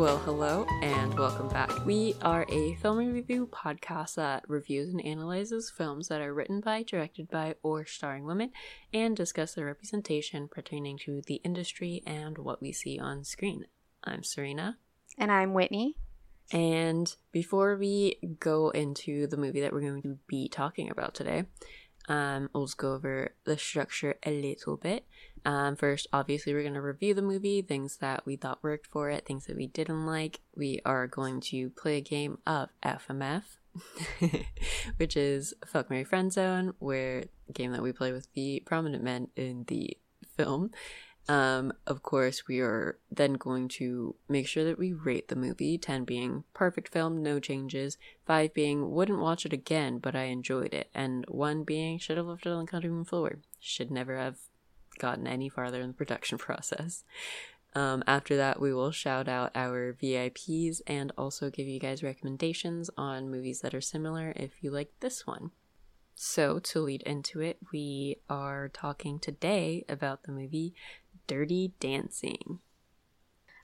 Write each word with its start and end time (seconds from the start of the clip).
Well, 0.00 0.16
hello 0.16 0.64
and 0.80 1.12
welcome 1.18 1.48
back. 1.48 1.84
We 1.84 2.14
are 2.22 2.46
a 2.48 2.74
film 2.76 3.12
review 3.12 3.46
podcast 3.52 4.14
that 4.14 4.44
reviews 4.48 4.88
and 4.88 5.04
analyzes 5.04 5.68
films 5.68 6.08
that 6.08 6.22
are 6.22 6.32
written 6.32 6.62
by, 6.62 6.84
directed 6.84 7.28
by, 7.28 7.56
or 7.62 7.84
starring 7.84 8.24
women 8.24 8.52
and 8.94 9.14
discuss 9.14 9.52
their 9.52 9.66
representation 9.66 10.48
pertaining 10.48 10.96
to 11.00 11.20
the 11.26 11.34
industry 11.44 12.02
and 12.06 12.38
what 12.38 12.62
we 12.62 12.72
see 12.72 12.98
on 12.98 13.24
screen. 13.24 13.66
I'm 14.02 14.22
Serena. 14.22 14.78
And 15.18 15.30
I'm 15.30 15.52
Whitney. 15.52 15.96
And 16.50 17.14
before 17.30 17.76
we 17.76 18.16
go 18.38 18.70
into 18.70 19.26
the 19.26 19.36
movie 19.36 19.60
that 19.60 19.74
we're 19.74 19.82
going 19.82 20.00
to 20.00 20.18
be 20.26 20.48
talking 20.48 20.90
about 20.90 21.14
today, 21.14 21.44
um, 22.08 22.48
we'll 22.54 22.64
just 22.64 22.78
go 22.78 22.94
over 22.94 23.34
the 23.44 23.58
structure 23.58 24.14
a 24.24 24.30
little 24.30 24.78
bit. 24.78 25.04
Um, 25.44 25.76
first, 25.76 26.06
obviously, 26.12 26.52
we're 26.52 26.62
going 26.62 26.74
to 26.74 26.80
review 26.80 27.14
the 27.14 27.22
movie, 27.22 27.62
things 27.62 27.96
that 27.98 28.26
we 28.26 28.36
thought 28.36 28.62
worked 28.62 28.86
for 28.86 29.10
it, 29.10 29.26
things 29.26 29.46
that 29.46 29.56
we 29.56 29.66
didn't 29.66 30.06
like. 30.06 30.40
We 30.54 30.80
are 30.84 31.06
going 31.06 31.40
to 31.42 31.70
play 31.70 31.96
a 31.96 32.02
game 32.02 32.38
of 32.46 32.68
FMF, 32.82 33.42
which 34.96 35.16
is 35.16 35.54
Fuck 35.66 35.90
Mary 35.90 36.04
Friend 36.04 36.32
Zone, 36.32 36.74
where 36.78 37.24
game 37.52 37.72
that 37.72 37.82
we 37.82 37.92
play 37.92 38.12
with 38.12 38.32
the 38.34 38.62
prominent 38.66 39.02
men 39.02 39.28
in 39.36 39.64
the 39.68 39.96
film. 40.36 40.70
Um, 41.28 41.72
of 41.86 42.02
course, 42.02 42.48
we 42.48 42.60
are 42.60 42.98
then 43.10 43.34
going 43.34 43.68
to 43.68 44.16
make 44.28 44.48
sure 44.48 44.64
that 44.64 44.78
we 44.78 44.92
rate 44.92 45.28
the 45.28 45.36
movie 45.36 45.78
10 45.78 46.04
being 46.04 46.44
perfect 46.54 46.88
film, 46.88 47.22
no 47.22 47.38
changes, 47.38 47.98
5 48.26 48.52
being 48.52 48.90
wouldn't 48.90 49.20
watch 49.20 49.46
it 49.46 49.52
again, 49.52 49.98
but 49.98 50.16
I 50.16 50.24
enjoyed 50.24 50.74
it, 50.74 50.90
and 50.92 51.24
1 51.28 51.62
being 51.62 51.98
should 51.98 52.16
have 52.16 52.26
left 52.26 52.46
it 52.46 52.50
on 52.50 52.64
the 52.64 52.70
cutting 52.70 52.90
room 52.90 53.04
floor, 53.04 53.38
should 53.60 53.92
never 53.92 54.16
have 54.18 54.38
gotten 55.00 55.26
any 55.26 55.48
farther 55.48 55.80
in 55.80 55.88
the 55.88 55.94
production 55.94 56.38
process. 56.46 57.02
Um, 57.74 58.02
after 58.06 58.36
that, 58.36 58.60
we 58.60 58.74
will 58.74 58.90
shout 58.90 59.28
out 59.28 59.52
our 59.54 59.96
VIPs 60.00 60.80
and 60.86 61.12
also 61.16 61.50
give 61.50 61.66
you 61.66 61.78
guys 61.78 62.02
recommendations 62.02 62.90
on 62.96 63.30
movies 63.30 63.60
that 63.60 63.74
are 63.74 63.80
similar 63.80 64.32
if 64.36 64.52
you 64.60 64.70
like 64.70 64.92
this 65.00 65.26
one. 65.26 65.52
So, 66.16 66.58
to 66.58 66.80
lead 66.80 67.02
into 67.02 67.40
it, 67.40 67.58
we 67.72 68.16
are 68.28 68.68
talking 68.68 69.18
today 69.18 69.84
about 69.88 70.24
the 70.24 70.32
movie 70.32 70.74
Dirty 71.26 71.72
Dancing. 71.80 72.58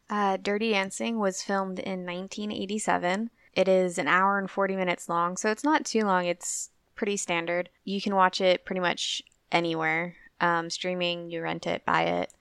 Uh, 0.08 0.36
Dirty 0.36 0.70
Dancing 0.70 1.18
was 1.18 1.42
filmed 1.42 1.80
in 1.80 2.06
1987. 2.06 3.30
It 3.52 3.68
is 3.68 3.98
an 3.98 4.08
hour 4.08 4.38
and 4.38 4.50
40 4.50 4.76
minutes 4.76 5.08
long, 5.08 5.36
so 5.36 5.50
it's 5.50 5.64
not 5.64 5.84
too 5.84 6.02
long. 6.02 6.26
It's 6.26 6.70
pretty 6.94 7.16
standard. 7.16 7.68
You 7.84 8.00
can 8.00 8.14
watch 8.14 8.40
it 8.40 8.64
pretty 8.64 8.80
much 8.80 9.22
anywhere. 9.50 10.14
Um, 10.40 10.70
streaming, 10.70 11.30
you 11.30 11.42
rent 11.42 11.66
it, 11.66 11.84
buy 11.84 12.02
it. 12.02 12.32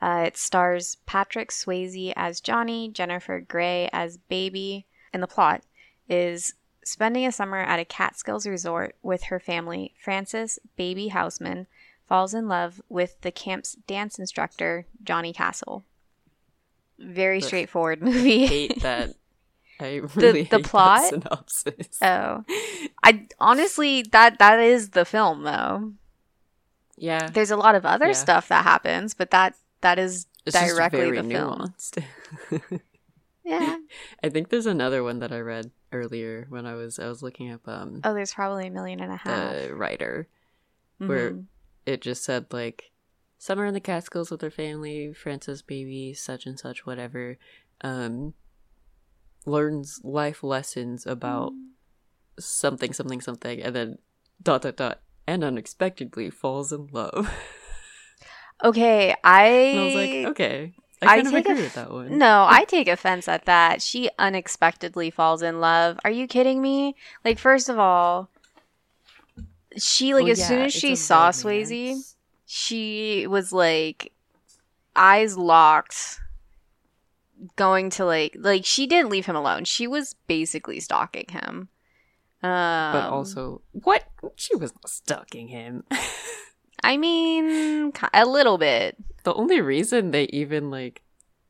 Uh, 0.00 0.24
it 0.26 0.36
stars 0.36 0.96
Patrick 1.06 1.50
Swayze 1.50 2.12
as 2.16 2.40
Johnny, 2.40 2.88
Jennifer 2.88 3.40
Grey 3.40 3.88
as 3.92 4.16
Baby, 4.16 4.86
and 5.12 5.22
the 5.22 5.26
plot 5.26 5.62
is 6.08 6.54
spending 6.84 7.26
a 7.26 7.32
summer 7.32 7.58
at 7.58 7.80
a 7.80 7.84
Catskills 7.84 8.46
resort 8.46 8.96
with 9.02 9.24
her 9.24 9.38
family. 9.40 9.94
Frances, 10.00 10.58
Baby 10.76 11.08
Houseman, 11.08 11.66
falls 12.06 12.32
in 12.32 12.48
love 12.48 12.80
with 12.88 13.20
the 13.20 13.30
camp's 13.30 13.74
dance 13.86 14.18
instructor, 14.18 14.86
Johnny 15.02 15.32
Castle. 15.32 15.84
Very 16.98 17.40
straightforward 17.40 18.02
movie. 18.02 18.46
hate 18.46 18.82
that. 18.82 19.14
I 19.80 19.96
really 20.16 20.44
the 20.44 20.56
hate 20.56 20.64
plot? 20.64 21.04
synopsis. 21.10 21.98
oh, 22.02 22.44
I 23.04 23.26
honestly 23.38 24.02
that 24.10 24.38
that 24.38 24.58
is 24.58 24.90
the 24.90 25.04
film 25.04 25.44
though. 25.44 25.92
Yeah, 27.00 27.30
There's 27.32 27.50
a 27.50 27.56
lot 27.56 27.74
of 27.74 27.84
other 27.86 28.08
Yeah. 28.08 28.12
stuff 28.12 28.48
that 28.48 28.64
happens, 28.64 29.14
but 29.14 29.30
that 29.30 29.54
that 29.80 29.98
is 29.98 30.26
it's 30.46 30.56
directly 30.58 31.00
very 31.00 31.20
the 31.20 31.28
film. 31.28 31.74
Yeah. 33.44 33.78
I 34.22 34.28
think 34.28 34.50
there's 34.50 34.66
another 34.66 35.02
one 35.02 35.20
that 35.20 35.32
I 35.32 35.38
read 35.40 35.70
earlier 35.90 36.44
when 36.50 36.66
I 36.66 36.74
was 36.74 36.98
I 36.98 37.06
was 37.08 37.22
looking 37.22 37.50
up 37.50 37.66
um 37.66 38.00
Oh, 38.04 38.12
there's 38.12 38.34
probably 38.34 38.66
a 38.66 38.70
million 38.70 39.00
and 39.00 39.10
a 39.10 39.16
half. 39.16 39.26
the 39.54 39.74
writer 39.74 40.28
where 40.98 41.30
Mhm. 41.32 41.46
it 41.86 42.02
just 42.02 42.24
said 42.24 42.52
like 42.52 42.90
summer 43.38 43.64
in 43.64 43.72
the 43.72 43.80
Catskills 43.80 44.30
with 44.30 44.42
her 44.42 44.50
family, 44.50 45.14
Frances 45.14 45.62
baby, 45.62 46.12
such 46.12 46.44
and 46.44 46.58
such, 46.58 46.84
whatever, 46.84 47.38
um, 47.80 48.34
learns 49.46 50.00
life 50.04 50.42
lessons 50.42 51.06
about 51.06 51.52
Mm. 51.52 51.70
something, 52.38 52.92
something, 52.92 53.20
something, 53.20 53.62
and 53.62 53.74
then 53.74 53.98
dot 54.42 54.62
dot 54.62 54.76
dot, 54.76 55.00
and 55.28 55.44
unexpectedly 55.44 56.30
falls 56.30 56.72
in 56.72 56.88
love. 56.90 57.30
Okay, 58.64 59.14
I. 59.22 59.44
and 59.46 59.78
I 59.80 59.84
was 59.84 59.94
like, 59.94 60.10
okay, 60.32 60.72
I 61.00 61.06
I 61.06 61.14
kind 61.22 61.26
of 61.28 61.32
take 61.32 61.46
agree 61.48 61.60
a- 61.60 61.62
with 61.62 61.74
that 61.74 61.92
one. 61.92 62.18
No, 62.18 62.44
I 62.48 62.64
take 62.68 62.88
offense 62.88 63.28
at 63.28 63.44
that. 63.44 63.80
She 63.80 64.10
unexpectedly 64.18 65.10
falls 65.10 65.42
in 65.42 65.60
love. 65.60 66.00
Are 66.04 66.10
you 66.10 66.26
kidding 66.26 66.60
me? 66.60 66.96
Like, 67.24 67.38
first 67.38 67.68
of 67.68 67.78
all, 67.78 68.30
she 69.76 70.12
like 70.12 70.24
Well, 70.24 70.32
as 70.32 70.40
yeah, 70.40 70.48
soon 70.48 70.60
as 70.62 70.72
she 70.74 70.96
saw 70.96 71.30
Swayze, 71.30 72.16
she 72.46 73.28
was 73.28 73.52
like 73.52 74.10
eyes 74.96 75.36
locked 75.38 76.18
going 77.54 77.90
to 77.90 78.04
like 78.04 78.34
like 78.36 78.64
she 78.64 78.88
didn't 78.88 79.10
leave 79.10 79.26
him 79.26 79.36
alone 79.36 79.64
she 79.64 79.86
was 79.86 80.14
basically 80.26 80.80
stalking 80.80 81.26
him 81.30 81.68
um, 82.42 82.92
but 82.92 83.08
also, 83.10 83.62
what? 83.72 84.04
She 84.36 84.54
was 84.56 84.72
stalking 84.86 85.48
him. 85.48 85.84
i 86.84 86.96
mean 86.96 87.90
a 88.14 88.24
little 88.24 88.56
bit 88.56 88.96
the 89.24 89.34
only 89.34 89.60
reason 89.60 90.12
they 90.12 90.24
even 90.26 90.70
like 90.70 91.02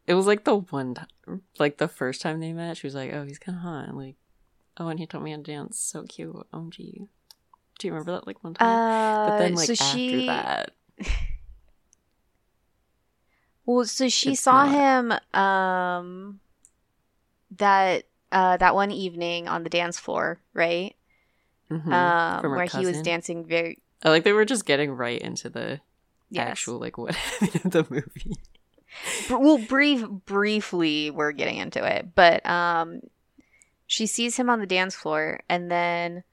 it 0.06 0.14
was 0.14 0.26
like 0.26 0.44
the 0.44 0.56
one 0.56 0.94
time 0.94 1.42
like 1.58 1.76
the 1.76 1.86
first 1.86 2.22
time 2.22 2.40
they 2.40 2.50
met 2.50 2.78
she 2.78 2.86
was 2.86 2.94
like 2.94 3.12
oh 3.12 3.26
he's 3.26 3.38
kind 3.38 3.58
of 3.58 3.62
hot 3.62 3.94
like 3.94 4.16
oh 4.78 4.88
and 4.88 4.98
he 4.98 5.04
taught 5.06 5.20
me 5.22 5.30
how 5.32 5.36
to 5.36 5.42
dance 5.42 5.78
so 5.78 6.02
cute 6.04 6.34
omg 6.54 6.78
do 7.78 7.86
you 7.86 7.92
remember 7.92 8.12
that 8.12 8.26
like 8.26 8.42
one 8.42 8.54
time 8.54 8.66
uh, 8.78 9.26
but 9.26 9.36
then 9.36 9.54
like 9.54 9.66
so 9.66 9.74
after 9.74 9.98
she 9.98 10.26
that 10.26 10.70
well 13.66 13.84
so 13.84 14.08
she 14.08 14.32
It's 14.32 14.40
saw 14.40 14.64
not. 14.64 14.72
him 14.72 15.38
um 15.38 16.40
that 17.58 18.04
uh 18.32 18.56
that 18.56 18.74
one 18.74 18.90
evening 18.90 19.48
on 19.48 19.64
the 19.64 19.70
dance 19.70 19.98
floor 19.98 20.40
right? 20.54 20.94
Mhm, 21.70 21.92
um 21.92 22.50
where 22.50 22.66
he 22.66 22.86
was 22.86 23.02
dancing 23.02 23.44
very 23.44 23.82
I 24.02 24.10
like 24.10 24.24
they 24.24 24.32
were 24.32 24.44
just 24.44 24.64
getting 24.64 24.92
right 24.92 25.20
into 25.20 25.50
the 25.50 25.80
yes. 26.30 26.48
actual 26.48 26.78
like 26.78 26.96
what 26.98 27.14
happened 27.14 27.60
in 27.64 27.70
the 27.70 27.86
movie. 27.90 28.36
Well 29.30 29.58
brief 29.58 30.08
briefly 30.08 31.10
we're 31.10 31.32
getting 31.32 31.58
into 31.58 31.84
it 31.84 32.14
but 32.14 32.44
um 32.46 33.00
she 33.86 34.06
sees 34.06 34.36
him 34.36 34.50
on 34.50 34.60
the 34.60 34.66
dance 34.66 34.94
floor 34.94 35.40
and 35.48 35.70
then 35.70 36.24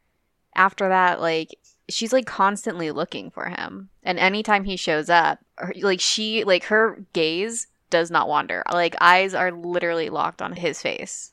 after 0.56 0.90
that 0.90 1.20
like 1.22 1.58
she's 1.90 2.14
like 2.14 2.26
constantly 2.26 2.92
looking 2.92 3.30
for 3.30 3.46
him. 3.46 3.90
And 4.04 4.20
anytime 4.20 4.64
he 4.64 4.76
shows 4.76 5.10
up 5.10 5.40
her, 5.56 5.74
like 5.82 6.02
she 6.02 6.44
like 6.44 6.66
her 6.66 7.04
gaze 7.14 7.68
does 7.90 8.10
not 8.10 8.28
wander. 8.28 8.64
Like 8.72 8.96
eyes 9.02 9.34
are 9.34 9.52
literally 9.52 10.10
locked 10.10 10.42
on 10.42 10.54
his 10.54 10.82
face 10.82 11.32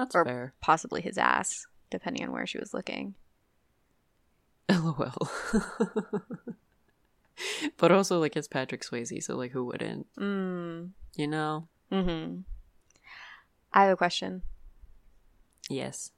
that's 0.00 0.14
Or- 0.14 0.24
fair. 0.24 0.54
possibly 0.60 1.00
his 1.02 1.16
ass 1.18 1.66
depending 1.90 2.24
on 2.24 2.32
where 2.32 2.46
she 2.46 2.58
was 2.58 2.72
looking. 2.74 3.14
Lol. 4.70 5.12
But 7.78 7.90
also 7.90 8.18
like 8.20 8.36
it's 8.36 8.48
patrick 8.48 8.82
swayze 8.82 9.22
so 9.22 9.34
like 9.36 9.52
who 9.52 9.64
wouldn't? 9.64 10.06
Mm. 10.16 10.90
you 11.16 11.26
know? 11.26 11.68
Mm-hmm. 11.90 12.40
I 13.72 13.84
have 13.84 13.92
a 13.94 13.96
question. 13.96 14.42
Yes. 15.70 16.10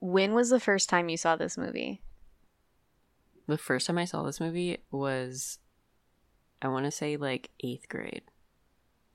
When 0.00 0.32
was 0.32 0.48
the 0.48 0.60
first 0.60 0.88
time 0.88 1.08
you 1.10 1.16
saw 1.18 1.36
this 1.36 1.58
movie? 1.58 2.00
The 3.46 3.58
first 3.58 3.86
time 3.86 3.98
I 3.98 4.04
saw 4.06 4.22
this 4.22 4.40
movie 4.40 4.78
was, 4.90 5.58
I 6.62 6.68
want 6.68 6.84
to 6.86 6.90
say 6.90 7.16
like 7.16 7.50
eighth 7.62 7.88
grade. 7.88 8.22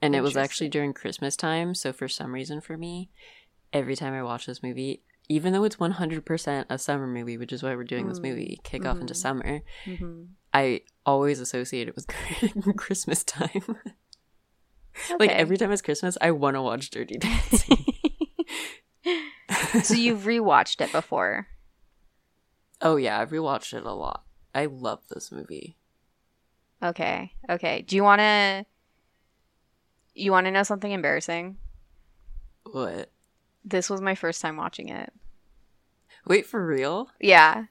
And 0.04 0.16
it 0.16 0.22
was 0.22 0.38
actually 0.38 0.70
during 0.70 0.94
Christmas 0.94 1.36
time. 1.36 1.74
So 1.76 1.92
for 1.94 2.08
some 2.08 2.34
reason 2.34 2.62
for 2.62 2.78
me, 2.78 3.10
every 3.74 3.96
time 3.96 4.14
I 4.14 4.24
watch 4.24 4.46
this 4.46 4.62
movie, 4.64 5.04
even 5.30 5.54
though 5.54 5.64
it's 5.64 5.78
100% 5.78 6.66
a 6.70 6.78
summer 6.78 7.08
movie, 7.08 7.38
which 7.38 7.54
is 7.54 7.64
why 7.64 7.76
we're 7.76 7.84
doing 7.84 8.08
this 8.08 8.20
Mm. 8.20 8.24
movie, 8.24 8.60
kick 8.64 8.86
off 8.86 9.00
into 9.00 9.14
Mhm. 9.14 9.18
summer, 9.18 9.62
mm-hmm. 9.86 10.24
I 10.54 10.82
always 11.06 11.40
associate 11.40 11.88
it 11.88 11.96
with 11.96 12.08
Christmas 12.78 13.24
time. 13.24 13.78
Like 15.20 15.30
every 15.32 15.56
time 15.56 15.72
it's 15.72 15.82
Christmas, 15.82 16.18
I 16.20 16.32
want 16.32 16.56
to 16.56 16.62
watch 16.62 16.90
Dirty 16.90 17.18
Dancing. 17.18 17.86
so 19.84 19.94
you've 19.94 20.24
rewatched 20.24 20.82
it 20.82 20.92
before. 20.92 21.48
oh 22.82 22.98
yeah, 22.98 23.20
I've 23.20 23.30
rewatched 23.30 23.74
it 23.74 23.86
a 23.86 23.94
lot. 23.94 24.26
I 24.54 24.66
love 24.66 25.00
this 25.10 25.32
movie. 25.32 25.78
Okay. 26.84 27.32
Okay. 27.50 27.84
Do 27.84 27.96
you 27.96 28.04
want 28.04 28.20
to 28.20 28.66
You 30.14 30.32
want 30.34 30.46
to 30.46 30.52
know 30.52 30.64
something 30.64 30.92
embarrassing? 30.92 31.56
What? 32.70 33.10
This 33.64 33.90
was 33.90 34.02
my 34.02 34.16
first 34.16 34.42
time 34.42 34.58
watching 34.58 34.90
it. 34.90 35.12
Wait 36.26 36.46
for 36.46 36.66
real? 36.66 37.10
Yeah. 37.20 37.66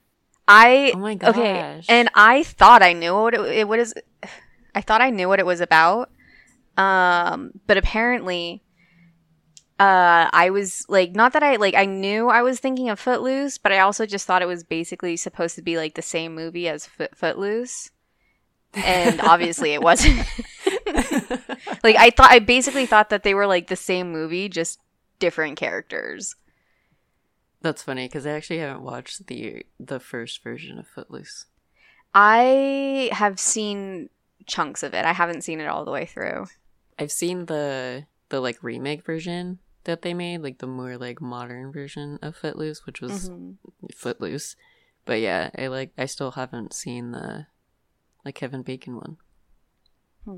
I 0.48 0.92
Oh 0.94 0.98
my 0.98 1.14
gosh. 1.14 1.31
Okay. 1.31 1.82
And 1.88 2.10
I 2.14 2.42
thought 2.42 2.82
I 2.82 2.92
knew 2.92 3.14
what 3.14 3.34
it, 3.34 3.40
it 3.40 3.69
what 3.69 3.78
is 3.78 3.94
I 4.75 4.81
thought 4.81 5.00
I 5.00 5.10
knew 5.10 5.28
what 5.28 5.40
it 5.40 5.46
was 5.46 5.60
about. 5.60 6.10
Um 6.76 7.52
but 7.66 7.76
apparently 7.76 8.62
uh 9.78 10.28
I 10.32 10.50
was 10.50 10.84
like 10.88 11.14
not 11.14 11.32
that 11.32 11.42
I 11.42 11.56
like 11.56 11.75
I 11.75 11.87
knew 11.87 12.28
I 12.28 12.42
was 12.42 12.60
thinking 12.60 12.88
of 12.88 12.98
Footloose, 12.98 13.58
but 13.58 13.72
I 13.72 13.81
also 13.81 14.06
just 14.06 14.26
thought 14.26 14.42
it 14.42 14.46
was 14.46 14.64
basically 14.64 15.16
supposed 15.16 15.54
to 15.56 15.62
be 15.62 15.76
like 15.76 15.94
the 15.94 16.02
same 16.02 16.34
movie 16.34 16.69
as 16.69 16.87
Foot- 16.87 17.16
Footloose. 17.16 17.90
And 18.75 19.20
obviously 19.22 19.72
it 19.72 19.82
wasn't. 19.82 20.19
like 21.84 21.96
I 21.96 22.10
thought 22.10 22.31
I 22.31 22.38
basically 22.40 22.87
thought 22.87 23.10
that 23.10 23.22
they 23.22 23.34
were 23.34 23.46
like 23.46 23.69
the 23.69 23.76
same 23.76 24.12
movie, 24.12 24.48
just 24.48 24.81
different 25.20 25.56
characters. 25.56 26.34
That's 27.62 27.82
funny 27.82 28.06
because 28.08 28.26
I 28.26 28.31
actually 28.32 28.58
haven't 28.58 28.82
watched 28.82 29.26
the 29.28 29.64
the 29.78 30.00
first 30.00 30.43
version 30.43 30.78
of 30.78 30.88
Footloose. 30.88 31.46
I 32.14 33.11
have 33.12 33.38
seen 33.38 34.08
chunks 34.46 34.82
of 34.82 34.94
it. 34.94 35.05
I 35.05 35.12
haven't 35.12 35.43
seen 35.43 35.61
it 35.61 35.67
all 35.69 35.84
the 35.84 35.90
way 35.93 36.06
through. 36.06 36.46
I've 36.99 37.12
seen 37.12 37.46
the 37.46 38.06
the 38.31 38.40
like 38.40 38.58
remake 38.62 39.05
version 39.05 39.58
that 39.84 40.02
they 40.02 40.14
made, 40.14 40.43
like 40.43 40.58
the 40.58 40.67
more 40.67 40.96
like 40.96 41.20
modern 41.20 41.73
version 41.73 42.19
of 42.23 42.37
Footloose, 42.37 42.84
which 42.87 43.00
was 43.00 43.28
Mhm. 43.31 43.56
Footloose. 43.94 44.56
But 45.05 45.20
yeah, 45.20 45.50
I 45.56 45.69
like 45.69 45.93
I 45.96 46.06
still 46.06 46.32
haven't 46.32 46.73
seen 46.73 47.12
the 47.12 47.46
like 48.25 48.34
Kevin 48.34 48.62
Bacon 48.62 48.96
one. 48.96 49.16
Hmm. 50.25 50.37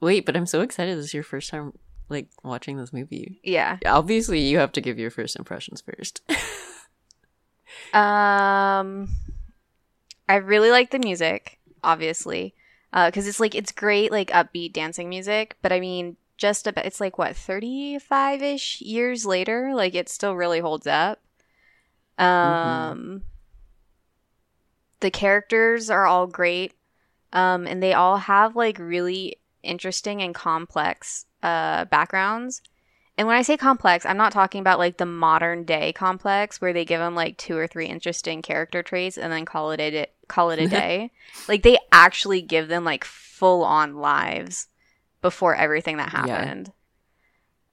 Wait, 0.00 0.24
but 0.24 0.36
I'm 0.36 0.46
so 0.46 0.60
excited 0.60 0.96
this 0.96 1.06
is 1.06 1.14
your 1.14 1.22
first 1.22 1.50
time 1.50 1.72
like 2.08 2.28
watching 2.42 2.76
this 2.76 2.92
movie. 2.92 3.40
Yeah. 3.42 3.78
Obviously, 3.86 4.40
you 4.40 4.58
have 4.58 4.72
to 4.72 4.80
give 4.80 4.98
your 4.98 5.10
first 5.10 5.36
impressions 5.36 5.82
first. 5.82 6.22
Um, 7.92 9.08
I 10.28 10.36
really 10.36 10.70
like 10.70 10.90
the 10.90 10.98
music, 10.98 11.58
obviously, 11.82 12.54
because 12.92 13.26
it's 13.26 13.40
like 13.40 13.54
it's 13.54 13.72
great, 13.72 14.12
like 14.12 14.30
upbeat 14.30 14.72
dancing 14.72 15.08
music. 15.08 15.56
But 15.62 15.72
I 15.72 15.80
mean, 15.80 16.16
just 16.36 16.66
about 16.66 16.86
it's 16.86 17.00
like 17.00 17.18
what 17.18 17.36
thirty 17.36 17.98
five 17.98 18.42
ish 18.42 18.80
years 18.80 19.24
later, 19.24 19.72
like 19.74 19.94
it 19.94 20.08
still 20.08 20.34
really 20.34 20.60
holds 20.60 20.86
up. 20.86 21.20
Um, 22.18 23.22
the 25.00 25.10
characters 25.10 25.88
are 25.88 26.06
all 26.06 26.26
great, 26.26 26.74
um, 27.32 27.66
and 27.66 27.82
they 27.82 27.94
all 27.94 28.18
have 28.18 28.56
like 28.56 28.78
really 28.78 29.38
interesting 29.62 30.22
and 30.22 30.34
complex 30.34 31.26
uh 31.42 31.84
backgrounds. 31.86 32.62
And 33.16 33.26
when 33.26 33.36
I 33.36 33.42
say 33.42 33.56
complex, 33.56 34.06
I'm 34.06 34.16
not 34.16 34.30
talking 34.32 34.60
about 34.60 34.78
like 34.78 34.96
the 34.98 35.06
modern 35.06 35.64
day 35.64 35.92
complex 35.92 36.60
where 36.60 36.72
they 36.72 36.84
give 36.84 37.00
them 37.00 37.16
like 37.16 37.36
two 37.36 37.56
or 37.56 37.66
three 37.66 37.86
interesting 37.86 38.42
character 38.42 38.80
traits 38.82 39.18
and 39.18 39.32
then 39.32 39.44
call 39.44 39.72
it 39.72 39.80
a 39.80 40.06
call 40.28 40.50
it 40.50 40.60
a 40.60 40.68
day. 40.68 41.10
like 41.48 41.62
they 41.64 41.78
actually 41.90 42.42
give 42.42 42.68
them 42.68 42.84
like 42.84 43.02
full 43.04 43.64
on 43.64 43.96
lives 43.96 44.68
before 45.20 45.56
everything 45.56 45.96
that 45.96 46.10
happened. 46.10 46.72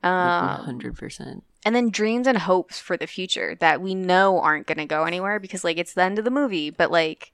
One 0.01 0.11
Um, 0.13 0.65
hundred 0.65 0.95
percent. 0.97 1.43
and 1.63 1.75
then 1.75 1.89
dreams 1.89 2.27
and 2.27 2.37
hopes 2.37 2.79
for 2.79 2.97
the 2.97 3.07
future 3.07 3.55
that 3.59 3.81
we 3.81 3.93
know 3.95 4.39
aren't 4.39 4.67
going 4.67 4.77
to 4.79 4.85
go 4.85 5.03
anywhere 5.03 5.39
because 5.39 5.63
like 5.63 5.77
it's 5.77 5.93
the 5.93 6.03
end 6.03 6.17
of 6.19 6.25
the 6.25 6.31
movie, 6.31 6.69
but 6.71 6.89
like 6.91 7.31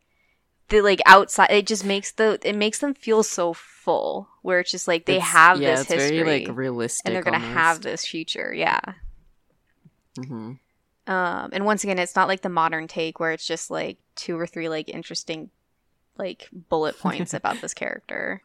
the 0.72 0.82
like 0.82 1.02
outside 1.06 1.52
it 1.52 1.68
just 1.68 1.86
makes 1.86 2.12
the 2.14 2.40
it 2.44 2.56
makes 2.56 2.80
them 2.80 2.94
feel 2.94 3.24
so 3.24 3.54
full 3.54 4.28
where 4.42 4.60
it's 4.60 4.72
just 4.72 4.88
like 4.88 5.06
they 5.06 5.20
have 5.20 5.60
yeah, 5.60 5.72
this 5.72 5.82
it's 5.82 5.90
history 5.90 6.18
very 6.18 6.46
like 6.46 6.58
realistic, 6.58 7.06
and 7.06 7.16
they're 7.16 7.24
going 7.24 7.34
to 7.34 7.40
have 7.40 7.82
this 7.82 8.06
future. 8.06 8.54
Yeah. 8.54 8.82
hmm 10.18 10.54
Um, 11.08 11.50
and 11.54 11.66
once 11.66 11.84
again, 11.84 12.00
it's 12.00 12.16
not 12.16 12.28
like 12.28 12.42
the 12.42 12.50
modern 12.50 12.88
take 12.88 13.20
where 13.20 13.32
it's 13.32 13.46
just 13.46 13.70
like 13.72 13.98
two 14.16 14.38
or 14.40 14.48
three 14.48 14.70
like 14.70 14.90
interesting, 14.90 15.50
like 16.18 16.48
bullet 16.52 16.98
points 17.00 17.34
about 17.34 17.62
this 17.62 17.74
character. 17.74 18.44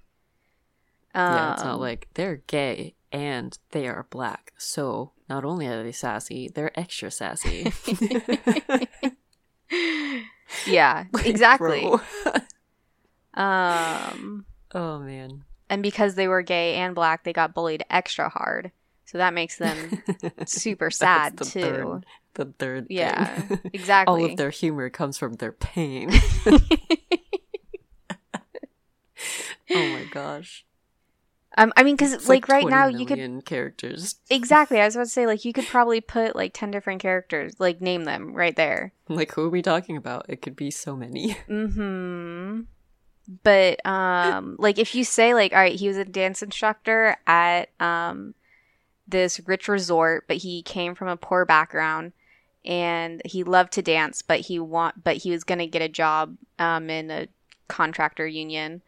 Um, 1.15 1.23
yeah, 1.35 1.53
it's 1.53 1.65
not 1.65 1.81
like 1.81 2.09
they're 2.15 2.43
gay 2.47 2.95
and 3.13 3.59
they 3.71 3.87
are 3.89 4.07
black. 4.11 4.53
So 4.59 5.13
not 5.29 5.45
only 5.45 5.67
are 5.67 5.83
they 5.83 5.93
sassy, 5.93 6.49
they're 6.49 6.79
extra 6.79 7.11
sassy. 7.11 7.73
yeah, 10.67 11.05
exactly. 11.25 11.89
Um, 13.35 14.47
oh 14.75 14.99
man. 14.99 15.45
and 15.69 15.83
because 15.83 16.15
they 16.15 16.27
were 16.27 16.41
gay 16.41 16.77
and 16.77 16.95
black, 16.95 17.23
they 17.25 17.35
got 17.35 17.53
bullied 17.53 17.85
extra 17.91 18.31
hard. 18.31 18.73
So 19.05 19.19
that 19.19 19.35
makes 19.35 19.59
them 19.59 20.03
super 20.47 20.91
sad 20.91 21.37
the 21.37 21.45
too. 21.45 21.61
Third, 21.61 22.07
the 22.35 22.45
third. 22.59 22.87
Yeah, 22.89 23.41
thing. 23.43 23.61
exactly. 23.73 24.11
All 24.11 24.25
of 24.25 24.37
their 24.37 24.51
humor 24.51 24.89
comes 24.91 25.19
from 25.19 25.35
their 25.35 25.53
pain. 25.53 26.11
oh 26.47 26.59
my 29.71 30.07
gosh. 30.11 30.66
Um, 31.57 31.73
I 31.77 31.83
mean, 31.83 31.97
because 31.97 32.13
It's 32.13 32.29
like, 32.29 32.49
right 32.49 32.67
now 32.67 32.87
you 32.87 33.07
could 33.07 33.45
characters. 33.45 34.17
exactly. 34.29 34.81
I 34.81 34.85
was 34.85 34.95
about 34.97 35.05
to 35.05 35.11
say 35.11 35.27
like 35.27 35.45
you 35.45 35.53
could 35.53 35.67
probably 35.67 36.01
put 36.01 36.37
like 36.37 36.53
ten 36.53 36.71
different 36.71 37.01
characters, 37.01 37.55
like 37.59 37.81
name 37.81 38.05
them 38.05 38.35
right 38.35 38.55
there. 38.55 38.93
Like 39.09 39.33
who 39.33 39.45
are 39.47 39.51
we 39.51 39.63
talking 39.63 39.97
about? 39.97 40.27
It 40.29 40.43
could 40.43 40.57
be 40.57 40.71
so 40.71 40.97
many. 40.97 41.37
Hmm. 41.47 42.63
But 43.43 43.85
um, 43.85 44.55
like 44.59 44.79
if 44.79 44.95
you 44.95 45.03
say 45.03 45.35
like, 45.35 45.53
all 45.53 45.59
right, 45.59 45.75
he 45.79 45.89
was 45.89 45.97
a 45.97 46.05
dance 46.05 46.43
instructor 46.43 47.17
at 47.27 47.71
um 47.81 48.35
this 49.09 49.41
rich 49.47 49.67
resort, 49.69 50.27
but 50.29 50.39
he 50.39 50.63
came 50.63 50.95
from 50.95 51.09
a 51.09 51.17
poor 51.17 51.45
background, 51.45 52.13
and 52.65 53.23
he 53.25 53.43
loved 53.45 53.73
to 53.73 53.83
dance, 53.83 54.23
but 54.23 54.41
he 54.41 54.59
want, 54.59 55.03
but 55.03 55.17
he 55.19 55.31
was 55.31 55.43
gonna 55.43 55.67
get 55.67 55.83
a 55.83 55.89
job 55.89 56.37
um 56.59 56.89
in 56.91 57.11
a 57.11 57.29
contractor 57.69 58.27
union. 58.27 58.83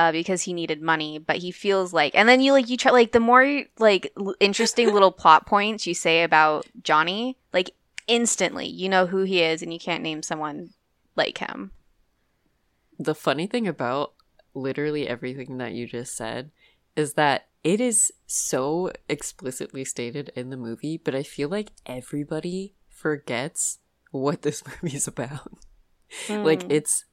Uh, 0.00 0.12
because 0.12 0.40
he 0.46 0.52
needed 0.54 0.80
money, 0.80 1.18
but 1.18 1.36
he 1.44 1.50
feels 1.52 1.92
like, 1.92 2.14
and 2.14 2.26
then 2.28 2.40
you 2.40 2.52
like 2.56 2.70
you 2.70 2.76
try 2.78 2.90
like 2.92 3.12
the 3.12 3.20
more 3.20 3.44
like 3.78 4.10
l- 4.16 4.34
interesting 4.40 4.88
little 4.94 5.12
plot 5.12 5.44
points 5.46 5.86
you 5.86 5.92
say 5.94 6.22
about 6.22 6.64
Johnny, 6.82 7.36
like 7.52 7.68
instantly 8.06 8.66
you 8.66 8.88
know 8.88 9.04
who 9.12 9.22
he 9.24 9.42
is, 9.42 9.62
and 9.62 9.72
you 9.74 9.78
can't 9.78 10.02
name 10.02 10.22
someone 10.22 10.70
like 11.16 11.36
him. 11.38 11.72
the 12.98 13.14
funny 13.14 13.46
thing 13.46 13.66
about 13.68 14.12
literally 14.54 15.06
everything 15.08 15.58
that 15.58 15.72
you 15.72 15.86
just 15.86 16.16
said 16.16 16.50
is 16.96 17.14
that 17.14 17.48
it 17.62 17.80
is 17.80 18.12
so 18.26 18.90
explicitly 19.08 19.84
stated 19.84 20.30
in 20.34 20.50
the 20.50 20.56
movie, 20.56 20.96
but 20.96 21.14
I 21.14 21.22
feel 21.22 21.48
like 21.48 21.72
everybody 21.86 22.74
forgets 22.88 23.78
what 24.12 24.42
this 24.42 24.62
movie 24.82 24.96
is 24.96 25.06
about. 25.06 25.52
Like 26.28 26.64
Mm. 26.64 26.72
it's 26.78 27.04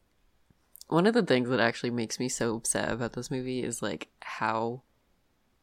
one 0.87 1.05
of 1.05 1.13
the 1.13 1.23
things 1.23 1.49
that 1.49 1.59
actually 1.59 1.91
makes 1.91 2.19
me 2.19 2.29
so 2.29 2.55
upset 2.55 2.91
about 2.91 3.13
this 3.13 3.29
movie 3.31 3.63
is 3.63 3.81
like 3.81 4.07
how 4.21 4.81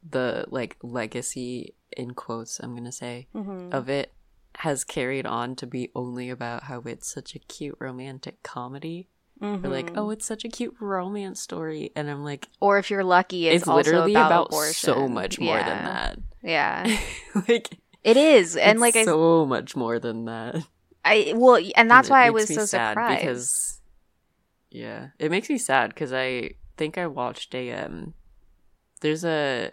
the 0.08 0.44
like 0.48 0.76
legacy 0.82 1.74
in 1.96 2.12
quotes 2.12 2.60
I'm 2.60 2.72
going 2.72 2.84
to 2.84 2.92
say 2.92 3.28
Mhm. 3.34 3.72
of 3.72 3.88
it 3.88 4.12
has 4.56 4.84
carried 4.84 5.26
on 5.26 5.56
to 5.56 5.66
be 5.66 5.90
only 5.94 6.30
about 6.30 6.64
how 6.64 6.80
it's 6.86 7.12
such 7.12 7.34
a 7.34 7.38
cute 7.38 7.76
romantic 7.80 8.42
comedy. 8.42 9.08
Or 9.42 9.56
like, 9.68 9.92
Mhm. 9.92 9.98
oh, 9.98 10.10
it's 10.10 10.24
such 10.24 10.44
a 10.44 10.48
cute 10.48 10.76
romance 10.80 11.40
story, 11.40 11.90
and 11.96 12.08
I'm 12.08 12.22
like, 12.22 12.48
or 12.60 12.78
if 12.78 12.88
you're 12.88 13.02
lucky, 13.04 13.48
it's, 13.48 13.62
it's, 13.62 13.68
also 13.68 13.76
literally 13.90 14.12
about, 14.12 14.26
about, 14.26 14.46
abortion. 14.46 14.72
so 14.94 15.08
much 15.08 15.40
more 15.40 15.56
Yeah. 15.58 15.64
than 15.74 15.84
that. 15.84 16.18
Yeah, 16.40 16.98
like, 17.48 17.78
it 18.04 18.16
is, 18.16 18.56
and 18.56 18.78
like 18.78 18.94
I, 18.96 19.04
so 19.04 19.44
much 19.44 19.74
more 19.74 19.98
than 19.98 20.26
that. 20.26 20.64
I 21.04 21.32
well, 21.36 21.60
and 21.74 21.90
that's 21.90 22.08
why 22.08 22.24
I 22.24 22.30
was 22.30 22.46
so 22.48 22.64
sad 22.64 22.92
surprised. 22.92 23.20
because, 23.22 23.80
yeah, 24.74 25.08
it 25.18 25.30
makes 25.30 25.48
me 25.48 25.56
sad 25.58 25.90
because 25.90 26.12
I 26.12 26.50
think 26.76 26.98
I 26.98 27.06
watched 27.06 27.54
a 27.54 27.70
um, 27.72 28.14
there's 29.00 29.24
a 29.24 29.70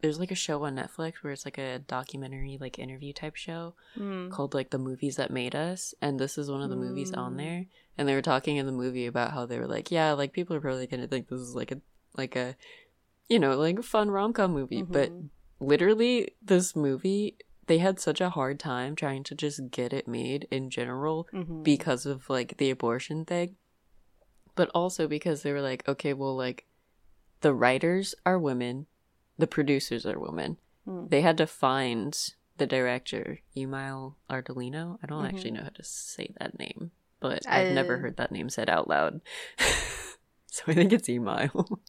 there's 0.00 0.18
like 0.20 0.30
a 0.30 0.34
show 0.36 0.64
on 0.64 0.76
Netflix 0.76 1.14
where 1.22 1.32
it's 1.32 1.44
like 1.46 1.56
a 1.58 1.78
documentary 1.78 2.58
like 2.60 2.78
interview 2.78 3.12
type 3.12 3.36
show 3.36 3.74
Mm. 3.98 4.30
called 4.30 4.52
like 4.52 4.70
the 4.70 4.78
movies 4.78 5.16
that 5.16 5.30
made 5.30 5.54
us 5.54 5.94
and 6.02 6.18
this 6.18 6.36
is 6.36 6.50
one 6.50 6.60
of 6.62 6.68
the 6.68 6.76
movies 6.76 7.12
on 7.12 7.34
Mm. 7.34 7.38
there 7.38 7.66
and 7.96 8.08
they 8.08 8.14
were 8.14 8.20
talking 8.22 8.56
in 8.56 8.66
the 8.66 8.72
movie 8.72 9.06
about 9.06 9.30
how 9.32 9.46
they 9.46 9.58
were 9.58 9.68
like 9.68 9.90
yeah 9.90 10.12
like 10.12 10.32
people 10.32 10.54
are 10.56 10.60
probably 10.60 10.86
gonna 10.86 11.06
think 11.06 11.28
this 11.28 11.40
is 11.40 11.54
like 11.54 11.70
a 11.72 11.80
like 12.16 12.34
a 12.36 12.56
you 13.28 13.38
know 13.38 13.56
like 13.56 13.78
a 13.78 13.82
fun 13.82 14.10
rom-com 14.10 14.52
movie 14.52 14.82
but 14.82 15.10
Mhm. 15.10 15.28
literally 15.60 16.34
this 16.42 16.74
movie 16.76 17.38
they 17.66 17.78
had 17.78 17.98
such 18.00 18.20
a 18.20 18.30
hard 18.30 18.58
time 18.60 18.94
trying 18.96 19.22
to 19.24 19.34
just 19.34 19.70
get 19.70 19.92
it 19.92 20.06
made 20.08 20.46
in 20.50 20.70
general 20.70 21.26
Mhm. 21.32 21.62
because 21.64 22.06
of 22.06 22.28
like 22.30 22.56
the 22.58 22.70
abortion 22.70 23.24
thing 23.24 23.56
but 24.54 24.70
also 24.74 25.08
because 25.08 25.42
they 25.42 25.52
were 25.52 25.62
like 25.62 25.86
okay 25.88 26.12
well 26.12 26.36
like 26.36 26.66
the 27.40 27.52
writers 27.54 28.14
are 28.24 28.38
women 28.38 28.86
the 29.38 29.46
producers 29.46 30.06
are 30.06 30.18
women 30.18 30.58
Mm. 30.86 31.08
they 31.10 31.22
had 31.22 31.36
to 31.38 31.46
find 31.46 32.34
the 32.58 32.66
director 32.66 33.40
Emile 33.56 34.16
Ardolino. 34.30 34.98
I 35.02 35.06
don't 35.06 35.24
Mhm. 35.24 35.28
actually 35.28 35.50
know 35.52 35.62
how 35.64 35.70
to 35.70 35.82
say 35.82 36.32
that 36.38 36.56
name, 36.58 36.90
but 37.20 37.44
I've 37.48 37.72
never 37.72 37.96
heard 37.98 38.16
that 38.18 38.30
name 38.30 38.48
said 38.50 38.68
out 38.70 38.86
loud. 38.86 39.20
so 40.46 40.62
I 40.68 40.74
think 40.74 40.92
it's 40.92 41.08
Emile. 41.08 41.80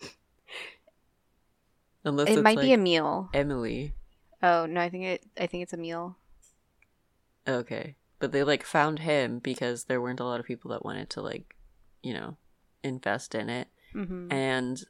Unless 2.04 2.28
it 2.28 2.32
it's 2.32 2.42
might 2.42 2.56
like 2.56 2.64
be 2.66 2.76
meal. 2.78 3.28
Emily. 3.34 3.94
Oh 4.42 4.66
no, 4.66 4.80
I 4.80 4.88
think 4.88 5.04
it. 5.04 5.26
I 5.38 5.46
think 5.46 5.62
it's 5.62 5.72
a 5.72 5.76
meal. 5.76 6.16
Okay. 7.46 7.96
But 8.18 8.32
they 8.32 8.42
like 8.42 8.64
found 8.64 9.00
him 9.00 9.38
because 9.38 9.84
there 9.84 10.00
weren't 10.00 10.20
a 10.20 10.24
lot 10.24 10.40
of 10.40 10.46
people 10.46 10.70
that 10.72 10.84
wanted 10.84 11.08
to 11.10 11.22
like, 11.22 11.56
you 12.02 12.12
know, 12.12 12.36
invest 12.82 13.34
in 13.34 13.48
it. 13.48 13.68
Mm-hmm. 13.94 14.32
And 14.32 14.84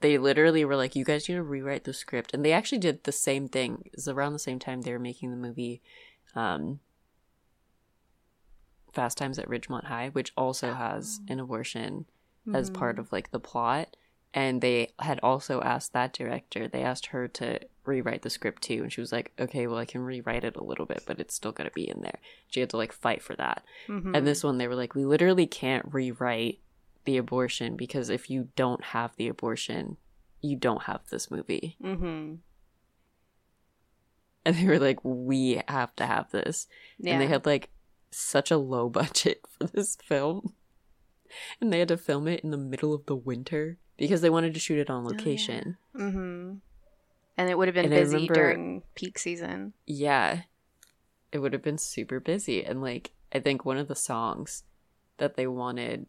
they 0.00 0.18
literally 0.18 0.64
were 0.64 0.76
like, 0.76 0.94
"You 0.94 1.04
guys 1.04 1.28
need 1.28 1.36
to 1.36 1.42
rewrite 1.42 1.84
the 1.84 1.94
script," 1.94 2.32
and 2.34 2.44
they 2.44 2.52
actually 2.52 2.78
did 2.78 3.04
the 3.04 3.12
same 3.12 3.48
thing. 3.48 3.82
It 3.86 3.92
was 3.96 4.08
around 4.08 4.34
the 4.34 4.38
same 4.38 4.58
time 4.58 4.82
they 4.82 4.92
were 4.92 4.98
making 4.98 5.30
the 5.30 5.36
movie, 5.36 5.80
um, 6.34 6.80
Fast 8.92 9.16
Times 9.16 9.38
at 9.38 9.48
Ridgemont 9.48 9.84
High, 9.84 10.10
which 10.10 10.32
also 10.36 10.74
has 10.74 11.20
an 11.28 11.40
abortion 11.40 12.06
as 12.54 12.70
part 12.70 12.98
of 12.98 13.10
like 13.10 13.30
the 13.30 13.40
plot. 13.40 13.96
And 14.34 14.60
they 14.60 14.92
had 14.98 15.18
also 15.22 15.62
asked 15.62 15.92
that 15.94 16.12
director, 16.12 16.68
they 16.68 16.82
asked 16.82 17.06
her 17.06 17.26
to 17.28 17.58
rewrite 17.86 18.20
the 18.22 18.28
script 18.30 18.62
too. 18.62 18.82
And 18.82 18.92
she 18.92 19.00
was 19.00 19.10
like, 19.12 19.32
okay, 19.38 19.66
well, 19.66 19.78
I 19.78 19.86
can 19.86 20.02
rewrite 20.02 20.44
it 20.44 20.56
a 20.56 20.62
little 20.64 20.84
bit, 20.84 21.04
but 21.06 21.18
it's 21.18 21.34
still 21.34 21.52
going 21.52 21.68
to 21.70 21.74
be 21.74 21.88
in 21.88 22.02
there. 22.02 22.18
She 22.48 22.60
had 22.60 22.68
to 22.70 22.76
like 22.76 22.92
fight 22.92 23.22
for 23.22 23.34
that. 23.36 23.64
Mhm. 23.88 24.14
And 24.14 24.26
this 24.26 24.44
one, 24.44 24.58
they 24.58 24.68
were 24.68 24.74
like, 24.74 24.94
we 24.94 25.04
literally 25.06 25.46
can't 25.46 25.86
rewrite 25.90 26.60
the 27.06 27.16
abortion 27.16 27.76
because 27.76 28.10
if 28.10 28.28
you 28.28 28.48
don't 28.56 28.84
have 28.86 29.16
the 29.16 29.28
abortion, 29.28 29.96
you 30.42 30.56
don't 30.56 30.82
have 30.82 31.00
this 31.08 31.30
movie. 31.30 31.76
Mhm. 31.82 32.38
And 34.44 34.56
they 34.56 34.64
were 34.66 34.78
like, 34.78 34.98
we 35.02 35.62
have 35.66 35.94
to 35.96 36.06
have 36.06 36.30
this. 36.30 36.68
Yeah. 36.98 37.14
And 37.14 37.22
they 37.22 37.26
had 37.26 37.46
like 37.46 37.70
such 38.10 38.50
a 38.50 38.58
low 38.58 38.88
budget 38.90 39.40
for 39.48 39.66
this 39.66 39.96
film. 39.96 40.54
And 41.60 41.72
they 41.72 41.78
had 41.80 41.88
to 41.88 41.96
film 41.96 42.28
it 42.28 42.40
in 42.40 42.50
the 42.50 42.56
middle 42.56 42.94
of 42.94 43.06
the 43.06 43.16
winter 43.16 43.78
because 43.96 44.20
they 44.20 44.30
wanted 44.30 44.54
to 44.54 44.60
shoot 44.60 44.78
it 44.78 44.90
on 44.90 45.04
Oh, 45.06 45.10
yeah. 45.10 45.16
location. 45.16 45.76
Mhm. 45.94 46.60
And 47.38 47.50
it 47.50 47.58
would 47.58 47.68
have 47.68 47.74
been 47.74 47.86
And 47.86 47.94
busy 47.94 48.14
remember- 48.14 48.34
during 48.34 48.82
peak 48.94 49.18
season. 49.18 49.72
yeah. 49.86 50.42
It 51.32 51.38
would 51.40 51.52
have 51.52 51.62
been 51.62 51.78
super 51.78 52.18
busy. 52.20 52.64
And 52.64 52.80
like, 52.80 53.12
I 53.32 53.40
think 53.40 53.64
one 53.64 53.76
of 53.76 53.88
the 53.88 53.94
songs 53.96 54.64
that 55.18 55.36
they 55.36 55.46
wanted, 55.46 56.06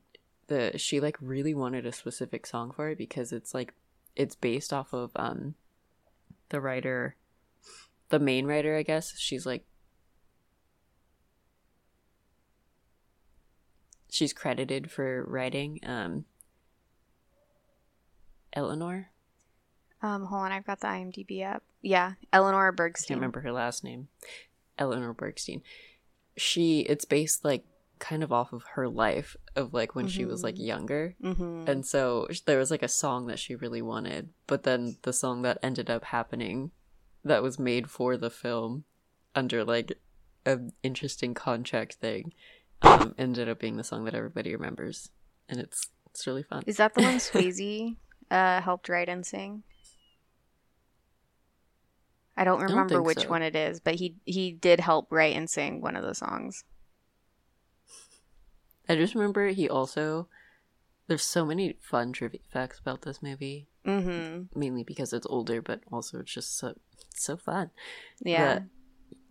the 0.47 0.77
she 0.77 0.99
like 1.01 1.17
really 1.19 1.53
wanted 1.53 1.85
a 1.85 1.91
specific 1.91 2.45
song 2.45 2.71
for 2.71 2.89
it 2.89 2.97
because 2.97 3.33
it's 3.33 3.53
like, 3.53 3.73
it's 4.15 4.35
based 4.35 4.71
off 4.71 4.93
of 4.93 5.11
um 5.15 5.55
the 6.49 6.61
writer, 6.61 7.15
the 8.09 8.19
main 8.19 8.45
writer, 8.45 8.75
I 8.77 8.83
guess. 8.83 9.17
She's 9.17 9.45
like, 9.45 9.65
she's 14.09 14.33
credited 14.33 14.89
for 14.89 15.23
writing 15.25 15.79
um 15.83 16.25
Eleanor. 18.57 19.11
Um, 20.01 20.25
hold 20.25 20.41
on, 20.43 20.51
I've 20.51 20.65
got 20.65 20.79
the 20.79 20.87
IMDb 20.87 21.45
up. 21.45 21.63
Yeah, 21.81 22.13
Eleanor 22.33 22.67
I 22.67 22.71
can't 22.71 22.77
Bergstein. 22.95 23.09
remember 23.15 23.41
her 23.41 23.51
last 23.51 23.83
name. 23.83 24.07
Eleanor 24.79 25.13
Bergstein. 25.13 25.61
She 26.35 26.81
it's 26.81 27.05
based 27.05 27.45
like 27.45 27.63
kind 27.99 28.23
of 28.23 28.31
off 28.31 28.53
of 28.53 28.63
her 28.75 28.87
life 28.87 29.35
of 29.55 29.73
like 29.73 29.95
when 29.95 30.07
she 30.07 30.25
was 30.25 30.43
like 30.43 30.55
Mhm. 30.55 30.65
younger. 30.65 31.15
Mm-hmm. 31.23 31.63
And 31.67 31.85
so 31.85 32.27
there 32.45 32.57
was 32.59 32.69
like 32.71 32.83
a 32.83 32.87
song 32.87 33.27
that 33.27 33.39
she 33.39 33.55
really 33.55 33.81
wanted, 33.81 34.29
but 34.47 34.63
then 34.63 34.97
the 35.03 35.13
song 35.13 35.41
that 35.43 35.57
ended 35.63 35.89
up 35.89 36.03
happening 36.05 36.71
that 37.23 37.41
was 37.43 37.57
made 37.59 37.89
for 37.89 38.17
the 38.17 38.29
film 38.29 38.83
under 39.35 39.63
like 39.63 39.93
an 40.45 40.73
interesting 40.83 41.33
contract 41.33 41.95
thing 41.95 42.33
um, 42.83 43.13
ended 43.17 43.49
up 43.49 43.59
being 43.59 43.77
the 43.77 43.83
song 43.83 44.05
that 44.05 44.13
everybody 44.15 44.53
remembers. 44.55 45.09
And 45.49 45.59
it's 45.59 45.87
it's 46.11 46.25
really 46.27 46.43
fun. 46.43 46.63
Is 46.67 46.77
that 46.77 46.93
the 46.95 47.01
one 47.01 47.15
Swayze 47.17 47.95
uh, 48.29 48.61
helped 48.61 48.89
write 48.89 49.09
and 49.09 49.25
sing? 49.25 49.63
I 52.35 52.43
don't 52.43 52.59
don't 52.59 52.69
remember 52.69 53.01
which 53.01 53.23
so. 53.23 53.29
one 53.29 53.41
it 53.41 53.55
is, 53.55 53.79
but 53.79 53.95
he 53.95 54.15
he 54.25 54.51
did 54.51 54.79
help 54.79 55.11
write 55.11 55.35
and 55.35 55.49
sing 55.49 55.81
one 55.81 55.95
of 55.95 56.03
the 56.03 56.13
songs. 56.13 56.63
I 58.87 58.95
just 58.95 59.15
remember 59.15 59.47
he 59.47 59.67
also 59.67 60.27
there's 61.07 61.23
so 61.23 61.45
many 61.45 61.77
fun 61.81 62.13
trivia 62.13 62.41
facts 62.49 62.79
about 62.79 63.01
this 63.01 63.23
movie. 63.23 63.67
Mm-hmm. 63.87 64.59
mainly 64.59 64.83
because 64.83 65.13
it's 65.13 65.25
older, 65.27 65.61
but 65.61 65.79
also 65.93 66.19
it's 66.19 66.33
just 66.33 66.57
so 66.57 66.73
so 67.15 67.37
fun. 67.37 67.71
Yeah. 68.19 68.45
That, 68.45 68.63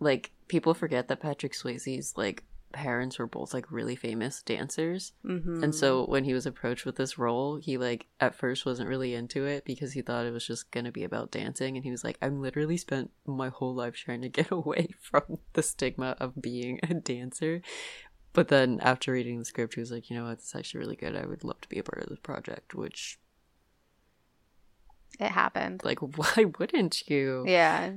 like 0.00 0.32
people 0.48 0.72
forget 0.72 1.08
that 1.08 1.20
Patrick 1.20 1.52
Swayze's 1.52 2.14
like 2.16 2.44
parents 2.72 3.18
were 3.18 3.26
both 3.26 3.54
like 3.54 3.70
really 3.70 3.96
famous 3.96 4.42
dancers, 4.42 5.12
mm-hmm. 5.24 5.62
and 5.62 5.74
so 5.74 6.04
when 6.06 6.24
he 6.24 6.34
was 6.34 6.46
approached 6.46 6.84
with 6.84 6.96
this 6.96 7.18
role, 7.18 7.56
he 7.56 7.78
like 7.78 8.06
at 8.20 8.34
first 8.34 8.66
wasn't 8.66 8.88
really 8.88 9.14
into 9.14 9.44
it 9.44 9.64
because 9.64 9.92
he 9.92 10.02
thought 10.02 10.26
it 10.26 10.32
was 10.32 10.46
just 10.46 10.70
gonna 10.70 10.92
be 10.92 11.04
about 11.04 11.30
dancing, 11.30 11.76
and 11.76 11.84
he 11.84 11.90
was 11.90 12.04
like, 12.04 12.18
"I'm 12.20 12.40
literally 12.40 12.76
spent 12.76 13.10
my 13.24 13.48
whole 13.48 13.74
life 13.74 13.94
trying 13.94 14.22
to 14.22 14.28
get 14.28 14.50
away 14.50 14.88
from 15.00 15.38
the 15.54 15.62
stigma 15.62 16.16
of 16.18 16.40
being 16.40 16.80
a 16.82 16.94
dancer." 16.94 17.62
But 18.32 18.48
then 18.48 18.80
after 18.82 19.12
reading 19.12 19.38
the 19.38 19.46
script, 19.46 19.74
he 19.74 19.80
was 19.80 19.90
like, 19.90 20.10
"You 20.10 20.16
know 20.16 20.24
what? 20.24 20.34
It's 20.34 20.54
actually 20.54 20.80
really 20.80 20.96
good. 20.96 21.16
I 21.16 21.26
would 21.26 21.44
love 21.44 21.60
to 21.62 21.68
be 21.68 21.78
a 21.78 21.82
part 21.82 22.02
of 22.02 22.10
this 22.10 22.18
project." 22.18 22.74
Which, 22.74 23.18
it 25.18 25.30
happened. 25.30 25.82
like, 25.84 26.00
why 26.18 26.44
wouldn't 26.58 27.08
you? 27.08 27.44
Yeah. 27.46 27.92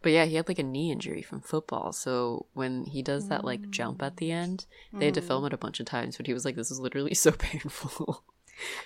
But 0.00 0.12
yeah, 0.12 0.26
he 0.26 0.36
had 0.36 0.46
like 0.48 0.58
a 0.60 0.62
knee 0.62 0.92
injury 0.92 1.22
from 1.22 1.40
football. 1.40 1.92
So 1.92 2.46
when 2.54 2.84
he 2.84 3.02
does 3.02 3.28
that 3.28 3.44
like 3.44 3.68
jump 3.70 4.00
at 4.02 4.18
the 4.18 4.30
end, 4.30 4.66
they 4.92 5.06
had 5.06 5.14
to 5.14 5.20
Mm. 5.20 5.26
film 5.26 5.44
it 5.46 5.52
a 5.52 5.58
bunch 5.58 5.80
of 5.80 5.86
times. 5.86 6.16
But 6.16 6.26
he 6.26 6.32
was 6.34 6.44
like, 6.44 6.54
"This 6.56 6.70
is 6.70 6.78
literally 6.78 7.14
so 7.26 7.32
painful." 7.32 8.22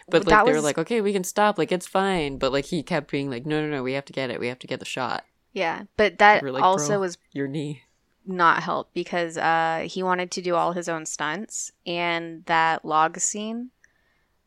but 0.08 0.24
like 0.26 0.30
That 0.30 0.44
they 0.46 0.50
were 0.52 0.56
was- 0.56 0.64
like, 0.64 0.78
"Okay, 0.78 1.00
we 1.00 1.12
can 1.12 1.24
stop. 1.24 1.58
Like 1.58 1.70
it's 1.72 1.86
fine." 1.86 2.38
But 2.38 2.50
like 2.52 2.64
he 2.66 2.82
kept 2.82 3.10
being 3.10 3.28
like, 3.30 3.44
"No, 3.44 3.60
no, 3.60 3.68
no. 3.68 3.82
We 3.82 3.92
have 3.92 4.06
to 4.06 4.12
get 4.12 4.30
it. 4.30 4.40
We 4.40 4.48
have 4.48 4.58
to 4.60 4.66
get 4.66 4.78
the 4.80 4.86
shot. 4.86 5.24
Yeah, 5.52 5.82
but 5.98 6.18
that 6.18 6.42
like, 6.42 6.62
also 6.62 6.98
was 7.00 7.18
Your 7.32 7.46
knee." 7.48 7.82
not 8.24 8.62
help 8.62 8.88
because 8.94 9.36
uh, 9.36 9.84
he 9.90 10.00
wanted 10.02 10.30
to 10.30 10.40
do 10.40 10.54
all 10.54 10.72
his 10.72 10.88
own 10.88 11.04
stunts, 11.04 11.72
and 11.84 12.44
that 12.46 12.84
log 12.84 13.18
scene, 13.18 13.70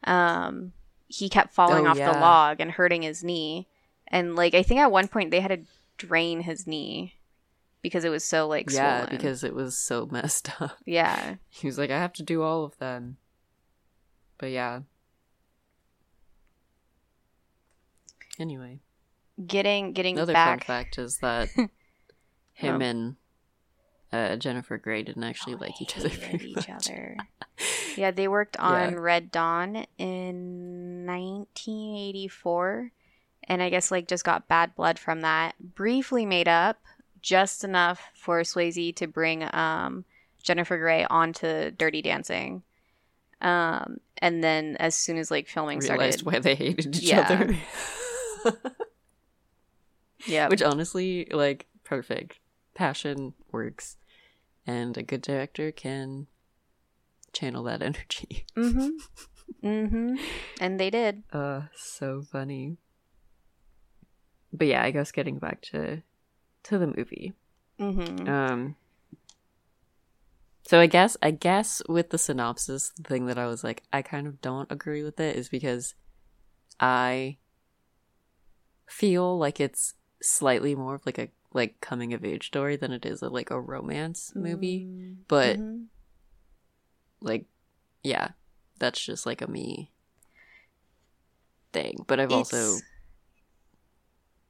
um, 0.06 0.72
he 1.08 1.30
kept 1.30 1.54
falling 1.54 1.86
Oh, 1.86 1.90
off 1.92 1.98
the 1.98 2.12
log 2.20 2.60
and 2.62 2.72
hurting 2.72 3.02
his 3.04 3.24
knee, 3.24 3.68
and 4.08 4.36
like 4.36 4.54
I 4.56 4.64
think 4.64 4.80
at 4.80 4.92
one 4.92 5.08
point 5.08 5.32
they 5.32 5.40
had 5.42 5.50
to 5.50 5.60
drain 5.98 6.42
his 6.42 6.66
knee 6.68 7.16
because 7.82 8.04
it 8.04 8.10
was 8.10 8.24
so 8.24 8.48
like 8.48 8.72
yeah, 8.72 9.02
swollen. 9.02 9.18
because 9.18 9.44
it 9.44 9.54
was 9.54 9.78
so 9.78 10.06
messed 10.12 10.50
up. 10.62 10.78
yeah, 10.86 11.36
He 11.50 11.68
was 11.68 11.78
like, 11.78 11.92
"I 11.92 12.00
have 12.00 12.14
to 12.14 12.24
do 12.24 12.42
all 12.44 12.64
of 12.64 12.78
them." 12.80 13.18
But 14.38 14.52
yeah. 14.52 14.82
Anyway, 18.40 18.80
getting 19.48 19.94
getting 19.94 20.16
another 20.18 20.34
back. 20.34 20.66
fun 20.66 20.84
fact 20.84 20.98
is 20.98 21.18
that 21.20 21.50
him 22.54 22.82
and 22.82 23.16
uh, 24.12 24.36
Jennifer 24.36 24.78
Grey 24.78 25.04
didn't 25.04 25.24
actually 25.24 25.54
Oh, 25.56 25.60
like 25.60 25.82
each 25.82 25.98
other 25.98 26.10
very 26.10 26.44
each 26.52 26.68
much. 26.68 26.90
other. 26.90 27.18
Yeah, 27.96 28.12
they 28.12 28.28
worked 28.28 28.58
on 28.58 28.92
Yeah. 28.92 29.00
Red 29.00 29.32
Dawn 29.32 29.86
in 29.98 31.06
1984, 31.06 32.92
and 33.48 33.62
I 33.62 33.70
guess 33.70 33.92
like 33.92 34.08
just 34.08 34.24
got 34.24 34.48
bad 34.48 34.76
blood 34.76 35.00
from 35.00 35.22
that. 35.22 35.56
Briefly 35.60 36.26
made 36.26 36.48
up, 36.48 36.78
just 37.22 37.64
enough 37.64 38.02
for 38.14 38.42
Swayze 38.42 38.96
to 38.98 39.08
bring 39.08 39.48
um, 39.54 40.06
Jennifer 40.44 40.78
Grey 40.78 41.06
onto 41.10 41.72
Dirty 41.72 42.02
Dancing. 42.02 42.64
Um, 43.42 43.98
and 44.20 44.44
then 44.44 44.78
as 44.80 44.96
soon 44.96 45.18
as 45.18 45.30
like 45.30 45.48
filming 45.48 45.80
realized 45.80 46.20
started, 46.22 46.26
why 46.36 46.40
they 46.40 46.56
hated 46.56 46.96
each 46.96 47.04
Yeah. 47.04 47.22
other. 47.30 47.56
yeah, 50.28 50.48
Which 50.48 50.62
honestly, 50.62 51.28
like, 51.32 51.68
perfect. 51.84 52.40
Passion 52.74 53.34
works. 53.52 53.98
And 54.68 54.98
a 54.98 55.04
good 55.04 55.22
director 55.22 55.72
can 55.72 56.28
channel 57.34 57.64
that 57.64 57.82
energy. 57.84 58.46
mm-hmm, 58.56 59.68
mm-hmm, 59.68 60.16
and 60.60 60.80
they 60.80 60.90
did. 60.90 61.24
Uh, 61.32 61.64
so 61.76 62.22
funny. 62.24 62.78
But 64.56 64.68
yeah, 64.68 64.84
I 64.84 64.92
guess 64.92 65.12
getting 65.12 65.38
back 65.38 65.62
to 65.72 66.02
to 66.64 66.78
the 66.78 66.88
movie. 66.88 67.34
Mm-hmm. 67.80 68.28
Um 68.28 68.76
so 70.68 70.80
I 70.80 70.88
guess 70.88 71.16
I 71.22 71.32
guess 71.32 71.82
with 71.88 72.10
the 72.10 72.18
synopsis, 72.18 72.92
the 72.98 73.04
thing 73.04 73.28
that 73.28 73.38
I 73.38 73.46
was 73.46 73.64
like, 73.64 73.84
I 73.94 74.02
kind 74.02 74.26
of 74.26 74.42
don't 74.42 74.72
agree 74.72 75.04
with 75.04 75.20
it 75.20 75.36
is 75.36 75.48
because 75.50 75.94
I 76.80 77.38
feel 78.88 79.38
like 79.38 79.60
it's 79.60 79.94
slightly 80.22 80.76
more 80.76 80.96
of 80.96 81.06
like 81.06 81.20
a 81.20 81.30
like 81.54 81.80
coming 81.82 82.14
of 82.14 82.26
age 82.26 82.48
story 82.48 82.76
than 82.76 82.92
it 82.92 83.06
is 83.06 83.22
a, 83.22 83.30
like 83.30 83.52
a 83.52 83.62
romance 83.62 84.34
movie. 84.36 84.86
Mm, 84.86 85.16
But 85.28 85.60
mhm. 85.60 85.86
like 87.22 87.46
yeah, 88.04 88.30
that's 88.80 89.04
just 89.04 89.26
like 89.26 89.42
a 89.42 89.48
me 89.48 89.92
thing. 91.74 92.04
But 92.08 92.20
I've 92.20 92.32
also 92.32 92.78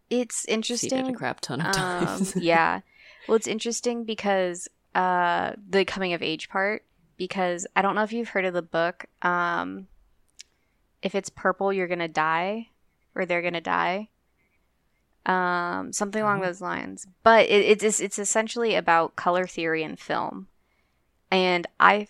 It's- 0.10 0.46
it 0.46 0.52
a 0.52 0.54
interesting 0.54 1.14
crap 1.16 1.42
ton 1.42 1.62
of 1.62 1.68
um, 1.68 1.74
times. 2.06 2.36
yeah. 2.38 2.82
Well, 3.28 3.36
it's 3.36 3.48
interesting 3.48 4.04
because 4.04 4.68
uh, 4.94 5.54
the 5.70 5.84
coming 5.86 6.14
of 6.14 6.22
age 6.22 6.50
part. 6.50 6.84
Because 7.18 7.66
I 7.78 7.82
don't 7.82 7.96
know 7.96 8.04
if 8.04 8.12
you've 8.12 8.28
heard 8.28 8.44
of 8.44 8.54
the 8.54 8.62
book. 8.62 9.06
Um, 9.22 9.88
if 11.02 11.16
it's 11.16 11.30
purple, 11.30 11.72
you're 11.72 11.88
gonna 11.88 12.10
die, 12.10 12.68
or 13.16 13.26
they're 13.26 13.42
gonna 13.42 13.62
die. 13.62 14.10
Um, 15.26 15.92
something 15.94 16.22
along 16.22 16.42
Oh. 16.42 16.46
those 16.46 16.60
lines. 16.62 17.08
But 17.24 17.46
it, 17.48 17.82
it's 17.82 18.02
it's 18.02 18.20
essentially 18.20 18.76
about 18.76 19.16
color 19.16 19.48
theory 19.48 19.82
in 19.82 19.96
film, 19.96 20.48
and 21.32 21.66
I 21.80 22.10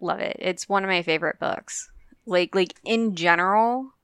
love 0.00 0.20
it. 0.20 0.36
It's 0.38 0.68
one 0.68 0.84
of 0.84 0.88
my 0.90 1.00
favorite 1.02 1.40
books. 1.40 1.90
Like 2.26 2.54
like 2.54 2.74
in 2.84 3.16
general, 3.16 3.94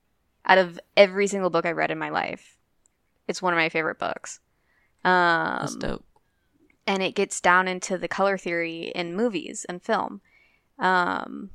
out 0.47 0.57
of 0.59 0.81
every 0.97 1.27
single 1.27 1.51
book 1.51 1.67
I 1.67 1.73
read 1.73 1.91
in 1.91 1.99
my 1.99 2.09
life, 2.09 2.56
it's 3.29 3.43
one 3.43 3.53
of 3.53 3.57
my 3.59 3.69
favorite 3.69 3.99
books. 3.99 4.41
Um, 5.05 5.59
That's 5.61 5.77
dope. 5.77 6.05
and 6.87 7.03
it 7.03 7.15
gets 7.15 7.41
down 7.41 7.69
into 7.69 7.97
the 7.97 8.09
color 8.09 8.37
theory 8.37 8.91
in 8.95 9.15
movies 9.15 9.65
and 9.69 9.83
film. 9.83 10.21
Um 10.79 11.51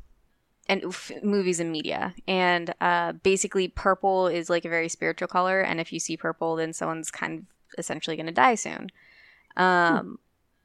and 0.69 0.85
f- 0.85 1.11
movies 1.23 1.59
and 1.59 1.71
media. 1.71 2.13
And 2.27 2.73
uh 2.79 3.11
basically 3.13 3.67
purple 3.67 4.27
is 4.27 4.49
like 4.49 4.63
a 4.63 4.69
very 4.69 4.87
spiritual 4.87 5.27
color. 5.27 5.59
And 5.61 5.81
if 5.81 5.91
you 5.91 5.99
see 5.99 6.15
purple 6.15 6.55
then 6.55 6.71
someone's 6.71 7.11
kind 7.11 7.39
of 7.39 7.45
essentially 7.77 8.15
going 8.15 8.27
to 8.27 8.31
die 8.31 8.55
soon. 8.55 8.89
Um 9.57 10.19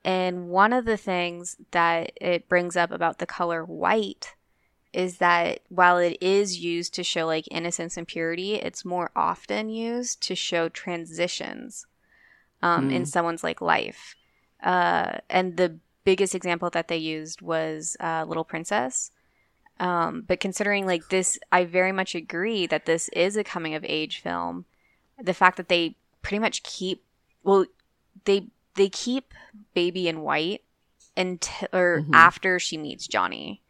and 0.04 0.48
one 0.48 0.72
of 0.72 0.84
the 0.84 0.96
things 0.96 1.56
that 1.72 2.12
it 2.20 2.48
brings 2.48 2.76
up 2.76 2.92
about 2.92 3.18
the 3.18 3.26
color 3.26 3.64
white 3.64 4.35
is 4.96 5.18
that 5.18 5.60
while 5.68 5.98
it 5.98 6.16
is 6.20 6.58
used 6.58 6.94
to 6.94 7.04
show 7.04 7.26
like 7.26 7.46
innocence 7.50 7.96
and 7.96 8.08
purity 8.08 8.54
it's 8.54 8.84
more 8.84 9.10
often 9.14 9.68
used 9.68 10.20
to 10.22 10.34
show 10.34 10.68
transitions 10.68 11.86
um, 12.62 12.90
in 12.90 13.02
Mm. 13.02 13.08
someone's 13.08 13.44
like 13.44 13.60
life 13.60 14.16
uh, 14.62 15.18
and 15.28 15.56
the 15.56 15.78
biggest 16.04 16.34
example 16.34 16.70
that 16.70 16.88
they 16.88 16.96
used 16.96 17.42
was 17.42 17.96
uh, 18.00 18.24
Little 18.26 18.44
Princess. 18.44 19.10
Um, 19.78 20.22
but 20.26 20.40
considering 20.40 20.86
like 20.86 21.08
this, 21.08 21.38
I 21.52 21.64
very 21.64 21.92
much 21.92 22.14
agree 22.14 22.66
that 22.68 22.86
this 22.86 23.08
is 23.10 23.36
a 23.36 23.44
coming 23.44 23.74
of 23.74 23.84
age 23.84 24.20
film. 24.22 24.64
The 25.20 25.34
fact 25.34 25.56
that 25.58 25.68
they 25.68 25.96
pretty 26.22 26.38
much 26.38 26.62
keep 26.62 27.02
well, 27.42 27.66
they 28.24 28.46
they 28.74 28.88
keep 28.88 29.34
baby 29.74 30.08
in 30.08 30.22
white 30.22 30.62
until 31.16 31.68
or 31.72 32.02
Mhm. 32.02 32.14
after 32.14 32.58
she 32.58 32.78
meets 32.78 33.06
Johnny. 33.06 33.62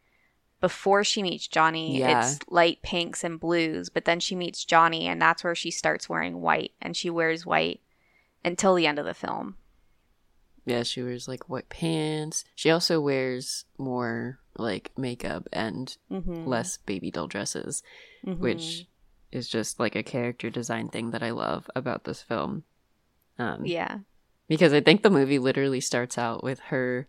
Before 0.59 1.03
she 1.03 1.21
meets 1.21 1.47
Johnny, 1.47 1.99
Yeah. 1.99 2.27
it's 2.27 2.39
light 2.49 2.81
pinks 2.81 3.23
and 3.23 3.39
blues, 3.39 3.89
but 3.89 4.05
then 4.05 4.19
she 4.19 4.35
meets 4.35 4.65
Johnny, 4.65 5.07
and 5.07 5.21
that's 5.21 5.43
where 5.43 5.53
she 5.55 5.69
starts 5.69 6.09
wearing 6.09 6.41
white, 6.41 6.71
and 6.81 6.97
she 6.97 7.09
wears 7.11 7.45
white 7.45 7.81
until 8.43 8.73
the 8.73 8.87
end 8.87 8.97
of 8.97 9.05
the 9.05 9.13
film. 9.13 9.57
Yeah, 10.65 10.83
she 10.83 11.01
wears 11.03 11.27
like 11.27 11.47
white 11.47 11.69
pants. 11.69 12.43
She 12.55 12.69
also 12.71 12.99
wears 12.99 13.65
more 13.77 14.39
like 14.57 14.91
makeup 14.97 15.47
and 15.53 15.95
Mm-hmm. 16.11 16.45
less 16.45 16.77
baby 16.77 17.11
doll 17.11 17.27
dresses, 17.27 17.83
which 18.23 18.87
is 19.31 19.47
just 19.47 19.79
like 19.79 19.95
a 19.95 20.03
character 20.03 20.49
design 20.49 20.89
thing 20.89 21.11
that 21.11 21.21
I 21.23 21.29
love 21.31 21.69
about 21.75 22.03
this 22.03 22.21
film. 22.21 22.63
Um, 23.39 23.65
yeah. 23.65 23.99
because 24.47 24.73
I 24.73 24.81
think 24.81 25.03
the 25.03 25.09
movie 25.11 25.37
literally 25.39 25.79
starts 25.81 26.17
out 26.17 26.43
with 26.43 26.59
her 26.71 27.07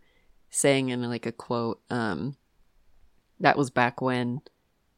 saying 0.51 0.89
in 0.89 1.01
like 1.09 1.25
a 1.25 1.31
quote, 1.31 1.81
um, 1.89 2.35
that 3.39 3.57
was 3.57 3.69
back 3.69 4.01
when 4.01 4.41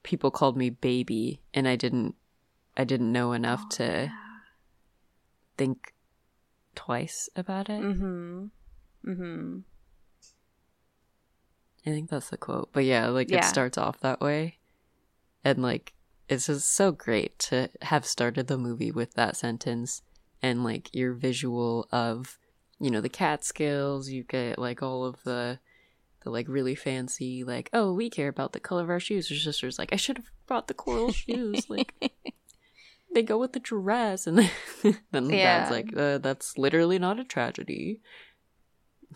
people 0.03 0.31
called 0.31 0.57
me 0.57 0.69
baby 0.69 1.41
and 1.53 1.67
I 1.67 1.75
didn't 1.75 2.15
I 2.75 2.83
didn't 2.83 3.11
know 3.11 3.33
enough 3.33 3.68
to 3.70 4.11
think 5.57 5.94
twice 6.74 7.29
about 7.35 7.70
it. 7.70 7.81
Mm-hmm. 7.81 8.46
Mm-hmm. 9.07 9.59
I 11.85 11.89
think 11.89 12.09
that's 12.09 12.29
the 12.29 12.37
quote. 12.37 12.70
But 12.74 12.85
yeah, 12.85 13.07
like 13.07 13.29
Yeah. 13.29 13.39
it 13.39 13.46
starts 13.46 13.77
off 13.77 14.00
that 14.01 14.22
way. 14.22 14.59
And 15.44 15.61
like 15.61 15.94
it's 16.29 16.48
just 16.48 16.74
so 16.74 16.92
great 16.92 17.37
to 17.39 17.70
have 17.81 18.05
started 18.05 18.48
the 18.48 18.57
movie 18.57 18.92
with 18.92 19.16
that 19.16 19.35
sentence 19.35 20.01
and 20.42 20.63
like 20.63 20.89
your 20.94 21.13
visual 21.13 21.87
of, 21.92 22.39
you 22.79 22.89
know, 22.89 23.01
the 23.01 23.09
Catskills, 23.09 24.09
you 24.09 24.24
get 24.24 24.57
like 24.57 24.81
all 24.81 25.03
of 25.05 25.22
the 25.24 25.59
the 26.24 26.29
like 26.29 26.48
really 26.48 26.75
fancy 26.75 27.44
like, 27.44 27.70
oh, 27.74 27.94
we 27.94 28.10
care 28.10 28.27
about 28.27 28.53
the 28.53 28.60
color 28.60 28.84
of 28.84 28.90
our 28.90 29.00
shoes. 29.00 29.29
Her 29.29 29.36
sister's 29.36 29.79
like, 29.79 29.94
I 29.94 29.98
should 29.98 30.18
have 30.18 30.31
brought 30.48 30.68
the 30.68 30.74
coral 30.74 31.12
shoes. 31.12 31.70
Like 31.70 31.94
they 33.14 33.24
go 33.24 33.38
with 33.38 33.53
the 33.53 33.60
dress 33.60 34.27
and 34.27 34.38
then, 34.38 34.50
then 35.12 35.27
the 35.27 35.36
Yeah. 35.36 35.60
dad's 35.60 35.72
like, 35.72 35.98
uh, 35.98 36.18
that's 36.20 36.57
literally 36.57 37.00
not 37.00 37.20
a 37.20 37.24
tragedy. 37.24 38.00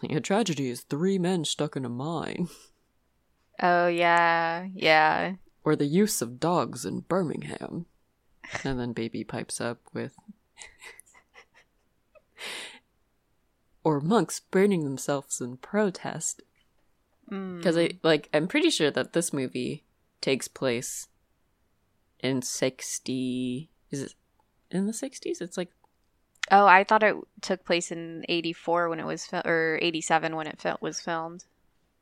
A 0.09 0.19
tragedy 0.19 0.69
is 0.69 0.81
three 0.81 1.17
men 1.17 1.45
stuck 1.45 1.75
in 1.77 1.85
a 1.85 1.89
mine. 1.89 2.49
Oh 3.61 3.87
yeah, 3.87 4.67
yeah. 4.73 5.35
or 5.63 5.75
the 5.77 5.85
use 5.85 6.21
of 6.21 6.39
dogs 6.39 6.85
in 6.85 7.01
Birmingham. 7.01 7.85
And 8.63 8.79
then 8.79 8.93
baby 8.93 9.23
pipes 9.23 9.61
up 9.61 9.79
with 9.93 10.15
or 13.83 13.99
monks 14.01 14.39
burning 14.39 14.83
themselves 14.83 15.39
in 15.39 15.57
protest 15.57 16.41
because 17.29 17.77
I 17.77 17.91
like 18.03 18.29
I'm 18.33 18.47
pretty 18.47 18.69
sure 18.69 18.91
that 18.91 19.13
this 19.13 19.33
movie 19.33 19.83
takes 20.21 20.47
place 20.47 21.07
in 22.19 22.41
60 22.41 23.69
is 23.91 24.01
it 24.01 24.13
in 24.71 24.85
the 24.87 24.91
60s 24.93 25.41
it's 25.41 25.57
like 25.57 25.69
Oh, 26.51 26.67
I 26.67 26.83
thought 26.83 27.01
it 27.01 27.15
took 27.41 27.65
place 27.65 27.91
in 27.91 28.23
'84 28.29 28.89
when 28.89 28.99
it 28.99 29.05
was 29.05 29.25
fil- 29.25 29.41
or 29.45 29.79
'87 29.81 30.35
when 30.35 30.45
it 30.45 30.61
fil- 30.61 30.77
was 30.79 30.99
filmed. 31.01 31.43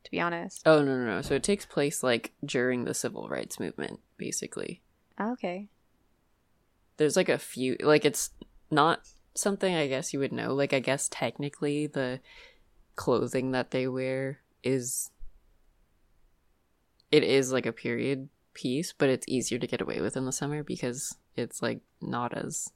To 0.04 0.10
be 0.10 0.20
honest. 0.20 0.60
oh 0.66 0.82
no 0.82 0.98
no 0.98 1.06
no 1.06 1.22
so 1.22 1.34
it 1.34 1.42
takes 1.42 1.64
place 1.64 2.02
like 2.02 2.32
during 2.44 2.84
the 2.84 2.92
civil 2.92 3.26
rights 3.26 3.58
movement 3.58 4.00
basically 4.18 4.82
oh, 5.18 5.32
Okay. 5.32 5.68
there's 6.98 7.16
like 7.16 7.30
a 7.30 7.38
few 7.38 7.76
like 7.80 8.04
it's 8.04 8.28
not 8.70 9.00
something 9.34 9.74
i 9.74 9.86
guess 9.88 10.12
you 10.12 10.18
would 10.18 10.30
know 10.32 10.52
like 10.54 10.74
i 10.74 10.78
guess 10.78 11.08
technically 11.10 11.86
the 11.86 12.20
clothing 12.96 13.52
that 13.52 13.70
they 13.70 13.88
wear 13.88 14.40
is 14.62 15.10
it 17.10 17.22
is 17.22 17.52
like 17.52 17.66
a 17.66 17.72
period 17.72 18.28
piece 18.52 18.92
but 18.96 19.08
it's 19.08 19.26
easier 19.28 19.58
to 19.58 19.66
get 19.66 19.80
away 19.80 20.00
with 20.00 20.16
in 20.16 20.24
the 20.24 20.32
summer 20.32 20.62
because 20.62 21.16
it's 21.36 21.60
like 21.60 21.80
not 22.00 22.36
as 22.36 22.70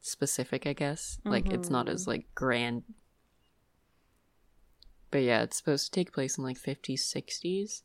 specific 0.00 0.66
i 0.66 0.72
guess 0.72 1.18
like 1.24 1.52
it's 1.52 1.68
not 1.68 1.88
as 1.88 2.02
mm-hmm. 2.02 2.12
like 2.12 2.26
grand 2.34 2.84
but 5.10 5.18
yeah 5.18 5.42
it's 5.42 5.56
supposed 5.56 5.86
to 5.86 5.90
take 5.90 6.12
place 6.12 6.38
in 6.38 6.44
like 6.44 6.58
50s 6.58 7.00
60s 7.00 7.82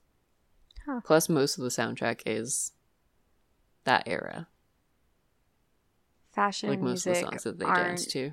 Huh. 0.86 1.02
plus 1.04 1.30
most 1.30 1.58
of 1.60 1.64
the 1.64 1.70
soundtrack 1.70 2.22
is 2.26 2.72
that 3.84 4.04
era 4.08 4.48
Fashion, 6.32 6.70
like 6.70 6.80
most 6.80 7.06
music 7.06 7.26
of 7.26 7.32
the 7.32 7.40
songs 7.40 7.44
that 7.44 7.60
they 7.60 7.66
dance 7.66 8.06
to. 8.08 8.32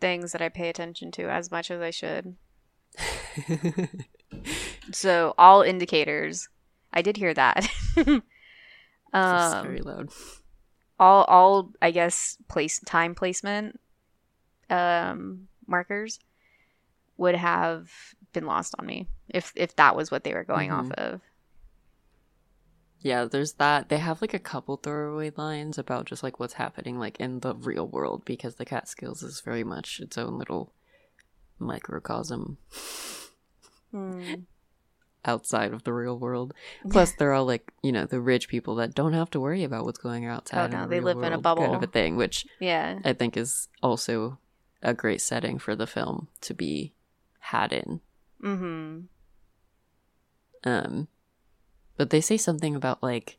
things 0.00 0.32
that 0.32 0.42
I 0.42 0.48
pay 0.48 0.68
attention 0.68 1.12
to 1.12 1.30
as 1.30 1.50
much 1.50 1.70
as 1.70 1.80
I 1.80 1.90
should. 1.90 2.34
So 4.92 5.34
all 5.38 5.62
indicators. 5.62 6.48
I 6.92 7.02
did 7.02 7.16
hear 7.16 7.34
that. 7.34 7.68
Um, 9.10 9.62
very 9.64 9.80
loud. 9.80 10.10
all 11.00 11.24
all 11.24 11.72
I 11.80 11.90
guess 11.92 12.36
place 12.46 12.78
time 12.80 13.14
placement 13.14 13.80
um 14.68 15.48
markers 15.66 16.20
would 17.16 17.34
have 17.34 17.90
been 18.34 18.44
lost 18.44 18.74
on 18.78 18.84
me 18.84 19.08
if 19.30 19.52
if 19.56 19.74
that 19.76 19.96
was 19.96 20.10
what 20.10 20.24
they 20.24 20.34
were 20.34 20.44
going 20.44 20.70
off 20.70 20.90
of. 20.92 21.22
Yeah, 23.00 23.24
there's 23.24 23.54
that. 23.54 23.88
They 23.88 23.96
have 23.98 24.20
like 24.20 24.34
a 24.34 24.38
couple 24.38 24.76
throwaway 24.76 25.30
lines 25.36 25.78
about 25.78 26.04
just 26.04 26.22
like 26.22 26.38
what's 26.38 26.54
happening 26.54 26.98
like 26.98 27.18
in 27.18 27.40
the 27.40 27.54
real 27.54 27.86
world 27.88 28.24
because 28.26 28.56
the 28.56 28.66
Catskills 28.66 29.22
is 29.22 29.40
very 29.40 29.64
much 29.64 30.00
its 30.00 30.18
own 30.18 30.36
little 30.36 30.74
microcosm 31.58 32.58
Hmm. 33.90 34.34
Outside 35.24 35.72
of 35.72 35.84
the 35.84 35.92
real 35.92 36.18
world. 36.18 36.54
Plus, 36.90 37.12
they're 37.12 37.32
all 37.32 37.46
like 37.46 37.72
you 37.82 37.92
know 37.92 38.06
the 38.06 38.20
rich 38.20 38.48
people 38.48 38.76
that 38.76 38.94
don't 38.94 39.12
have 39.12 39.30
to 39.30 39.40
worry 39.40 39.64
about 39.64 39.84
what's 39.84 39.98
going 39.98 40.24
on 40.26 40.32
outside. 40.32 40.72
Oh, 40.74 40.78
no, 40.78 40.82
the 40.82 40.88
they 40.88 41.00
live 41.00 41.22
in 41.22 41.32
a 41.32 41.38
bubble 41.38 41.64
kind 41.64 41.76
of 41.76 41.82
a 41.82 41.86
thing, 41.86 42.16
which 42.16 42.46
Yeah. 42.60 42.98
I 43.04 43.12
think 43.12 43.36
is 43.36 43.68
also 43.82 44.38
a 44.82 44.94
great 44.94 45.20
setting 45.20 45.58
for 45.58 45.74
the 45.74 45.86
film 45.86 46.28
to 46.42 46.54
be 46.54 46.92
had 47.40 47.72
in. 47.72 48.00
Mm-hmm. 48.42 49.00
Um, 50.64 51.08
but 51.96 52.10
they 52.10 52.20
say 52.20 52.36
something 52.36 52.74
about 52.76 53.02
like, 53.02 53.38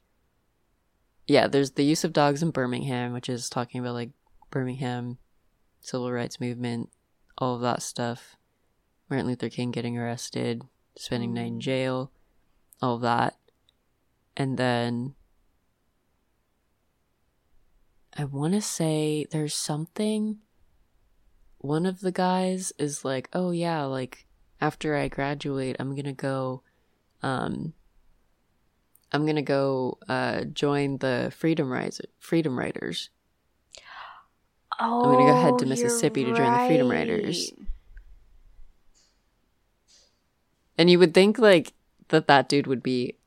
yeah, 1.28 1.48
there's 1.48 1.72
the 1.72 1.84
use 1.84 2.04
of 2.04 2.14
dogs 2.14 2.44
in 2.44 2.52
Birmingham, 2.52 3.14
which 3.14 3.30
is 3.30 3.50
talking 3.50 3.80
about 3.80 3.94
like 3.94 4.10
Birmingham 4.52 5.18
civil 5.82 6.12
rights 6.12 6.40
movement, 6.40 6.90
all 7.38 7.56
of 7.56 7.62
that 7.62 7.82
stuff. 7.82 8.36
Martin 9.10 9.28
Luther 9.28 9.50
King 9.50 9.72
getting 9.72 9.98
arrested, 9.98 10.64
spending 11.00 11.34
night 11.34 11.48
in 11.48 11.62
jail, 11.62 12.12
all 12.82 12.96
of 12.96 13.02
that, 13.02 13.38
and 14.36 14.58
then 14.58 15.16
I 18.18 18.26
want 18.26 18.54
to 18.54 18.62
say 18.62 19.26
there's 19.32 19.54
something. 19.54 20.40
One 21.60 21.86
of 21.86 22.02
the 22.02 22.12
guys 22.12 22.74
is 22.78 23.06
like, 23.06 23.30
"Oh 23.32 23.52
yeah, 23.52 23.86
like 23.86 24.28
after 24.60 24.96
I 24.96 25.08
graduate, 25.08 25.78
I'm 25.80 25.96
gonna 25.96 26.12
go, 26.14 26.64
um, 27.24 27.74
I'm 29.14 29.26
gonna 29.26 29.42
go 29.42 30.00
uh, 30.10 30.44
join 30.44 30.98
the 30.98 31.32
Freedom 31.36 31.72
Rise 31.72 32.02
Freedom 32.20 32.60
Riders." 32.60 33.10
Oh, 34.82 35.04
I'm 35.04 35.12
gonna 35.14 35.32
go 35.32 35.42
head 35.42 35.60
to 35.60 35.66
you're 35.66 35.70
Mississippi 35.70 36.26
to 36.26 36.34
join 36.34 36.52
the 36.52 36.68
Freedom. 36.68 36.92
Riders. 36.92 37.54
And 40.80 40.90
you 40.90 40.98
would 40.98 41.14
think 41.14 41.38
like 41.38 41.74
that 42.08 42.28
that 42.28 42.48
dude 42.48 42.66
would 42.66 42.82
be 42.82 43.18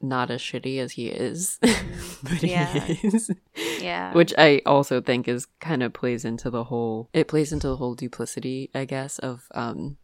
not 0.00 0.30
as 0.30 0.40
shitty 0.40 0.78
as 0.78 0.92
he 0.92 1.08
is, 1.08 1.58
but 2.22 2.40
Yeah. 2.42 2.84
he 2.84 3.08
is. 3.08 3.30
Yeah. 3.80 4.14
Which 4.14 4.32
I 4.38 4.62
also 4.64 5.00
think 5.00 5.26
is 5.26 5.46
kind 5.58 5.82
of 5.82 5.92
plays 5.92 6.24
into 6.24 6.50
the 6.50 6.64
whole 6.64 7.10
it 7.12 7.26
plays 7.26 7.52
into 7.52 7.66
the 7.66 7.76
whole 7.76 7.96
duplicity, 7.96 8.70
I 8.74 8.84
guess, 8.84 9.18
of 9.18 9.48
um 9.56 9.96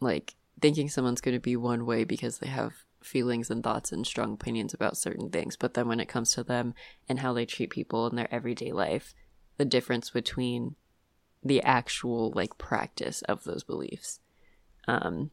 like 0.00 0.34
thinking 0.60 0.88
someone's 0.88 1.20
going 1.20 1.36
to 1.36 1.40
be 1.40 1.56
one 1.56 1.84
way 1.84 2.04
because 2.04 2.38
they 2.38 2.48
have 2.48 2.72
feelings 3.02 3.50
and 3.50 3.62
thoughts 3.62 3.92
and 3.92 4.06
strong 4.06 4.32
opinions 4.32 4.72
about 4.72 4.96
certain 4.96 5.28
things, 5.28 5.56
but 5.56 5.74
then 5.74 5.88
when 5.88 6.00
it 6.00 6.08
comes 6.08 6.32
to 6.32 6.42
them 6.42 6.74
and 7.08 7.20
how 7.20 7.34
they 7.34 7.44
treat 7.44 7.70
people 7.70 8.06
in 8.06 8.16
their 8.16 8.32
everyday 8.32 8.72
life, 8.72 9.14
the 9.58 9.64
difference 9.64 10.08
between 10.10 10.74
the 11.44 11.62
actual 11.62 12.32
like 12.34 12.56
practice 12.56 13.20
of 13.22 13.44
those 13.44 13.62
beliefs. 13.62 14.20
Um 14.88 15.30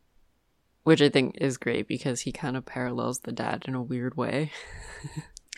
which 0.84 1.02
I 1.02 1.10
think 1.10 1.38
is 1.42 1.58
great 1.58 1.88
because 1.88 2.22
he 2.22 2.32
kind 2.32 2.56
of 2.56 2.64
parallels 2.66 3.20
the 3.22 3.32
dad 3.32 3.64
in 3.68 3.74
a 3.74 3.82
weird 3.82 4.16
way. 4.16 4.52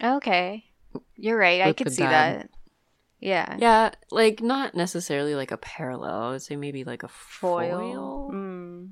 okay. 0.02 0.64
You're 1.18 1.38
right. 1.38 1.62
I 1.64 1.74
could 1.74 1.92
see 1.92 2.04
dad. 2.04 2.44
that. 2.44 2.50
Yeah. 3.20 3.58
Yeah, 3.60 3.92
like 4.10 4.42
not 4.42 4.74
necessarily 4.76 5.36
like 5.36 5.52
a 5.52 5.58
parallel. 5.58 6.22
I 6.22 6.30
would 6.30 6.42
say 6.42 6.56
maybe 6.56 6.84
like 6.86 7.04
a 7.04 7.08
foil, 7.10 7.80
Foil. 7.80 8.32
Mm. 8.34 8.90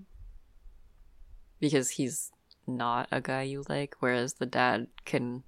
because 1.60 1.92
he's 1.92 2.32
not 2.68 3.08
a 3.12 3.22
guy 3.22 3.44
you 3.44 3.64
like, 3.70 3.96
whereas 4.00 4.34
the 4.34 4.46
dad 4.46 4.88
can, 5.06 5.44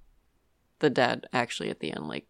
the 0.78 0.88
dad 0.90 1.26
actually 1.32 1.68
at 1.70 1.80
the 1.80 1.92
end 1.92 2.08
like 2.08 2.26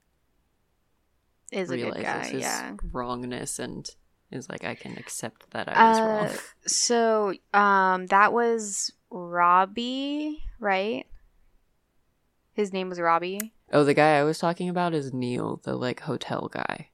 Is 1.52 1.70
a 1.70 1.76
good 1.76 1.94
guy. 2.02 2.24
his 2.26 2.40
Yeah. 2.42 2.74
wrongness 2.92 3.58
and 3.58 3.88
is 4.30 4.48
like, 4.48 4.64
I 4.64 4.74
can 4.74 4.96
accept 4.98 5.50
that 5.50 5.68
I 5.68 5.88
was 5.88 5.98
Uh, 6.00 6.04
wrong. 6.04 6.38
so 6.66 7.34
um 7.54 8.06
that 8.08 8.32
was 8.32 8.92
Robbie, 9.10 10.42
right? 10.58 11.06
His 12.52 12.72
name 12.72 12.88
was 12.88 13.00
Robbie. 13.00 13.52
Oh, 13.72 13.84
the 13.84 13.94
guy 13.94 14.16
I 14.18 14.24
was 14.24 14.38
talking 14.38 14.68
about 14.68 14.94
is 14.94 15.12
Neil, 15.12 15.60
the 15.64 15.76
like 15.76 16.00
hotel 16.00 16.50
guy. 16.52 16.90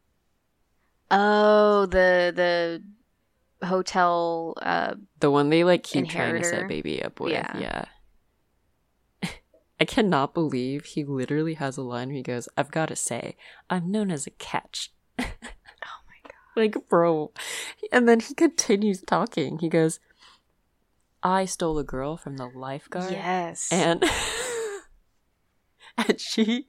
Oh, 1.10 1.86
the 1.86 2.32
the 3.60 3.66
hotel 3.66 4.54
uh 4.60 4.94
The 5.20 5.30
one 5.30 5.48
they 5.50 5.64
like 5.64 5.82
keep 5.82 6.08
trying 6.08 6.36
to 6.40 6.44
set 6.44 6.68
baby 6.68 7.02
up 7.02 7.20
with. 7.20 7.32
Yeah. 7.32 7.86
Yeah. 9.22 9.30
I 9.80 9.84
cannot 9.84 10.34
believe 10.34 10.84
he 10.84 11.04
literally 11.04 11.54
has 11.54 11.76
a 11.76 11.82
line 11.82 12.08
where 12.08 12.16
he 12.16 12.22
goes, 12.22 12.48
I've 12.56 12.70
got 12.70 12.86
to 12.90 12.96
say, 12.96 13.36
I'm 13.70 13.90
known 13.90 14.10
as 14.10 14.26
a 14.26 14.30
catch. 14.30 14.92
Like, 16.56 16.88
bro. 16.88 17.32
And 17.90 18.08
then 18.08 18.20
he 18.20 18.32
continues 18.32 19.02
talking. 19.02 19.58
He 19.58 19.68
goes, 19.68 19.98
I 21.22 21.46
stole 21.46 21.78
a 21.78 21.84
girl 21.84 22.16
from 22.16 22.36
the 22.36 22.46
lifeguard. 22.46 23.10
Yes. 23.10 23.72
And 23.72 24.04
and 25.98 26.20
she 26.20 26.68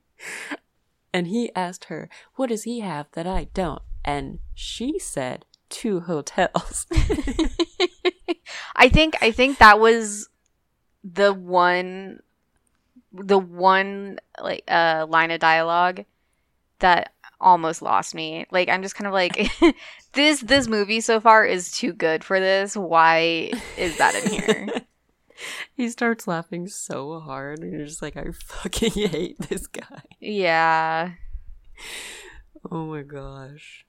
and 1.14 1.28
he 1.28 1.54
asked 1.56 1.86
her, 1.86 2.10
What 2.36 2.50
does 2.50 2.64
he 2.64 2.80
have 2.80 3.08
that 3.12 3.28
I 3.28 3.48
don't? 3.54 3.82
And 4.04 4.40
she 4.54 4.98
said, 4.98 5.46
Two 5.70 6.02
hotels. 6.02 6.88
I 8.76 8.90
think 8.90 9.16
I 9.22 9.32
think 9.32 9.58
that 9.58 9.80
was 9.80 10.30
the 11.04 11.34
one 11.34 12.22
the 13.12 13.38
one 13.38 14.20
like 14.42 14.64
uh 14.68 15.06
line 15.08 15.32
of 15.32 15.40
dialogue 15.40 16.06
that 16.80 17.14
almost 17.42 17.82
lost 17.82 18.16
me. 18.16 18.46
Like 18.52 18.70
I'm 18.70 18.82
just 18.82 18.96
kind 18.96 19.08
of 19.08 19.14
like 19.14 19.50
this 20.14 20.42
this 20.42 20.68
movie 20.68 21.02
so 21.02 21.20
far 21.20 21.46
is 21.46 21.72
too 21.72 21.94
good 21.94 22.24
for 22.24 22.40
this. 22.40 22.76
Why 22.78 23.52
is 23.78 23.98
that 23.98 24.16
in 24.16 24.32
here? 24.32 24.68
he 25.76 25.90
starts 25.90 26.28
laughing 26.28 26.68
so 26.68 27.20
hard 27.20 27.60
and 27.60 27.72
you're 27.74 27.86
just 27.86 28.02
like, 28.02 28.16
I 28.18 28.26
fucking 28.32 28.92
hate 29.10 29.38
this 29.50 29.68
guy. 29.68 30.02
yeah. 30.20 31.12
Oh 32.72 32.86
my 32.88 33.04
gosh. 33.04 33.86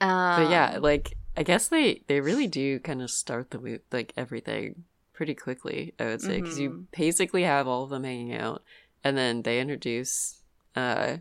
Um, 0.00 0.42
But 0.42 0.50
yeah, 0.50 0.78
like 0.80 1.16
I 1.36 1.42
guess 1.42 1.68
they 1.68 2.02
they 2.08 2.20
really 2.20 2.46
do 2.46 2.78
kind 2.80 3.00
of 3.02 3.10
start 3.10 3.50
the 3.50 3.58
mo- 3.58 3.78
like 3.92 4.12
everything 4.16 4.84
pretty 5.12 5.34
quickly. 5.34 5.94
I 5.98 6.04
would 6.06 6.20
say 6.20 6.40
because 6.40 6.58
you 6.58 6.70
Mhm. 6.70 6.84
basically 6.96 7.44
have 7.44 7.66
all 7.66 7.84
of 7.84 7.90
them 7.90 8.04
hanging 8.04 8.34
out, 8.34 8.62
and 9.04 9.16
then 9.16 9.42
they 9.42 9.60
introduce 9.60 10.42
uh 10.74 11.18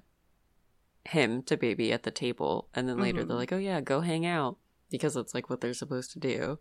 him 1.06 1.44
to 1.44 1.56
baby 1.58 1.92
at 1.94 2.04
the 2.04 2.12
table, 2.12 2.68
and 2.74 2.88
then 2.90 2.98
later 2.98 3.24
they're 3.24 3.36
Mhm. 3.36 3.40
like, 3.40 3.54
"Oh 3.54 3.58
yeah, 3.58 3.82
go 3.82 4.02
hang 4.02 4.26
out," 4.26 4.58
because 4.90 5.16
it's 5.16 5.34
like 5.34 5.50
what 5.50 5.62
they're 5.62 5.74
supposed 5.74 6.12
to 6.12 6.20
do, 6.20 6.60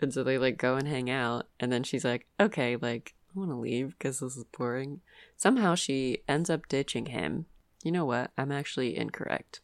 and 0.00 0.12
so 0.12 0.22
they 0.24 0.38
like 0.38 0.56
go 0.58 0.76
and 0.76 0.88
hang 0.88 1.08
out, 1.10 1.48
and 1.60 1.70
then 1.72 1.82
she's 1.84 2.04
like, 2.04 2.26
"Okay, 2.40 2.76
like 2.76 3.14
I 3.34 3.38
want 3.38 3.50
to 3.50 3.56
leave 3.56 3.90
because 3.98 4.20
this 4.20 4.36
is 4.36 4.44
boring." 4.44 5.00
Somehow 5.36 5.74
she 5.74 6.22
ends 6.26 6.50
up 6.50 6.66
ditching 6.68 7.06
him. 7.06 7.46
You 7.84 7.92
know 7.92 8.04
what? 8.04 8.32
I'm 8.36 8.50
actually 8.50 8.96
incorrect. 8.96 9.60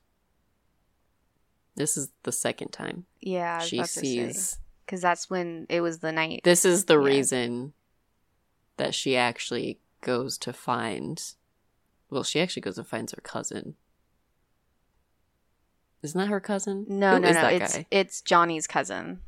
This 1.75 1.97
is 1.97 2.11
the 2.23 2.33
second 2.33 2.71
time 2.73 3.07
yeah, 3.21 3.59
she 3.61 3.83
sees. 3.85 4.59
because 4.85 5.01
that's 5.01 5.31
when 5.31 5.67
it 5.71 5.81
was 5.81 5.99
the 6.01 6.13
night. 6.13 6.43
This 6.45 6.65
is 6.65 6.85
the 6.85 6.99
Yeah. 7.01 7.07
reason 7.07 7.73
that 8.77 8.95
she 8.95 9.17
actually 9.17 9.81
goes 10.03 10.37
to 10.39 10.53
find. 10.53 11.23
Well, 12.11 12.25
she 12.25 12.41
actually 12.41 12.61
goes 12.63 12.77
and 12.79 12.87
finds 12.87 13.13
her 13.13 13.21
cousin. 13.23 13.77
Isn't 16.03 16.19
that 16.19 16.29
her 16.29 16.41
cousin? 16.41 16.85
no, 16.89 17.15
Who 17.15 17.21
no, 17.21 17.33
no. 17.33 17.47
It's 17.47 17.77
guy? 17.77 17.87
it's 17.91 18.21
Johnny's 18.23 18.67
cousin. 18.67 19.21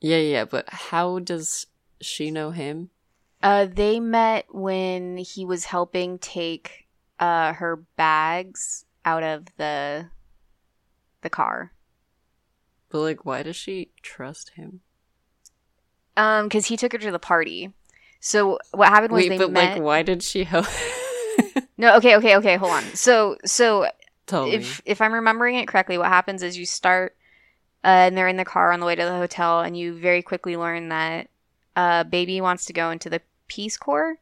Yeah, 0.00 0.18
yeah, 0.18 0.44
but 0.44 0.68
how 0.68 1.18
does 1.18 1.66
she 2.00 2.30
know 2.30 2.50
him? 2.50 2.90
Uh, 3.42 3.66
they 3.70 3.98
met 4.00 4.46
when 4.50 5.16
he 5.16 5.44
was 5.44 5.64
helping 5.66 6.18
take 6.18 6.86
uh 7.18 7.54
her 7.54 7.76
bags 7.96 8.84
out 9.04 9.22
of 9.22 9.46
the 9.56 10.06
the 11.22 11.30
car. 11.30 11.72
But 12.88 13.00
like, 13.00 13.24
why 13.24 13.42
does 13.42 13.56
she 13.56 13.90
trust 14.02 14.50
him? 14.50 14.80
Um, 16.16 16.44
because 16.46 16.66
he 16.66 16.76
took 16.76 16.92
her 16.92 16.98
to 16.98 17.10
the 17.10 17.18
party. 17.18 17.72
So 18.20 18.58
what 18.72 18.88
happened 18.88 19.12
was 19.12 19.24
Wait, 19.24 19.28
they 19.30 19.38
but 19.38 19.50
met. 19.50 19.74
like, 19.74 19.82
why 19.82 20.02
did 20.02 20.22
she 20.22 20.44
help? 20.44 20.66
No, 21.78 21.96
okay, 21.96 22.16
okay, 22.16 22.36
okay. 22.36 22.56
Hold 22.56 22.72
on. 22.72 22.82
So 22.94 23.36
so 23.44 23.86
Tell 24.26 24.46
if 24.52 24.80
if 24.84 25.00
I'm 25.00 25.14
remembering 25.14 25.56
it 25.56 25.68
correctly, 25.68 25.98
what 25.98 26.08
happens 26.08 26.42
is 26.42 26.58
you 26.58 26.66
start, 26.66 27.16
uh, 27.84 27.86
and 28.10 28.16
they're 28.18 28.28
in 28.28 28.36
the 28.36 28.44
car 28.44 28.72
on 28.72 28.80
the 28.80 28.86
way 28.86 28.94
to 28.94 29.04
the 29.04 29.16
hotel, 29.16 29.60
and 29.60 29.76
you 29.78 29.94
very 29.98 30.22
quickly 30.22 30.56
learn 30.56 30.88
that, 30.88 31.28
uh, 31.76 32.04
baby 32.04 32.40
wants 32.40 32.64
to 32.66 32.72
go 32.72 32.90
into 32.90 33.08
the 33.08 33.20
Peace 33.48 33.76
Corps, 33.76 34.16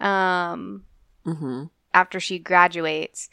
um, 0.00 0.84
Mm-hmm. 1.26 1.64
after 1.94 2.18
she 2.20 2.38
graduates, 2.38 3.30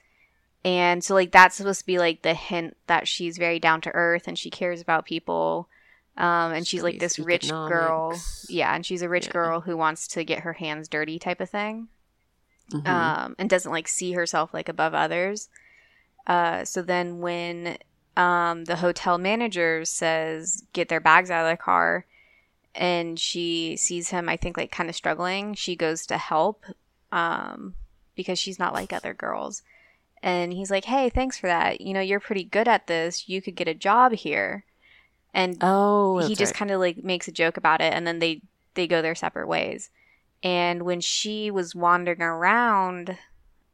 and 0.64 1.04
so 1.04 1.14
like 1.16 1.32
that's 1.32 1.56
supposed 1.56 1.80
to 1.82 1.86
be 1.86 1.98
like 1.98 2.22
the 2.22 2.34
hint 2.34 2.78
that 2.88 3.08
she's 3.08 3.38
very 3.38 3.60
down 3.60 3.82
to 3.82 3.92
earth 3.96 4.28
and 4.28 4.38
she 4.38 4.50
cares 4.50 4.80
about 4.80 5.06
people, 5.06 5.68
um, 6.18 6.54
and 6.54 6.68
she's 6.68 6.84
like 6.84 7.00
this 7.00 7.18
rich 7.20 7.50
girl, 7.68 8.18
yeah, 8.48 8.74
and 8.76 8.86
she's 8.86 9.02
a 9.02 9.10
rich 9.10 9.26
Yeah. 9.26 9.32
girl 9.34 9.62
who 9.62 9.76
wants 9.76 10.08
to 10.10 10.24
get 10.24 10.42
her 10.42 10.54
hands 10.54 10.88
dirty 10.88 11.18
type 11.20 11.42
of 11.42 11.50
thing 11.50 11.88
Mhm. 12.72 12.88
um, 12.88 13.36
and 13.40 13.50
doesn't 13.50 13.72
like 13.72 13.88
see 13.88 14.12
herself 14.14 14.54
like 14.54 14.70
above 14.70 14.94
others. 14.94 15.50
Uh, 16.28 16.64
so 16.66 16.82
then 16.82 17.20
when 17.20 17.78
um, 18.18 18.66
the 18.66 18.76
hotel 18.76 19.18
manager 19.18 19.86
says 19.86 20.64
get 20.74 20.90
their 20.90 21.00
bags 21.00 21.32
out 21.32 21.46
of 21.46 21.52
the 21.52 21.62
car, 21.62 22.06
and 22.76 23.20
she 23.20 23.76
sees 23.78 24.10
him, 24.10 24.30
I 24.30 24.38
think 24.38 24.58
like 24.58 24.72
kind 24.72 24.90
of 24.90 24.96
struggling, 24.96 25.54
she 25.54 25.76
goes 25.76 26.06
to 26.08 26.18
help 26.18 26.66
um, 27.12 27.76
because 28.16 28.40
she's 28.40 28.60
not 28.60 28.74
like 28.74 28.94
other 28.94 29.14
girls. 29.14 29.64
And 30.22 30.52
he's 30.52 30.70
like, 30.70 30.86
"Hey, 30.86 31.10
thanks 31.10 31.38
for 31.38 31.48
that. 31.48 31.80
You 31.80 31.94
know, 31.94 32.02
you're 32.02 32.20
pretty 32.20 32.44
good 32.44 32.68
at 32.68 32.88
this. 32.88 33.30
You 33.30 33.42
could 33.42 33.56
get 33.56 33.70
a 33.70 33.74
job 33.74 34.12
here." 34.12 34.66
And 35.34 35.58
oh, 35.62 36.18
he 36.20 36.36
just 36.36 36.54
right. 36.54 36.60
kind 36.60 36.72
of 36.72 36.80
like 36.80 37.04
makes 37.04 37.28
a 37.28 37.32
joke 37.32 37.56
about 37.58 37.82
it 37.82 37.94
and 37.94 38.06
then 38.06 38.20
they 38.20 38.42
they 38.74 38.88
go 38.88 39.02
their 39.02 39.14
separate 39.16 39.48
ways 39.48 39.92
and 40.44 40.84
when 40.84 41.02
she 41.02 41.52
was 41.52 41.76
wandering 41.76 42.22
around 42.22 43.18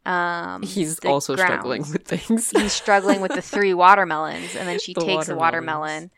um 0.05 0.61
He's 0.63 0.99
also 0.99 1.35
struggling 1.35 1.81
with 1.91 2.05
things. 2.05 2.51
he's 2.51 2.73
struggling 2.73 3.21
with 3.21 3.33
the 3.33 3.41
three 3.41 3.73
watermelons 3.85 4.55
and 4.55 4.67
then 4.67 4.79
she 4.79 4.93
The 4.93 5.01
takes 5.01 5.27
the 5.27 5.35
watermelons. 5.35 6.09
watermelon 6.09 6.11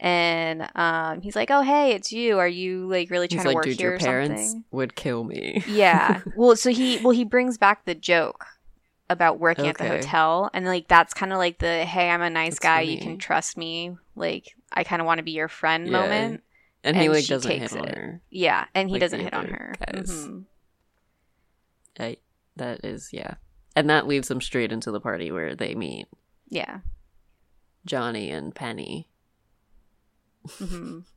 and 0.00 0.70
um 0.76 1.20
he's 1.20 1.34
like 1.36 1.50
oh 1.50 1.62
hey 1.62 1.92
it's 1.92 2.12
you 2.12 2.38
are 2.38 2.48
you 2.48 2.86
like 2.88 3.10
really 3.10 3.28
trying 3.28 3.38
He's 3.38 3.42
to 3.44 3.48
like, 3.48 3.54
work 3.56 3.64
dude, 3.64 3.78
here 3.78 3.88
your 3.90 3.96
or 3.96 3.98
parents 3.98 4.42
something 4.42 4.64
would 4.70 4.94
kill 4.94 5.24
me. 5.24 5.62
yeah 5.68 6.20
well 6.36 6.54
so 6.56 6.70
he 6.70 6.98
well 6.98 7.10
he 7.10 7.24
brings 7.24 7.58
back 7.58 7.84
the 7.84 7.94
joke 7.94 8.46
about 9.10 9.38
working 9.40 9.66
at 9.66 9.78
the 9.78 9.88
hotel 9.88 10.50
and 10.52 10.66
like 10.66 10.86
that's 10.86 11.14
kind 11.14 11.32
of 11.32 11.38
like 11.38 11.58
the 11.58 11.84
hey 11.84 12.10
i'm 12.10 12.20
a 12.22 12.30
nice 12.30 12.52
That's 12.54 12.58
guy 12.60 12.80
you 12.82 12.98
can 12.98 13.18
trust 13.18 13.56
me 13.56 13.96
like 14.14 14.54
i 14.72 14.84
kind 14.84 15.00
of 15.00 15.06
want 15.06 15.18
to 15.18 15.24
be 15.24 15.30
your 15.32 15.48
friend 15.48 15.86
Yeah. 15.86 15.92
moment 15.92 16.42
And 16.84 16.96
he 16.96 17.04
And 17.06 17.14
like 17.14 17.26
doesn't 17.26 17.50
hit 17.50 17.72
on 17.76 17.88
it. 17.88 17.94
her. 17.96 18.20
Yeah, 18.30 18.66
and 18.74 18.88
he 18.88 18.94
Like 18.94 19.00
doesn't 19.00 19.20
hit 19.20 19.34
on 19.34 19.46
her. 19.46 19.74
guys. 19.84 20.10
Mhm. 20.10 20.44
I, 21.98 22.16
that 22.58 22.84
is 22.84 23.10
yeah, 23.12 23.34
and 23.74 23.88
that 23.90 24.06
leads 24.06 24.28
them 24.28 24.40
straight 24.40 24.70
into 24.72 24.90
the 24.90 25.00
party 25.00 25.30
where 25.32 25.54
they 25.56 25.74
meet 25.74 26.06
Yeah. 26.48 26.80
Johnny 27.86 28.30
and 28.30 28.54
Penny. 28.54 29.08
hmm 30.58 31.00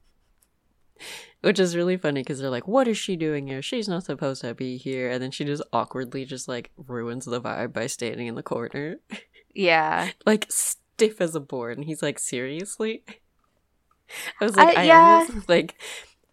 Which 1.42 1.60
is 1.60 1.76
really 1.76 1.98
funny 1.98 2.22
because 2.22 2.40
they're 2.40 2.52
like, 2.52 2.68
"What 2.68 2.88
is 2.88 2.98
she 2.98 3.16
doing 3.16 3.48
here? 3.48 3.64
She's 3.64 3.90
not 3.90 4.04
supposed 4.04 4.42
to 4.42 4.54
be 4.54 4.78
here." 4.78 5.10
And 5.10 5.22
then 5.22 5.32
she 5.32 5.44
just 5.44 5.64
awkwardly 5.74 6.24
just 6.26 6.48
like 6.48 6.70
ruins 6.78 7.26
the 7.26 7.42
vibe 7.42 7.74
by 7.74 7.88
standing 7.88 8.28
in 8.28 8.36
the 8.36 8.44
corner, 8.44 8.98
Yeah. 9.56 10.12
like 10.28 10.46
stiff 10.50 11.20
as 11.20 11.34
a 11.34 11.40
board. 11.40 11.78
And 11.80 11.86
he's 11.88 12.04
like, 12.04 12.20
"Seriously?" 12.20 13.04
I 14.40 14.46
was 14.46 14.56
like, 14.56 14.78
I- 14.78 14.82
I, 14.82 14.84
yeah. 14.84 15.26
almost 15.28 15.50
like 15.50 15.82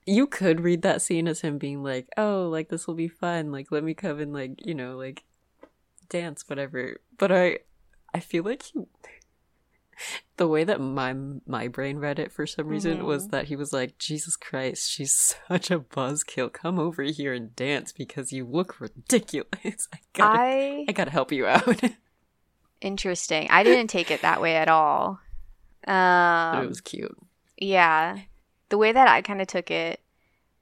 you 0.08 0.26
could 0.26 0.60
read 0.60 0.82
that 0.82 1.02
scene 1.02 1.28
as 1.28 1.42
him 1.42 1.58
being 1.58 1.82
like, 1.82 2.08
"Oh, 2.16 2.48
like 2.50 2.68
this 2.68 2.86
will 2.86 2.94
be 2.94 3.08
fun. 3.08 3.52
Like 3.52 3.70
let 3.70 3.84
me 3.84 3.94
come 3.94 4.18
and 4.20 4.32
like 4.32 4.66
you 4.66 4.74
know 4.74 4.96
like 4.96 5.24
dance, 6.08 6.44
whatever." 6.48 7.00
But 7.18 7.30
I, 7.30 7.58
I 8.14 8.20
feel 8.20 8.44
like 8.44 8.62
he 8.62 8.80
the 10.36 10.46
way 10.46 10.62
that 10.62 10.80
my 10.80 11.12
my 11.46 11.66
brain 11.66 11.98
read 11.98 12.20
it 12.20 12.30
for 12.30 12.46
some 12.46 12.68
reason 12.68 13.04
was 13.04 13.26
Mhm. 13.26 13.30
that 13.32 13.46
he 13.46 13.56
was 13.56 13.72
like, 13.72 13.98
Jesus 13.98 14.36
Christ, 14.36 14.88
she's 14.88 15.14
such 15.48 15.70
a 15.72 15.80
buzzkill. 15.80 16.52
Come 16.52 16.78
over 16.78 17.02
here 17.02 17.32
and 17.34 17.54
dance 17.56 17.92
because 17.92 18.32
you 18.32 18.44
look 18.46 18.80
ridiculous. 18.80 19.88
I 19.92 19.98
gotta, 20.14 20.38
I, 20.40 20.84
I 20.88 20.92
gotta 20.92 21.10
help 21.10 21.32
you 21.32 21.46
out. 21.46 21.80
interesting. 22.80 23.48
I 23.50 23.64
didn't 23.64 23.88
take 23.90 24.10
it 24.12 24.22
that 24.22 24.40
way 24.40 24.54
at 24.56 24.68
all. 24.68 25.18
Um, 25.86 26.62
it 26.64 26.68
was 26.68 26.80
cute. 26.80 27.16
Yeah. 27.56 28.18
The 28.68 28.78
way 28.78 28.92
that 28.92 29.08
I 29.08 29.22
kind 29.22 29.40
of 29.40 29.46
took 29.46 29.70
it 29.70 30.00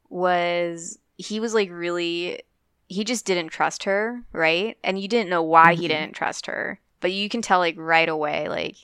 was 0.08 0.98
he 1.16 1.40
was 1.40 1.54
like 1.54 1.70
really 1.70 2.42
he 2.88 3.02
just 3.02 3.24
didn't 3.26 3.48
trust 3.48 3.82
her, 3.84 4.22
right? 4.32 4.78
And 4.84 5.00
you 5.00 5.08
didn't 5.08 5.28
know 5.30 5.42
why 5.42 5.74
he 5.74 5.86
Mhm. 5.86 5.88
didn't 5.88 6.12
trust 6.12 6.46
her. 6.46 6.78
But 7.00 7.12
you 7.12 7.28
can 7.28 7.42
tell 7.42 7.58
like 7.58 7.74
right 7.76 8.08
away 8.08 8.48
like 8.48 8.76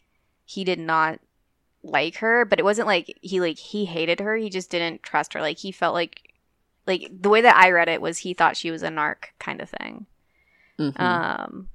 he 0.45 0.65
did 0.65 0.79
not 0.81 1.21
like 1.85 2.17
her, 2.17 2.45
but 2.45 2.59
it 2.59 2.65
wasn't 2.65 2.89
like 2.89 3.17
he 3.23 3.41
like 3.41 3.59
he 3.59 3.85
hated 3.85 4.21
her, 4.21 4.37
he 4.37 4.51
just 4.51 4.71
didn't 4.71 5.03
trust 5.03 5.35
her. 5.35 5.41
Like 5.41 5.59
he 5.59 5.71
felt 5.73 5.95
like 5.95 6.35
like 6.87 7.09
the 7.13 7.29
way 7.29 7.41
that 7.43 7.57
I 7.57 7.71
read 7.71 7.89
it 7.89 8.03
was 8.03 8.19
he 8.19 8.35
thought 8.35 8.57
she 8.57 8.71
was 8.73 8.83
a 8.83 8.89
narc 8.89 9.27
kind 9.39 9.61
of 9.61 9.71
thing. 9.71 10.07
Mhm. 10.81 11.01
Um, 11.01 11.69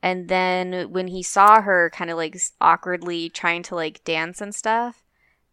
and 0.00 0.28
then 0.28 0.92
when 0.92 1.08
he 1.08 1.24
saw 1.24 1.60
her 1.60 1.90
kind 1.90 2.08
of 2.10 2.16
like 2.16 2.36
awkwardly 2.60 3.28
trying 3.30 3.64
to 3.64 3.74
like 3.74 4.04
dance 4.04 4.40
and 4.40 4.54
stuff, 4.54 5.02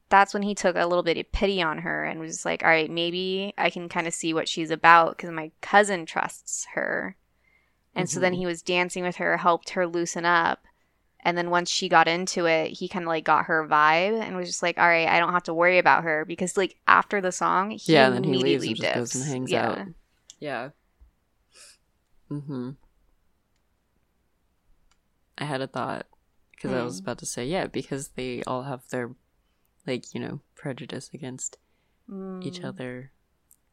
that's 0.10 0.34
when 0.34 0.44
he 0.44 0.54
took 0.56 0.76
a 0.76 0.86
little 0.86 1.04
bit 1.04 1.18
of 1.18 1.32
pity 1.32 1.62
on 1.62 1.80
her 1.80 2.04
and 2.06 2.20
was 2.20 2.46
like, 2.46 2.64
all 2.64 2.70
right, 2.70 2.90
maybe 2.92 3.54
I 3.58 3.70
can 3.70 3.90
kind 3.90 4.08
of 4.08 4.14
see 4.14 4.34
what 4.34 4.48
she's 4.48 4.72
about 4.72 5.18
because 5.18 5.32
my 5.32 5.52
cousin 5.62 6.06
trusts 6.06 6.68
her. 6.74 7.16
And 7.96 8.10
so 8.10 8.20
then 8.20 8.34
Mhm. 8.34 8.38
he 8.38 8.46
was 8.46 8.62
dancing 8.62 9.04
with 9.04 9.16
her, 9.18 9.38
helped 9.38 9.72
her 9.72 9.88
loosen 9.88 10.26
up. 10.26 10.66
And 11.22 11.36
then 11.36 11.50
once 11.50 11.72
she 11.72 11.90
got 11.90 12.08
into 12.08 12.46
it, 12.46 12.72
he 12.72 12.88
kind 12.88 13.04
of 13.04 13.08
like 13.08 13.24
got 13.24 13.46
her 13.46 13.68
vibe 13.68 14.22
and 14.22 14.36
was 14.36 14.48
just 14.48 14.62
like, 14.62 14.78
all 14.78 14.88
right, 14.88 15.08
I 15.08 15.20
don't 15.20 15.34
have 15.34 15.44
to 15.44 15.54
worry 15.56 15.80
about 15.80 16.04
her 16.04 16.24
because 16.24 16.56
like 16.56 16.76
after 16.88 17.20
the 17.20 17.32
song, 17.32 17.72
he 17.72 17.94
yeah, 17.94 18.10
then 18.12 18.24
he 18.24 18.38
leaves 18.38 18.64
immediately 18.64 18.68
and 18.68 18.78
just 18.78 18.94
goes 18.94 19.16
and 19.16 19.26
hangs 19.26 19.52
yeah. 19.52 19.70
out. 19.70 19.80
Yeah. 20.40 20.70
Mm-hmm. 22.30 22.72
I 25.38 25.44
had 25.46 25.62
a 25.62 25.68
thought 25.68 26.06
because 26.52 26.72
I 26.72 26.84
was 26.84 27.00
Hmm. 27.00 27.04
about 27.06 27.18
to 27.20 27.26
say 27.26 27.46
yeah 27.46 27.68
because 27.68 28.10
they 28.10 28.44
all 28.44 28.64
have 28.64 28.88
their 28.90 29.12
like 29.88 30.14
you 30.14 30.20
know 30.20 30.42
prejudice 30.56 31.10
against 31.14 31.58
each 32.42 32.62
Mm. 32.62 32.66
other 32.66 33.12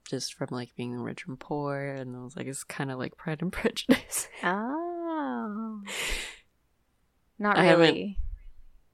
just 0.08 0.34
from 0.34 0.48
like 0.50 0.74
being 0.76 0.94
rich 0.98 1.24
and 1.28 1.38
poor 1.38 1.78
and 1.78 2.16
I 2.16 2.20
was 2.20 2.34
like 2.36 2.46
it's 2.46 2.64
kind 2.64 2.90
of 2.90 2.98
like 2.98 3.16
pride 3.16 3.42
and 3.42 3.52
prejudice. 3.60 4.28
Oh. 4.42 5.82
Not 7.38 7.56
really. 7.58 8.18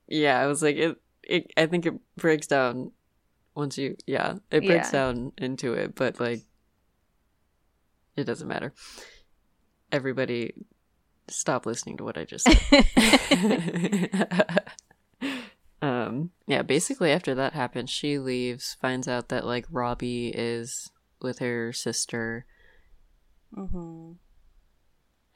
yeah, 0.07 0.41
I 0.41 0.47
was 0.47 0.63
like 0.63 0.77
it, 0.77 0.97
it 1.23 1.53
I 1.57 1.67
think 1.67 1.87
it 1.87 1.95
breaks 2.17 2.47
down 2.47 2.93
once 3.55 3.77
you 3.79 3.97
yeah, 4.07 4.35
it 4.51 4.65
breaks 4.65 4.89
Yeah. 4.89 4.93
down 5.13 5.33
into 5.39 5.75
it, 5.75 5.95
but 5.95 6.19
like 6.21 6.43
it 8.17 8.25
doesn't 8.25 8.49
matter. 8.49 8.73
Everybody 9.93 10.55
stop 11.29 11.67
listening 11.67 11.97
to 11.99 12.05
what 12.05 12.17
I 12.19 12.25
just 12.25 12.47
said. 12.49 14.11
um 16.09 16.31
yeah, 16.47 16.63
basically 16.63 17.11
after 17.13 17.35
that 17.35 17.53
happens, 17.53 17.91
she 17.91 18.19
leaves, 18.19 18.77
finds 18.81 19.07
out 19.07 19.29
that 19.29 19.47
like 19.47 19.67
Robbie 19.71 20.29
is 20.29 20.91
with 21.21 21.39
her 21.41 21.73
sister 21.73 22.47
hmm 23.55 24.13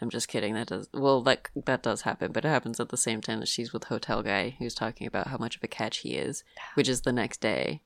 I'm 0.00 0.10
just 0.10 0.26
kidding. 0.26 0.54
That 0.54 0.66
does 0.66 0.88
well. 0.92 1.22
That 1.22 1.48
that 1.64 1.82
does 1.82 2.02
happen, 2.02 2.32
but 2.32 2.44
it 2.44 2.48
happens 2.48 2.80
at 2.80 2.88
the 2.88 2.96
same 2.96 3.20
time 3.20 3.38
that 3.38 3.48
she's 3.48 3.72
with 3.72 3.84
hotel 3.84 4.20
guy 4.22 4.56
who's 4.58 4.74
talking 4.74 5.06
about 5.06 5.28
how 5.28 5.36
much 5.36 5.56
of 5.56 5.62
a 5.62 5.68
catch 5.68 5.98
he 5.98 6.16
is, 6.16 6.42
which 6.74 6.88
is 6.88 7.02
the 7.02 7.12
next 7.12 7.40
day. 7.40 7.82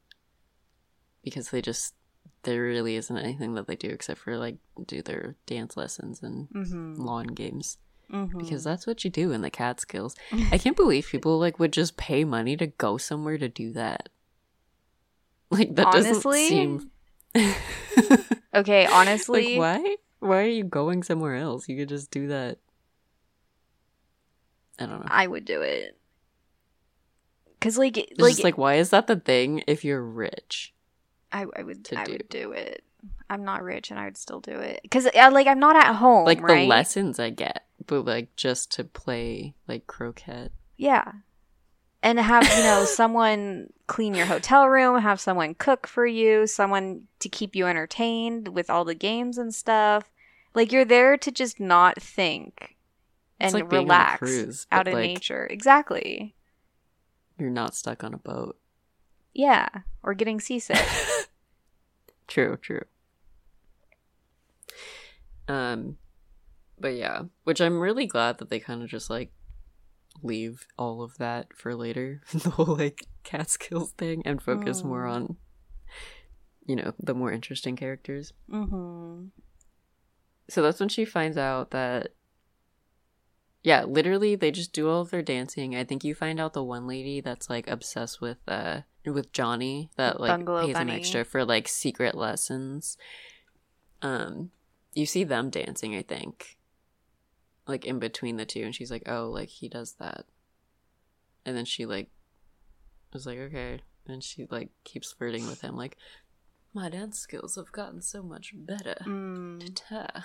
Because 1.23 1.51
they 1.51 1.61
just 1.61 1.95
there 2.45 2.63
really 2.63 2.97
isn't 2.97 3.19
anything 3.19 3.55
that 3.55 3.67
they 3.67 3.77
do 3.77 3.89
except 3.89 4.21
for 4.21 4.39
like 4.39 4.57
do 4.87 5.03
their 5.03 5.37
dance 5.45 5.77
lessons 5.77 6.23
and 6.23 6.49
hmm 6.53 6.95
lawn 6.97 7.27
games 7.27 7.77
hmm 8.11 8.39
because 8.39 8.65
that's 8.65 8.87
what 8.87 9.05
you 9.05 9.11
do 9.11 9.33
in 9.33 9.43
the 9.43 9.51
Catskills. 9.51 10.15
I 10.53 10.59
can't 10.59 10.77
believe 10.77 11.09
people 11.09 11.39
like 11.39 11.59
would 11.59 11.73
just 11.73 11.97
pay 11.97 12.25
money 12.25 12.57
to 12.57 12.67
go 12.67 12.99
somewhere 12.99 13.39
to 13.39 13.49
do 13.49 13.73
that. 13.73 14.09
Like 15.51 15.75
that 15.77 15.87
Honestly? 15.87 16.49
doesn't 16.51 16.91
seem. 17.35 18.27
okay, 18.55 18.87
honestly, 18.87 19.59
like 19.59 19.59
why? 19.59 19.97
Why 20.21 20.39
are 20.43 20.49
you 20.49 20.65
going 20.65 21.03
somewhere 21.03 21.37
else? 21.37 21.69
You 21.69 21.77
could 21.77 21.89
just 21.89 22.11
do 22.11 22.29
that. 22.29 22.59
I 24.79 24.87
don't 24.87 25.01
know. 25.01 25.07
I 25.09 25.27
would 25.27 25.45
do 25.45 25.63
it. 25.63 25.97
Cause 27.61 27.79
like 27.79 27.97
It's 27.97 28.21
like, 28.21 28.33
just 28.33 28.45
like 28.45 28.59
why 28.59 28.75
is 28.75 28.91
that 28.91 29.07
the 29.07 29.17
thing 29.17 29.65
if 29.67 29.85
you're 29.85 30.03
rich? 30.03 30.75
I, 31.33 31.47
I 31.57 31.63
would 31.63 31.89
I 31.97 32.05
do. 32.05 32.13
would 32.13 32.29
do 32.29 32.53
it. 32.53 32.85
I'm 33.29 33.45
not 33.45 33.63
rich 33.63 33.91
and 33.91 33.99
I 33.99 34.05
would 34.05 34.17
still 34.17 34.41
do 34.41 34.53
it. 34.53 34.81
Cause 34.91 35.07
uh, 35.07 35.31
like 35.33 35.47
I'm 35.47 35.59
not 35.59 35.77
at 35.77 35.95
home. 35.95 36.25
Like 36.27 36.43
right? 36.43 36.63
the 36.63 36.67
lessons 36.67 37.19
I 37.19 37.31
get, 37.31 37.66
but 37.87 38.05
like 38.05 38.35
just 38.37 38.73
to 38.73 38.85
play 38.85 39.55
like 39.69 39.87
croquet. 39.87 40.51
Yeah. 40.77 41.13
And 42.03 42.19
have, 42.21 42.45
you 42.45 42.63
know, 42.63 42.85
someone 42.89 43.73
clean 43.87 44.15
your 44.15 44.27
hotel 44.27 44.67
room, 44.69 45.01
have 45.01 45.21
someone 45.21 45.55
cook 45.55 45.87
for 45.87 46.07
you, 46.07 46.47
someone 46.47 47.03
to 47.21 47.29
keep 47.29 47.57
you 47.57 47.67
entertained 47.67 48.49
with 48.49 48.71
all 48.71 48.85
the 48.85 48.95
games 48.95 49.39
and 49.39 49.55
stuff. 49.55 50.11
Like 50.55 50.73
you're 50.73 50.85
there 50.85 51.17
to 51.19 51.31
just 51.31 51.61
not 51.61 52.01
think 52.01 52.77
and 53.39 53.53
like 53.53 53.69
being 53.69 53.83
on 53.83 53.85
a 53.85 53.95
relax 53.95 54.19
cruise, 54.19 54.67
out 54.73 54.89
in 54.89 54.95
like- 54.95 55.03
nature. 55.03 55.47
Exactly. 55.51 56.35
You're 57.39 57.51
not 57.51 57.75
stuck 57.75 58.03
on 58.03 58.15
a 58.15 58.19
boat. 58.19 58.57
Yeah. 59.35 59.69
Or 60.03 60.15
getting 60.15 60.41
seasick. 60.41 60.79
True, 62.29 62.57
true. 62.57 62.83
Um, 65.47 65.97
but 66.79 66.95
yeah, 66.95 67.23
which 67.45 67.61
I'm 67.61 67.81
really 67.81 68.07
glad 68.07 68.39
that 68.39 68.51
they 68.51 68.59
kind 68.61 68.83
of 68.83 68.89
just 68.89 69.09
like 69.11 69.33
leave 70.23 70.67
all 70.79 71.03
of 71.03 71.19
that 71.19 71.49
for 71.57 71.75
later, 71.75 72.23
the 72.33 72.51
whole 72.51 72.77
like 72.77 73.07
Catskills 73.25 73.93
thing, 73.93 74.23
and 74.25 74.41
focus 74.43 74.83
more 74.85 75.05
Mm. 75.05 75.13
on, 75.13 75.37
you 76.67 76.77
know, 76.77 76.93
the 76.99 77.15
more 77.15 77.33
interesting 77.33 77.77
characters. 77.77 78.33
mm-hmm. 78.51 79.27
So 80.49 80.63
that's 80.63 80.79
when 80.81 80.89
she 80.89 81.05
finds 81.05 81.37
out 81.37 81.71
that 81.73 82.09
yeah, 83.63 83.83
literally 83.83 84.37
they 84.37 84.53
just 84.53 84.73
do 84.73 84.89
all 84.89 85.01
of 85.01 85.11
their 85.11 85.23
dancing. 85.23 85.75
I 85.75 85.83
think 85.83 86.05
you 86.05 86.15
find 86.15 86.39
out 86.39 86.53
the 86.53 86.63
one 86.63 86.87
lady 86.87 87.21
that's 87.21 87.51
like 87.51 87.67
obsessed 87.69 88.21
with 88.21 88.39
uh 88.47 88.83
with 89.05 89.33
Johnny 89.33 89.91
that 89.97 90.21
like 90.21 90.31
Bungalow 90.31 90.67
pays 90.67 90.75
Bunny. 90.75 90.93
him 90.93 90.97
extra 90.99 91.25
for 91.25 91.45
like 91.45 91.67
secret 91.67 92.15
lessons. 92.15 92.97
Um 94.03 94.51
you 94.95 95.05
see 95.05 95.25
them 95.25 95.51
dancing, 95.51 95.97
I 95.97 96.03
think. 96.03 96.57
Like 97.67 97.85
in 97.85 97.99
between 97.99 98.37
the 98.37 98.45
two 98.45 98.63
and 98.63 98.75
she's 98.75 98.91
like, 98.91 99.05
"Oh, 99.07 99.31
like 99.31 99.49
he 99.49 99.69
does 99.69 99.95
that." 99.95 100.27
And 101.45 101.57
then 101.57 101.65
she 101.65 101.87
like 101.87 102.11
was 103.13 103.27
like, 103.27 103.39
"Okay." 103.39 103.81
And 104.09 104.23
she 104.23 104.47
like 104.51 104.71
keeps 104.85 105.13
flirting 105.13 105.47
with 105.49 105.63
him 105.63 105.77
like 105.77 105.97
my 106.77 106.91
dance 106.91 107.19
skills 107.19 107.57
have 107.57 107.73
gotten 107.73 108.03
so 108.03 108.23
much 108.23 108.53
better. 108.55 108.97
Mm. 109.05 109.81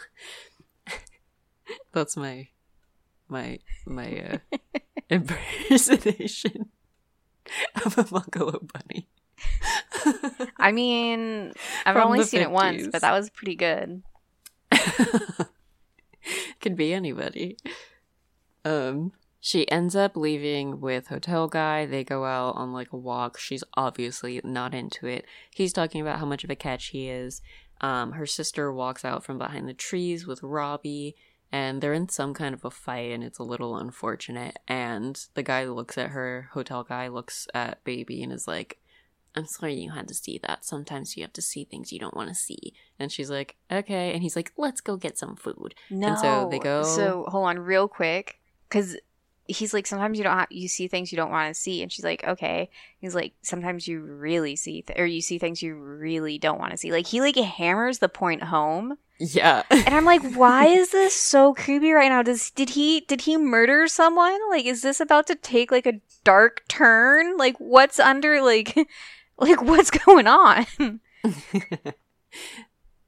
That's 1.93 2.17
my 2.17 2.49
my 3.29 3.59
my 3.85 4.19
uh, 4.19 4.57
impersonation 5.09 6.69
of 7.85 7.97
a 7.97 8.03
Bungalow 8.03 8.59
Bunny. 8.73 9.07
I 10.57 10.73
mean, 10.73 11.53
I've 11.85 11.95
From 11.95 12.07
only 12.07 12.23
seen 12.23 12.41
it 12.41 12.51
once, 12.51 12.87
but 12.91 13.01
that 13.01 13.13
was 13.13 13.29
pretty 13.29 13.55
good. 13.55 14.03
Could 16.61 16.75
be 16.75 16.93
anybody. 16.93 17.57
Um, 18.63 19.13
she 19.39 19.69
ends 19.71 19.95
up 19.95 20.15
leaving 20.15 20.79
with 20.79 21.07
hotel 21.07 21.47
guy. 21.47 21.87
They 21.87 22.03
go 22.03 22.25
out 22.25 22.55
on 22.55 22.71
like 22.71 22.93
a 22.93 22.97
walk. 22.97 23.39
She's 23.39 23.63
obviously 23.75 24.39
not 24.43 24.75
into 24.75 25.07
it. 25.07 25.25
He's 25.49 25.73
talking 25.73 25.99
about 26.01 26.19
how 26.19 26.25
much 26.27 26.43
of 26.43 26.51
a 26.51 26.55
catch 26.55 26.87
he 26.87 27.09
is. 27.09 27.41
Um, 27.81 28.11
her 28.11 28.27
sister 28.27 28.71
walks 28.71 29.03
out 29.03 29.23
from 29.23 29.39
behind 29.39 29.67
the 29.67 29.73
trees 29.73 30.27
with 30.27 30.43
Robbie, 30.43 31.15
and 31.51 31.81
they're 31.81 31.93
in 31.93 32.09
some 32.09 32.35
kind 32.35 32.53
of 32.53 32.63
a 32.63 32.69
fight, 32.69 33.11
and 33.11 33.23
it's 33.23 33.39
a 33.39 33.43
little 33.43 33.75
unfortunate. 33.75 34.59
And 34.67 35.19
the 35.33 35.41
guy 35.41 35.65
looks 35.65 35.97
at 35.97 36.11
her, 36.11 36.49
hotel 36.53 36.83
guy 36.83 37.07
looks 37.07 37.47
at 37.55 37.83
baby, 37.83 38.21
and 38.21 38.31
is 38.31 38.47
like, 38.47 38.77
I'm 39.35 39.45
sorry 39.47 39.75
you 39.75 39.91
had 39.91 40.07
to 40.09 40.13
see 40.13 40.39
that. 40.45 40.65
Sometimes 40.65 41.15
you 41.15 41.23
have 41.23 41.33
to 41.33 41.41
see 41.41 41.63
things 41.63 41.91
you 41.91 41.99
don't 41.99 42.15
want 42.15 42.29
to 42.29 42.35
see. 42.35 42.73
And 42.99 43.11
she's 43.11 43.29
like, 43.29 43.55
okay. 43.71 44.13
And 44.13 44.21
he's 44.21 44.35
like, 44.35 44.51
let's 44.57 44.81
go 44.81 44.97
get 44.97 45.17
some 45.17 45.35
food. 45.35 45.73
No. 45.89 46.07
And 46.09 46.19
so 46.19 46.47
they 46.51 46.59
go- 46.59 46.83
So 46.83 47.25
hold 47.29 47.47
on, 47.47 47.59
real 47.59 47.87
quick, 47.87 48.39
because 48.67 48.97
he's 49.47 49.73
like, 49.73 49.87
sometimes 49.87 50.17
you 50.17 50.23
don't 50.23 50.37
have 50.37 50.47
you 50.51 50.67
see 50.67 50.87
things 50.87 51.11
you 51.11 51.15
don't 51.17 51.31
want 51.31 51.53
to 51.53 51.59
see, 51.59 51.81
and 51.81 51.91
she's 51.91 52.05
like, 52.05 52.23
okay. 52.25 52.69
He's 52.99 53.15
like, 53.15 53.33
sometimes 53.41 53.87
you 53.87 53.99
really 54.01 54.55
see, 54.55 54.81
th- 54.81 54.99
or 54.99 55.05
you 55.05 55.21
see 55.21 55.37
things 55.39 55.61
you 55.61 55.75
really 55.75 56.37
don't 56.37 56.59
want 56.59 56.71
to 56.71 56.77
see. 56.77 56.91
Like 56.91 57.07
he 57.07 57.21
like 57.21 57.35
hammers 57.35 57.99
the 57.99 58.07
point 58.09 58.43
home, 58.43 58.97
Yeah. 59.19 59.63
and 59.69 59.93
I'm 59.95 60.05
like, 60.05 60.35
why 60.35 60.67
is 60.67 60.91
this 60.91 61.13
so 61.15 61.53
creepy 61.53 61.91
right 61.91 62.09
now? 62.09 62.21
Does 62.21 62.51
did 62.51 62.71
he 62.71 63.01
did 63.01 63.21
he 63.21 63.35
murder 63.37 63.87
someone? 63.87 64.37
Like, 64.49 64.65
is 64.65 64.81
this 64.83 64.99
about 64.99 65.27
to 65.27 65.35
take 65.35 65.71
like 65.71 65.85
a 65.85 65.99
dark 66.23 66.63
turn? 66.67 67.35
Like, 67.37 67.55
what's 67.57 67.99
under 67.99 68.41
like, 68.41 68.77
like 69.41 69.61
what's 69.61 69.91
going 69.91 70.27
on? 70.27 70.65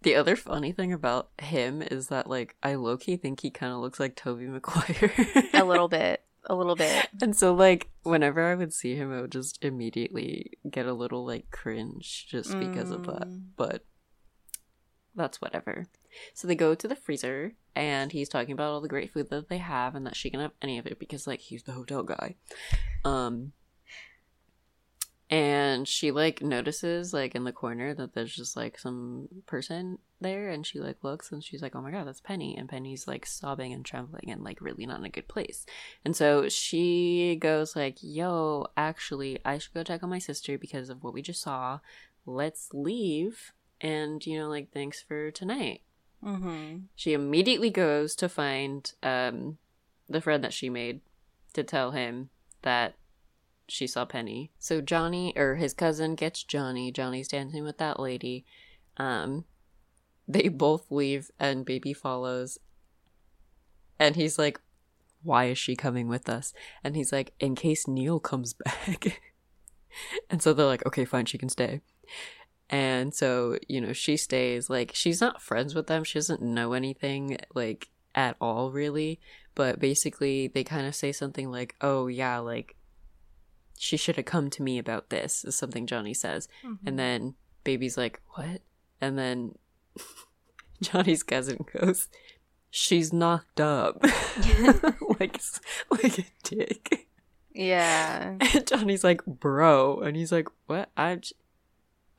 the 0.02 0.16
other 0.16 0.36
funny 0.36 0.72
thing 0.72 0.94
about 0.94 1.30
him 1.42 1.82
is 1.82 2.08
that, 2.08 2.30
like, 2.30 2.56
I 2.62 2.76
low 2.76 2.98
key 2.98 3.18
think 3.18 3.42
he 3.42 3.50
kind 3.50 3.74
of 3.74 3.80
looks 3.80 4.00
like 4.00 4.16
Tobey 4.16 4.48
Maguire. 4.48 5.12
a 5.54 5.64
little 5.64 5.88
bit, 5.90 6.24
a 6.46 6.56
little 6.56 6.76
bit. 6.76 7.08
And 7.22 7.36
so, 7.36 7.54
like, 7.54 7.90
whenever 8.04 8.44
I 8.44 8.56
would 8.56 8.74
see 8.74 8.96
him, 8.96 9.14
I 9.14 9.22
would 9.22 9.32
just 9.32 9.64
immediately 9.64 10.58
get 10.70 10.86
a 10.86 10.94
little, 10.94 11.26
like, 11.26 11.50
cringe 11.52 12.28
just 12.30 12.58
because 12.60 12.92
of 12.92 13.06
that. 13.06 13.28
Mm. 13.28 13.44
But 13.56 13.86
that's 15.16 15.42
whatever. 15.42 15.88
So 16.34 16.48
they 16.48 16.56
go 16.56 16.76
to 16.76 16.88
the 16.88 16.96
freezer, 16.96 17.54
and 17.76 18.12
he's 18.12 18.30
talking 18.30 18.54
about 18.54 18.72
all 18.72 18.82
the 18.82 18.88
great 18.88 19.12
food 19.14 19.30
that 19.30 19.50
they 19.50 19.60
have, 19.60 19.96
and 19.96 20.06
that 20.06 20.16
she 20.16 20.30
can 20.30 20.42
have 20.42 20.52
any 20.62 20.78
of 20.78 20.86
it 20.86 21.00
because, 21.00 21.28
like, 21.28 21.40
he's 21.40 21.64
the 21.64 21.72
hotel 21.72 22.04
guy. 22.04 22.36
Um, 23.06 23.54
and 25.34 25.88
she 25.88 26.12
like 26.12 26.44
notices 26.44 27.12
like 27.12 27.34
in 27.34 27.44
the 27.44 27.52
corner 27.52 27.96
that 27.96 28.14
there's 28.14 28.36
just 28.36 28.56
like 28.56 28.78
some 28.78 29.28
person 29.48 29.98
there 30.22 30.50
and 30.50 30.64
she 30.64 30.80
like 30.80 31.04
looks 31.04 31.32
and 31.32 31.44
she's 31.44 31.64
like 31.64 31.76
oh 31.76 31.82
my 31.82 31.90
god 31.90 32.06
that's 32.06 32.22
penny. 32.22 32.56
And 32.56 32.70
penny's 32.70 33.08
like 33.08 33.26
sobbing 33.26 33.74
and 33.74 33.84
trembling 33.84 34.30
and 34.30 34.44
like 34.44 34.62
really 34.62 34.86
not 34.86 35.00
in 35.00 35.06
a 35.06 35.10
good 35.10 35.28
place. 35.28 35.66
And 36.06 36.16
so 36.16 36.50
she 36.50 37.36
goes 37.42 37.76
like 37.76 37.98
yo 38.00 38.68
actually 38.78 39.40
i 39.44 39.58
should 39.58 39.74
go 39.74 39.82
check 39.82 40.04
on 40.04 40.12
my 40.12 40.20
sister 40.20 40.60
because 40.60 40.92
of 40.92 41.04
what 41.04 41.16
we 41.16 41.24
just 41.24 41.42
saw. 41.42 41.80
Let's 42.28 42.70
leave 42.72 43.54
and 43.82 44.24
you 44.24 44.38
know 44.38 44.50
like 44.50 44.72
thanks 44.72 45.02
for 45.02 45.32
tonight. 45.32 45.82
Mm-hmm. 46.24 46.84
she 46.96 47.12
immediately 47.14 47.72
goes 47.72 48.16
to 48.18 48.30
find 48.30 48.94
um 49.02 49.58
the 50.08 50.22
friend 50.22 50.44
that 50.44 50.54
she 50.54 50.70
made 50.70 51.02
to 51.54 51.64
tell 51.64 51.92
him 51.92 52.30
that 52.62 52.94
she 53.68 53.88
saw 53.88 54.06
Penny. 54.06 54.52
So 54.60 54.82
Johnny 54.82 55.34
or 55.36 55.56
his 55.56 55.74
cousin 55.74 56.16
gets 56.16 56.44
Johnny. 56.44 56.92
Johnny's 56.92 57.28
dancing 57.28 57.64
with 57.64 57.78
that 57.78 58.00
lady. 58.00 58.46
Um 58.98 59.46
they 60.28 60.48
both 60.48 60.90
leave 60.90 61.32
and 61.40 61.66
baby 61.66 61.94
follows. 61.94 62.58
And 64.00 64.16
he's 64.16 64.40
like, 64.40 64.60
"Why 65.22 65.46
is 65.46 65.58
she 65.58 65.76
coming 65.76 66.08
with 66.08 66.30
us?" 66.30 66.54
And 66.84 66.96
he's 66.96 67.12
like, 67.12 67.34
"In 67.40 67.56
case 67.56 67.88
Neil 67.88 68.20
comes 68.20 68.54
back." 68.66 69.22
and 70.30 70.42
so 70.42 70.54
they're 70.54 70.66
like, 70.66 70.86
"Okay, 70.86 71.06
fine, 71.06 71.26
she 71.26 71.38
can 71.38 71.50
stay." 71.50 71.82
And 72.70 73.14
so, 73.14 73.60
you 73.68 73.80
know, 73.82 73.94
she 73.94 74.18
stays. 74.18 74.70
Like, 74.70 74.92
she's 74.96 75.22
not 75.22 75.42
friends 75.42 75.76
with 75.76 75.88
them. 75.88 76.04
She 76.04 76.18
doesn't 76.18 76.42
know 76.42 76.74
anything, 76.74 77.38
like, 77.54 77.90
at 78.16 78.36
all, 78.42 78.72
really. 78.72 79.20
But 79.56 79.80
basically, 79.80 80.48
they 80.48 80.64
kind 80.64 80.88
of 80.88 80.96
say 80.96 81.12
something 81.12 81.52
like, 81.52 81.76
oh, 81.82 82.08
yeah, 82.08 82.40
like, 82.40 82.76
she 83.84 83.98
should 83.98 84.16
have 84.16 84.24
come 84.24 84.50
to 84.50 84.64
me 84.64 84.78
about 84.78 85.10
this, 85.10 85.44
is 85.44 85.58
something 85.58 85.86
Johnny 85.86 86.14
says. 86.14 86.48
Mm-hmm. 86.64 86.88
And 86.88 86.98
then 86.98 87.36
Baby's 87.66 87.98
like, 87.98 88.22
what? 88.30 88.62
And 89.02 89.20
then 89.20 89.56
Johnny's 90.82 91.22
cousin 91.22 91.66
goes, 91.74 92.08
she's 92.70 93.12
knocked 93.12 93.60
up. 93.60 94.02
like, 95.20 95.42
like 95.92 96.20
a 96.20 96.26
dick. 96.44 97.08
yeah. 97.54 98.38
And 98.40 98.66
Johnny's 98.66 99.04
like, 99.04 99.26
bro. 99.26 100.00
And 100.00 100.16
he's 100.16 100.32
like, 100.32 100.48
what? 100.68 100.90
I'm 100.96 101.20
j- 101.20 101.36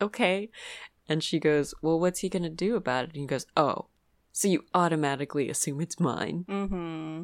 okay. 0.02 0.50
And 1.08 1.24
she 1.24 1.38
goes, 1.38 1.74
well, 1.80 1.98
what's 1.98 2.20
he 2.20 2.28
going 2.28 2.42
to 2.42 2.50
do 2.50 2.76
about 2.76 3.04
it? 3.04 3.10
And 3.10 3.16
he 3.16 3.26
goes, 3.26 3.46
oh, 3.56 3.86
so 4.32 4.48
you 4.48 4.66
automatically 4.74 5.48
assume 5.48 5.80
it's 5.80 5.98
mine. 5.98 6.44
Mm-hmm. 6.46 7.22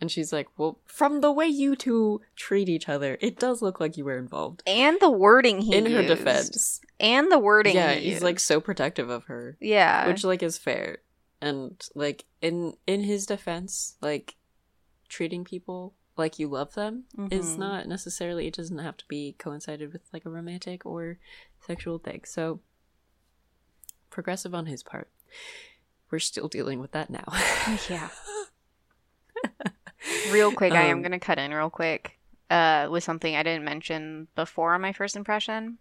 And 0.00 0.10
she's 0.12 0.32
like, 0.32 0.46
well, 0.56 0.78
from 0.86 1.20
the 1.22 1.32
way 1.32 1.46
you 1.46 1.74
two 1.74 2.20
treat 2.36 2.68
each 2.68 2.88
other, 2.88 3.18
it 3.20 3.38
does 3.38 3.60
look 3.62 3.80
like 3.80 3.96
you 3.96 4.04
were 4.04 4.16
involved. 4.18 4.62
And 4.66 4.96
the 5.00 5.10
wording 5.10 5.60
he 5.62 5.74
In 5.74 5.86
her 5.86 6.02
defense. 6.04 6.80
And 7.00 7.32
the 7.32 7.38
wording 7.38 7.74
Yeah, 7.74 7.94
he 7.94 8.10
he's 8.10 8.22
like 8.22 8.38
so 8.38 8.60
protective 8.60 9.10
of 9.10 9.24
her. 9.24 9.56
Yeah. 9.60 10.06
Which 10.06 10.22
like 10.22 10.42
is 10.42 10.56
fair. 10.56 10.98
And 11.40 11.80
like 11.96 12.26
in 12.40 12.74
in 12.86 13.02
his 13.02 13.26
defense, 13.26 13.96
like 14.00 14.36
treating 15.08 15.42
people 15.44 15.94
like 16.16 16.38
you 16.38 16.48
love 16.48 16.74
them 16.74 17.04
is 17.30 17.54
Mhm. 17.54 17.58
not 17.58 17.86
necessarily 17.88 18.46
it 18.46 18.54
doesn't 18.54 18.78
have 18.78 18.96
to 18.98 19.04
be 19.08 19.34
coincided 19.38 19.92
with 19.92 20.02
like 20.12 20.24
a 20.24 20.30
romantic 20.30 20.84
or 20.86 21.18
sexual 21.66 21.98
thing. 21.98 22.22
So 22.24 22.60
progressive 24.10 24.54
on 24.54 24.66
his 24.66 24.82
part. 24.82 25.10
We're 26.10 26.18
still 26.20 26.48
dealing 26.48 26.78
with 26.80 26.92
that 26.92 27.10
now. 27.10 27.24
Yeah. 27.88 28.10
real 30.22 30.52
quick, 30.52 30.74
I 30.74 30.84
am 30.84 30.98
Um, 30.98 31.02
going 31.02 31.12
to 31.12 31.18
cut 31.18 31.38
in 31.38 31.52
real 31.52 31.70
quick 31.70 32.18
uh, 32.50 32.88
with 32.90 33.04
something 33.04 33.34
I 33.36 33.42
didn't 33.42 33.64
mention 33.64 34.28
before 34.34 34.74
on 34.74 34.80
my 34.80 34.92
first 34.92 35.16
impression. 35.16 35.78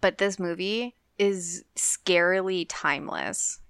But 0.00 0.18
this 0.18 0.38
movie 0.38 0.94
is 1.18 1.64
scarily 1.76 2.66
timeless. 2.68 3.60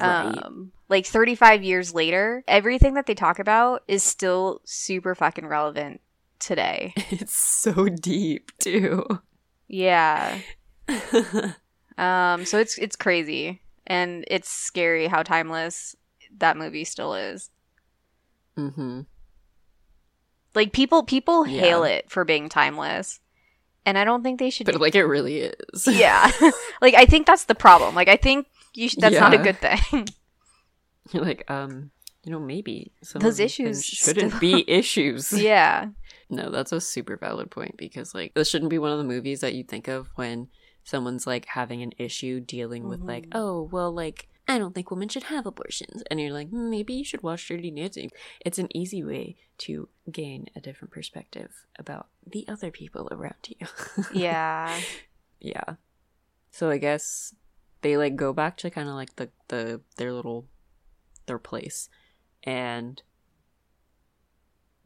right. 0.00 0.38
Um, 0.44 0.72
like 0.88 1.06
35 1.06 1.62
years 1.62 1.94
later, 1.94 2.42
everything 2.48 2.94
that 2.94 3.06
they 3.06 3.14
talk 3.14 3.38
about 3.38 3.82
is 3.88 4.02
still 4.02 4.60
super 4.64 5.14
fucking 5.14 5.46
relevant 5.46 6.00
today. 6.38 6.92
it's 7.10 7.34
so 7.36 7.88
deep 7.88 8.50
too. 8.58 9.04
Yeah. 9.68 10.38
Um, 11.98 12.46
so 12.46 12.58
it's 12.58 12.78
it's 12.78 12.96
crazy 12.96 13.60
and 13.86 14.24
it's 14.28 14.48
scary 14.48 15.06
how 15.06 15.22
timeless 15.22 15.94
that 16.38 16.56
movie 16.56 16.84
still 16.84 17.14
is. 17.14 17.50
Mm-hmm. 18.58 19.00
Like 20.54 20.72
people 20.72 21.02
people 21.04 21.46
Yeah. 21.46 21.60
hail 21.60 21.84
it 21.84 22.10
for 22.10 22.24
being 22.24 22.48
timeless. 22.48 23.20
And 23.86 23.96
I 23.96 24.04
don't 24.04 24.22
think 24.22 24.38
they 24.38 24.50
should 24.50 24.66
But 24.66 24.80
like 24.80 24.94
it 24.94 25.04
really 25.04 25.38
is. 25.40 25.86
Yeah. 25.86 26.30
like 26.82 26.94
I 26.94 27.06
think 27.06 27.26
that's 27.26 27.44
the 27.44 27.54
problem. 27.54 27.94
Like 27.94 28.08
I 28.08 28.16
think 28.16 28.46
you 28.74 28.88
sh- 28.88 28.96
that's 28.98 29.18
not 29.18 29.34
a 29.34 29.38
good 29.38 29.58
thing. 29.58 30.08
You're 31.12 31.24
like, 31.24 31.50
um, 31.50 31.90
you 32.24 32.30
know, 32.30 32.38
maybe 32.38 32.92
some 33.02 33.20
Those 33.20 33.40
issues 33.40 33.84
shouldn't 33.84 34.32
still- 34.32 34.40
be 34.40 34.68
issues. 34.70 35.32
yeah. 35.32 35.88
No, 36.28 36.50
that's 36.50 36.70
a 36.72 36.80
super 36.80 37.16
valid 37.16 37.50
point 37.50 37.76
because 37.76 38.14
like 38.14 38.34
this 38.34 38.48
shouldn't 38.48 38.70
be 38.70 38.78
one 38.78 38.92
of 38.92 38.98
the 38.98 39.04
movies 39.04 39.40
that 39.40 39.54
you 39.54 39.64
think 39.64 39.88
of 39.88 40.08
when 40.14 40.48
someone's 40.84 41.26
like 41.26 41.46
having 41.46 41.82
an 41.82 41.92
issue 41.98 42.38
dealing 42.40 42.88
with 42.88 43.00
like, 43.00 43.26
Mhm. 43.26 43.32
oh, 43.34 43.62
well, 43.72 43.92
like 43.92 44.28
I 44.50 44.58
don't 44.58 44.74
think 44.74 44.90
women 44.90 45.08
should 45.08 45.22
have 45.24 45.46
abortions, 45.46 46.02
and 46.10 46.20
you're 46.20 46.32
like, 46.32 46.50
"Hmm, 46.50 46.70
maybe 46.70 46.92
you 46.94 47.04
should 47.04 47.22
watch 47.22 47.46
Dirty 47.46 47.70
Dancing. 47.70 48.10
It's 48.44 48.58
an 48.58 48.66
easy 48.76 49.04
way 49.04 49.36
to 49.58 49.88
gain 50.10 50.48
a 50.56 50.60
different 50.60 50.90
perspective 50.90 51.66
about 51.78 52.08
the 52.26 52.44
other 52.48 52.72
people 52.72 53.06
around 53.12 53.46
you. 53.46 53.66
Yeah. 54.12 54.80
yeah. 55.38 55.76
So 56.50 56.68
I 56.68 56.78
guess 56.78 57.32
they 57.82 57.96
like 57.96 58.16
go 58.16 58.32
back 58.32 58.56
to 58.58 58.70
kind 58.70 58.88
of 58.88 58.96
like 58.96 59.14
the 59.14 59.30
the 59.46 59.82
their 59.96 60.12
little 60.12 60.48
their 61.26 61.38
place, 61.38 61.88
and 62.42 63.00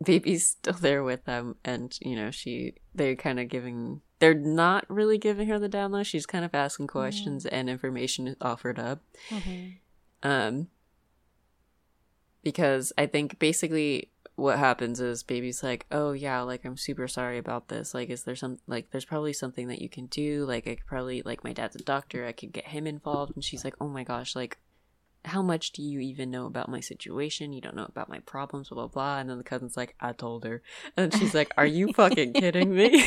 baby's 0.03 0.47
still 0.47 0.75
there 0.75 1.03
with 1.03 1.25
them 1.25 1.57
and 1.65 1.99
you 2.01 2.17
know 2.17 2.31
she 2.31 2.75
they're 2.95 3.17
kind 3.17 3.39
of 3.39 3.49
giving 3.49 4.01
they're 4.19 4.35
not 4.35 4.85
really 4.89 5.19
giving 5.19 5.49
her 5.49 5.59
the 5.59 5.69
down 5.69 5.93
low 5.93 6.03
she's 6.03 6.27
kind 6.27 6.45
of 6.45 6.55
asking 6.55 6.87
questions 6.87 7.47
and 7.47 7.69
information 7.71 8.27
is 8.27 8.37
offered 8.41 8.79
up. 8.79 9.01
Um 10.23 10.69
because 12.45 12.93
i 12.97 13.07
think 13.07 13.39
basically 13.39 14.11
what 14.37 14.59
happens 14.59 15.01
is 15.01 15.23
baby's 15.23 15.63
like 15.63 15.87
oh 15.91 16.13
yeah 16.13 16.41
like 16.43 16.65
i'm 16.65 16.77
super 16.77 17.09
sorry 17.09 17.39
about 17.39 17.69
this 17.69 17.95
like 17.95 18.11
is 18.11 18.25
there 18.25 18.37
some 18.37 18.59
like 18.67 18.91
there's 18.91 19.05
probably 19.05 19.33
something 19.33 19.69
that 19.69 19.81
you 19.81 19.89
can 19.89 20.07
do 20.07 20.45
like 20.45 20.69
i 20.69 20.75
could 20.75 20.87
probably 20.87 21.23
like 21.23 21.43
my 21.43 21.53
dad's 21.53 21.75
a 21.75 21.79
doctor 21.81 22.27
i 22.27 22.33
could 22.33 22.53
get 22.53 22.67
him 22.69 22.87
involved 22.87 23.33
and 23.35 23.43
she's 23.43 23.65
like 23.65 23.75
oh 23.81 23.89
my 23.89 24.05
gosh 24.05 24.37
like 24.37 24.59
how 25.25 25.41
much 25.43 25.73
do 25.73 25.83
you 25.83 26.01
even 26.01 26.31
know 26.31 26.47
about 26.47 26.69
my 26.69 26.81
situation? 26.81 27.53
You 27.53 27.61
don't 27.61 27.77
know 27.77 27.87
about 27.89 28.09
my 28.09 28.19
problems, 28.21 28.69
blah 28.69 28.77
blah 28.77 28.89
blah. 28.89 29.19
And 29.19 29.31
then 29.31 29.39
the 29.39 29.45
cousin's 29.45 29.77
like, 29.77 29.95
I 30.01 30.13
told 30.13 30.45
her. 30.45 30.63
And 30.97 31.13
she's 31.15 31.35
like, 31.35 31.51
Are 31.57 31.67
you 31.67 31.93
fucking 31.93 32.35
kidding 32.35 32.75
me? 32.75 33.05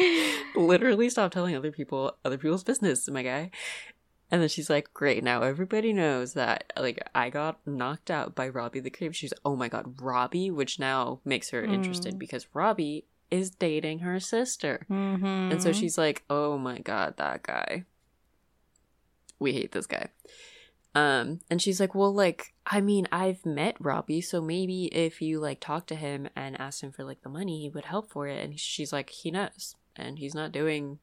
Literally 0.56 1.08
stop 1.10 1.32
telling 1.32 1.54
other 1.56 1.72
people 1.72 2.16
other 2.24 2.38
people's 2.38 2.64
business, 2.64 3.08
my 3.08 3.22
guy. 3.22 3.50
And 4.30 4.42
then 4.42 4.48
she's 4.48 4.68
like, 4.70 4.92
Great, 4.92 5.22
now 5.22 5.42
everybody 5.42 5.92
knows 5.92 6.34
that 6.34 6.72
like 6.78 6.98
I 7.14 7.30
got 7.30 7.60
knocked 7.66 8.10
out 8.10 8.34
by 8.34 8.48
Robbie 8.48 8.80
the 8.80 8.90
Creep. 8.90 9.14
She's 9.14 9.32
oh 9.44 9.56
my 9.56 9.68
god, 9.68 10.00
Robbie, 10.00 10.50
which 10.50 10.78
now 10.78 11.20
makes 11.24 11.50
her 11.50 11.62
interested 11.62 12.14
Mm. 12.14 12.18
because 12.18 12.46
Robbie 12.52 13.04
is 13.30 13.50
dating 13.50 14.00
her 14.00 14.20
sister. 14.20 14.86
Mm-hmm. 14.90 15.24
And 15.52 15.62
so 15.62 15.72
she's 15.72 15.96
like, 15.98 16.24
"Oh 16.30 16.58
my 16.58 16.78
god, 16.78 17.16
that 17.18 17.42
guy. 17.42 17.84
We 19.38 19.52
hate 19.52 19.72
this 19.72 19.86
guy." 19.86 20.08
Um, 20.96 21.40
and 21.50 21.60
she's 21.60 21.78
like, 21.78 21.94
"Well, 21.94 22.14
like, 22.14 22.54
I 22.66 22.80
mean, 22.80 23.06
I've 23.12 23.44
met 23.44 23.76
Robbie, 23.78 24.22
so 24.22 24.40
maybe 24.40 24.86
if 24.86 25.20
you 25.20 25.38
like 25.40 25.60
talk 25.60 25.86
to 25.88 25.94
him 25.94 26.26
and 26.34 26.58
ask 26.58 26.82
him 26.82 26.90
for 26.90 27.04
like 27.04 27.20
the 27.22 27.28
money, 27.28 27.60
he 27.60 27.68
would 27.68 27.84
help 27.84 28.10
for 28.10 28.26
it." 28.28 28.42
And 28.42 28.58
she's 28.58 28.94
like, 28.94 29.10
"He 29.10 29.30
knows, 29.30 29.76
and 29.94 30.18
he's 30.18 30.34
not 30.34 30.52
doing 30.52 30.98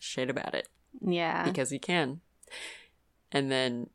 shit 0.00 0.30
about 0.30 0.54
it 0.54 0.68
Yeah. 1.00 1.44
because 1.44 1.68
he 1.70 1.78
can." 1.78 2.20
And 3.32 3.50
then 3.52 3.90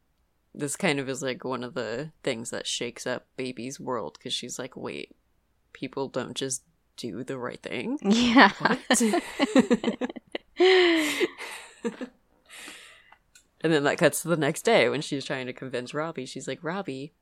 this 0.54 0.76
kind 0.76 1.00
of 1.00 1.10
is 1.10 1.24
like 1.24 1.44
one 1.44 1.64
of 1.64 1.74
the 1.74 2.12
things 2.24 2.52
that 2.52 2.68
shakes 2.68 3.08
up 3.08 3.26
baby's 3.36 3.80
world 3.80 4.18
because 4.20 4.34
she's 4.34 4.60
like, 4.60 4.78
"Wait, 4.78 5.16
people 5.74 6.10
don't 6.10 6.36
just 6.36 6.62
do 6.96 7.24
the 7.24 7.40
right 7.40 7.62
thing." 7.64 7.98
Yeah. 8.04 8.52
And 13.62 13.74
then 13.74 13.84
that 13.84 13.98
cuts 13.98 14.22
to 14.22 14.28
the 14.30 14.38
next 14.38 14.62
day 14.64 14.88
when 14.90 15.02
she's 15.02 15.26
trying 15.26 15.46
to 15.48 15.54
convince 15.54 15.94
Robbie. 15.94 16.26
She's 16.26 16.48
like, 16.48 16.64
Robbie. 16.64 17.14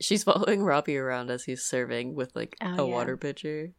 She's 0.00 0.24
following 0.24 0.62
Robbie 0.62 0.96
around 0.96 1.30
as 1.30 1.44
he's 1.44 1.62
serving 1.62 2.14
with 2.14 2.34
like 2.34 2.56
Oh, 2.60 2.66
a 2.84 2.88
yeah. 2.88 2.94
water 2.94 3.16
pitcher. 3.16 3.72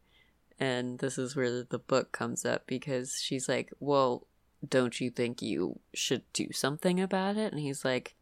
And 0.58 0.98
this 1.00 1.18
is 1.18 1.34
where 1.36 1.62
the 1.64 1.78
book 1.78 2.12
comes 2.12 2.44
up 2.44 2.66
because 2.66 3.18
she's 3.20 3.48
like, 3.48 3.72
Well, 3.78 4.26
don't 4.66 4.98
you 5.00 5.10
think 5.10 5.42
you 5.42 5.80
should 5.92 6.22
do 6.32 6.48
something 6.52 6.98
about 7.00 7.36
it? 7.36 7.52
And 7.52 7.60
he's 7.60 7.84
like, 7.84 8.14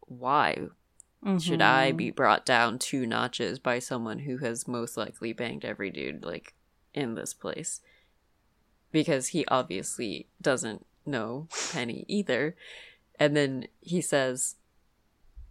Why? 0.00 0.68
Should 1.40 1.62
I 1.62 1.90
Mhm. 1.92 1.96
be 1.96 2.10
brought 2.12 2.46
down 2.46 2.78
two 2.78 3.04
notches 3.04 3.58
by 3.58 3.80
someone 3.80 4.20
who 4.20 4.38
has 4.38 4.68
most 4.68 4.96
likely 4.96 5.32
banged 5.32 5.64
every 5.64 5.90
dude 5.90 6.24
like 6.24 6.54
in 6.94 7.14
this 7.16 7.34
place? 7.34 7.80
Because 8.92 9.28
he 9.28 9.44
obviously 9.46 10.28
doesn't 10.40 10.86
know 11.08 11.48
Penny 11.72 12.04
either. 12.08 12.54
And 13.18 13.36
then 13.36 13.66
he 13.80 14.00
says, 14.00 14.56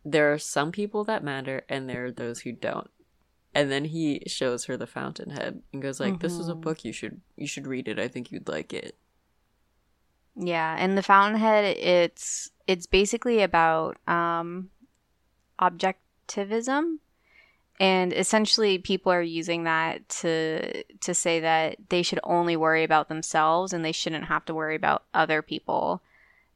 There 0.06 0.32
are 0.32 0.38
some 0.40 0.72
people 0.72 1.04
that 1.06 1.24
matter 1.24 1.64
and 1.68 1.90
there 1.90 2.06
are 2.06 2.12
those 2.12 2.40
who 2.42 2.52
don't. 2.54 2.90
And 3.54 3.72
then 3.72 3.86
he 3.86 4.24
shows 4.28 4.66
her 4.66 4.78
the 4.78 4.88
fountainhead 4.88 5.62
and 5.74 5.82
goes 5.82 6.00
like, 6.00 6.20
This 6.20 6.40
is 6.40 6.48
a 6.48 6.54
Mhm. 6.54 6.62
book 6.62 6.86
you 6.86 6.94
should 6.94 7.22
you 7.36 7.48
should 7.48 7.68
read 7.68 7.88
it. 7.88 8.00
I 8.00 8.08
think 8.08 8.32
you'd 8.32 8.48
like 8.48 8.72
it. 8.74 8.96
Yeah, 10.36 10.76
and 10.78 10.96
the 10.98 11.02
Fountainhead 11.04 11.66
it's 11.78 12.52
it's 12.68 12.86
basically 12.86 13.42
about 13.42 13.98
um 14.08 14.70
objectivism 15.60 17.00
and 17.80 18.12
essentially 18.14 18.78
people 18.80 19.12
are 19.12 19.22
using 19.22 19.66
that 19.66 20.08
to 20.10 20.84
to 20.84 21.14
say 21.14 21.40
that 21.42 21.78
they 21.90 22.02
should 22.02 22.20
only 22.24 22.56
worry 22.56 22.84
about 22.84 23.08
themselves 23.10 23.74
and 23.74 23.86
they 23.86 23.92
shouldn't 23.92 24.26
have 24.26 24.46
to 24.46 24.54
worry 24.54 24.76
about 24.76 25.04
other 25.14 25.42
people. 25.42 26.02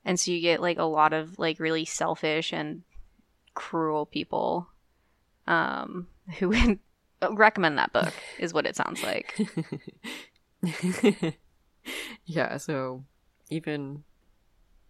And 0.03 0.19
so 0.19 0.31
you 0.31 0.41
get 0.41 0.61
like 0.61 0.79
a 0.79 0.83
lot 0.83 1.13
of 1.13 1.37
like 1.37 1.59
really 1.59 1.85
selfish 1.85 2.51
and 2.51 2.81
cruel 3.53 4.05
people 4.05 4.69
um 5.47 6.07
who 6.39 6.49
would 6.49 6.79
recommend 7.31 7.77
that 7.77 7.93
book 7.93 8.13
is 8.39 8.53
what 8.53 8.65
it 8.65 8.75
sounds 8.75 9.03
like. 9.03 9.39
yeah, 12.25 12.57
so 12.57 13.03
even 13.49 14.03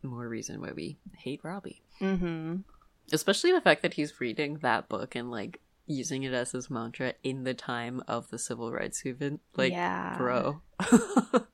more 0.04 0.28
reason 0.28 0.62
why 0.62 0.72
we 0.74 0.98
hate 1.18 1.42
Robbie. 1.44 1.82
Mhm. 2.00 2.64
Especially 3.12 3.52
the 3.52 3.62
fact 3.62 3.82
that 3.82 3.96
he's 3.96 4.22
reading 4.22 4.60
that 4.60 4.88
book 4.88 5.16
and 5.16 5.30
like 5.30 5.60
using 5.92 6.24
it 6.24 6.34
as 6.34 6.52
his 6.52 6.70
mantra 6.70 7.14
in 7.24 7.44
the 7.44 7.54
time 7.54 8.02
of 8.08 8.30
the 8.30 8.40
civil 8.40 8.72
rights 8.72 9.04
movement. 9.06 9.42
Like, 9.56 9.74
yeah. 9.74 10.18
bro. 10.18 10.62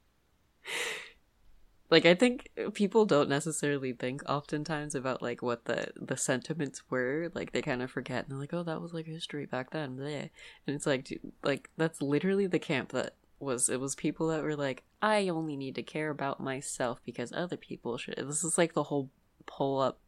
like 1.89 2.05
I 2.05 2.15
think 2.15 2.49
people 2.73 3.05
don't 3.05 3.29
necessarily 3.29 3.93
think 3.93 4.21
oftentimes 4.27 4.95
about 4.95 5.21
like 5.21 5.41
what 5.41 5.65
the 5.65 5.91
the 5.95 6.17
sentiments 6.17 6.83
were. 6.89 7.31
Like 7.33 7.51
they 7.51 7.61
kind 7.61 7.81
of 7.81 7.91
forget 7.91 8.23
and 8.23 8.31
they're 8.31 8.39
like, 8.39 8.53
"Oh, 8.53 8.63
that 8.63 8.81
was 8.81 8.93
like 8.93 9.05
history 9.05 9.45
back 9.45 9.71
then." 9.71 9.97
Bleh. 9.97 10.29
And 10.65 10.75
it's 10.75 10.85
like 10.85 11.05
dude, 11.05 11.31
like 11.43 11.69
that's 11.77 12.01
literally 12.01 12.47
the 12.47 12.59
camp 12.59 12.89
that 12.89 13.15
was 13.39 13.69
it 13.69 13.79
was 13.79 13.95
people 13.95 14.27
that 14.27 14.43
were 14.43 14.55
like, 14.55 14.83
"I 15.01 15.29
only 15.29 15.55
need 15.55 15.75
to 15.75 15.83
care 15.83 16.09
about 16.09 16.39
myself 16.41 16.99
because 17.05 17.31
other 17.31 17.57
people 17.57 17.97
should." 17.97 18.15
This 18.17 18.43
is 18.43 18.57
like 18.57 18.73
the 18.73 18.83
whole 18.83 19.09
pull 19.45 19.79
up 19.79 19.99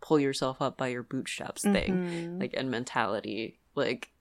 pull 0.00 0.18
yourself 0.18 0.60
up 0.62 0.76
by 0.76 0.88
your 0.88 1.02
bootstraps 1.02 1.62
thing 1.62 1.92
Mhm. 1.94 2.40
like 2.40 2.54
and 2.56 2.70
mentality 2.70 3.58
like 3.74 4.12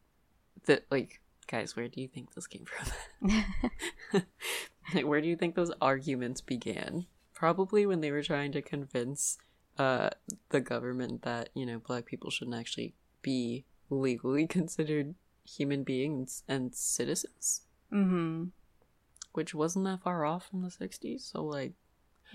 that 0.65 0.85
like 0.91 1.21
guys 1.47 1.75
where 1.75 1.87
do 1.87 2.01
you 2.01 2.07
think 2.07 2.33
this 2.33 2.47
came 2.47 2.65
from 2.65 3.29
like 4.93 5.05
where 5.05 5.21
do 5.21 5.27
you 5.27 5.35
think 5.35 5.55
those 5.55 5.71
arguments 5.81 6.41
began 6.41 7.05
probably 7.33 7.85
when 7.85 8.01
they 8.01 8.11
were 8.11 8.21
trying 8.23 8.51
to 8.51 8.61
convince 8.61 9.37
uh 9.77 10.09
the 10.49 10.59
government 10.59 11.21
that 11.23 11.49
you 11.53 11.65
know 11.65 11.79
black 11.79 12.05
people 12.05 12.29
shouldn't 12.29 12.57
actually 12.57 12.93
be 13.21 13.65
legally 13.89 14.45
considered 14.47 15.15
human 15.45 15.83
beings 15.83 16.43
and 16.47 16.75
citizens 16.75 17.61
mm-hmm. 17.91 18.45
which 19.33 19.55
wasn't 19.55 19.85
that 19.85 20.01
far 20.03 20.25
off 20.25 20.47
from 20.49 20.61
the 20.61 20.69
60s 20.69 21.21
so 21.31 21.43
like 21.43 21.73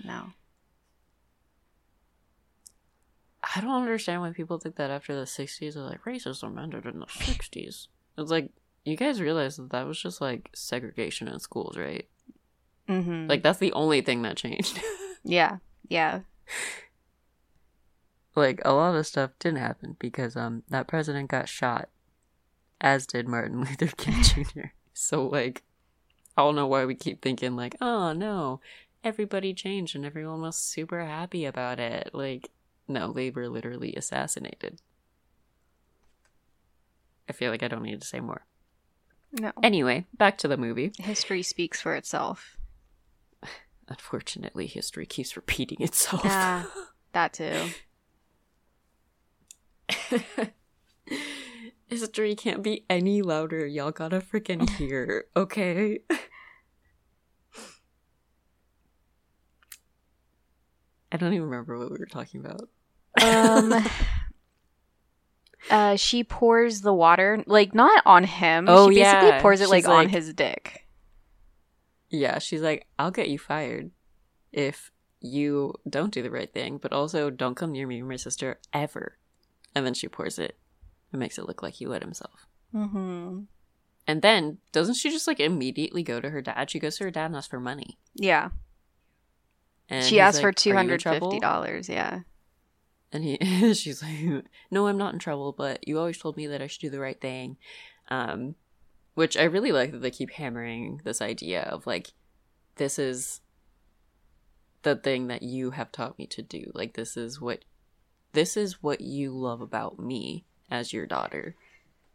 No. 0.03 0.33
I 3.55 3.61
don't 3.61 3.81
understand 3.81 4.21
why 4.21 4.31
people 4.31 4.57
think 4.59 4.75
that 4.75 4.89
after 4.91 5.15
the 5.15 5.25
60s 5.25 5.75
are 5.75 5.81
like 5.89 6.03
racism 6.03 6.61
ended 6.61 6.85
in 6.85 6.99
the 6.99 7.05
60s 7.05 7.87
it's 8.17 8.31
like 8.31 8.49
you 8.83 8.95
guys 8.95 9.19
realize 9.21 9.57
that 9.57 9.69
that 9.71 9.87
was 9.87 9.99
just 9.99 10.21
like 10.21 10.49
segregation 10.53 11.27
in 11.27 11.39
schools 11.39 11.77
right 11.77 12.07
Mhm. 12.87 13.27
Like 13.27 13.41
that's 13.41 13.57
the 13.57 13.73
only 13.73 14.01
thing 14.01 14.21
that 14.21 14.37
changed. 14.37 14.79
yeah. 15.23 15.57
Yeah. 15.89 16.19
like 18.35 18.61
a 18.63 18.73
lot 18.73 18.95
of 18.95 19.07
stuff 19.07 19.31
didn't 19.39 19.57
happen 19.57 19.95
because 19.99 20.35
um 20.35 20.61
that 20.69 20.87
president 20.87 21.29
got 21.31 21.49
shot, 21.49 21.89
as 22.79 23.07
did 23.07 23.27
Martin 23.27 23.59
Luther 23.79 23.87
King 23.87 24.21
Jr. 24.21 24.61
so 24.93 25.25
like, 25.25 25.63
I 26.37 26.43
don't 26.43 26.55
know 26.55 26.67
why 26.67 26.85
we 26.85 26.95
keep 26.95 27.21
thinking 27.21 27.55
like, 27.55 27.75
oh 27.81 28.13
no, 28.13 28.59
everybody 29.03 29.53
changed 29.53 29.95
and 29.95 30.05
everyone 30.05 30.41
was 30.41 30.55
super 30.55 31.03
happy 31.03 31.45
about 31.45 31.79
it. 31.79 32.11
Like, 32.13 32.49
no, 32.87 33.11
they 33.11 33.29
were 33.31 33.49
literally 33.49 33.93
assassinated. 33.95 34.81
I 37.27 37.33
feel 37.33 37.51
like 37.51 37.63
I 37.63 37.67
don't 37.67 37.83
need 37.83 38.01
to 38.01 38.07
say 38.07 38.19
more. 38.19 38.45
No. 39.39 39.51
Anyway, 39.63 40.05
back 40.17 40.37
to 40.39 40.47
the 40.47 40.57
movie. 40.57 40.91
History 40.97 41.41
speaks 41.41 41.81
for 41.81 41.95
itself. 41.95 42.57
Unfortunately, 43.87 44.67
history 44.67 45.05
keeps 45.05 45.35
repeating 45.35 45.81
itself. 45.81 46.21
Ah, 46.25 46.71
that 47.11 47.33
too. 47.33 47.69
History 51.87 52.35
can't 52.35 52.63
be 52.63 52.85
any 52.89 53.21
louder. 53.21 53.65
Y'all 53.65 53.91
gotta 53.91 54.19
freaking 54.19 54.69
hear, 54.71 55.25
okay? 55.35 55.99
I 61.11 61.17
don't 61.17 61.33
even 61.33 61.47
remember 61.47 61.77
what 61.77 61.91
we 61.91 61.97
were 61.97 62.05
talking 62.05 62.39
about. 62.43 62.69
Um 63.21 63.85
uh 65.69 65.95
she 65.95 66.23
pours 66.23 66.81
the 66.81 66.93
water 66.93 67.43
like 67.47 67.73
not 67.73 68.01
on 68.05 68.23
him. 68.23 68.65
Oh, 68.67 68.89
she 68.89 68.95
basically 68.95 69.29
yeah. 69.29 69.41
pours 69.41 69.61
it 69.61 69.69
like 69.69 69.83
She's 69.83 69.89
on 69.89 70.09
his 70.09 70.33
dick. 70.33 70.87
Yeah, 72.09 72.39
she's 72.39 72.61
like, 72.61 72.87
I'll 72.99 73.11
get 73.11 73.29
you 73.29 73.39
fired 73.39 73.91
if 74.53 74.91
you 75.21 75.73
don't 75.89 76.13
do 76.13 76.21
the 76.21 76.31
right 76.31 76.51
thing, 76.53 76.77
but 76.77 76.93
also 76.93 77.29
don't 77.29 77.55
come 77.55 77.71
near 77.71 77.87
me 77.87 78.01
or 78.01 78.05
my 78.05 78.15
sister 78.15 78.59
ever. 78.73 79.17
And 79.73 79.85
then 79.85 79.93
she 79.93 80.07
pours 80.07 80.39
it 80.39 80.57
and 81.11 81.19
makes 81.19 81.37
it 81.37 81.47
look 81.47 81.63
like 81.63 81.73
he 81.73 81.87
wet 81.87 82.03
himself. 82.03 82.47
Mm-hmm. 82.73 83.41
And 84.07 84.21
then 84.21 84.59
doesn't 84.71 84.95
she 84.95 85.09
just 85.09 85.27
like 85.27 85.39
immediately 85.39 86.03
go 86.03 86.21
to 86.21 86.29
her 86.29 86.41
dad? 86.41 86.69
She 86.69 86.79
goes 86.79 86.97
to 86.97 87.05
her 87.05 87.11
dad 87.11 87.25
and 87.25 87.35
asks 87.35 87.49
for 87.49 87.59
money. 87.59 87.97
Yeah. 88.13 88.49
And 89.89 90.05
she 90.05 90.19
asked 90.19 90.37
like, 90.37 90.43
for 90.43 90.49
"Are 90.49 90.53
two 90.53 90.73
hundred 90.73 91.01
fifty 91.01 91.19
trouble?" 91.19 91.39
dollars, 91.39 91.89
yeah. 91.89 92.21
And 93.11 93.23
he, 93.23 93.37
she's 93.73 94.01
like, 94.03 94.45
"No, 94.71 94.87
I'm 94.87 94.97
not 94.97 95.13
in 95.13 95.19
trouble, 95.19 95.51
but 95.51 95.87
you 95.87 95.97
always 95.99 96.17
told 96.17 96.37
me 96.37 96.47
that 96.47 96.61
I 96.61 96.67
should 96.67 96.81
do 96.81 96.89
the 96.89 96.99
right 96.99 97.19
thing." 97.19 97.57
Um, 98.09 98.55
which 99.15 99.37
I 99.37 99.43
really 99.43 99.71
like 99.71 99.91
that 99.91 100.01
they 100.01 100.11
keep 100.11 100.31
hammering 100.31 101.01
this 101.05 101.21
idea 101.21 101.61
of 101.63 101.87
like, 101.87 102.11
this 102.75 102.99
is 102.99 103.39
the 104.83 104.95
thing 104.95 105.27
that 105.27 105.41
you 105.41 105.71
have 105.71 105.91
taught 105.91 106.19
me 106.19 106.27
to 106.27 106.41
do. 106.41 106.69
Like, 106.73 106.93
this 106.95 107.15
is 107.15 107.39
what, 107.39 107.63
this 108.33 108.57
is 108.57 108.83
what 108.83 108.99
you 109.01 109.31
love 109.31 109.61
about 109.61 109.97
me 109.97 110.45
as 110.69 110.91
your 110.91 111.05
daughter. 111.05 111.55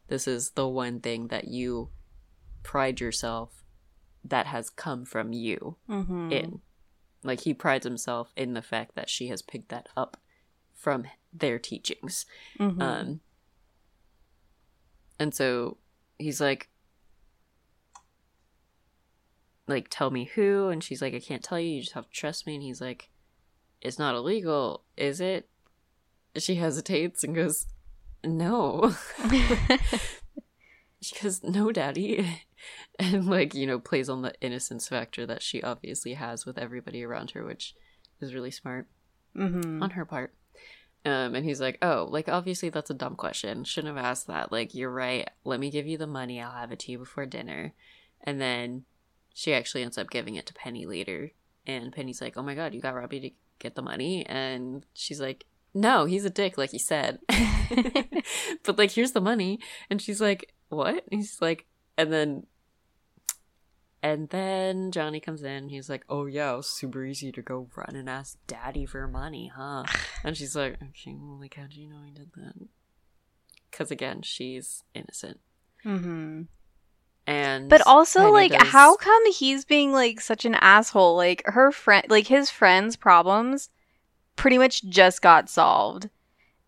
This 0.09 0.29
is 0.29 0.51
the 0.51 0.69
one 0.69 1.01
thing 1.01 1.29
that 1.29 1.49
you 1.49 1.89
pride 2.63 3.01
yourself 3.01 3.65
that 4.23 4.47
has 4.47 4.69
come 4.69 5.05
from 5.07 5.33
you 5.33 5.77
Mm-hmm. 5.89 6.31
in. 6.33 6.61
Like 7.25 7.41
he 7.41 7.55
prides 7.55 7.87
himself 7.87 8.31
in 8.37 8.53
the 8.55 8.63
fact 8.63 8.95
that 8.95 9.09
she 9.09 9.29
has 9.29 9.41
picked 9.43 9.71
that 9.71 9.89
up 9.97 10.19
from 10.81 11.05
their 11.33 11.59
teachings. 11.59 12.27
Mm-hmm. 12.59 12.83
Um 12.83 13.21
and 15.19 15.35
so 15.35 15.77
he's 16.19 16.41
like 16.41 16.69
like 19.69 19.87
tell 19.91 20.11
me 20.11 20.25
who? 20.25 20.69
And 20.69 20.83
she's 20.83 21.03
like 21.03 21.15
i 21.15 21.21
can't 21.21 21.45
tell 21.45 21.61
you. 21.61 21.69
You 21.69 21.83
just 21.83 21.95
have 21.95 22.07
to 22.07 22.13
trust 22.13 22.47
me. 22.47 22.55
And 22.55 22.63
he's 22.63 22.81
like 22.81 23.11
it's 23.81 23.99
not 23.99 24.15
illegal 24.15 24.85
is 24.97 25.21
it? 25.21 25.49
She 26.37 26.57
hesitates 26.57 27.23
and 27.23 27.35
goes 27.35 27.67
no. 28.25 28.95
She 31.03 31.19
goes 31.21 31.43
no 31.43 31.73
daddy. 31.73 32.43
And 32.99 33.27
like 33.27 33.55
you 33.55 33.67
know 33.67 33.79
plays 33.79 34.11
on 34.11 34.21
the 34.21 34.35
innocence 34.43 34.87
factor 34.87 35.25
that 35.25 35.43
she 35.43 35.63
obviously 35.63 36.13
has 36.13 36.45
with 36.45 36.59
everybody 36.59 37.03
around 37.03 37.31
her 37.31 37.43
which 37.43 37.75
is 38.21 38.35
really 38.35 38.51
smart 38.51 38.87
mm-hmm. 39.35 39.83
on 39.83 39.91
her 39.91 40.05
part 40.05 40.35
um 41.05 41.35
and 41.35 41.45
he's 41.45 41.61
like 41.61 41.79
oh 41.83 42.07
like 42.11 42.29
obviously 42.29 42.69
that's 42.69 42.91
a 42.91 42.95
dumb 42.95 43.17
question. 43.17 43.65
Shouldn't 43.65 43.97
have 43.97 44.05
asked 44.05 44.27
that. 44.27 44.53
Like 44.53 44.75
you're 44.75 44.91
right. 44.91 45.29
Let 45.45 45.61
me 45.61 45.71
give 45.71 45.87
you 45.87 45.99
the 45.99 46.07
money. 46.07 46.41
I'll 46.41 46.51
have 46.51 46.73
it 46.73 46.81
to 46.81 46.93
you 46.93 46.99
before 46.99 47.27
dinner. 47.27 47.73
And 48.23 48.41
then 48.41 48.85
she 49.33 49.55
actually 49.55 49.83
ends 49.83 49.97
up 49.97 50.11
giving 50.11 50.35
it 50.35 50.47
to 50.47 50.55
penny 50.55 50.87
later. 50.87 51.33
And 51.67 51.93
penny's 51.93 52.21
like 52.21 52.37
oh 52.37 52.43
my 52.43 52.55
god 52.55 52.75
you 52.75 52.81
got 52.81 52.95
robbie 52.95 53.21
to 53.21 53.31
get 53.59 53.75
the 53.75 53.83
money? 53.83 54.27
And 54.27 54.85
she's 54.95 55.21
like 55.21 55.47
no 55.73 56.05
he's 56.05 56.25
a 56.25 56.31
dick 56.31 56.59
like 56.59 56.71
he 56.71 56.79
said. 56.79 57.19
But 58.65 58.79
like 58.79 58.91
here's 58.93 59.13
the 59.13 59.21
money. 59.21 59.61
And 59.89 60.01
she's 60.01 60.21
like 60.21 60.55
what? 60.69 61.05
And 61.11 61.21
he's 61.21 61.41
like 61.41 61.67
and 61.97 62.13
then 62.13 62.47
and 64.03 64.29
then 64.31 64.91
Johnny 64.93 65.21
comes 65.21 65.43
in. 65.43 65.69
He's 65.69 65.89
like, 65.91 66.05
"Oh 66.09 66.27
yeah, 66.27 66.53
it 66.55 66.57
was 66.59 66.69
super 66.69 67.05
easy 67.05 67.31
to 67.33 67.43
go 67.43 67.69
run 67.77 67.95
and 67.97 68.09
ask 68.09 68.39
Daddy 68.47 68.87
for 68.87 69.07
money, 69.09 69.51
huh?" 69.55 69.85
and 70.25 70.37
she's 70.37 70.55
like, 70.57 70.75
"Okay, 70.83 71.15
well, 71.19 71.39
like, 71.41 71.55
how 71.55 71.67
do 71.67 71.81
you 71.81 71.89
know 71.89 72.03
he 72.05 72.11
did 72.13 72.31
that?" 72.37 72.55
Because 73.71 73.91
again, 73.91 74.23
she's 74.23 74.83
innocent, 74.95 75.39
Mm-hmm. 75.85 76.43
and 77.27 77.69
But 77.69 77.87
also, 77.87 78.31
like, 78.31 78.53
does- 78.53 78.69
how 78.69 78.97
come 78.97 79.33
he's 79.33 79.65
being 79.65 79.93
like 79.93 80.21
such 80.21 80.45
an 80.45 80.55
asshole? 80.57 81.17
Like 81.17 81.43
her 81.47 81.71
friend, 81.71 82.05
like 82.09 82.27
his 82.27 82.51
friend's 82.51 82.97
problems, 82.97 83.71
pretty 84.37 84.59
much 84.59 84.83
just 84.89 85.23
got 85.23 85.49
solved, 85.49 86.09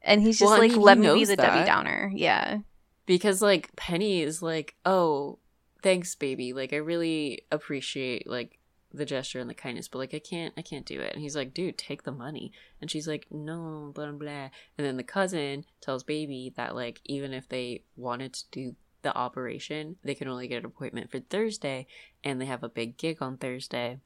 and 0.03 0.21
he's 0.23 0.39
just 0.39 0.51
Well, 0.51 0.59
I 0.59 0.67
like, 0.67 0.73
mean, 0.73 0.81
"Let 0.81 0.99
me 0.99 1.13
be 1.15 1.25
the 1.25 1.37
Debbie. 1.37 1.67
Downer." 1.67 2.11
Yeah. 2.15 2.59
because 3.07 3.43
like 3.43 3.75
Penny 3.77 4.23
is 4.23 4.41
like, 4.43 4.77
"Oh, 4.87 5.39
thanks, 5.83 6.15
baby. 6.15 6.53
Like, 6.53 6.73
I 6.73 6.77
really 6.77 7.43
appreciate 7.51 8.27
like." 8.27 8.59
the 8.95 9.07
gesture 9.07 9.41
and 9.41 9.49
the 9.49 9.55
kindness 9.55 9.89
but 9.89 9.97
like 9.97 10.13
i 10.13 10.19
can't 10.19 10.53
i 10.59 10.61
can't 10.61 10.85
do 10.85 11.01
it 11.01 11.15
and 11.15 11.23
he's 11.23 11.35
like 11.35 11.55
dude 11.55 11.79
take 11.79 12.03
the 12.03 12.13
money 12.13 12.53
and 12.79 12.91
she's 12.91 13.09
like 13.09 13.27
no 13.31 13.91
blah 13.95 14.05
blah 14.05 14.19
blah 14.19 14.49
and 14.77 14.87
then 14.87 14.99
the 14.99 15.03
cousin 15.03 15.65
tells 15.81 16.03
baby 16.05 16.53
that 16.57 16.75
like 16.75 17.01
even 17.07 17.33
if 17.33 17.49
they 17.49 17.83
wanted 17.97 18.35
to 18.35 18.45
do 18.51 18.77
the 19.01 19.17
operation 19.17 19.97
they 20.05 20.15
can 20.15 20.29
only 20.29 20.47
get 20.47 20.59
an 20.59 20.67
appointment 20.67 21.11
for 21.11 21.21
thursday 21.21 21.87
and 22.23 22.39
they 22.39 22.45
have 22.45 22.63
a 22.63 22.69
big 22.69 22.99
gig 22.99 23.23
on 23.23 23.39
thursday 23.39 23.99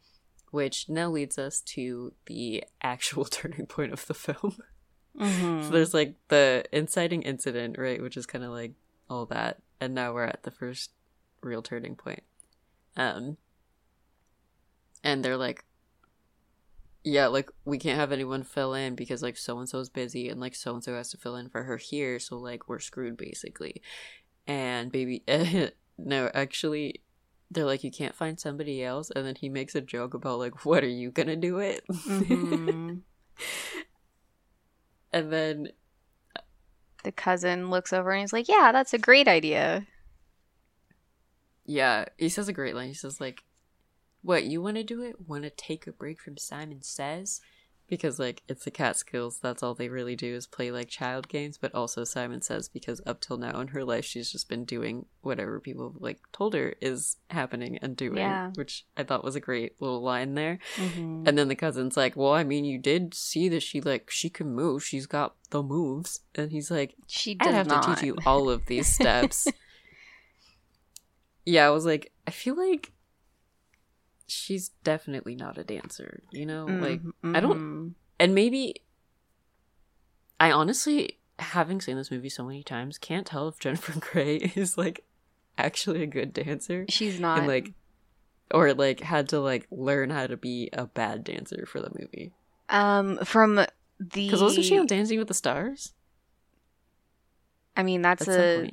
which 0.52 0.88
now 0.88 1.10
leads 1.10 1.36
us 1.36 1.60
to 1.60 2.12
the 2.26 2.62
actual 2.80 3.24
turning 3.24 3.66
point 3.66 3.92
of 3.92 4.06
the 4.06 4.14
film 4.14 4.56
Mm-hmm. 5.18 5.62
so 5.64 5.70
there's 5.70 5.94
like 5.94 6.14
the 6.28 6.64
inciting 6.72 7.22
incident 7.22 7.76
right 7.76 8.02
which 8.02 8.16
is 8.16 8.26
kind 8.26 8.44
of 8.44 8.50
like 8.50 8.72
all 9.10 9.24
that 9.26 9.58
and 9.80 9.94
now 9.94 10.12
we're 10.12 10.24
at 10.26 10.42
the 10.42 10.50
first 10.50 10.90
real 11.46 11.62
turning 11.62 11.96
point 11.96 12.22
um 12.96 13.36
and 15.04 15.24
they're 15.24 15.36
like 15.36 15.64
yeah 17.04 17.28
like 17.28 17.50
we 17.64 17.78
can't 17.78 17.98
have 17.98 18.12
anyone 18.12 18.42
fill 18.42 18.74
in 18.74 18.94
because 18.94 19.22
like 19.22 19.36
so 19.36 19.58
and 19.58 19.68
so's 19.68 19.88
busy 19.88 20.28
and 20.28 20.40
like 20.40 20.54
so 20.54 20.74
and 20.74 20.82
so 20.82 20.94
has 20.94 21.10
to 21.10 21.16
fill 21.16 21.36
in 21.36 21.48
for 21.48 21.62
her 21.62 21.76
here 21.76 22.18
so 22.18 22.36
like 22.36 22.68
we're 22.68 22.80
screwed 22.80 23.16
basically 23.16 23.80
and 24.46 24.90
baby 24.90 25.22
no 25.98 26.30
actually 26.34 27.00
they're 27.50 27.64
like 27.64 27.84
you 27.84 27.92
can't 27.92 28.16
find 28.16 28.40
somebody 28.40 28.82
else 28.82 29.10
and 29.14 29.24
then 29.24 29.36
he 29.36 29.48
makes 29.48 29.76
a 29.76 29.80
joke 29.80 30.14
about 30.14 30.40
like 30.40 30.64
what 30.64 30.82
are 30.82 30.88
you 30.88 31.10
gonna 31.12 31.36
do 31.36 31.58
it 31.58 31.84
Mhm. 31.88 33.02
and 35.12 35.32
then 35.32 35.68
the 37.04 37.12
cousin 37.12 37.70
looks 37.70 37.92
over 37.92 38.10
and 38.10 38.22
he's 38.22 38.32
like, 38.32 38.48
"Yeah, 38.48 38.72
that's 38.72 38.92
a 38.92 38.98
great 38.98 39.28
idea." 39.28 39.86
Yeah, 41.66 42.06
he 42.16 42.28
says 42.28 42.48
a 42.48 42.52
great 42.52 42.74
line. 42.74 42.88
He 42.88 42.94
says 42.94 43.20
like, 43.20 43.44
"What 44.22 44.44
you 44.44 44.62
want 44.62 44.76
to 44.76 44.84
do 44.84 45.02
it? 45.02 45.28
Want 45.28 45.44
to 45.44 45.50
take 45.50 45.86
a 45.86 45.92
break 45.92 46.20
from 46.20 46.36
Simon 46.36 46.82
Says?" 46.82 47.40
Because 47.88 48.18
like 48.18 48.42
it's 48.48 48.64
the 48.64 48.72
Catskills. 48.72 49.38
That's 49.38 49.62
all 49.62 49.74
they 49.74 49.88
really 49.88 50.16
do 50.16 50.34
is 50.34 50.44
play 50.48 50.72
like 50.72 50.88
child 50.88 51.28
games. 51.28 51.56
But 51.56 51.72
also 51.72 52.02
Simon 52.02 52.42
Says 52.42 52.68
because 52.68 53.00
up 53.06 53.20
till 53.20 53.36
now 53.36 53.60
in 53.60 53.68
her 53.68 53.84
life 53.84 54.04
she's 54.04 54.32
just 54.32 54.48
been 54.48 54.64
doing 54.64 55.06
whatever 55.20 55.60
people 55.60 55.94
like 56.00 56.18
told 56.32 56.54
her 56.54 56.74
is 56.80 57.16
happening 57.30 57.78
and 57.78 57.96
doing, 57.96 58.16
Yeah. 58.18 58.50
which 58.56 58.86
I 58.96 59.04
thought 59.04 59.22
was 59.22 59.36
a 59.36 59.40
great 59.40 59.80
little 59.80 60.02
line 60.02 60.34
there. 60.34 60.58
Mhm. 60.74 61.28
And 61.28 61.38
then 61.38 61.46
the 61.46 61.54
cousin's 61.54 61.96
like, 61.96 62.16
"Well, 62.16 62.32
I 62.32 62.42
mean, 62.42 62.64
you 62.64 62.78
did 62.78 63.14
see 63.14 63.48
that 63.50 63.62
she 63.62 63.80
like 63.80 64.10
she 64.10 64.30
can 64.30 64.52
move. 64.52 64.82
She's 64.84 65.06
got 65.06 65.36
the 65.50 65.62
moves." 65.62 66.22
And 66.34 66.50
he's 66.50 66.72
like, 66.72 66.96
She 67.06 67.36
does 67.36 67.46
I'd 67.48 67.54
have 67.54 67.66
not. 67.68 67.84
to 67.84 67.94
teach 67.94 68.02
you 68.04 68.16
all 68.26 68.50
of 68.50 68.66
these 68.66 68.88
steps. 68.88 69.46
yeah, 71.46 71.66
I 71.66 71.70
was 71.70 71.86
like, 71.86 72.12
I 72.26 72.30
feel 72.32 72.56
like 72.56 72.92
she's 74.26 74.70
definitely 74.84 75.34
not 75.36 75.56
a 75.56 75.64
dancer, 75.64 76.20
you 76.32 76.44
know? 76.44 76.66
Like, 76.66 77.00
Mhm, 77.02 77.12
I 77.36 77.40
don't- 77.40 77.58
mhm. 77.58 77.94
and 78.18 78.34
maybe 78.34 78.82
I 80.38 80.50
honestly, 80.50 81.18
having 81.38 81.80
seen 81.80 81.96
this 81.96 82.10
movie 82.10 82.28
so 82.28 82.44
many 82.44 82.62
times, 82.62 82.98
can't 82.98 83.26
tell 83.26 83.48
if 83.48 83.58
Jennifer 83.58 83.98
Grey 84.00 84.36
is 84.54 84.76
like 84.76 85.04
actually 85.56 86.02
a 86.02 86.06
good 86.06 86.32
dancer 86.34 86.84
She's 86.88 87.18
not. 87.18 87.38
and 87.38 87.46
like, 87.46 87.72
or 88.52 88.74
like 88.74 89.00
had 89.00 89.28
to 89.30 89.40
like 89.40 89.66
learn 89.70 90.10
how 90.10 90.26
to 90.26 90.36
be 90.36 90.68
a 90.72 90.86
bad 90.86 91.24
dancer 91.24 91.64
for 91.66 91.80
the 91.80 91.90
movie. 91.98 92.32
um, 92.68 93.18
from 93.24 93.54
the. 93.54 93.68
Because 93.98 94.42
wasn't 94.42 94.66
she 94.66 94.78
on 94.78 94.86
Dancing 94.86 95.18
with 95.18 95.28
the 95.28 95.32
Stars? 95.34 95.94
I 97.76 97.82
mean, 97.82 98.02
that's 98.02 98.24
some 98.26 98.34
a 98.34 98.70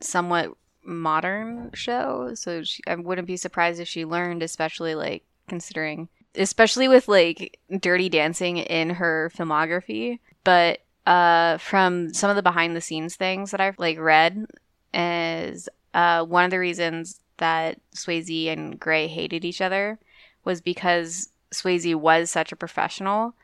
somewhat 0.00 0.52
modern 0.84 1.70
show, 1.74 2.34
so 2.34 2.62
she, 2.62 2.82
I 2.86 2.94
wouldn't 2.94 3.26
be 3.26 3.36
surprised 3.36 3.80
if 3.80 3.88
she 3.88 4.04
learned, 4.04 4.42
especially 4.42 4.94
like 4.94 5.24
considering, 5.48 6.08
especially 6.34 6.88
with 6.88 7.08
like 7.08 7.58
Dirty 7.80 8.08
Dancing 8.08 8.58
in 8.58 8.90
her 8.90 9.30
filmography. 9.36 10.18
But 10.44 10.80
uh, 11.06 11.58
from 11.58 12.12
some 12.14 12.30
of 12.30 12.36
the 12.36 12.42
behind 12.42 12.76
the 12.76 12.80
scenes 12.80 13.16
things 13.16 13.50
that 13.50 13.60
I've 13.60 13.78
like 13.78 13.98
read, 13.98 14.46
is 14.94 15.68
uh, 15.94 16.24
one 16.24 16.44
of 16.44 16.50
the 16.50 16.58
reasons 16.58 17.20
that 17.38 17.80
Swayze 17.94 18.48
and 18.48 18.78
Grey 18.78 19.08
hated 19.08 19.44
each 19.44 19.60
other 19.60 19.98
was 20.44 20.60
because 20.60 21.28
Swayze 21.52 21.94
was 21.94 22.30
such 22.30 22.52
a 22.52 22.56
professional 22.56 23.34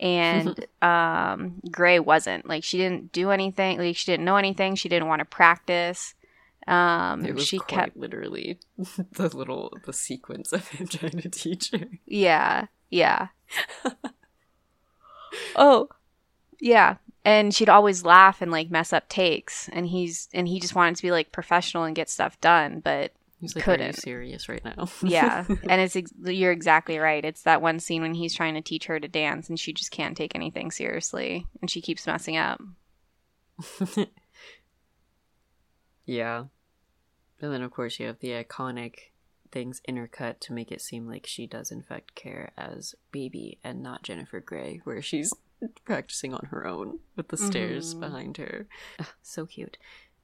and 0.00 0.66
um 0.82 1.60
Grey 1.70 1.98
wasn't. 1.98 2.46
Like 2.46 2.64
she 2.64 2.78
didn't 2.78 3.12
do 3.12 3.30
anything, 3.30 3.78
like 3.78 3.96
she 3.96 4.10
didn't 4.10 4.24
know 4.24 4.36
anything, 4.36 4.74
she 4.74 4.88
didn't 4.88 5.08
want 5.08 5.20
to 5.20 5.24
practice. 5.24 6.14
Um 6.66 7.24
It 7.24 7.34
was 7.34 7.46
she 7.46 7.58
quite 7.58 7.68
kept 7.68 7.96
literally 7.96 8.58
the 9.12 9.28
little 9.36 9.72
the 9.84 9.92
sequence 9.92 10.52
of 10.52 10.68
him 10.68 10.86
trying 10.88 11.20
to 11.20 11.28
teach 11.28 11.70
her. 11.72 11.86
Yeah, 12.06 12.66
yeah. 12.90 13.28
oh. 15.56 15.88
Yeah. 16.60 16.96
And 17.24 17.54
she'd 17.54 17.68
always 17.68 18.04
laugh 18.04 18.42
and 18.42 18.50
like 18.50 18.70
mess 18.70 18.92
up 18.92 19.08
takes 19.08 19.68
and 19.72 19.86
he's 19.86 20.28
and 20.34 20.48
he 20.48 20.60
just 20.60 20.74
wanted 20.74 20.96
to 20.96 21.02
be 21.02 21.10
like 21.10 21.32
professional 21.32 21.84
and 21.84 21.94
get 21.96 22.10
stuff 22.10 22.40
done, 22.40 22.80
but 22.80 23.12
He's 23.40 23.56
like, 23.56 23.66
"Are 23.66 23.72
you 23.72 23.78
Couldn't. 23.78 23.94
serious 23.94 24.48
right 24.48 24.64
now?" 24.64 24.88
yeah. 25.02 25.44
and 25.68 25.80
it's 25.80 25.96
ex- 25.96 26.12
you're 26.24 26.52
exactly 26.52 26.98
right. 26.98 27.24
It's 27.24 27.42
that 27.42 27.60
one 27.60 27.80
scene 27.80 28.00
when 28.00 28.14
he's 28.14 28.34
trying 28.36 28.54
to 28.54 28.60
teach 28.60 28.86
her 28.86 29.00
to 29.00 29.08
dance 29.08 29.48
and 29.48 29.58
she 29.58 29.72
just 29.72 29.90
can't 29.90 30.16
take 30.16 30.36
anything 30.36 30.70
seriously 30.70 31.44
and 31.60 31.68
she 31.68 31.80
keeps 31.80 32.06
messing 32.06 32.36
up. 32.36 32.60
Yeah. 36.04 36.44
And 37.40 37.52
then 37.52 37.62
of 37.62 37.70
course 37.72 37.98
you 37.98 38.06
have 38.06 38.20
the 38.20 38.30
iconic 38.30 38.94
things 39.50 39.82
intercut 39.88 40.38
to 40.40 40.52
make 40.52 40.70
it 40.72 40.80
seem 40.80 41.06
like 41.08 41.26
she 41.26 41.46
does 41.46 41.70
in 41.70 41.82
fact 41.82 42.14
care 42.14 42.52
as 42.56 42.94
baby 43.10 43.58
and 43.64 43.82
not 43.82 44.02
Jennifer 44.02 44.40
Grey, 44.40 44.80
where 44.84 45.02
she's 45.02 45.32
practicing 45.84 46.32
on 46.34 46.46
her 46.50 46.66
own 46.66 47.00
with 47.16 47.28
the 47.28 47.36
stairs 47.36 47.94
Mhm. 47.94 48.00
behind 48.00 48.36
her. 48.38 48.66
Ugh, 48.98 49.06
so 49.22 49.44
cute. 49.46 49.76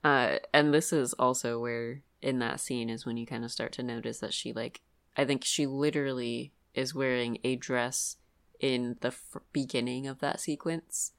Uh, 0.03 0.37
and 0.53 0.73
this 0.73 0.93
is 0.93 1.13
also 1.13 1.59
where 1.59 2.01
in 2.21 2.39
that 2.39 2.59
scene 2.59 2.89
is 2.89 3.05
when 3.05 3.17
you 3.17 3.25
kind 3.25 3.43
of 3.45 3.51
start 3.51 3.71
to 3.73 3.83
notice 3.83 4.19
that 4.19 4.33
she 4.33 4.53
like 4.53 4.81
I 5.17 5.25
think 5.25 5.43
she 5.43 5.65
literally 5.67 6.53
is 6.73 6.95
wearing 6.95 7.39
a 7.43 7.55
dress 7.57 8.15
in 8.59 8.97
the 9.01 9.09
f- 9.09 9.37
beginning 9.51 10.07
of 10.07 10.19
that 10.19 10.39
sequence 10.39 11.11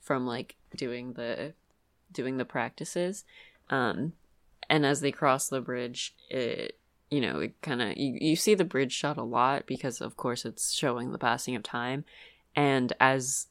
from 0.00 0.26
like 0.26 0.56
doing 0.76 1.12
the 1.14 1.54
doing 2.12 2.36
the 2.36 2.44
practices 2.44 3.24
um 3.70 4.12
and 4.68 4.84
as 4.84 5.00
they 5.00 5.12
cross 5.12 5.48
the 5.48 5.60
bridge 5.60 6.14
it 6.28 6.78
you 7.10 7.20
know 7.20 7.40
it 7.40 7.60
kind 7.62 7.82
of 7.82 7.96
you, 7.96 8.18
you 8.20 8.36
see 8.36 8.54
the 8.54 8.64
bridge 8.64 8.92
shot 8.92 9.16
a 9.16 9.22
lot 9.22 9.66
because 9.66 10.00
of 10.00 10.16
course 10.16 10.44
it's 10.44 10.72
showing 10.72 11.12
the 11.12 11.18
passing 11.18 11.54
of 11.54 11.62
time 11.62 12.04
and 12.54 12.92
as 13.00 13.46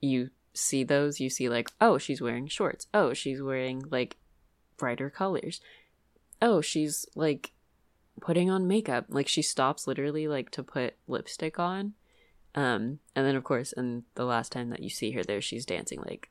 you 0.00 0.30
see 0.52 0.82
those 0.82 1.20
you 1.20 1.30
see 1.30 1.48
like 1.48 1.70
oh 1.80 1.96
she's 1.96 2.20
wearing 2.20 2.46
shorts 2.46 2.86
oh 2.92 3.14
she's 3.14 3.40
wearing 3.40 3.82
like 3.90 4.16
brighter 4.76 5.08
colors 5.08 5.60
oh 6.42 6.60
she's 6.60 7.06
like 7.14 7.52
putting 8.20 8.50
on 8.50 8.68
makeup. 8.68 9.06
Like 9.08 9.28
she 9.28 9.42
stops 9.42 9.86
literally 9.86 10.28
like 10.28 10.50
to 10.52 10.62
put 10.62 10.94
lipstick 11.08 11.58
on. 11.58 11.94
Um, 12.54 12.98
and 13.14 13.26
then 13.26 13.36
of 13.36 13.44
course, 13.44 13.72
and 13.72 14.04
the 14.14 14.24
last 14.24 14.52
time 14.52 14.70
that 14.70 14.82
you 14.82 14.90
see 14.90 15.12
her 15.12 15.22
there, 15.22 15.40
she's 15.40 15.66
dancing 15.66 16.00
like, 16.00 16.30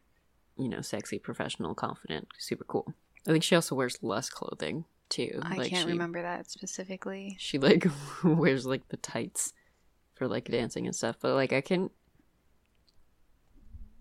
you 0.60 0.70
know, 0.70 0.82
sexy, 0.82 1.18
professional, 1.18 1.74
confident, 1.74 2.28
super 2.38 2.66
cool. 2.66 2.94
I 3.28 3.32
think 3.32 3.44
she 3.44 3.56
also 3.56 3.76
wears 3.76 3.98
less 4.02 4.30
clothing 4.30 4.86
too. 5.10 5.40
I 5.42 5.56
like 5.56 5.70
can't 5.70 5.88
she, 5.88 5.92
remember 5.92 6.22
that 6.22 6.50
specifically. 6.50 7.36
She 7.40 7.58
like 7.58 7.88
wears 8.24 8.66
like 8.66 8.88
the 8.90 8.98
tights 8.98 9.54
for 10.16 10.28
like 10.28 10.46
dancing 10.46 10.86
and 10.86 10.96
stuff, 10.96 11.18
but 11.22 11.34
like 11.34 11.54
I 11.54 11.62
can 11.62 11.90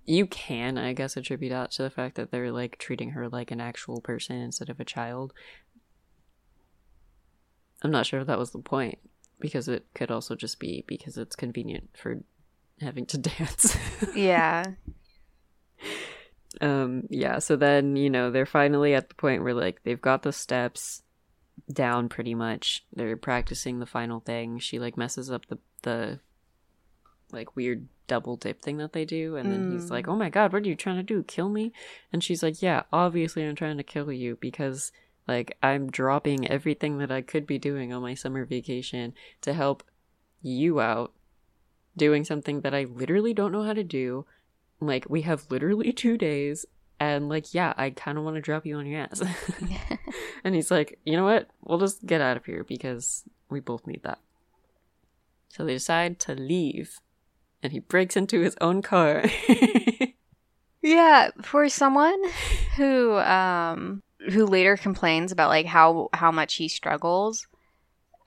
you 0.05 0.27
can, 0.27 0.79
I 0.79 0.95
guess, 0.95 1.19
attribute 1.19 1.53
that 1.53 1.71
to 1.73 1.83
the 1.83 1.91
fact 1.91 2.15
that 2.15 2.31
they're 2.31 2.51
like 2.51 2.79
treating 2.79 3.11
her 3.11 3.29
like 3.29 3.51
an 3.51 3.61
actual 3.61 4.01
person 4.01 4.37
instead 4.37 4.71
of 4.71 4.81
a 4.81 4.85
child. 4.85 5.35
I'm 7.83 7.91
not 7.91 8.07
sure 8.07 8.21
if 8.21 8.27
that 8.27 8.39
was 8.39 8.53
the 8.53 8.59
point 8.59 8.99
because 9.39 9.69
it 9.69 9.85
could 9.95 10.11
also 10.11 10.35
just 10.35 10.59
be 10.59 10.83
because 10.87 11.19
it's 11.19 11.37
convenient 11.37 11.91
for 11.95 12.23
having 12.81 13.05
to 13.07 13.19
dance. 13.19 13.77
yeah. 14.15 14.65
Um 16.61 17.05
yeah, 17.09 17.39
so 17.39 17.57
then, 17.57 17.97
you 17.97 18.11
know, 18.11 18.31
they're 18.31 18.47
finally 18.47 18.95
at 18.95 19.09
the 19.09 19.15
point 19.15 19.43
where 19.43 19.55
like 19.55 19.83
they've 19.85 20.01
got 20.01 20.23
the 20.23 20.33
steps 20.33 21.03
down 21.73 22.09
pretty 22.09 22.35
much. 22.35 22.85
They're 22.93 23.17
practicing 23.17 23.79
the 23.79 23.87
final 23.87 24.21
thing. 24.21 24.59
She 24.59 24.79
like 24.79 24.97
messes 24.97 25.31
up 25.31 25.47
the 25.47 25.59
the 25.83 26.21
like 27.31 27.55
weird 27.57 27.89
double 28.07 28.37
dip 28.37 28.63
thing 28.63 28.79
that 28.79 28.95
they 28.95 29.05
do 29.05 29.37
and 29.37 29.53
then 29.53 29.71
he's 29.71 29.91
like, 29.91 30.09
"Oh 30.09 30.17
my 30.17 30.31
god, 30.31 30.53
what 30.53 30.63
are 30.63 30.69
you 30.69 30.75
trying 30.75 30.97
to 30.97 31.03
do? 31.03 31.23
Kill 31.23 31.49
me?" 31.49 31.73
And 32.13 32.25
she's 32.25 32.43
like, 32.43 32.63
"Yeah, 32.63 32.85
obviously 32.93 33.45
I'm 33.45 33.55
trying 33.55 33.77
to 33.77 33.83
kill 33.83 34.11
you 34.11 34.39
because 34.41 34.93
like 35.29 35.57
I'm 35.63 35.91
dropping 35.91 36.49
everything 36.51 36.99
that 36.99 37.13
I 37.13 37.21
could 37.21 37.47
be 37.47 37.59
doing 37.59 37.93
on 37.93 38.03
my 38.03 38.15
summer 38.15 38.47
vacation 38.47 39.13
to 39.43 39.53
help 39.53 39.85
you 40.41 40.81
out 40.81 41.13
doing 41.97 42.25
something 42.25 42.63
that 42.63 42.75
I 42.75 42.85
literally 42.85 43.35
don't 43.35 43.53
know 43.53 43.65
how 43.65 43.75
to 43.75 43.85
do. 43.85 44.25
Like 44.81 45.07
we 45.09 45.23
have 45.23 45.47
literally 45.51 45.93
2 45.93 46.17
days 46.17 46.67
and 47.01 47.29
like 47.29 47.55
yeah, 47.55 47.75
I 47.77 47.91
kind 47.91 48.19
of 48.19 48.25
want 48.25 48.37
to 48.37 48.41
drop 48.43 48.67
you 48.67 48.77
on 48.77 48.87
your 48.87 49.01
ass." 49.01 49.23
and 50.45 50.55
he's 50.55 50.71
like, 50.71 50.99
"You 51.05 51.17
know 51.17 51.25
what? 51.25 51.49
We'll 51.63 51.79
just 51.79 52.05
get 52.07 52.21
out 52.21 52.37
of 52.37 52.45
here 52.45 52.65
because 52.65 53.25
we 53.51 53.61
both 53.61 53.87
need 53.87 54.03
that." 54.05 54.19
So 55.49 55.65
they 55.65 55.75
decide 55.75 56.19
to 56.21 56.35
leave 56.35 57.01
and 57.63 57.73
he 57.73 57.81
breaks 57.81 58.17
into 58.17 58.41
his 58.41 58.57
own 58.61 58.83
car. 58.83 59.25
Yeah, 60.81 61.31
for 61.43 61.69
someone 61.69 62.23
who 62.77 63.19
um 63.19 64.03
who 64.31 64.47
later 64.47 64.77
complains 64.77 65.33
about 65.33 65.49
like 65.49 65.67
how 65.67 66.09
how 66.13 66.31
much 66.31 66.55
he 66.55 66.69
struggles, 66.69 67.47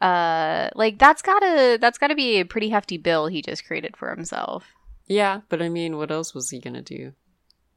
uh 0.01 0.69
like 0.75 0.99
that's 0.99 1.21
got 1.21 1.39
to 1.39 1.77
that's 1.79 1.97
got 1.97 2.07
to 2.07 2.15
be 2.15 2.39
a 2.39 2.45
pretty 2.45 2.69
hefty 2.69 2.97
bill 2.97 3.27
he 3.27 3.41
just 3.41 3.65
created 3.65 3.95
for 3.95 4.09
himself. 4.09 4.65
Yeah, 5.11 5.41
but 5.49 5.61
I 5.61 5.69
mean, 5.69 5.97
what 5.97 6.11
else 6.11 6.33
was 6.33 6.49
he 6.49 6.59
gonna 6.59 6.81
do? 6.81 7.13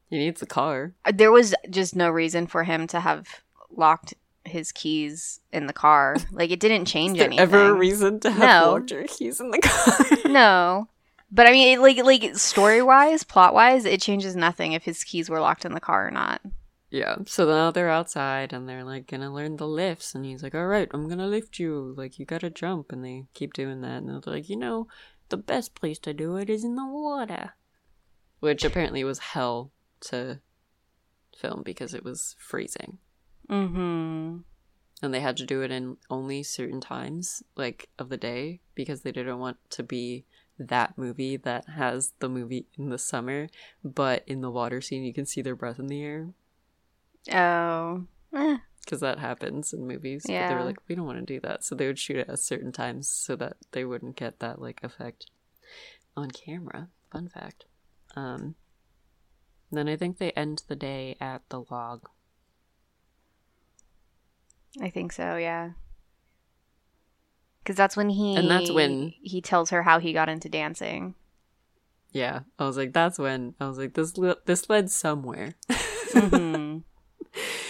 He 0.09 0.17
needs 0.17 0.41
a 0.41 0.45
car. 0.45 0.93
Uh, 1.03 1.11
There 1.13 1.31
was 1.31 1.53
just 1.69 1.95
no 1.95 2.09
reason 2.09 2.47
for 2.47 2.63
him 2.63 2.87
to 2.87 2.99
have 2.99 3.41
locked 3.69 4.13
his 4.45 4.71
keys 4.71 5.39
in 5.51 5.65
the 5.67 5.73
car. 5.73 6.15
Like 6.31 6.51
it 6.51 6.59
didn't 6.59 6.85
change 6.95 7.19
anything. 7.19 7.39
ever 7.39 7.69
a 7.69 7.73
reason 7.73 8.19
to 8.21 8.29
have 8.31 8.39
No. 8.63 8.71
locked 8.73 8.91
your 8.91 9.03
keys 9.05 9.39
in 9.41 9.49
the 9.51 9.59
car? 9.59 10.17
no. 10.31 10.87
But 11.31 11.47
I 11.47 11.51
mean, 11.51 11.73
it, 11.73 11.81
like 11.81 11.97
like 12.05 12.35
story 12.37 12.81
wise, 12.83 13.23
plot 13.23 13.53
wise, 13.53 13.83
it 13.85 13.99
changes 14.01 14.35
nothing 14.35 14.73
if 14.73 14.83
his 14.85 15.03
keys 15.03 15.29
were 15.29 15.39
locked 15.41 15.65
in 15.65 15.73
the 15.73 15.79
car 15.81 16.07
or 16.07 16.11
not. 16.11 16.39
yeah. 16.91 17.15
So 17.25 17.45
now 17.47 17.71
they're 17.71 17.89
outside 17.89 18.53
and 18.53 18.69
they're 18.69 18.83
like 18.85 19.07
gonna 19.07 19.33
learn 19.33 19.57
the 19.57 19.67
lifts, 19.67 20.13
and 20.15 20.23
he's 20.23 20.43
like, 20.43 20.53
"All 20.55 20.67
right, 20.67 20.87
I'm 20.93 21.09
gonna 21.09 21.27
lift 21.27 21.57
you. 21.59 21.93
Like 21.97 22.19
you 22.19 22.25
gotta 22.25 22.51
jump." 22.51 22.91
And 22.93 23.03
they 23.03 23.25
keep 23.33 23.51
doing 23.53 23.81
that, 23.81 24.03
and 24.03 24.07
they're 24.07 24.33
like, 24.33 24.47
"You 24.47 24.55
know, 24.57 24.87
the 25.29 25.37
best 25.37 25.75
place 25.75 25.99
to 25.99 26.13
do 26.13 26.35
it 26.37 26.49
is 26.49 26.63
in 26.63 26.75
the 26.75 26.85
water," 26.85 27.53
which 28.39 28.63
apparently 28.63 29.03
was 29.03 29.19
hell 29.19 29.71
to 30.01 30.39
film 31.37 31.63
because 31.63 31.93
it 31.93 32.03
was 32.03 32.35
freezing. 32.39 32.99
Mm-hmm. 33.49 34.37
and 35.03 35.13
they 35.13 35.19
had 35.19 35.37
to 35.37 35.45
do 35.45 35.61
it 35.61 35.69
in 35.69 35.97
only 36.09 36.41
certain 36.41 36.81
times 36.81 37.43
like 37.55 37.89
of 37.99 38.09
the 38.09 38.17
day 38.17 38.59
because 38.73 39.01
they 39.01 39.11
didn't 39.11 39.37
want 39.37 39.57
to 39.69 39.83
be 39.83 40.25
that 40.57 40.97
movie 40.97 41.37
that 41.37 41.69
has 41.69 42.13
the 42.19 42.29
movie 42.29 42.65
in 42.75 42.89
the 42.89 42.97
summer 42.97 43.47
but 43.83 44.23
in 44.25 44.41
the 44.41 44.49
water 44.49 44.81
scene 44.81 45.03
you 45.03 45.13
can 45.13 45.27
see 45.27 45.43
their 45.43 45.55
breath 45.55 45.77
in 45.77 45.87
the 45.87 46.01
air 46.01 46.33
Oh. 47.31 48.05
Eh. 48.33 48.57
Because 48.85 48.99
that 49.01 49.17
happens 49.19 49.73
in 49.73 49.85
movies 49.87 50.23
but 50.23 50.29
they 50.31 50.53
Yeah. 50.53 50.53
were 50.55 50.63
like 50.63 50.77
we 50.87 50.95
don't 50.95 51.05
want 51.07 51.19
to 51.19 51.25
do 51.33 51.39
that 51.41 51.63
so 51.63 51.73
they 51.75 51.87
would 51.87 51.99
shoot 51.99 52.17
it 52.17 52.29
at 52.29 52.39
certain 52.39 52.71
times 52.71 53.07
so 53.09 53.35
that 53.35 53.57
they 53.71 53.83
wouldn't 53.83 54.15
get 54.15 54.39
that 54.39 54.61
like 54.61 54.79
effect 54.83 55.25
on 56.15 56.29
camera 56.31 56.87
fun 57.11 57.27
fact 57.27 57.65
um 58.15 58.55
then 59.71 59.89
i 59.89 59.95
think 59.95 60.17
they 60.19 60.31
end 60.31 60.61
the 60.67 60.75
day 60.75 61.17
at 61.19 61.41
the 61.49 61.61
log 61.71 62.07
I 64.81 64.89
think 64.89 65.13
so, 65.13 65.37
yeah. 65.37 65.69
Because 67.63 67.77
that's 67.77 67.95
when 67.95 68.09
he 68.09 68.35
And 68.35 68.51
that's 68.51 68.69
when- 68.69 69.13
he 69.21 69.39
tells 69.41 69.69
her 69.69 69.83
how 69.83 69.99
he 69.99 70.11
got 70.11 70.27
into 70.29 70.49
dancing. 70.49 71.15
yeah 72.11 72.41
i 72.59 72.65
was 72.65 72.77
like 72.77 72.93
that's 72.93 73.17
when 73.17 73.55
i 73.59 73.67
was 73.67 73.77
like 73.77 73.93
this 73.93 74.17
le- 74.17 74.37
this 74.45 74.69
led 74.69 74.89
somewhere 74.91 75.55
hmm 76.11 76.77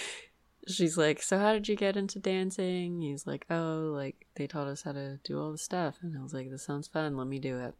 she's 0.66 0.96
like, 0.98 1.22
So 1.22 1.38
how 1.38 1.52
did 1.52 1.68
you 1.68 1.76
get 1.76 1.96
into 1.96 2.18
dancing? 2.18 3.00
He's 3.00 3.26
like, 3.26 3.46
Oh, 3.50 3.90
like 3.94 4.26
they 4.36 4.46
taught 4.46 4.68
us 4.68 4.82
how 4.82 4.92
to 4.92 5.18
do 5.24 5.40
all 5.40 5.52
the 5.52 5.58
stuff. 5.58 5.98
And 6.02 6.16
I 6.18 6.22
was 6.22 6.34
like, 6.34 6.50
This 6.50 6.64
sounds 6.64 6.88
fun, 6.88 7.16
let 7.16 7.26
me 7.26 7.38
do 7.38 7.58
it. 7.58 7.74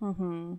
hmm 0.00 0.54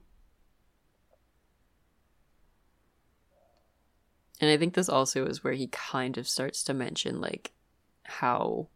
And 4.41 4.51
I 4.51 4.57
think 4.57 4.74
this 4.74 4.89
also 4.89 5.26
is 5.26 5.43
where 5.43 5.53
he 5.53 5.68
kind 5.68 6.18
of 6.18 6.28
starts 6.28 6.63
to 6.66 6.74
mention 6.74 7.22
like 7.22 7.53
how 8.03 8.68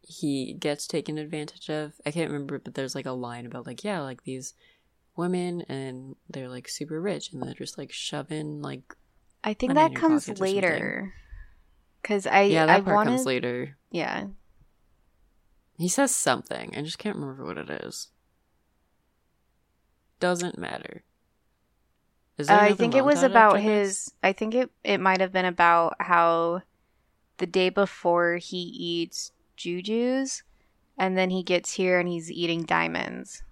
he 0.00 0.54
gets 0.54 0.86
taken 0.86 1.18
advantage 1.18 1.68
of. 1.68 1.94
I 2.06 2.10
can't 2.10 2.30
remember, 2.30 2.58
but 2.58 2.74
there's 2.74 2.94
like 2.94 3.06
a 3.06 3.12
line 3.12 3.46
about 3.46 3.66
like, 3.66 3.84
yeah, 3.84 4.00
like 4.00 4.22
these 4.22 4.54
women 5.16 5.62
and 5.62 6.16
they're 6.30 6.48
like 6.48 6.68
super 6.68 7.00
rich 7.00 7.32
and 7.32 7.42
they're 7.42 7.54
just 7.54 7.76
like 7.78 7.92
shoving 7.92 8.62
like 8.62 8.94
I 9.44 9.54
think 9.54 9.74
that 9.74 9.94
comes 9.94 10.26
pocket 10.26 10.40
or 10.40 10.46
something. 10.46 10.54
later. 10.54 11.14
Because 12.02 12.26
I 12.26 12.42
Yeah, 12.42 12.66
that 12.66 12.78
I 12.78 12.80
part 12.80 12.96
wanted 12.96 13.10
comes 13.10 13.26
later. 13.26 13.76
yeah 13.90 14.26
He 15.76 15.88
says 15.88 16.14
something. 16.14 16.74
I 16.76 16.82
just 16.82 16.98
can't 16.98 17.16
remember 17.16 17.44
what 17.44 17.58
it 17.58 17.70
is. 17.70 18.08
Doesn't 20.20 20.58
matter. 20.58 21.04
Is 22.38 22.48
there 22.48 22.58
Uh, 22.58 22.62
I 22.62 22.74
think 22.74 22.94
it 22.94 23.04
was 23.04 23.22
about 23.22 23.54
this? 23.56 23.62
his. 23.64 24.12
I 24.22 24.32
think 24.32 24.54
it 24.54 24.70
it 24.84 24.98
might 25.00 25.20
have 25.20 25.32
been 25.32 25.44
about 25.44 25.94
how 26.00 26.62
the 27.38 27.46
day 27.46 27.68
before 27.68 28.36
he 28.36 28.58
eats 28.58 29.32
jujus, 29.56 30.42
and 30.96 31.16
then 31.16 31.30
he 31.30 31.42
gets 31.42 31.72
here 31.72 31.98
and 32.00 32.08
he's 32.08 32.30
eating 32.30 32.64
diamonds. 32.64 33.42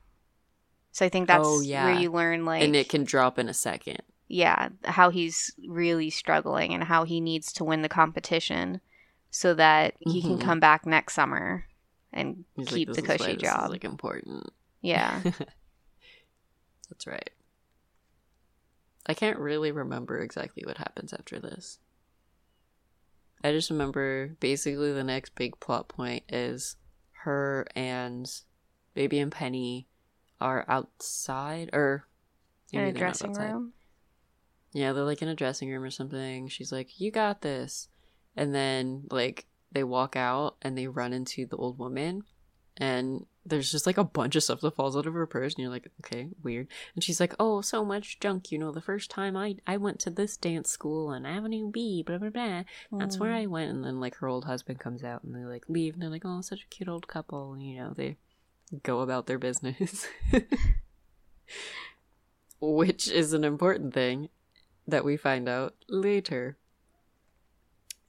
So 0.92 1.04
I 1.04 1.08
think 1.08 1.28
that's 1.28 1.44
Oh, 1.44 1.60
yeah. 1.60 1.84
where 1.84 2.00
you 2.00 2.10
learn 2.10 2.44
like 2.44 2.62
and 2.62 2.74
it 2.74 2.88
can 2.88 3.04
drop 3.04 3.38
in 3.38 3.48
a 3.48 3.54
second. 3.54 4.02
Yeah 4.28 4.68
how 4.84 5.10
he's 5.10 5.54
really 5.68 6.10
struggling 6.10 6.74
and 6.74 6.84
how 6.84 7.04
he 7.04 7.20
needs 7.20 7.52
to 7.52 7.64
win 7.64 7.82
the 7.82 7.88
competition 7.88 8.80
so 9.30 9.54
that 9.54 9.94
he 10.00 10.20
can 10.22 10.36
Mhm. 10.38 10.40
come 10.40 10.60
back 10.60 10.84
next 10.86 11.14
summer 11.14 11.66
and 12.12 12.44
He's 12.54 12.68
keep 12.68 12.88
like, 12.88 12.96
the 12.96 13.02
"This 13.02 13.18
cushy 13.18 13.36
job. 13.36 13.70
like 13.70 13.84
important. 13.84 14.52
yeah. 14.80 15.22
That's 16.88 17.06
right. 17.06 17.30
I 19.06 19.14
can't 19.14 19.38
really 19.38 19.70
remember 19.72 20.18
exactly 20.18 20.64
what 20.66 20.78
happens 20.78 21.12
after 21.12 21.38
this. 21.38 21.78
I 23.44 23.52
just 23.52 23.70
remember 23.70 24.36
basically 24.40 24.92
the 24.92 25.04
next 25.04 25.34
big 25.34 25.58
plot 25.60 25.88
point 25.88 26.24
is 26.28 26.76
her 27.24 27.66
and 27.76 28.28
Baby 28.94 29.18
and 29.18 29.30
Penny 29.30 29.86
are 30.40 30.64
outside 30.68 31.70
or 31.72 32.06
In 32.72 32.80
a 32.84 32.92
dressing 32.92 33.30
outside. 33.30 33.52
room. 33.52 33.72
Yeah, 34.76 34.92
they're 34.92 35.04
like 35.04 35.22
in 35.22 35.28
a 35.28 35.34
dressing 35.34 35.70
room 35.70 35.82
or 35.82 35.90
something. 35.90 36.48
She's 36.48 36.70
like, 36.70 37.00
"You 37.00 37.10
got 37.10 37.40
this," 37.40 37.88
and 38.36 38.54
then 38.54 39.04
like 39.10 39.46
they 39.72 39.82
walk 39.82 40.16
out 40.16 40.56
and 40.60 40.76
they 40.76 40.86
run 40.86 41.14
into 41.14 41.46
the 41.46 41.56
old 41.56 41.78
woman, 41.78 42.24
and 42.76 43.24
there's 43.46 43.72
just 43.72 43.86
like 43.86 43.96
a 43.96 44.04
bunch 44.04 44.36
of 44.36 44.42
stuff 44.42 44.60
that 44.60 44.76
falls 44.76 44.94
out 44.94 45.06
of 45.06 45.14
her 45.14 45.26
purse, 45.26 45.54
and 45.54 45.62
you're 45.62 45.70
like, 45.70 45.90
"Okay, 46.04 46.28
weird." 46.42 46.68
And 46.94 47.02
she's 47.02 47.20
like, 47.20 47.34
"Oh, 47.40 47.62
so 47.62 47.86
much 47.86 48.20
junk. 48.20 48.52
You 48.52 48.58
know, 48.58 48.70
the 48.70 48.82
first 48.82 49.08
time 49.10 49.34
I 49.34 49.56
I 49.66 49.78
went 49.78 49.98
to 50.00 50.10
this 50.10 50.36
dance 50.36 50.68
school 50.68 51.08
on 51.08 51.24
Avenue 51.24 51.70
B, 51.70 52.02
blah 52.06 52.18
blah 52.18 52.28
blah. 52.28 52.64
That's 52.92 53.18
where 53.18 53.32
Mm. 53.32 53.42
I 53.42 53.46
went." 53.46 53.70
And 53.70 53.82
then 53.82 53.98
like 53.98 54.16
her 54.16 54.28
old 54.28 54.44
husband 54.44 54.78
comes 54.78 55.02
out, 55.02 55.24
and 55.24 55.34
they 55.34 55.46
like 55.46 55.64
leave, 55.70 55.94
and 55.94 56.02
they're 56.02 56.10
like, 56.10 56.26
"Oh, 56.26 56.42
such 56.42 56.64
a 56.64 56.68
cute 56.68 56.90
old 56.90 57.08
couple." 57.08 57.54
And, 57.54 57.62
you 57.62 57.78
know, 57.78 57.94
they 57.96 58.18
go 58.82 59.00
about 59.00 59.26
their 59.26 59.38
business. 59.38 60.06
Which 62.60 63.08
is 63.08 63.32
an 63.32 63.42
important 63.42 63.94
thing 63.94 64.28
that 64.86 65.04
we 65.04 65.16
find 65.16 65.48
out 65.48 65.74
later. 65.88 66.56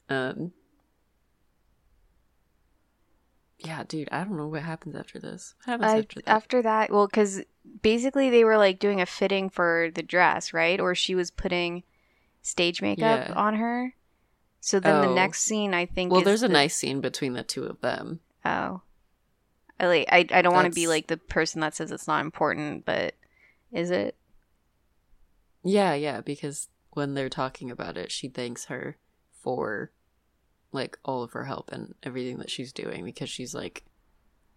Um 0.10 0.52
yeah, 3.60 3.84
dude, 3.88 4.08
I 4.12 4.24
don't 4.24 4.38
know 4.38 4.48
what 4.48 4.62
happens 4.62 4.96
after 4.96 5.20
this. 5.20 5.56
What 5.66 5.72
happens 5.82 5.92
I, 5.92 5.98
after 6.00 6.22
that? 6.22 6.30
after 6.30 6.62
that, 6.62 6.92
well, 6.92 7.08
because 7.08 7.42
basically 7.82 8.30
they 8.30 8.44
were 8.44 8.58
like 8.58 8.80
doing 8.80 9.02
a 9.02 9.06
fitting 9.06 9.50
for 9.50 9.90
the 9.94 10.04
dress, 10.04 10.54
right? 10.54 10.80
Or 10.80 10.94
she 10.94 11.16
was 11.16 11.32
putting 11.32 11.84
stage 12.42 12.82
makeup 12.82 13.28
Yeah. 13.28 13.34
on 13.36 13.56
her. 13.56 13.96
So 14.60 14.80
then 14.80 15.02
the 15.02 15.08
Oh. 15.08 15.14
next 15.16 15.42
scene, 15.42 15.74
I 15.74 15.86
think, 15.86 16.12
well, 16.12 16.22
there's 16.22 16.44
a 16.44 16.48
nice 16.48 16.76
scene 16.76 17.02
between 17.02 17.34
the 17.34 17.44
two 17.44 17.64
of 17.64 17.82
them. 17.82 18.20
Oh, 18.46 18.82
I 19.80 19.88
like. 19.88 20.08
I, 20.12 20.26
I 20.32 20.42
don't 20.42 20.54
want 20.54 20.72
to 20.72 20.76
be 20.76 20.88
like 20.88 21.08
the 21.08 21.18
person 21.18 21.62
that 21.62 21.76
says 21.76 21.92
it's 21.92 22.08
not 22.08 22.24
important, 22.24 22.86
but 22.86 23.16
is 23.72 23.92
it? 23.92 24.16
Yeah, 25.70 25.94
yeah, 25.96 26.22
because 26.22 26.70
when 26.92 27.14
they're 27.14 27.30
talking 27.30 27.70
about 27.70 27.98
it, 27.98 28.12
she 28.12 28.30
thanks 28.30 28.66
her 28.66 28.98
for 29.44 29.92
like 30.72 30.98
all 31.04 31.24
of 31.24 31.32
her 31.34 31.44
help 31.46 31.72
and 31.72 31.94
everything 32.04 32.38
that 32.38 32.50
she's 32.50 32.72
doing 32.74 33.04
because 33.04 33.30
she's 33.30 33.54
like 33.54 33.84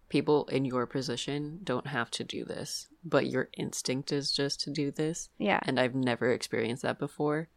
people 0.09 0.45
in 0.47 0.65
your 0.65 0.87
position 0.87 1.61
don't 1.65 1.87
have 1.87 2.11
to 2.13 2.25
do 2.25 2.45
this, 2.45 2.89
but 3.05 3.27
your 3.27 3.49
instinct 3.57 4.13
is 4.13 4.33
just 4.33 4.61
to 4.61 4.71
do 4.71 4.91
this, 4.91 5.29
Yeah. 5.39 5.61
and 5.65 5.79
I've 5.79 5.95
never 5.95 6.33
experienced 6.33 6.83
that 6.83 6.99
before, 6.99 7.49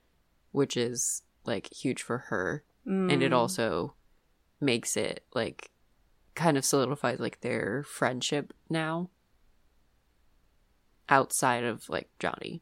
which 0.52 0.76
is 0.78 1.24
like 1.46 1.72
huge 1.74 2.02
for 2.02 2.18
her 2.30 2.64
and 2.86 3.24
it 3.24 3.32
Mm. 3.32 3.36
also 3.36 3.96
makes 4.60 4.98
it 4.98 5.26
like 5.34 5.72
kind 6.36 6.58
of 6.58 6.66
solidifies 6.66 7.20
like 7.20 7.42
their 7.42 7.84
friendship 7.84 8.54
now 8.70 9.10
outside 11.10 11.64
of 11.64 11.88
like 11.90 12.10
Johnny 12.20 12.62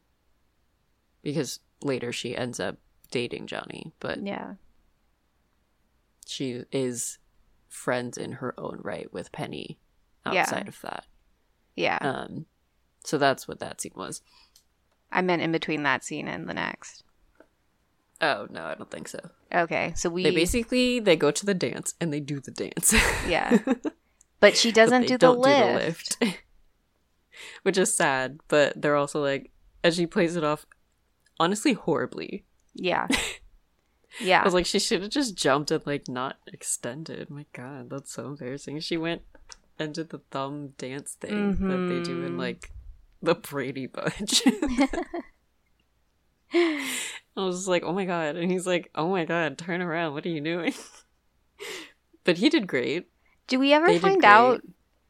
because 1.22 1.60
later 1.84 2.12
she 2.12 2.36
ends 2.36 2.60
up 2.60 2.78
dating 3.12 3.48
Johnny 3.48 3.92
but 4.00 4.26
Yeah. 4.26 4.54
she 6.28 6.64
is 6.72 7.18
friends 7.70 8.18
in 8.18 8.34
her 8.34 8.54
own 8.60 8.80
right 8.84 9.12
with 9.14 9.32
Penny 9.32 9.80
Yeah. 10.26 10.42
outside 10.42 10.68
of 10.68 10.80
that 10.82 11.06
Yeah. 11.76 11.98
um 12.02 12.46
so 13.04 13.18
that's 13.18 13.48
what 13.48 13.60
that 13.60 13.82
scene 13.82 13.94
was 13.96 14.22
I 15.12 15.22
meant 15.22 15.42
in 15.42 15.52
between 15.52 15.84
that 15.84 16.04
scene 16.04 16.28
and 16.28 16.48
the 16.48 16.54
next. 16.54 17.04
oh 18.22 18.48
no 18.50 18.64
I 18.66 18.76
don't 18.76 18.90
think 18.92 19.08
so 19.08 19.20
Okay, 19.54 19.92
so 19.98 20.10
we 20.10 20.24
they 20.24 20.32
basically 20.32 21.00
they 21.02 21.18
go 21.18 21.30
to 21.32 21.46
the 21.46 21.54
dance 21.54 21.94
and 22.00 22.14
they 22.14 22.22
do 22.22 22.40
the 22.40 22.52
dance 22.52 22.94
Yeah. 23.28 23.58
But 24.40 24.56
she 24.58 24.72
doesn't 24.72 25.02
they 25.02 25.08
do 25.08 25.14
the 25.16 25.18
don't 25.18 25.40
lift. 25.42 26.18
which 27.64 27.78
is 27.78 27.94
sad. 27.94 28.40
But 28.48 28.82
they're 28.82 28.96
also 28.96 29.22
like, 29.22 29.52
as 29.84 29.96
she 29.98 30.08
plays 30.08 30.36
it 30.36 30.44
off, 30.44 30.66
honestly, 31.42 31.74
horribly. 31.74 32.46
Yeah. 32.74 33.08
Yeah. 34.20 34.42
I 34.42 34.44
was 34.44 34.54
like, 34.54 34.66
she 34.66 34.78
should 34.78 35.02
have 35.04 35.10
just 35.10 35.38
jumped 35.38 35.72
and 35.72 35.88
like 35.88 36.10
not 36.10 36.36
extended. 36.46 37.30
My 37.30 37.46
God, 37.54 37.90
that's 37.90 38.12
so 38.12 38.26
embarrassing. 38.28 38.78
She 38.82 38.98
went 38.98 39.22
and 39.80 39.94
did 39.94 40.10
the 40.10 40.20
thumb 40.32 40.74
dance 40.78 41.14
thing 41.14 41.52
that 41.70 41.88
they 41.88 42.04
do 42.04 42.22
in 42.26 42.34
Mhm. 42.34 42.38
like 42.38 42.72
the 43.22 43.36
Brady 43.36 43.88
Bunch. 43.88 44.44
I 46.54 46.84
was 47.38 47.68
like, 47.70 47.84
oh 47.84 47.94
my 47.94 48.04
God, 48.06 48.36
and 48.36 48.52
he's 48.52 48.68
like, 48.68 48.92
oh 48.96 49.10
my 49.10 49.24
God, 49.24 49.58
turn 49.58 49.82
around. 49.82 50.14
What 50.14 50.26
are 50.26 50.30
you 50.30 50.42
doing? 50.42 50.74
but 52.26 52.38
he 52.38 52.50
did 52.50 52.68
great. 52.68 53.08
do 53.48 53.60
we 53.60 53.72
ever 53.72 53.88
They 53.88 53.98
find 54.00 54.26
out 54.26 54.62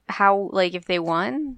how 0.09 0.49
like 0.53 0.75
if 0.75 0.85
they 0.85 0.99
won? 0.99 1.57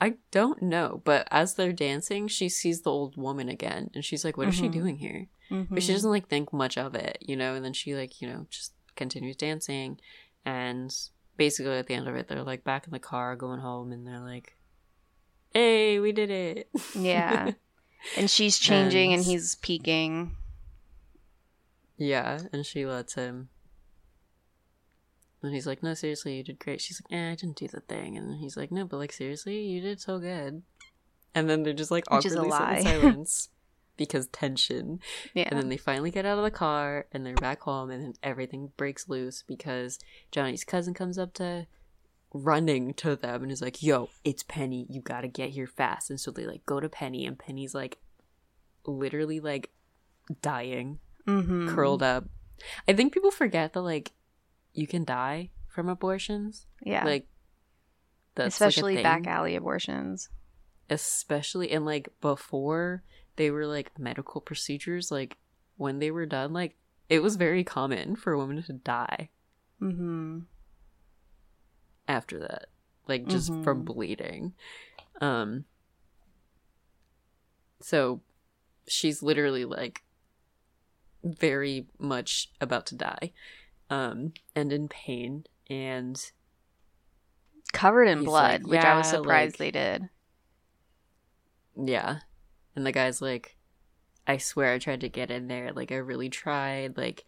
I 0.00 0.14
don't 0.30 0.62
know, 0.62 1.02
but 1.04 1.26
as 1.30 1.54
they're 1.54 1.72
dancing, 1.72 2.28
she 2.28 2.48
sees 2.48 2.82
the 2.82 2.90
old 2.90 3.16
woman 3.16 3.48
again, 3.48 3.90
and 3.94 4.04
she's 4.04 4.24
like, 4.24 4.36
"What 4.36 4.48
is 4.48 4.54
she 4.54 4.68
Mhm. 4.68 4.72
doing 4.72 4.96
here?" 4.98 5.26
Mm-hmm. 5.50 5.74
But 5.74 5.82
she 5.82 5.92
doesn't 5.92 6.10
like 6.10 6.28
think 6.28 6.52
much 6.52 6.78
of 6.78 6.94
it, 6.94 7.18
you 7.20 7.34
know. 7.36 7.54
And 7.54 7.64
then 7.64 7.72
she 7.72 7.94
like, 7.96 8.20
you 8.22 8.28
know, 8.28 8.46
just 8.50 8.74
continues 8.96 9.34
dancing, 9.36 9.98
and 10.44 10.94
basically 11.36 11.72
at 11.78 11.86
the 11.88 11.94
end 11.94 12.06
of 12.06 12.14
it, 12.14 12.28
they're 12.28 12.42
like 12.44 12.62
back 12.64 12.86
in 12.86 12.92
the 12.92 12.98
car 13.00 13.34
going 13.34 13.60
home, 13.60 13.90
and 13.90 14.06
they're 14.06 14.20
like, 14.20 14.56
"Hey, 15.52 15.98
we 15.98 16.12
did 16.12 16.30
it!" 16.30 16.68
Yeah. 16.94 17.52
And 18.16 18.30
she's 18.30 18.58
changing 18.58 19.12
and 19.12 19.18
And- 19.22 19.26
he's 19.28 19.56
peeking. 19.56 20.36
yeah, 21.96 22.38
and 22.52 22.64
she 22.64 22.86
lets 22.86 23.14
him. 23.14 23.48
And 25.42 25.54
he's 25.54 25.66
like, 25.66 25.82
"No, 25.82 25.94
seriously, 25.94 26.36
you 26.36 26.42
did 26.42 26.58
great." 26.58 26.80
She's 26.80 27.00
like, 27.00 27.16
"Eh, 27.16 27.32
I 27.32 27.34
didn't 27.34 27.56
do 27.56 27.68
the 27.68 27.80
thing," 27.80 28.16
and 28.16 28.36
he's 28.36 28.56
like, 28.56 28.72
"No, 28.72 28.84
but 28.84 28.96
like 28.96 29.12
seriously, 29.12 29.60
you 29.60 29.80
did 29.80 30.00
so 30.00 30.18
good." 30.18 30.62
And 31.34 31.48
then 31.48 31.62
they're 31.62 31.72
just 31.72 31.90
like 31.90 32.10
Which 32.10 32.26
awkwardly 32.26 32.48
in 32.48 32.82
silence 32.82 33.48
because 33.98 34.28
tension. 34.28 35.00
Yeah. 35.34 35.48
And 35.48 35.58
then 35.58 35.68
they 35.68 35.76
finally 35.76 36.10
get 36.10 36.24
out 36.24 36.38
of 36.38 36.44
the 36.44 36.50
car 36.50 37.06
and 37.12 37.26
they're 37.26 37.34
back 37.34 37.60
home, 37.60 37.90
and 37.90 38.02
then 38.02 38.12
everything 38.22 38.72
breaks 38.76 39.08
loose 39.08 39.44
because 39.46 39.98
Johnny's 40.30 40.64
cousin 40.64 40.94
comes 40.94 41.18
up 41.18 41.34
to 41.34 41.66
running 42.32 42.94
to 42.94 43.16
them 43.16 43.42
and 43.42 43.52
is 43.52 43.60
like, 43.62 43.82
Yo, 43.82 44.08
it's 44.24 44.42
Penny. 44.42 44.86
You 44.88 45.02
gotta 45.02 45.28
get 45.28 45.50
here 45.50 45.66
fast. 45.66 46.10
And 46.10 46.18
so 46.18 46.30
they 46.30 46.46
like 46.46 46.64
go 46.64 46.80
to 46.80 46.88
Penny, 46.88 47.26
and 47.26 47.38
Penny's 47.38 47.74
like 47.74 47.98
literally 48.86 49.40
like 49.40 49.70
dying, 50.40 51.00
mm-hmm. 51.26 51.68
curled 51.68 52.02
up. 52.02 52.24
I 52.88 52.92
think 52.92 53.12
people 53.12 53.30
forget 53.30 53.74
that 53.74 53.82
like 53.82 54.12
you 54.72 54.86
can 54.86 55.04
die 55.04 55.50
from 55.68 55.88
abortions. 55.88 56.66
Yeah. 56.82 57.04
Like, 57.04 57.26
that's 58.34 58.60
like, 58.60 58.68
Especially 58.68 59.02
back 59.02 59.26
alley 59.26 59.56
abortions. 59.56 60.28
especially 60.90 61.70
and 61.72 61.84
like 61.84 62.08
before 62.20 63.02
they 63.36 63.50
were 63.50 63.66
like 63.66 63.98
medical 63.98 64.40
procedures 64.40 65.10
like 65.10 65.36
when 65.76 65.98
they 65.98 66.10
were 66.10 66.24
done 66.24 66.52
like 66.52 66.76
it 67.10 67.20
was 67.22 67.36
very 67.36 67.62
common 67.62 68.16
for 68.16 68.32
a 68.32 68.38
woman 68.38 68.62
to 68.62 68.72
die 68.72 69.28
Mm-hmm. 69.82 70.40
after 72.08 72.38
that 72.38 72.66
like 73.06 73.26
just 73.26 73.48
from 73.62 73.82
Mhm. 73.82 73.84
bleeding 73.84 74.54
um 75.20 75.64
so 77.80 78.20
she's 78.86 79.22
literally 79.22 79.64
like 79.64 80.02
very 81.22 81.86
much 81.98 82.50
about 82.60 82.86
to 82.86 82.94
die 82.94 83.32
um 83.90 84.32
and 84.54 84.72
in 84.72 84.88
pain 84.88 85.44
and 85.68 86.30
Covered 87.72 88.08
in 88.08 88.24
blood, 88.24 88.62
like, 88.62 88.70
which 88.70 88.84
I 88.84 88.96
was 88.96 89.08
surprised 89.08 89.54
like- 89.54 89.58
they 89.58 89.70
did. 89.70 90.08
Yeah. 91.76 92.20
And 92.74 92.86
the 92.86 92.92
guy's 92.92 93.20
like, 93.20 93.56
I 94.26 94.38
swear 94.38 94.72
I 94.72 94.78
tried 94.78 95.02
to 95.02 95.08
get 95.08 95.30
in 95.30 95.48
there. 95.48 95.72
Like, 95.72 95.92
I 95.92 95.96
really 95.96 96.28
tried. 96.30 96.96
Like, 96.96 97.24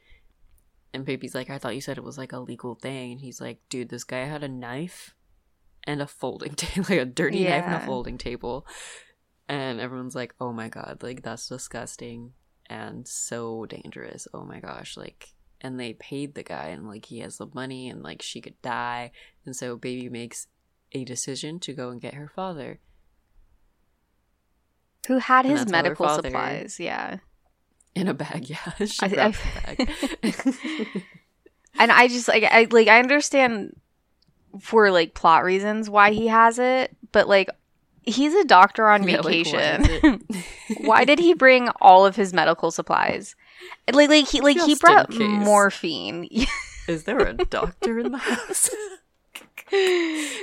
and 0.93 1.05
Baby's 1.05 1.35
like, 1.35 1.51
I 1.51 1.59
thought 1.59 1.75
you 1.75 1.81
said 1.81 1.99
it 1.99 2.05
was 2.05 2.19
like 2.19 2.33
a 2.33 2.41
legal 2.41 2.75
thing. 2.75 3.13
And 3.13 3.21
he's 3.21 3.41
like, 3.41 3.59
dude, 3.69 3.91
this 3.91 4.05
guy 4.05 4.25
had 4.25 4.43
a 4.43 4.49
knife 4.49 5.15
and 5.85 6.01
a 6.01 6.07
folding 6.07 6.55
table, 6.55 6.87
like 6.91 6.99
a 7.01 7.05
dirty 7.05 7.45
knife 7.45 7.65
and 7.65 7.75
a 7.75 7.81
folding 7.87 8.19
table. 8.19 8.67
And 9.49 9.81
everyone's 9.81 10.15
like, 10.15 10.35
oh 10.41 10.53
my 10.53 10.69
God, 10.69 10.99
like, 11.03 11.23
that's 11.23 11.49
disgusting 11.49 12.33
and 12.69 13.07
so 13.07 13.67
dangerous. 13.67 14.27
Oh 14.33 14.45
my 14.45 14.61
gosh. 14.61 14.97
Like, 14.97 15.35
and 15.61 15.79
they 15.79 15.93
paid 15.95 16.35
the 16.35 16.43
guy 16.43 16.67
and 16.69 16.89
like 16.89 17.07
he 17.07 17.19
has 17.21 17.37
the 17.39 17.47
money 17.55 17.89
and 17.89 18.03
like 18.03 18.23
she 18.23 18.41
could 18.41 18.61
die. 18.63 19.13
And 19.45 19.55
so 19.55 19.77
Baby 19.77 20.09
makes 20.09 20.47
a 20.93 21.05
decision 21.05 21.61
to 21.61 21.73
go 21.73 21.91
and 21.91 22.01
get 22.01 22.15
her 22.15 22.29
father. 22.29 22.81
Who 25.09 25.19
had 25.19 25.45
And 25.47 25.53
his 25.53 25.61
that's 25.63 25.71
how 25.73 25.77
her 25.79 25.83
medical 25.83 26.09
supplies? 26.09 26.79
Yeah. 26.81 27.19
In 27.95 28.09
a 28.09 28.15
bag, 28.15 28.49
yeah. 28.51 28.75
She 28.85 28.99
I- 29.03 29.33
I- 29.33 29.75
bag. 29.77 29.91
And 31.79 31.91
I 31.93 32.09
just 32.09 32.27
like 32.29 32.43
I 32.45 32.67
like 32.71 32.89
I 32.89 32.99
understand 32.99 33.79
for 34.61 34.91
like 34.91 35.15
plot 35.15 35.45
reasons 35.45 35.89
why 35.89 36.11
he 36.11 36.27
has 36.27 36.59
it, 36.59 36.95
but 37.13 37.29
like 37.29 37.49
he's 38.03 38.35
a 38.35 38.45
doctor 38.45 38.89
on 38.89 39.07
Yeah, 39.07 39.21
like, 39.21 39.25
vacation. 39.47 39.85
is 39.85 40.45
why 40.81 41.05
did 41.05 41.21
he 41.21 41.33
bring 41.33 41.69
all 41.81 42.05
of 42.05 42.17
his 42.17 42.35
medical 42.35 42.71
supplies? 42.71 43.35
Like 43.93 44.09
like 44.09 44.29
he 44.29 44.41
like 44.41 44.57
he 44.57 44.75
Just 44.75 44.85
in 44.85 44.95
brought 44.95 45.13
morphine. 45.15 46.29
Is 46.89 47.05
there 47.05 47.19
a 47.19 47.33
doctor 47.35 47.99
in 47.99 48.13
the 48.13 48.19
house? 48.19 48.71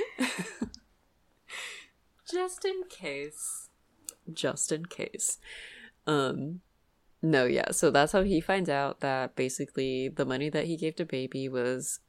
Just 2.30 2.64
in 2.64 2.82
case. 2.88 3.68
Just 4.32 4.70
in 4.72 4.84
case. 4.86 5.38
Um 6.06 6.60
no, 7.22 7.46
yeah. 7.46 7.72
So 7.72 7.90
that's 7.90 8.12
how 8.12 8.22
he 8.22 8.40
finds 8.40 8.68
out 8.68 9.00
that 9.00 9.34
basically 9.34 10.08
the 10.08 10.24
money 10.24 10.50
that 10.50 10.66
he 10.66 10.76
gave 10.76 10.96
to 10.96 11.04
baby 11.04 11.48
was 11.48 12.00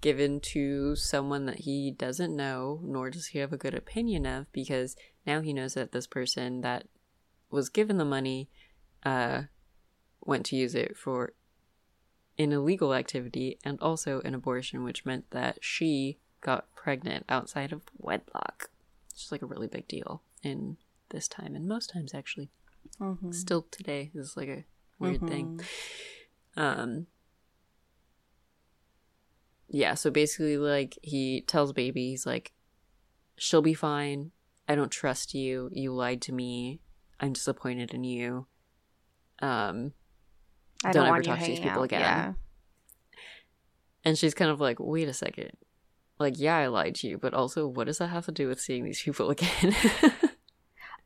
given 0.00 0.40
to 0.40 0.96
someone 0.96 1.46
that 1.46 1.60
he 1.60 1.90
doesn't 1.90 2.34
know, 2.34 2.80
nor 2.82 3.10
does 3.10 3.26
he 3.28 3.38
have 3.38 3.52
a 3.52 3.58
good 3.58 3.74
opinion 3.74 4.26
of, 4.26 4.50
because 4.52 4.96
now 5.26 5.40
he 5.40 5.52
knows 5.52 5.74
that 5.74 5.92
this 5.92 6.06
person 6.06 6.62
that 6.62 6.86
was 7.50 7.68
given 7.68 7.98
the 7.98 8.04
money 8.04 8.48
uh 9.04 9.42
went 10.24 10.46
to 10.46 10.56
use 10.56 10.74
it 10.74 10.96
for 10.96 11.32
an 12.38 12.52
illegal 12.52 12.94
activity 12.94 13.58
and 13.64 13.78
also 13.80 14.20
an 14.24 14.34
abortion, 14.34 14.84
which 14.84 15.04
meant 15.04 15.30
that 15.30 15.58
she 15.60 16.18
got 16.40 16.74
pregnant 16.74 17.24
outside 17.28 17.72
of 17.72 17.82
wedlock. 17.98 18.70
Which 19.12 19.24
is 19.24 19.32
like 19.32 19.42
a 19.42 19.46
really 19.46 19.66
big 19.68 19.86
deal 19.88 20.22
in 20.42 20.78
this 21.10 21.28
time 21.28 21.54
and 21.54 21.68
most 21.68 21.90
times 21.90 22.14
actually. 22.14 22.50
Mhm. 22.98 23.34
Still 23.34 23.62
today 23.70 24.10
is 24.14 24.36
like 24.36 24.48
a 24.48 24.64
weird 24.98 25.26
thing. 25.28 25.60
Mhm. 26.56 26.60
Um 26.62 27.06
yeah, 29.68 29.94
so 29.94 30.10
basically, 30.10 30.58
like, 30.58 30.98
he 31.02 31.40
tells 31.40 31.72
Baby, 31.72 32.10
he's 32.10 32.26
like, 32.26 32.52
she'll 33.36 33.62
be 33.62 33.72
fine. 33.72 34.30
I 34.68 34.74
don't 34.74 34.90
trust 34.90 35.32
you. 35.32 35.70
You 35.72 35.94
lied 35.94 36.20
to 36.22 36.32
me. 36.32 36.80
I'm 37.18 37.32
disappointed 37.32 37.94
in 37.94 38.04
you. 38.04 38.46
Um, 39.40 39.94
I 40.84 40.92
Don't 40.92 41.04
don't, 41.06 41.14
ever 41.14 41.22
talk 41.22 41.38
to 41.40 41.46
these 41.46 41.60
people 41.60 41.80
out. 41.80 41.84
again. 41.84 42.00
Yeah. 42.00 42.32
and 44.04 44.18
she's 44.18 44.34
kind 44.34 44.50
of 44.50 44.60
like, 44.60 44.78
wait 44.80 45.08
a 45.08 45.12
second. 45.12 45.52
Like, 46.18 46.34
yeah, 46.38 46.56
I 46.56 46.66
lied 46.68 46.94
to 46.96 47.08
you, 47.08 47.18
but 47.18 47.34
also, 47.34 47.66
what 47.66 47.86
does 47.86 47.98
that 47.98 48.08
have 48.08 48.26
to 48.26 48.32
do 48.32 48.46
with 48.48 48.60
seeing 48.60 48.84
these 48.84 49.02
people 49.02 49.30
again? 49.36 49.74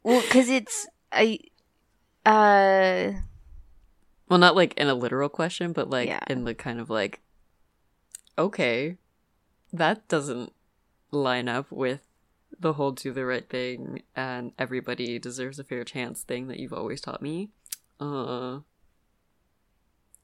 Well, 0.02 0.20
because 0.22 0.48
it's 0.48 0.86
I, 1.12 1.38
uh, 2.24 3.12
well, 4.28 4.38
not 4.38 4.56
like 4.56 4.74
in 4.74 4.88
a 4.88 4.94
literal 4.94 5.28
question, 5.28 5.72
but 5.72 5.90
like 5.90 6.08
Yeah. 6.08 6.20
in 6.28 6.44
the 6.44 6.54
kind 6.54 6.80
of 6.80 6.90
like, 6.90 7.20
okay, 8.38 8.96
that 9.72 10.06
doesn't 10.08 10.52
line 11.10 11.48
up 11.48 11.70
with 11.70 12.00
the 12.58 12.74
whole 12.74 12.90
do 12.92 13.12
the 13.12 13.24
right 13.24 13.48
thing 13.48 14.02
and 14.14 14.52
everybody 14.58 15.18
deserves 15.18 15.58
a 15.58 15.64
fair 15.64 15.84
chance 15.84 16.22
thing 16.22 16.46
that 16.48 16.58
you've 16.58 16.72
always 16.72 17.00
taught 17.00 17.20
me. 17.22 17.50
Uh, 18.00 18.60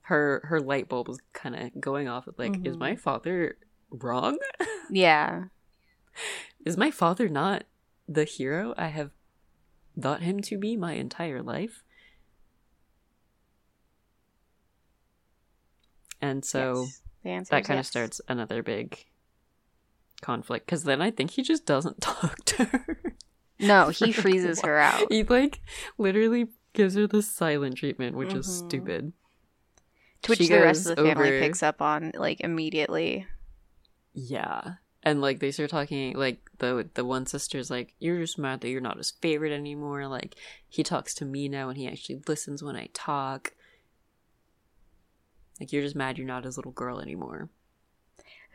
her 0.02 0.42
her 0.44 0.60
light 0.60 0.88
bulb 0.88 1.08
was 1.08 1.20
kind 1.32 1.54
of 1.54 1.80
going 1.80 2.08
off. 2.08 2.26
Of 2.26 2.38
like, 2.38 2.64
is 2.66 2.76
Mhm. 2.76 2.80
my 2.80 2.96
father 2.96 3.56
wrong? 3.90 4.38
yeah. 4.90 5.44
is 6.66 6.76
my 6.76 6.90
father 6.90 7.28
not 7.28 7.64
the 8.08 8.24
hero 8.24 8.74
I 8.76 8.88
have 8.88 9.10
thought 10.00 10.22
him 10.22 10.40
to 10.42 10.58
be 10.58 10.76
my 10.76 10.92
entire 10.94 11.42
life? 11.42 11.82
And 16.20 16.44
so 16.44 16.86
Yes. 17.24 17.48
That 17.50 17.60
is 17.62 17.66
kind 17.68 17.78
of 17.78 17.84
yes. 17.84 17.88
starts 17.88 18.20
another 18.28 18.62
big 18.62 19.04
conflict 20.20 20.66
because 20.66 20.82
then 20.84 21.00
I 21.00 21.10
think 21.12 21.30
he 21.32 21.42
just 21.42 21.64
doesn't 21.66 22.00
talk 22.00 22.44
to 22.46 22.64
her. 22.64 23.16
No, 23.60 23.88
he 23.90 24.10
freezes 24.12 24.60
her 24.62 24.78
out. 24.78 25.06
He 25.10 25.22
like 25.22 25.60
literally 25.98 26.48
gives 26.72 26.94
her 26.96 27.06
the 27.06 27.22
silent 27.22 27.76
treatment, 27.76 28.16
which 28.16 28.34
is 28.34 28.46
Mhm. 28.46 28.50
stupid. 28.66 29.12
To 30.22 30.30
which 30.32 30.38
the 30.48 30.60
rest 30.60 30.86
of 30.88 30.96
the 30.96 31.02
family 31.02 31.28
over- 31.28 31.40
picks 31.40 31.62
up 31.62 31.82
on 31.82 32.12
like 32.14 32.40
immediately. 32.40 33.26
Yeah. 34.14 34.74
And 35.02 35.20
like 35.20 35.40
they 35.40 35.50
start 35.50 35.70
talking 35.70 36.14
like 36.16 36.38
the 36.58 36.88
the 36.94 37.04
one 37.04 37.26
sister's 37.26 37.70
like, 37.70 37.94
You're 37.98 38.20
just 38.20 38.38
mad 38.38 38.60
that 38.60 38.68
you're 38.68 38.80
not 38.80 38.98
his 38.98 39.10
favorite 39.10 39.52
anymore. 39.52 40.06
Like 40.06 40.36
he 40.68 40.82
talks 40.84 41.12
to 41.14 41.24
me 41.24 41.48
now 41.48 41.68
and 41.70 41.76
he 41.78 41.88
actually 41.88 42.22
listens 42.28 42.62
when 42.62 42.76
I 42.76 42.88
talk. 42.92 43.52
Like 45.60 45.72
you're 45.72 45.82
just 45.82 45.96
mad 45.96 46.18
you're 46.18 46.26
not 46.26 46.44
his 46.44 46.56
little 46.56 46.72
girl 46.72 47.00
anymore. 47.00 47.48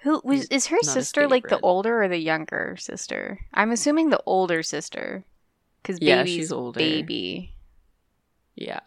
Who 0.04 0.22
was 0.24 0.42
He's 0.42 0.48
is 0.50 0.68
her 0.68 0.82
sister 0.84 1.28
like 1.28 1.48
the 1.50 1.60
older 1.62 2.04
or 2.04 2.08
the 2.08 2.18
younger 2.20 2.76
sister? 2.80 3.40
I'm 3.54 3.72
assuming 3.72 4.10
the 4.10 4.22
older 4.26 4.62
sister, 4.62 5.26
because 5.82 5.98
Yeah, 6.02 6.18
baby's 6.24 6.36
she's 6.36 6.52
older. 6.52 6.78
baby. 6.78 7.56
Yeah. 8.56 8.80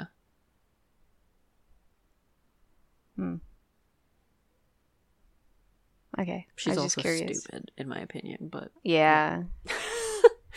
Okay, 6.18 6.46
She's 6.56 6.76
also 6.76 7.00
just 7.00 7.02
curious. 7.02 7.42
stupid, 7.44 7.70
in 7.78 7.88
my 7.88 7.98
opinion, 8.00 8.48
but 8.50 8.70
Yeah, 8.82 9.44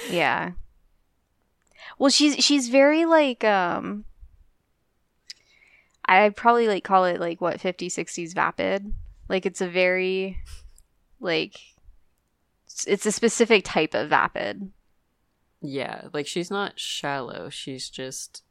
yeah. 0.09 0.51
Well, 1.99 2.09
she's 2.09 2.43
she's 2.43 2.69
very 2.69 3.05
like 3.05 3.43
um. 3.43 4.05
I'd 6.05 6.35
probably 6.35 6.67
like 6.67 6.83
call 6.83 7.05
it 7.05 7.19
like 7.19 7.39
what 7.39 7.59
50s 7.59 7.91
60s 7.93 8.33
vapid. 8.33 8.93
Like 9.29 9.45
it's 9.45 9.61
a 9.61 9.69
very 9.69 10.39
like 11.19 11.55
it's 12.87 13.05
a 13.05 13.11
specific 13.11 13.63
type 13.63 13.93
of 13.93 14.09
vapid. 14.09 14.71
yeah, 15.61 16.07
like 16.13 16.25
she's 16.27 16.49
not 16.51 16.79
shallow, 16.79 17.49
she's 17.49 17.89
just 17.89 18.43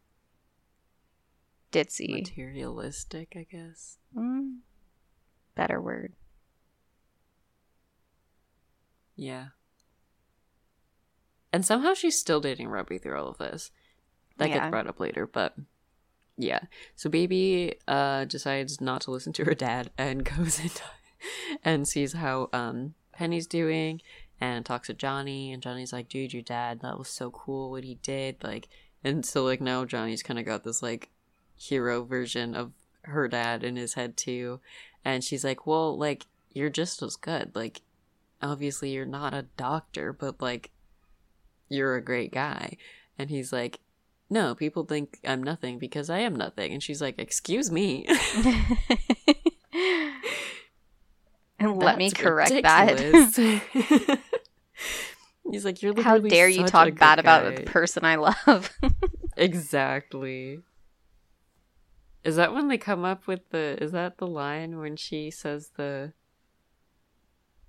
Ditzy. 1.72 2.12
materialistic, 2.12 3.34
I 3.36 3.46
guess. 3.50 3.98
Mm, 4.16 4.58
better 5.54 5.80
word. 5.80 6.12
Yeah. 9.16 9.48
And 11.52 11.64
somehow 11.66 11.94
she's 11.94 12.18
still 12.18 12.40
dating 12.40 12.68
Robbie 12.68 12.98
through 12.98 13.18
all 13.18 13.28
of 13.28 13.38
this. 13.38 13.70
That 14.38 14.48
Yeah. 14.48 14.58
gets 14.60 14.70
brought 14.70 14.86
up 14.86 15.00
later, 15.00 15.26
but 15.26 15.54
yeah. 16.36 16.60
So 16.96 17.10
baby 17.10 17.74
uh 17.86 18.24
decides 18.24 18.80
not 18.80 19.02
to 19.02 19.10
listen 19.10 19.32
to 19.34 19.44
her 19.44 19.54
dad 19.54 19.90
and 19.98 20.24
goes 20.24 20.58
into 20.60 20.82
and 21.62 21.86
sees 21.86 22.14
how 22.14 22.48
um 22.52 22.94
Penny's 23.12 23.46
doing 23.46 24.00
and 24.40 24.64
talks 24.64 24.86
to 24.88 24.94
Johnny 24.94 25.52
and 25.52 25.62
Johnny's 25.62 25.92
like, 25.92 26.08
dude, 26.08 26.32
your 26.32 26.42
dad, 26.42 26.80
that 26.80 26.98
was 26.98 27.08
so 27.08 27.30
cool 27.30 27.70
what 27.70 27.84
he 27.84 27.96
did. 27.96 28.42
Like 28.42 28.68
and 29.04 29.24
so 29.26 29.44
like 29.44 29.60
now 29.60 29.84
Johnny's 29.84 30.22
kinda 30.22 30.42
got 30.42 30.64
this 30.64 30.82
like 30.82 31.10
hero 31.54 32.02
version 32.02 32.54
of 32.54 32.72
her 33.04 33.28
dad 33.28 33.64
in 33.64 33.76
his 33.76 33.94
head 33.94 34.16
too. 34.16 34.60
And 35.04 35.24
she's 35.24 35.44
like, 35.44 35.66
Well, 35.66 35.96
like, 35.96 36.26
you're 36.52 36.70
just 36.70 37.02
as 37.02 37.16
good. 37.16 37.54
Like 37.54 37.82
obviously 38.42 38.90
you're 38.90 39.06
not 39.06 39.32
a 39.32 39.46
doctor, 39.56 40.12
but 40.12 40.40
like 40.40 40.70
you're 41.68 41.96
a 41.96 42.04
great 42.04 42.32
guy. 42.32 42.76
And 43.18 43.30
he's 43.30 43.52
like, 43.52 43.78
No, 44.28 44.54
people 44.54 44.84
think 44.84 45.18
I'm 45.24 45.42
nothing 45.42 45.78
because 45.78 46.10
I 46.10 46.18
am 46.20 46.36
nothing. 46.36 46.72
And 46.72 46.82
she's 46.82 47.00
like, 47.00 47.18
Excuse 47.18 47.70
me. 47.70 48.06
and 51.58 51.78
let 51.78 51.96
me 51.98 52.10
correct 52.10 52.62
that. 52.62 52.98
he's 55.50 55.64
like, 55.64 55.82
You're 55.82 56.00
How 56.02 56.18
dare 56.18 56.48
you 56.48 56.64
talk 56.66 56.94
bad 56.96 57.18
about 57.18 57.56
the 57.56 57.62
person 57.62 58.04
I 58.04 58.16
love? 58.16 58.70
Exactly. 59.36 60.60
Is 62.24 62.36
that 62.36 62.54
when 62.54 62.68
they 62.68 62.78
come 62.78 63.04
up 63.04 63.26
with 63.26 63.50
the 63.50 63.82
is 63.82 63.92
that 63.92 64.18
the 64.18 64.26
line 64.26 64.78
when 64.78 64.96
she 64.96 65.30
says 65.30 65.72
the 65.76 66.12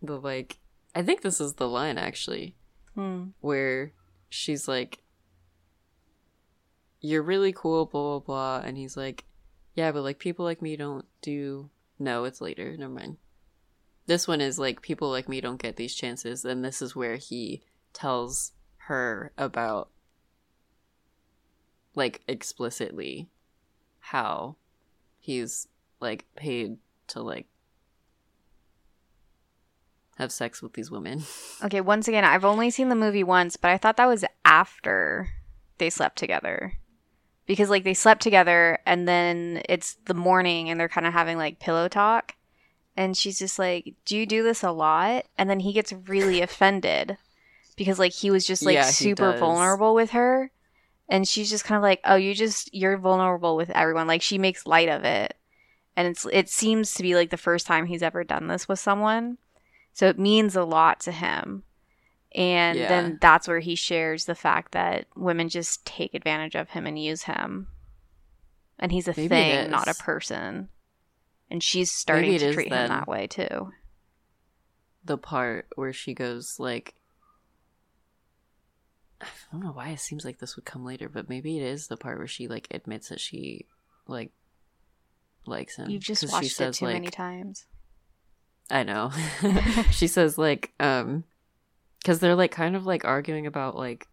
the 0.02 0.20
like 0.20 0.60
I 0.94 1.02
think 1.02 1.22
this 1.22 1.42
is 1.42 1.54
the 1.54 1.68
line 1.68 1.98
actually. 1.98 2.56
Hmm. 2.96 3.30
where 3.42 3.94
she's 4.30 4.68
like, 4.68 5.00
You're 7.00 7.24
really 7.24 7.52
cool, 7.52 7.86
blah, 7.86 8.20
blah, 8.20 8.60
blah. 8.60 8.68
And 8.68 8.78
he's 8.78 8.96
like, 8.96 9.26
Yeah, 9.74 9.92
but 9.92 10.04
like 10.04 10.20
people 10.20 10.46
like 10.46 10.62
me 10.62 10.76
don't 10.76 11.06
do. 11.22 11.70
No, 11.98 12.26
it's 12.26 12.42
later. 12.42 12.76
Never 12.78 12.94
mind. 12.94 13.18
This 14.06 14.28
one 14.28 14.42
is 14.42 14.60
like, 14.60 14.82
People 14.82 15.10
like 15.10 15.28
me 15.28 15.42
don't 15.42 15.62
get 15.62 15.76
these 15.76 15.96
chances. 15.96 16.46
And 16.46 16.64
this 16.64 16.82
is 16.82 16.96
where 16.96 17.16
he 17.16 17.64
tells 17.94 18.52
her 18.88 19.32
about, 19.38 19.90
like, 21.96 22.22
explicitly 22.28 23.30
how 24.08 24.58
he's, 25.20 25.68
like, 26.00 26.26
paid 26.36 26.78
to, 27.08 27.22
like, 27.22 27.48
have 30.18 30.32
sex 30.32 30.62
with 30.62 30.74
these 30.74 30.92
women. 30.92 31.24
Okay, 31.64 31.80
once 31.80 32.10
again, 32.10 32.26
I've 32.26 32.44
only 32.44 32.70
seen 32.70 32.90
the 32.90 32.96
movie 32.96 33.24
once, 33.24 33.56
but 33.56 33.72
I 33.72 33.78
thought 33.78 33.96
that 33.96 34.06
was 34.08 34.26
after 34.44 35.30
they 35.78 35.90
slept 35.90 36.18
together. 36.18 36.74
Because 37.46 37.70
like 37.70 37.86
they 37.86 37.94
slept 37.94 38.22
together 38.22 38.80
and 38.86 39.08
then 39.08 39.62
it's 39.70 39.96
the 40.06 40.14
morning 40.14 40.70
and 40.70 40.78
they're 40.78 40.90
kind 40.90 41.08
of 41.08 41.14
having 41.14 41.38
like 41.38 41.60
pillow 41.60 41.88
talk 41.88 42.36
and 42.98 43.16
she's 43.18 43.40
just 43.40 43.58
like, 43.60 43.94
"Do 44.06 44.18
you 44.18 44.26
do 44.26 44.44
this 44.44 44.62
a 44.64 44.72
lot?" 44.72 45.26
And 45.38 45.50
then 45.50 45.62
he 45.62 45.72
gets 45.74 45.94
really 45.94 46.42
offended 46.48 47.18
because 47.78 47.98
like 48.00 48.12
he 48.14 48.30
was 48.30 48.46
just 48.46 48.66
like 48.66 48.76
Yeah, 48.76 48.84
super 48.84 49.38
vulnerable 49.38 49.94
with 49.94 50.12
her 50.12 50.52
and 51.14 51.28
she's 51.28 51.50
just 51.50 51.64
kind 51.64 51.78
of 51.78 51.84
like, 51.84 52.02
"Oh, 52.04 52.16
you 52.16 52.34
just 52.34 52.74
you're 52.74 52.98
vulnerable 52.98 53.56
with 53.56 53.70
everyone." 53.70 54.08
Like 54.08 54.24
she 54.24 54.40
makes 54.40 54.66
light 54.66 54.90
of 54.90 55.04
it. 55.06 55.38
And 55.96 56.08
it's 56.08 56.26
it 56.34 56.50
seems 56.50 56.96
to 56.96 57.04
be 57.04 57.14
like 57.16 57.30
the 57.30 57.38
first 57.38 57.68
time 57.68 57.86
he's 57.86 58.02
ever 58.02 58.24
done 58.24 58.48
this 58.48 58.68
with 58.68 58.80
someone. 58.80 59.38
So 59.94 60.08
it 60.08 60.18
means 60.18 60.56
a 60.56 60.64
lot 60.64 61.00
to 61.02 61.12
him. 61.12 61.64
And 62.34 62.80
Yeah. 62.80 62.88
then 62.88 63.18
that's 63.22 63.48
where 63.48 63.60
he 63.60 63.76
shares 63.76 64.26
the 64.26 64.34
fact 64.34 64.72
that 64.72 65.06
women 65.16 65.50
just 65.50 65.86
take 65.86 66.16
advantage 66.16 66.56
of 66.56 66.72
him 66.72 66.88
and 66.88 66.98
use 66.98 67.24
him. 67.24 67.68
And 68.80 68.92
he's 68.92 69.08
a 69.08 69.14
Maybe 69.14 69.30
thing, 69.30 69.70
not 69.70 69.88
a 69.88 69.94
person. 69.94 70.70
And 71.52 71.62
she's 71.62 71.92
starting 71.92 72.32
to 72.40 72.54
treat 72.54 72.72
him 72.72 72.88
that 72.88 73.08
way 73.08 73.28
too. 73.28 73.72
the 75.06 75.18
part 75.18 75.68
where 75.76 75.94
she 75.94 76.16
goes 76.16 76.60
like 76.60 76.96
I 79.24 79.52
don't 79.52 79.64
know 79.64 79.72
why 79.72 79.90
it 79.90 80.00
seems 80.00 80.26
like 80.26 80.40
this 80.40 80.56
would 80.56 80.66
come 80.66 80.84
later, 80.86 81.10
but 81.10 81.30
maybe 81.30 81.58
it 81.58 81.64
is 81.64 81.88
the 81.88 81.98
part 81.98 82.18
where 82.18 82.28
she 82.28 82.48
like 82.48 82.68
admits 82.72 83.10
that 83.10 83.20
she 83.20 83.68
like 84.08 84.32
likes 85.46 85.76
him. 85.78 85.90
You've 85.90 86.04
just 86.04 86.32
watched 86.32 86.60
it 86.60 86.74
too 86.74 86.86
like, 86.86 86.94
many 86.96 87.10
times. 87.10 87.66
I 88.70 88.84
know. 88.84 89.12
she 89.92 90.08
says 90.08 90.38
like 90.38 90.74
um 90.80 91.24
cuz 92.06 92.20
they're 92.20 92.36
like 92.36 92.52
kind 92.52 92.76
of 92.76 92.86
like 92.86 93.06
arguing 93.06 93.46
about 93.48 93.76
like 93.76 94.08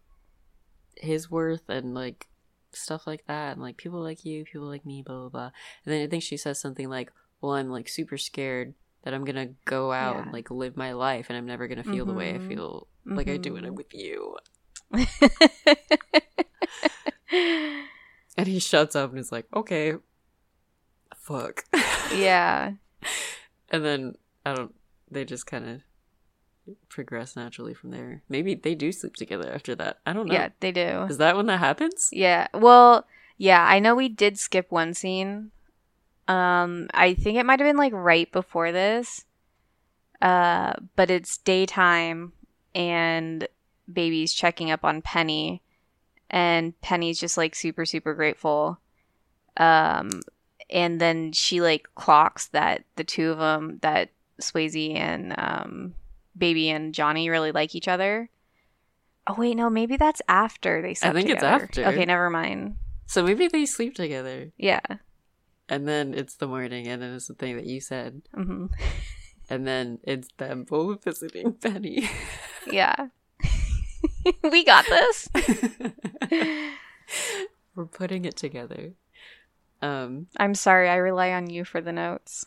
his 0.97 1.31
worth 1.31 1.69
and 1.69 1.93
like 1.93 2.27
stuff 2.73 3.07
like 3.07 3.25
that 3.27 3.53
and 3.53 3.61
like 3.61 3.77
people 3.77 4.01
like 4.01 4.23
you, 4.25 4.45
people 4.45 4.67
like 4.67 4.85
me, 4.85 5.01
blah 5.01 5.19
blah 5.21 5.29
blah. 5.29 5.51
And 5.85 5.93
then 5.93 6.03
I 6.03 6.07
think 6.07 6.23
she 6.23 6.37
says 6.37 6.59
something 6.59 6.89
like, 6.89 7.11
"Well, 7.41 7.53
I'm 7.53 7.69
like 7.69 7.87
super 7.89 8.17
scared 8.17 8.75
that 9.03 9.13
I'm 9.13 9.25
gonna 9.25 9.49
go 9.65 9.91
out 9.91 10.17
Yeah. 10.17 10.23
and 10.23 10.31
like 10.33 10.51
live 10.51 10.77
my 10.77 10.91
life 10.93 11.27
and 11.29 11.37
I'm 11.37 11.45
never 11.47 11.67
gonna 11.67 11.83
feel 11.83 12.05
the 12.05 12.13
way 12.13 12.35
I 12.35 12.37
Mhm. 12.37 12.47
feel 12.47 12.87
like 13.05 13.27
I 13.27 13.37
do 13.37 13.53
when 13.53 13.65
I'm 13.65 13.73
Mhm. 13.73 13.77
with 13.77 13.93
you. 13.93 14.37
And 18.37 18.47
he 18.47 18.59
shuts 18.59 18.95
up 18.95 19.11
and 19.11 19.19
is 19.19 19.31
like, 19.31 19.45
okay, 19.55 19.95
fuck. 21.15 21.65
yeah. 22.15 22.73
and 23.69 23.85
then 23.85 24.15
I 24.45 24.53
don't. 24.53 24.73
They 25.09 25.25
just 25.25 25.45
kind 25.45 25.67
of 25.67 25.81
progress 26.87 27.35
naturally 27.35 27.73
from 27.73 27.91
there. 27.91 28.23
Maybe 28.29 28.55
they 28.55 28.75
do 28.75 28.91
sleep 28.91 29.15
together 29.15 29.51
after 29.53 29.75
that. 29.75 29.99
I 30.05 30.13
don't 30.13 30.27
know. 30.27 30.33
Yeah, 30.33 30.49
they 30.61 30.71
do. 30.71 31.05
Is 31.09 31.17
that 31.17 31.35
when 31.35 31.47
that 31.47 31.59
happens? 31.59 32.09
Yeah. 32.13 32.47
Well, 32.53 33.05
yeah, 33.37 33.63
I 33.63 33.79
know 33.79 33.93
we 33.93 34.07
did 34.07 34.39
skip 34.39 34.71
one 34.71 34.93
scene. 34.93 35.51
Um, 36.27 36.87
I 36.93 37.13
think 37.13 37.37
it 37.37 37.45
might 37.45 37.59
have 37.59 37.67
been 37.67 37.77
like 37.77 37.93
right 37.93 38.31
before 38.31 38.71
this. 38.71 39.25
Uh, 40.21 40.73
but 40.95 41.11
it's 41.11 41.37
daytime 41.37 42.31
and 42.73 43.47
baby's 43.93 44.33
checking 44.33 44.71
up 44.71 44.83
on 44.83 45.01
Penny 45.01 45.61
and 46.29 46.79
Penny's 46.81 47.19
just 47.19 47.37
like 47.37 47.55
super 47.55 47.85
super 47.85 48.13
grateful. 48.13 48.79
Um 49.57 50.21
and 50.69 51.01
then 51.01 51.33
she 51.33 51.61
like 51.61 51.87
clocks 51.95 52.47
that 52.49 52.83
the 52.95 53.03
two 53.03 53.31
of 53.31 53.37
them 53.37 53.79
that 53.81 54.09
Swayze 54.41 54.95
and 54.95 55.35
um 55.37 55.93
baby 56.37 56.69
and 56.69 56.93
Johnny 56.93 57.29
really 57.29 57.51
like 57.51 57.75
each 57.75 57.87
other. 57.87 58.29
Oh 59.27 59.35
wait, 59.37 59.55
no, 59.55 59.69
maybe 59.69 59.97
that's 59.97 60.21
after 60.27 60.81
they 60.81 60.95
I 61.03 61.11
think 61.11 61.29
it's 61.29 61.43
after. 61.43 61.85
Okay, 61.85 62.05
never 62.05 62.29
mind. 62.29 62.77
So 63.05 63.23
maybe 63.23 63.47
they 63.47 63.65
sleep 63.65 63.93
together, 63.93 64.51
Yeah. 64.57 64.79
and 65.67 65.85
then 65.87 66.13
it's 66.13 66.35
the 66.35 66.47
morning, 66.47 66.87
and 66.87 67.01
then 67.01 67.13
it's 67.13 67.27
the 67.27 67.33
thing 67.33 67.57
that 67.57 67.65
you 67.65 67.81
said, 67.81 68.21
hmm 68.33 68.67
and 69.49 69.67
then 69.67 69.99
it's 70.03 70.29
them 70.37 70.63
both 70.63 71.03
visiting 71.03 71.53
Penny. 71.53 72.09
Yeah. 72.71 73.07
we 74.43 74.63
got 74.63 74.85
this. 74.85 75.29
We're 77.75 77.85
putting 77.85 78.25
it 78.25 78.35
together. 78.35 78.91
Um, 79.81 80.27
I'm 80.37 80.55
sorry, 80.55 80.89
I 80.89 80.95
rely 80.95 81.31
on 81.31 81.49
you 81.49 81.65
for 81.65 81.81
the 81.81 81.91
notes. 81.91 82.45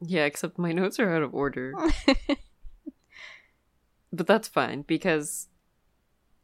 yeah, 0.00 0.24
except 0.24 0.58
my 0.58 0.72
notes 0.72 1.00
are 1.00 1.14
out 1.14 1.22
of 1.22 1.34
order. 1.34 1.74
but 4.12 4.26
that's 4.26 4.48
fine 4.48 4.82
because 4.82 5.48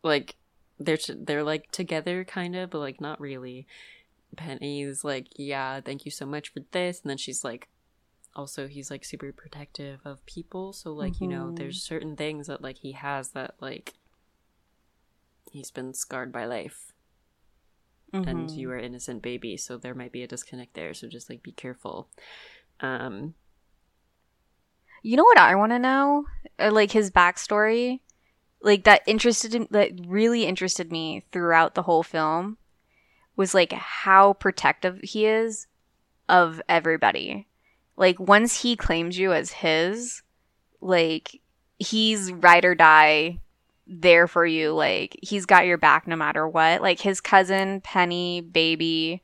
like 0.02 0.36
they're 0.78 0.96
t- 0.96 1.14
they're 1.16 1.44
like 1.44 1.70
together 1.70 2.24
kind 2.24 2.56
of 2.56 2.70
but 2.70 2.78
like 2.78 3.00
not 3.00 3.20
really 3.20 3.66
penny's 4.36 5.04
like 5.04 5.26
yeah 5.36 5.80
thank 5.80 6.04
you 6.04 6.10
so 6.10 6.24
much 6.24 6.52
for 6.52 6.60
this 6.72 7.00
and 7.02 7.10
then 7.10 7.16
she's 7.16 7.44
like 7.44 7.68
also 8.34 8.66
he's 8.66 8.90
like 8.90 9.04
super 9.04 9.32
protective 9.32 10.00
of 10.04 10.24
people 10.24 10.72
so 10.72 10.92
like 10.92 11.20
you 11.20 11.26
know 11.26 11.52
there's 11.52 11.82
certain 11.82 12.16
things 12.16 12.46
that 12.46 12.62
like 12.62 12.78
he 12.78 12.92
has 12.92 13.30
that 13.30 13.54
like 13.60 13.94
he's 15.50 15.70
been 15.70 15.92
scarred 15.92 16.32
by 16.32 16.44
life 16.44 16.92
and 18.12 18.48
Mhm. 18.50 18.56
you 18.56 18.70
are 18.70 18.78
innocent 18.78 19.22
baby 19.22 19.56
so 19.56 19.76
there 19.76 19.94
might 19.94 20.12
be 20.12 20.22
a 20.22 20.26
disconnect 20.26 20.74
there 20.74 20.92
so 20.94 21.08
just 21.08 21.30
like 21.30 21.42
be 21.42 21.52
careful 21.52 22.08
um 22.80 23.34
You 25.02 25.16
know 25.16 25.24
what 25.24 25.38
I 25.38 25.54
want 25.54 25.72
to 25.72 25.78
know? 25.78 26.26
Uh, 26.58 26.70
like 26.70 26.92
his 26.92 27.10
backstory, 27.10 28.00
like 28.60 28.84
that 28.84 29.02
interested 29.06 29.54
in, 29.54 29.66
that 29.70 29.92
really 30.06 30.44
interested 30.44 30.92
me 30.92 31.24
throughout 31.32 31.74
the 31.74 31.82
whole 31.84 32.02
film 32.02 32.58
was 33.34 33.54
like 33.54 33.72
how 33.72 34.34
protective 34.34 35.00
he 35.02 35.24
is 35.24 35.66
of 36.28 36.60
everybody. 36.68 37.48
Like 37.96 38.20
once 38.20 38.60
he 38.60 38.76
claims 38.76 39.18
you 39.18 39.32
as 39.32 39.52
his, 39.52 40.22
like 40.82 41.40
he's 41.78 42.30
ride 42.32 42.66
or 42.66 42.74
die 42.74 43.40
there 43.90 44.26
for 44.28 44.46
you. 44.46 44.72
Like 44.72 45.18
he's 45.22 45.44
got 45.44 45.66
your 45.66 45.76
back 45.78 46.06
no 46.06 46.16
matter 46.16 46.48
what. 46.48 46.80
Like 46.80 47.00
his 47.00 47.20
cousin 47.20 47.80
Penny, 47.82 48.40
baby, 48.40 49.22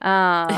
um, 0.00 0.48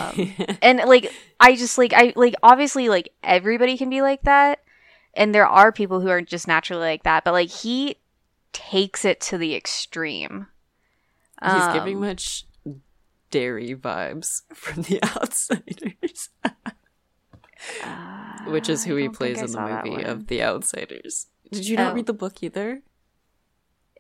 and 0.63 0.79
like 0.87 1.13
i 1.41 1.57
just 1.57 1.77
like 1.77 1.93
i 1.93 2.13
like 2.15 2.35
obviously 2.45 2.89
like 2.89 3.09
everybody 3.25 3.77
can 3.77 3.91
be 3.91 4.01
like 4.01 4.23
that 4.23 4.61
and 5.15 5.35
there 5.35 5.49
are 5.49 5.73
people 5.73 6.01
who 6.01 6.09
are 6.09 6.23
just 6.23 6.47
naturally 6.47 6.83
like 6.83 7.03
that 7.03 7.25
but 7.25 7.33
like 7.33 7.49
he 7.51 7.97
takes 8.53 9.05
it 9.05 9.21
to 9.21 9.37
the 9.37 9.57
extreme 9.57 10.47
He's 11.43 11.73
giving 11.73 11.97
Um, 11.97 12.03
much 12.03 12.47
Darry 13.33 13.75
vibes 13.75 14.43
from 14.55 14.83
the 14.83 15.03
outsiders, 15.17 16.29
which 18.47 18.69
is 18.69 18.85
uh, 18.85 18.89
who 18.89 18.97
he 18.97 19.09
plays 19.09 19.41
in 19.41 19.51
the 19.51 19.83
movie 19.85 20.05
of 20.05 20.29
the 20.29 20.43
outsiders. 20.43 21.27
Did 21.51 21.67
you 21.67 21.77
not 21.77 21.93
Oh. 21.93 21.95
read 21.97 22.07
the 22.07 22.13
book 22.13 22.43
either? 22.43 22.83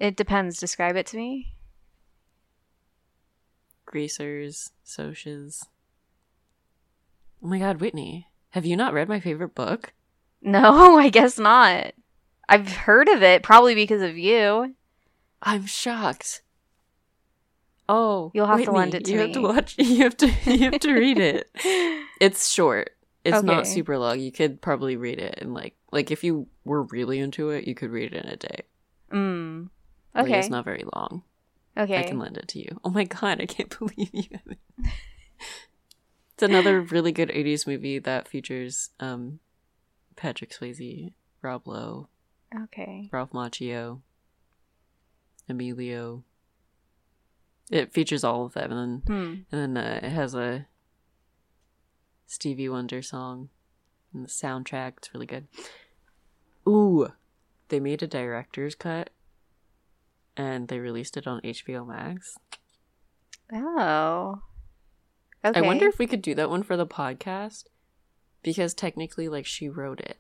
It 0.02 0.16
depends 0.16 0.58
describe 0.58 0.96
it 0.96 1.06
to 1.06 1.16
me 1.16 1.54
Greasers, 3.86 4.72
Socs. 4.84 5.66
Oh 7.42 7.46
my 7.46 7.58
god, 7.60 7.80
Whitney. 7.80 8.26
Have 8.50 8.66
you 8.66 8.76
not 8.76 8.94
read 8.94 9.08
my 9.08 9.20
favorite 9.20 9.54
book? 9.54 9.92
no 10.44 10.98
i 10.98 11.08
guess 11.08 11.38
not 11.38 11.92
i've 12.48 12.72
heard 12.72 13.06
of 13.08 13.22
it 13.22 13.44
probably 13.44 13.76
because 13.76 14.02
of 14.02 14.18
you 14.18 14.74
I'm 15.40 15.66
shocked. 15.66 16.42
Oh, 17.88 18.30
You'll 18.32 18.46
have 18.46 18.64
to 18.64 18.70
lend 18.72 18.94
it 18.94 19.04
to 19.04 19.12
you 19.12 19.18
have 19.18 19.32
to 19.32 19.40
me. 19.40 19.44
watch. 19.44 19.74
You 19.78 19.98
have 20.04 20.16
to. 20.18 20.26
You 20.46 20.70
have 20.70 20.80
to 20.80 20.92
read 20.94 21.18
it. 21.18 21.50
It's 22.20 22.48
short. 22.48 22.90
It's 23.24 23.42
not 23.42 23.66
super 23.66 23.98
long. 23.98 24.20
You 24.20 24.30
could 24.30 24.60
probably 24.62 24.96
read 24.96 25.18
it 25.18 25.38
in 25.38 25.52
like 25.52 25.74
like 25.90 26.12
if 26.12 26.22
you 26.22 26.46
were 26.64 26.84
really 26.84 27.18
into 27.18 27.50
it, 27.50 27.66
you 27.66 27.74
could 27.74 27.90
read 27.90 28.12
it 28.12 28.24
in 28.24 28.30
a 28.30 28.36
day. 28.36 28.62
mm. 29.12 29.68
Like, 30.14 30.24
okay 30.24 30.38
it's 30.38 30.50
not 30.50 30.64
very 30.64 30.84
long. 30.94 31.22
okay 31.76 31.98
I 31.98 32.02
can 32.02 32.18
lend 32.18 32.36
it 32.36 32.48
to 32.48 32.58
you. 32.58 32.80
Oh 32.84 32.90
my 32.90 33.04
god, 33.20 33.40
I 33.40 33.46
can't 33.46 33.76
believe 33.78 34.10
you 34.12 34.24
haven't. 34.32 34.58
it's 36.34 36.42
another 36.42 36.80
really 36.80 37.12
good 37.12 37.30
80s 37.30 37.66
movie 37.66 37.98
that 37.98 38.28
features 38.28 38.90
um 39.00 39.40
Patrick 40.16 40.50
Swayze, 40.50 41.12
Rob 41.40 41.66
Lowe, 41.66 42.08
okay 42.64 43.08
Ralph 43.12 43.32
Macchio, 43.32 44.00
Emilio. 45.48 46.24
It 47.70 47.92
features 47.92 48.22
all 48.22 48.44
of 48.44 48.52
them 48.52 48.70
and 48.72 48.80
then 48.80 49.02
hmm. 49.06 49.56
and 49.56 49.76
then 49.76 49.76
uh, 49.84 50.00
it 50.02 50.10
has 50.10 50.34
a 50.34 50.66
Stevie 52.26 52.68
Wonder 52.68 53.02
song 53.02 53.48
and 54.12 54.24
the 54.24 54.28
soundtrack. 54.28 54.94
It's 54.98 55.14
really 55.14 55.26
good. 55.26 55.46
Ooh, 56.68 57.08
they 57.68 57.80
made 57.80 58.02
a 58.02 58.06
director's 58.06 58.74
cut 58.74 59.10
and 60.36 60.68
they 60.68 60.78
released 60.78 61.16
it 61.16 61.26
on 61.26 61.40
HBO 61.42 61.86
Max. 61.86 62.36
oh 63.52 64.40
okay 65.44 65.58
I 65.58 65.62
wonder 65.62 65.86
if 65.86 65.98
we 65.98 66.06
could 66.06 66.22
do 66.22 66.34
that 66.36 66.50
one 66.50 66.62
for 66.62 66.76
the 66.76 66.86
podcast 66.86 67.64
because 68.42 68.74
technically, 68.74 69.28
like, 69.28 69.46
she 69.46 69.68
wrote 69.68 70.00
it. 70.00 70.18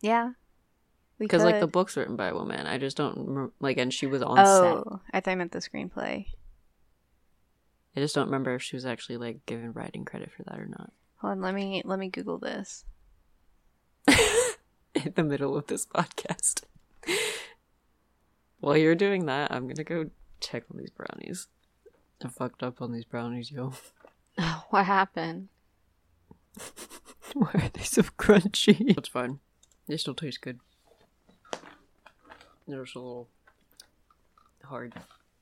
yeah 0.00 0.32
Because, 1.18 1.42
like, 1.42 1.60
the 1.60 1.66
book's 1.66 1.96
written 1.96 2.16
by 2.16 2.28
a 2.28 2.34
woman. 2.34 2.66
I 2.66 2.78
just 2.78 2.96
don't, 2.96 3.52
like, 3.60 3.78
and 3.78 3.92
she 3.92 4.06
was 4.06 4.22
on 4.22 4.38
oh, 4.38 4.44
set. 4.44 4.72
Oh, 4.72 5.00
I 5.12 5.20
thought 5.20 5.30
I 5.32 5.34
meant 5.34 5.52
the 5.52 5.58
screenplay. 5.58 6.26
I 7.96 8.00
just 8.00 8.14
don't 8.14 8.26
remember 8.26 8.54
if 8.54 8.62
she 8.62 8.76
was 8.76 8.86
actually, 8.86 9.16
like, 9.16 9.44
given 9.46 9.72
writing 9.72 10.04
credit 10.04 10.30
for 10.36 10.44
that 10.44 10.60
or 10.60 10.66
not. 10.66 10.92
Hold 11.16 11.32
on, 11.32 11.40
let 11.40 11.54
me 11.54 11.82
let 11.84 11.98
me 11.98 12.10
Google 12.10 12.38
this. 12.38 12.84
in 14.94 15.12
the 15.16 15.24
middle 15.24 15.56
of 15.56 15.66
this 15.66 15.84
podcast. 15.84 16.62
While 18.60 18.76
you're 18.76 18.94
doing 18.94 19.26
that, 19.26 19.52
I'm 19.52 19.68
gonna 19.68 19.84
go 19.84 20.10
check 20.40 20.64
on 20.70 20.78
these 20.78 20.90
brownies. 20.90 21.46
I 22.24 22.28
fucked 22.28 22.62
up 22.62 22.82
on 22.82 22.92
these 22.92 23.04
brownies, 23.04 23.50
yo. 23.50 23.72
What 24.70 24.84
happened? 24.84 25.48
Why 27.34 27.50
are 27.54 27.70
they 27.72 27.82
so 27.82 28.02
crunchy? 28.02 28.96
It's 28.96 29.08
fine. 29.08 29.40
They 29.86 29.96
still 29.96 30.14
taste 30.14 30.40
good. 30.40 30.60
They're 32.66 32.84
just 32.84 32.96
a 32.96 33.00
little 33.00 33.28
hard. 34.64 34.94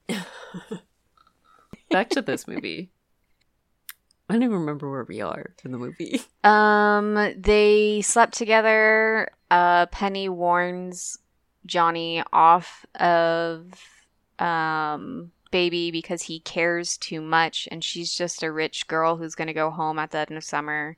Back 1.90 2.10
to 2.10 2.22
this 2.22 2.46
movie. 2.46 2.90
I 4.28 4.34
don't 4.34 4.42
even 4.42 4.56
remember 4.58 4.90
where 4.90 5.04
we 5.04 5.20
are 5.20 5.54
in 5.64 5.72
the 5.72 5.78
movie. 5.78 6.20
Um, 6.42 7.34
they 7.36 8.02
slept 8.02 8.34
together. 8.34 9.30
Uh, 9.50 9.86
Penny 9.86 10.28
warns 10.28 11.18
Johnny 11.66 12.22
off 12.32 12.86
of 12.98 13.66
um 14.38 15.32
baby 15.50 15.90
because 15.90 16.22
he 16.22 16.40
cares 16.40 16.96
too 16.98 17.20
much, 17.20 17.68
and 17.70 17.82
she's 17.82 18.14
just 18.14 18.42
a 18.42 18.52
rich 18.52 18.86
girl 18.88 19.16
who's 19.16 19.34
gonna 19.34 19.54
go 19.54 19.70
home 19.70 19.98
at 19.98 20.10
the 20.10 20.18
end 20.18 20.36
of 20.36 20.44
summer. 20.44 20.96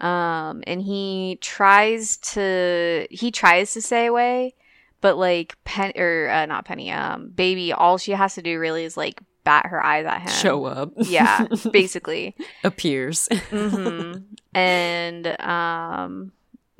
Um, 0.00 0.64
and 0.66 0.82
he 0.82 1.38
tries 1.40 2.16
to 2.18 3.06
he 3.10 3.30
tries 3.30 3.72
to 3.74 3.80
stay 3.80 4.06
away, 4.06 4.54
but 5.00 5.16
like 5.16 5.56
Pen 5.64 5.92
or 5.96 6.28
uh, 6.28 6.46
not 6.46 6.64
Penny, 6.64 6.90
um, 6.90 7.28
baby, 7.28 7.72
all 7.72 7.98
she 7.98 8.12
has 8.12 8.34
to 8.34 8.42
do 8.42 8.58
really 8.58 8.84
is 8.84 8.96
like 8.96 9.20
bat 9.44 9.66
her 9.66 9.84
eyes 9.84 10.06
at 10.06 10.22
him. 10.22 10.30
Show 10.30 10.64
up. 10.64 10.92
Yeah, 10.96 11.46
basically. 11.72 12.34
Appears. 12.64 13.28
hmm 13.50 14.12
And 14.54 15.26
um, 15.40 16.32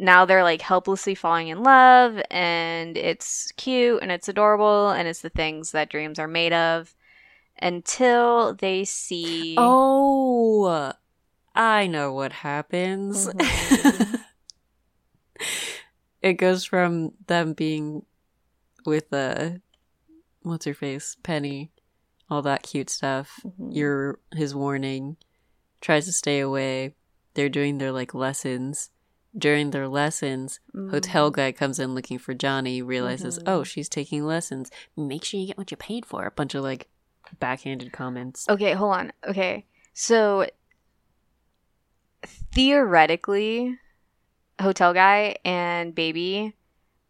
now 0.03 0.25
they're 0.25 0.43
like 0.43 0.61
helplessly 0.61 1.15
falling 1.15 1.49
in 1.49 1.63
love, 1.63 2.21
and 2.31 2.97
it's 2.99 3.53
cute 3.57 4.03
and 4.03 4.11
it's 4.11 4.29
adorable, 4.29 4.91
and 4.91 5.09
it's 5.09 5.21
the 5.21 5.31
things 5.31 5.71
that 5.73 5.91
dreams 5.91 6.19
are 6.19 6.29
made 6.29 6.53
of. 6.53 6.95
Until 7.61 8.55
they 8.55 8.85
see. 8.85 9.55
Oh, 9.57 10.93
I 11.55 11.87
know 11.87 12.13
what 12.13 12.33
happens. 12.33 13.29
Mhm. 13.29 14.25
it 16.23 16.35
goes 16.35 16.65
from 16.65 17.13
them 17.27 17.53
being 17.53 18.05
with 18.85 19.13
uh 19.13 19.51
what's 20.43 20.65
her 20.65 20.75
face? 20.75 21.17
Penny, 21.23 21.71
all 22.29 22.43
that 22.43 22.65
cute 22.65 22.91
stuff. 22.91 23.39
Mhm. 23.45 23.75
Your 23.75 24.19
his 24.35 24.55
warning 24.55 25.17
tries 25.81 26.07
to 26.07 26.13
stay 26.13 26.41
away. 26.41 26.95
They're 27.35 27.49
doing 27.49 27.79
their 27.79 27.93
like 27.93 28.15
lessons. 28.15 28.91
During 29.37 29.71
their 29.71 29.89
lessons, 29.89 30.61
hotel 30.75 31.31
Mhm. 31.31 31.35
guy 31.35 31.53
comes 31.53 31.79
in 31.79 31.95
looking 31.95 32.19
for 32.19 32.35
Johnny, 32.35 32.83
realizes, 32.83 33.39
Mhm. 33.39 33.43
oh, 33.47 33.65
she's 33.65 33.89
taking 33.89 34.25
lessons. 34.27 34.71
Make 34.97 35.25
sure 35.25 35.41
you 35.41 35.47
get 35.47 35.57
what 35.59 35.71
you 35.71 35.77
paid 35.77 36.05
for. 36.05 36.27
A 36.27 36.31
bunch 36.31 36.55
of 36.55 36.63
like 36.63 36.89
backhanded 37.41 37.93
comments. 37.93 38.47
Okay, 38.49 38.75
hold 38.75 38.95
on. 38.95 39.13
Okay. 39.27 39.65
So 39.95 40.47
theoretically, 42.53 43.79
Hotel 44.61 44.93
Guy 44.95 45.37
and 45.45 45.95
Baby 45.95 46.55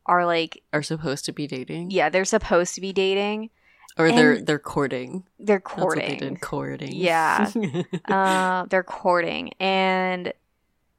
are 0.06 0.24
like 0.26 0.62
Are 0.72 0.82
supposed 0.82 1.24
to 1.26 1.32
be 1.32 1.46
dating. 1.46 1.90
yeah, 1.90 2.08
they're 2.08 2.24
supposed 2.24 2.74
to 2.76 2.80
be 2.80 2.92
dating. 2.92 3.50
Or 3.98 4.10
they're 4.10 4.40
they're 4.40 4.58
courting. 4.58 5.24
They're 5.38 5.58
That's 5.62 5.76
what 5.76 5.96
they 5.96 6.00
courting. 6.16 6.18
did, 6.18 6.40
courting. 6.40 6.92
Yeah. 6.94 7.50
uh, 8.08 8.64
they're 8.66 8.82
courting 8.82 9.52
and 9.60 10.32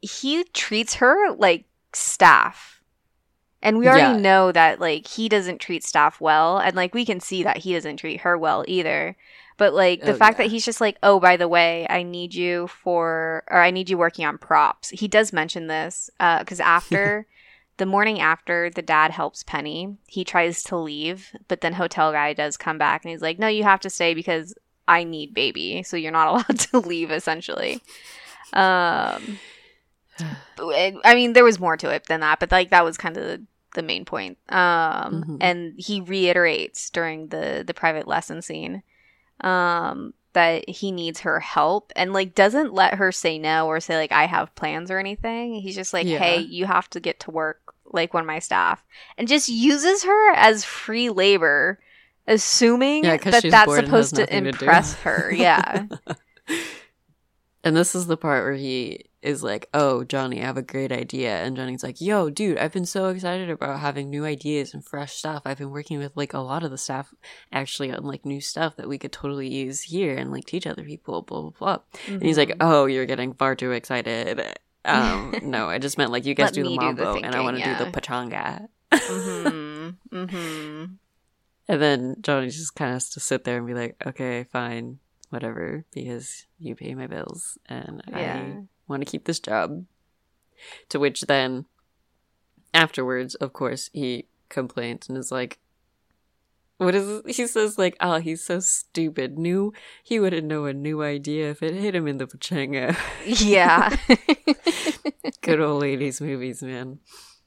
he 0.03 0.43
treats 0.53 0.95
her 0.95 1.31
like 1.31 1.65
staff. 1.93 2.81
And 3.61 3.77
we 3.77 3.87
already 3.87 4.13
Yeah. 4.13 4.19
know 4.19 4.51
that 4.51 4.81
like 4.81 5.07
he 5.07 5.29
doesn't 5.29 5.59
treat 5.59 5.85
staff 5.85 6.19
well 6.19 6.57
and 6.57 6.75
like 6.75 6.93
we 6.93 7.05
can 7.05 7.21
see 7.21 7.43
that 7.43 7.57
he 7.57 7.73
doesn't 7.73 7.97
treat 7.97 8.21
her 8.21 8.37
well 8.37 8.65
either. 8.67 9.15
But 9.57 9.73
like 9.73 10.03
the 10.03 10.13
Oh, 10.13 10.17
fact 10.17 10.37
yeah. 10.37 10.43
that 10.45 10.51
he's 10.51 10.65
just 10.65 10.81
like, 10.81 10.97
"Oh, 11.01 11.19
by 11.19 11.37
the 11.37 11.47
way, 11.47 11.87
I 11.89 12.03
need 12.03 12.33
you 12.33 12.67
for 12.67 13.43
or 13.49 13.59
I 13.59 13.71
need 13.71 13.89
you 13.89 13.97
working 13.97 14.25
on 14.25 14.37
props." 14.37 14.89
He 14.89 15.07
does 15.07 15.31
mention 15.31 15.67
this 15.67 16.09
uh 16.19 16.43
cuz 16.43 16.59
after 16.59 17.25
the 17.77 17.85
morning 17.85 18.19
after 18.19 18.69
the 18.69 18.81
dad 18.81 19.11
helps 19.11 19.43
Penny, 19.43 19.95
he 20.07 20.23
tries 20.25 20.61
to 20.63 20.75
leave, 20.75 21.31
but 21.47 21.61
then 21.61 21.73
hotel 21.73 22.11
guy 22.11 22.33
does 22.33 22.57
come 22.57 22.77
back 22.77 23.05
and 23.05 23.11
he's 23.11 23.21
like, 23.21 23.39
"No, 23.39 23.47
you 23.47 23.63
have 23.63 23.79
to 23.81 23.89
stay 23.89 24.13
because 24.13 24.53
I 24.87 25.05
need 25.05 25.33
baby, 25.33 25.83
so 25.83 25.95
you're 25.95 26.11
not 26.11 26.27
allowed 26.31 26.59
to 26.59 26.79
leave 26.79 27.11
essentially." 27.11 27.81
Um 28.51 29.39
I 30.59 31.15
mean, 31.15 31.33
there 31.33 31.43
was 31.43 31.59
more 31.59 31.77
to 31.77 31.89
it 31.89 32.05
than 32.07 32.19
that, 32.21 32.39
but 32.39 32.51
like 32.51 32.69
that 32.69 32.85
was 32.85 32.97
kind 32.97 33.17
of 33.17 33.23
the, 33.23 33.43
the 33.75 33.81
main 33.83 34.05
point. 34.05 34.37
Um, 34.49 35.23
Mhm. 35.27 35.37
and 35.41 35.73
he 35.77 36.01
reiterates 36.01 36.89
during 36.89 37.27
the 37.27 37.63
the 37.65 37.73
private 37.73 38.07
lesson 38.07 38.41
scene 38.41 38.83
um 39.41 40.13
that 40.33 40.67
he 40.69 40.91
needs 40.91 41.19
her 41.21 41.39
help 41.39 41.91
and 41.95 42.11
like 42.13 42.33
doesn't 42.33 42.73
let 42.73 42.95
her 42.95 43.11
say 43.11 43.37
no 43.37 43.67
or 43.67 43.79
say 43.79 43.97
like 43.97 44.11
I 44.11 44.25
have 44.25 44.53
plans 44.55 44.89
or 44.89 44.97
anything. 44.99 45.55
He's 45.55 45.75
just 45.75 45.93
like, 45.93 46.07
Yeah. 46.07 46.17
"Hey, 46.19 46.39
you 46.39 46.65
have 46.65 46.89
to 46.91 46.99
get 46.99 47.19
to 47.21 47.31
work 47.31 47.59
like 47.85 48.13
one 48.13 48.21
of 48.21 48.27
my 48.27 48.39
staff." 48.39 48.83
And 49.17 49.27
just 49.27 49.49
uses 49.49 50.03
her 50.03 50.31
as 50.33 50.63
free 50.63 51.09
labor 51.09 51.79
assuming 52.25 53.03
Yeah, 53.03 53.17
that 53.17 53.43
that's 53.43 53.75
supposed 53.75 54.15
to 54.15 54.21
nothing 54.21 54.43
to 54.43 54.47
impress 54.49 54.93
her. 55.01 55.31
Yeah. 55.35 55.87
And 57.63 57.75
this 57.77 57.95
is 57.95 58.07
the 58.07 58.17
part 58.17 58.43
where 58.43 58.53
he 58.55 59.05
is 59.23 59.41
like, 59.43 59.67
"Oh, 59.73 60.03
Johnny, 60.03 60.41
I 60.41 60.45
have 60.45 60.57
a 60.57 60.61
great 60.61 60.91
idea." 60.91 61.37
And 61.43 61.55
Johnny's 61.55 61.83
like, 61.83 61.99
"Yo, 62.01 62.29
dude, 62.29 62.57
I've 62.57 62.73
been 62.73 62.85
so 62.85 63.07
excited 63.09 63.49
about 63.49 63.79
having 63.79 64.09
new 64.09 64.25
ideas 64.25 64.73
and 64.73 64.83
fresh 64.85 65.13
stuff. 65.13 65.43
I've 65.45 65.57
been 65.57 65.71
working 65.71 65.97
with 65.99 66.15
like 66.15 66.33
a 66.33 66.39
lot 66.39 66.63
of 66.63 66.71
the 66.71 66.77
staff 66.77 67.13
actually 67.51 67.91
on 67.91 68.03
like 68.03 68.25
new 68.25 68.41
stuff 68.41 68.75
that 68.75 68.87
we 68.89 68.97
could 68.97 69.11
totally 69.11 69.47
use 69.47 69.81
here 69.83 70.15
and 70.17 70.31
like 70.31 70.45
teach 70.45 70.67
other 70.67 70.83
people, 70.83 71.21
blah 71.21 71.41
blah 71.41 71.51
blah." 71.51 71.77
And 72.07 72.21
he's 72.23 72.37
like, 72.37 72.49
Mhm. 72.49 72.57
"Oh, 72.61 72.85
you're 72.85 73.05
getting 73.05 73.33
far 73.33 73.55
too 73.55 73.71
excited." 73.71 74.41
Um, 74.85 75.33
no, 75.43 75.69
I 75.69 75.79
just 75.79 75.97
meant 75.97 76.11
like 76.11 76.25
you 76.25 76.33
guys 76.35 76.51
do 76.51 76.63
the 76.63 76.69
me 76.69 76.77
do 76.77 76.93
the 76.93 77.03
mambo 77.03 77.15
and 77.21 77.33
I 77.33 77.39
want 77.41 77.57
to 77.57 77.63
thinking, 77.63 77.77
do 77.77 77.85
the 77.85 77.89
yeah. 77.91 77.99
pachanga. 77.99 78.67
mhm. 78.91 79.95
Mhm. 80.11 80.89
And 81.69 81.81
then 81.81 82.15
Johnny 82.21 82.47
just 82.49 82.75
kind 82.75 82.89
of 82.91 82.95
has 82.95 83.09
to 83.11 83.21
sit 83.21 83.45
there 83.45 83.57
and 83.57 83.65
be 83.65 83.73
like, 83.73 83.95
okay, 84.05 84.43
fine, 84.51 84.99
whatever, 85.29 85.85
because 85.93 86.45
you 86.59 86.75
pay 86.75 86.93
my 86.93 87.07
bills 87.07 87.57
and 87.67 88.03
Yeah. 88.09 88.17
I 88.35 88.57
want 88.87 89.01
to 89.01 89.09
keep 89.09 89.25
this 89.25 89.39
job. 89.39 89.85
To 90.89 90.99
which 90.99 91.21
then, 91.21 91.65
afterwards, 92.73 93.35
of 93.35 93.53
course, 93.53 93.89
he 93.93 94.27
complains 94.49 95.09
and 95.09 95.17
is 95.17 95.31
like, 95.31 95.59
what 96.77 96.95
is 96.95 97.07
it? 97.25 97.29
he 97.35 97.47
says 97.47 97.77
like 97.77 97.95
oh 98.01 98.19
he's 98.19 98.43
so 98.43 98.59
stupid 98.59 99.37
new 99.37 99.71
he 100.03 100.19
wouldn't 100.19 100.47
know 100.47 100.65
a 100.65 100.73
new 100.73 101.01
idea 101.03 101.49
if 101.51 101.61
it 101.63 101.73
hit 101.75 101.95
him 101.95 102.07
in 102.07 102.17
the 102.17 102.25
pachanga 102.27 102.97
Yeah. 103.25 103.95
good 105.41 105.61
old 105.61 105.83
80s 105.83 106.19
movies 106.19 106.61
man 106.63 106.99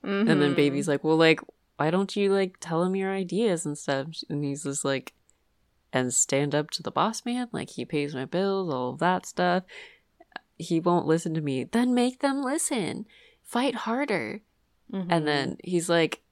And 0.02 0.40
then 0.40 0.52
Mhm. 0.52 0.56
baby's 0.56 0.88
like, 0.88 1.02
well, 1.04 1.16
like, 1.16 1.40
why 1.76 1.90
don't 1.90 2.14
you 2.16 2.32
like 2.32 2.56
tell 2.60 2.82
him 2.84 2.94
your 2.96 3.10
ideas 3.12 3.66
and 3.66 3.76
stuff? 3.76 4.06
And 4.30 4.44
he's 4.44 4.62
just 4.62 4.84
like, 4.84 5.12
and 5.92 6.14
stand 6.14 6.54
up 6.54 6.70
to 6.70 6.82
the 6.82 6.90
boss 6.92 7.24
man. 7.26 7.48
Like 7.52 7.70
he 7.70 7.84
pays 7.84 8.14
my 8.14 8.24
bills, 8.24 8.72
all 8.72 8.90
of 8.90 9.00
that 9.00 9.26
stuff. 9.26 9.64
He 10.58 10.80
won't 10.80 11.06
listen 11.06 11.34
to 11.34 11.40
me. 11.40 11.64
Then 11.64 11.94
make 11.94 12.20
them 12.20 12.42
listen. 12.42 13.06
Fight 13.42 13.74
harder. 13.74 14.40
Mhm. 14.92 15.06
And 15.10 15.26
then 15.28 15.56
he's 15.62 15.88
like, 15.88 16.22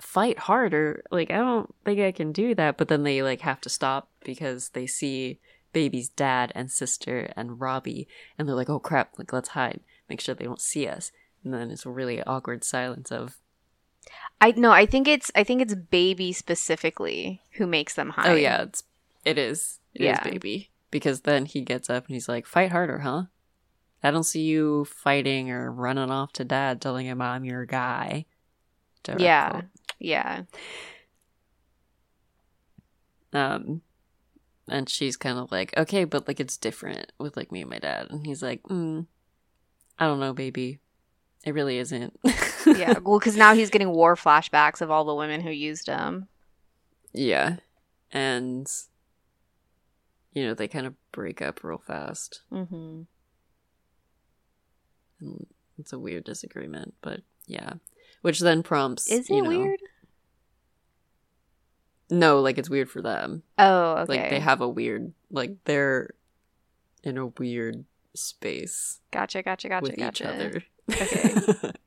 fight 0.00 0.38
harder. 0.40 1.02
Like 1.10 1.30
I 1.30 1.36
don't 1.38 1.74
think 1.84 2.00
I 2.00 2.12
can 2.12 2.32
do 2.32 2.54
that. 2.54 2.76
But 2.76 2.88
then 2.88 3.02
they 3.02 3.22
like 3.22 3.40
have 3.42 3.60
to 3.62 3.68
stop 3.68 4.08
because 4.24 4.70
they 4.70 4.86
see 4.86 5.38
baby's 5.72 6.08
dad 6.08 6.50
and 6.54 6.70
sister 6.70 7.32
and 7.36 7.60
Robbie, 7.60 8.08
and 8.38 8.48
they're 8.48 8.56
like, 8.56 8.70
oh 8.70 8.80
crap! 8.80 9.18
Like 9.18 9.32
let's 9.32 9.50
hide. 9.50 9.80
Make 10.08 10.20
sure 10.20 10.34
they 10.34 10.44
don't 10.44 10.60
see 10.60 10.86
us. 10.88 11.12
And 11.44 11.54
then 11.54 11.70
it's 11.70 11.86
a 11.86 11.90
really 11.90 12.22
awkward 12.24 12.64
silence 12.64 13.10
of 13.12 13.36
I 14.40 14.52
no, 14.56 14.72
I 14.72 14.86
think 14.86 15.06
it's 15.06 15.30
I 15.34 15.44
think 15.44 15.62
it's 15.62 15.74
baby 15.74 16.32
specifically 16.32 17.40
who 17.52 17.66
makes 17.66 17.94
them 17.94 18.10
hide. 18.10 18.30
Oh 18.30 18.34
yeah, 18.34 18.62
it's 18.62 18.82
it 19.24 19.38
is. 19.38 19.78
It 19.94 20.02
is 20.02 20.06
Yeah. 20.06 20.24
baby. 20.24 20.69
Because 20.90 21.20
then 21.22 21.46
he 21.46 21.60
gets 21.62 21.88
up 21.88 22.06
and 22.06 22.14
he's 22.14 22.28
like, 22.28 22.46
Fight 22.46 22.72
harder, 22.72 22.98
huh? 23.00 23.24
I 24.02 24.10
don't 24.10 24.24
see 24.24 24.42
you 24.42 24.86
fighting 24.86 25.50
or 25.50 25.70
running 25.70 26.10
off 26.10 26.32
to 26.34 26.44
dad 26.44 26.80
telling 26.80 27.06
him 27.06 27.20
I'm 27.20 27.44
your 27.44 27.66
guy. 27.66 28.24
Direct 29.02 29.20
Yeah. 29.20 29.50
quote. 29.50 29.64
Yeah. 29.98 30.42
Um 33.32 33.82
and 34.68 34.88
she's 34.88 35.16
kind 35.16 35.38
of 35.38 35.50
like, 35.50 35.76
Okay, 35.76 36.04
but 36.04 36.28
like 36.28 36.40
it's 36.40 36.56
different 36.56 37.12
with 37.18 37.36
like 37.36 37.50
me 37.52 37.62
and 37.62 37.70
my 37.70 37.78
dad. 37.78 38.06
And 38.10 38.26
he's 38.26 38.42
like, 38.42 38.62
mm, 38.64 39.06
I 39.98 40.06
don't 40.06 40.20
know, 40.20 40.32
baby. 40.32 40.78
It 41.44 41.54
really 41.54 41.78
isn't. 41.78 42.18
Yeah. 42.66 42.98
well, 42.98 43.18
because 43.18 43.38
now 43.38 43.54
he's 43.54 43.70
getting 43.70 43.88
war 43.90 44.16
flashbacks 44.16 44.82
of 44.82 44.90
all 44.90 45.06
the 45.06 45.14
women 45.14 45.40
who 45.40 45.50
used 45.50 45.86
him. 45.88 46.28
yeah. 47.14 47.56
And 48.12 48.70
you 50.32 50.46
know, 50.46 50.54
they 50.54 50.68
kind 50.68 50.86
of 50.86 50.94
break 51.12 51.42
up 51.42 51.62
real 51.64 51.78
fast. 51.78 52.42
Mm-hmm. 52.52 53.02
And 55.20 55.46
it's 55.78 55.92
a 55.92 55.98
weird 55.98 56.24
disagreement, 56.24 56.94
but 57.02 57.20
yeah. 57.46 57.74
Which 58.22 58.40
then 58.40 58.62
prompts. 58.62 59.10
Is 59.10 59.28
it 59.30 59.34
you 59.34 59.42
know- 59.42 59.48
weird? 59.48 59.80
No, 62.12 62.40
like 62.40 62.58
it's 62.58 62.68
weird 62.68 62.90
for 62.90 63.00
them. 63.00 63.44
Oh, 63.56 63.98
okay. 63.98 64.12
Like 64.12 64.30
they 64.30 64.40
have 64.40 64.60
a 64.60 64.68
weird, 64.68 65.12
like 65.30 65.52
they're 65.64 66.10
in 67.04 67.18
a 67.18 67.26
weird 67.26 67.84
space 68.14 69.00
gotcha, 69.12 69.42
gotcha, 69.42 69.68
gotcha, 69.68 69.82
with 69.82 69.96
gotcha. 69.96 70.24
each 70.24 70.28
other. 70.28 70.62
Okay. 70.90 71.72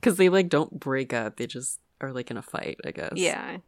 Because 0.00 0.16
they 0.16 0.30
like 0.30 0.48
don't 0.48 0.80
break 0.80 1.12
up; 1.12 1.36
they 1.36 1.46
just 1.46 1.78
are 2.00 2.12
like 2.12 2.30
in 2.30 2.38
a 2.38 2.42
fight, 2.42 2.78
I 2.86 2.90
guess. 2.90 3.12
Yeah. 3.16 3.58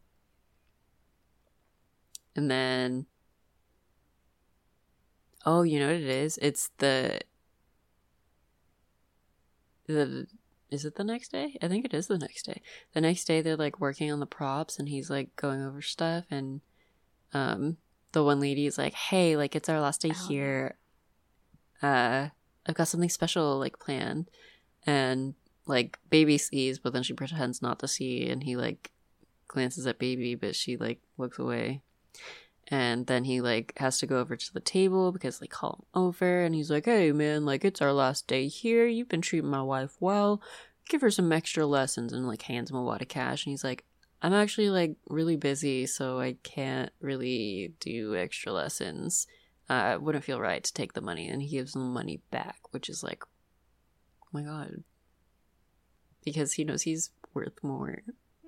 And 2.35 2.49
then, 2.49 3.05
oh, 5.45 5.63
you 5.63 5.79
know 5.79 5.87
what 5.87 5.95
it 5.95 6.03
is? 6.03 6.37
It's 6.41 6.69
the 6.77 7.21
the 9.87 10.27
is 10.69 10.85
it 10.85 10.95
the 10.95 11.03
next 11.03 11.31
day? 11.31 11.57
I 11.61 11.67
think 11.67 11.85
it 11.85 11.93
is 11.93 12.07
the 12.07 12.17
next 12.17 12.43
day. 12.45 12.61
The 12.93 13.01
next 13.01 13.25
day 13.25 13.41
they're 13.41 13.55
like 13.57 13.79
working 13.79 14.11
on 14.11 14.19
the 14.19 14.25
props 14.25 14.79
and 14.79 14.89
he's 14.89 15.09
like 15.09 15.35
going 15.35 15.61
over 15.61 15.81
stuff 15.81 16.25
and 16.31 16.61
um 17.33 17.77
the 18.11 18.23
one 18.23 18.39
lady 18.39 18.65
is 18.67 18.77
like, 18.77 18.93
"Hey, 18.93 19.35
like 19.35 19.55
it's 19.55 19.69
our 19.69 19.79
last 19.81 20.01
day 20.01 20.11
Oh. 20.11 20.27
here. 20.27 20.77
Uh 21.81 22.29
I've 22.65 22.75
got 22.75 22.87
something 22.87 23.09
special 23.09 23.57
like 23.59 23.79
planned." 23.79 24.29
And 24.85 25.35
like 25.65 25.97
baby 26.09 26.37
sees, 26.37 26.79
but 26.79 26.93
then 26.93 27.03
she 27.03 27.13
pretends 27.13 27.61
not 27.61 27.79
to 27.79 27.87
see 27.87 28.27
and 28.29 28.43
he 28.43 28.55
like 28.55 28.91
glances 29.47 29.85
at 29.85 29.99
baby 29.99 30.35
but 30.35 30.55
she 30.55 30.77
like 30.77 31.01
looks 31.17 31.39
away. 31.39 31.81
And 32.69 33.07
then 33.07 33.25
he 33.25 33.41
like 33.41 33.73
has 33.77 33.99
to 33.99 34.07
go 34.07 34.19
over 34.19 34.35
to 34.35 34.53
the 34.53 34.59
table 34.59 35.11
because 35.11 35.39
they 35.39 35.47
call 35.47 35.73
him 35.79 36.01
over 36.01 36.43
and 36.43 36.55
he's 36.55 36.71
like, 36.71 36.85
Hey 36.85 37.11
man, 37.11 37.45
like 37.45 37.65
it's 37.65 37.81
our 37.81 37.93
last 37.93 38.27
day 38.27 38.47
here. 38.47 38.87
You've 38.87 39.09
been 39.09 39.21
treating 39.21 39.49
my 39.49 39.61
wife 39.61 39.95
well. 39.99 40.41
Give 40.87 41.01
her 41.01 41.11
some 41.11 41.31
extra 41.31 41.65
lessons 41.65 42.13
and 42.13 42.27
like 42.27 42.43
hands 42.43 42.69
him 42.69 42.77
a 42.77 42.83
lot 42.83 43.01
of 43.01 43.07
cash 43.07 43.45
and 43.45 43.51
he's 43.51 43.63
like, 43.63 43.85
I'm 44.23 44.33
actually 44.33 44.69
like 44.69 44.95
really 45.09 45.35
busy, 45.35 45.85
so 45.85 46.21
I 46.21 46.37
can't 46.43 46.91
really 47.01 47.73
do 47.81 48.15
extra 48.15 48.53
lessons. 48.53 49.27
Uh, 49.69 49.97
wouldn't 49.99 50.23
feel 50.23 50.39
right 50.39 50.63
to 50.63 50.73
take 50.73 50.93
the 50.93 51.01
money. 51.01 51.27
And 51.27 51.41
he 51.41 51.49
gives 51.49 51.75
him 51.75 51.81
the 51.81 51.89
money 51.89 52.21
back, 52.31 52.59
which 52.71 52.87
is 52.87 53.03
like, 53.03 53.23
oh 54.23 54.27
my 54.31 54.43
god. 54.43 54.83
Because 56.23 56.53
he 56.53 56.63
knows 56.63 56.83
he's 56.83 57.09
worth 57.33 57.61
more. 57.61 58.03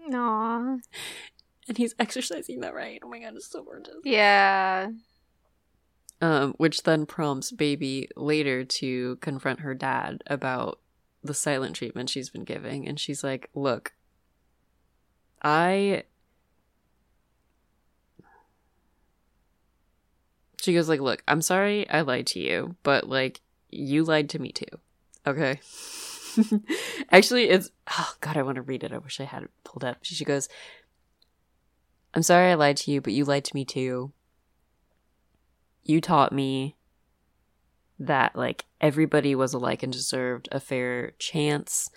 Aww. 0.10 0.80
And 1.68 1.78
he's 1.78 1.96
exercising 2.00 2.60
that 2.62 2.74
right. 2.74 3.00
Oh 3.04 3.10
my 3.10 3.20
god, 3.20 3.36
it's 3.36 3.48
so 3.48 3.64
gorgeous. 3.64 3.96
Yeah. 4.04 4.90
Um, 6.22 6.54
which 6.58 6.84
then 6.84 7.06
prompts 7.06 7.52
Baby 7.52 8.10
later 8.16 8.64
to 8.64 9.18
confront 9.18 9.60
her 9.60 9.74
dad 9.74 10.24
about 10.28 10.80
the 11.24 11.34
silent 11.34 11.76
treatment 11.76 12.10
she's 12.10 12.30
been 12.30 12.46
giving. 12.46 12.88
And 12.88 13.00
she's 13.00 13.24
like, 13.24 13.50
Look, 13.54 13.94
I. 15.42 16.04
She 20.62 20.74
goes 20.74 20.90
like, 20.90 21.00
"Look, 21.00 21.22
I'm 21.28 21.44
sorry 21.44 21.88
I 21.88 22.02
lied 22.02 22.26
to 22.28 22.40
you, 22.40 22.76
but 22.82 23.08
like 23.08 23.42
you 23.70 24.04
lied 24.04 24.32
to 24.32 24.40
me 24.40 24.52
too." 24.52 24.66
Okay. 25.28 25.60
Actually, 27.12 27.50
it's 27.50 27.70
oh 27.92 28.16
god, 28.22 28.36
I 28.36 28.42
want 28.42 28.56
to 28.56 28.64
read 28.64 28.84
it. 28.84 28.92
I 28.92 28.98
wish 28.98 29.20
I 29.20 29.26
had 29.26 29.44
it 29.44 29.52
pulled 29.64 29.84
up. 29.84 30.00
She 30.02 30.26
goes, 30.26 30.50
"I'm 32.16 32.24
sorry 32.24 32.52
I 32.52 32.56
lied 32.56 32.78
to 32.78 32.92
you, 32.92 33.02
but 33.02 33.14
you 33.14 33.26
lied 33.26 33.46
to 33.46 33.56
me 33.56 33.66
too. 33.66 34.12
You 35.84 36.02
taught 36.02 36.32
me 36.32 36.76
that 38.00 38.36
like 38.36 38.66
everybody 38.82 39.36
was 39.36 39.54
alike 39.54 39.84
and 39.84 39.94
deserved 39.94 40.50
a 40.52 40.60
fair 40.60 41.12
chance. 41.20 41.90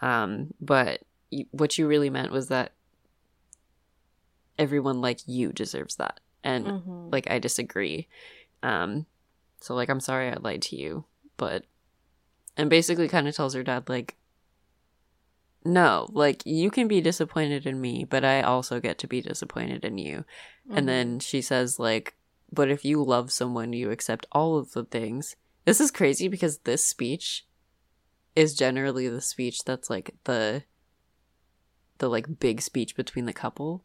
Um, 0.00 0.54
but 0.60 1.02
what 1.50 1.78
you 1.78 1.86
really 1.86 2.10
meant 2.10 2.32
was 2.32 2.48
that 2.48 2.72
everyone 4.58 5.00
like 5.00 5.20
you 5.26 5.52
deserves 5.52 5.96
that 5.96 6.20
and 6.42 6.66
mm-hmm. 6.66 7.08
like 7.10 7.28
i 7.30 7.38
disagree 7.38 8.06
um 8.62 9.06
so 9.60 9.74
like 9.74 9.88
i'm 9.88 10.00
sorry 10.00 10.28
i 10.28 10.34
lied 10.34 10.62
to 10.62 10.76
you 10.76 11.04
but 11.36 11.64
and 12.56 12.70
basically 12.70 13.08
kind 13.08 13.26
of 13.26 13.34
tells 13.34 13.54
her 13.54 13.64
dad 13.64 13.88
like 13.88 14.16
no 15.64 16.06
like 16.12 16.42
you 16.44 16.70
can 16.70 16.86
be 16.86 17.00
disappointed 17.00 17.66
in 17.66 17.80
me 17.80 18.04
but 18.04 18.24
i 18.24 18.42
also 18.42 18.80
get 18.80 18.98
to 18.98 19.06
be 19.06 19.22
disappointed 19.22 19.84
in 19.84 19.96
you. 19.96 20.18
Mm-hmm. 20.68 20.78
and 20.78 20.88
then 20.88 21.20
she 21.20 21.40
says 21.40 21.78
like 21.78 22.14
but 22.54 22.70
if 22.70 22.84
you 22.84 23.02
love 23.02 23.32
someone 23.32 23.72
you 23.72 23.90
accept 23.90 24.26
all 24.32 24.56
of 24.56 24.72
the 24.72 24.84
things. 24.84 25.36
This 25.64 25.80
is 25.80 25.90
crazy 25.90 26.28
because 26.28 26.58
this 26.58 26.84
speech 26.84 27.46
is 28.36 28.54
generally 28.54 29.08
the 29.08 29.20
speech 29.20 29.64
that's 29.64 29.90
like 29.90 30.14
the 30.24 30.64
the 31.98 32.08
like 32.08 32.38
big 32.38 32.60
speech 32.60 32.96
between 32.96 33.24
the 33.24 33.32
couple 33.32 33.84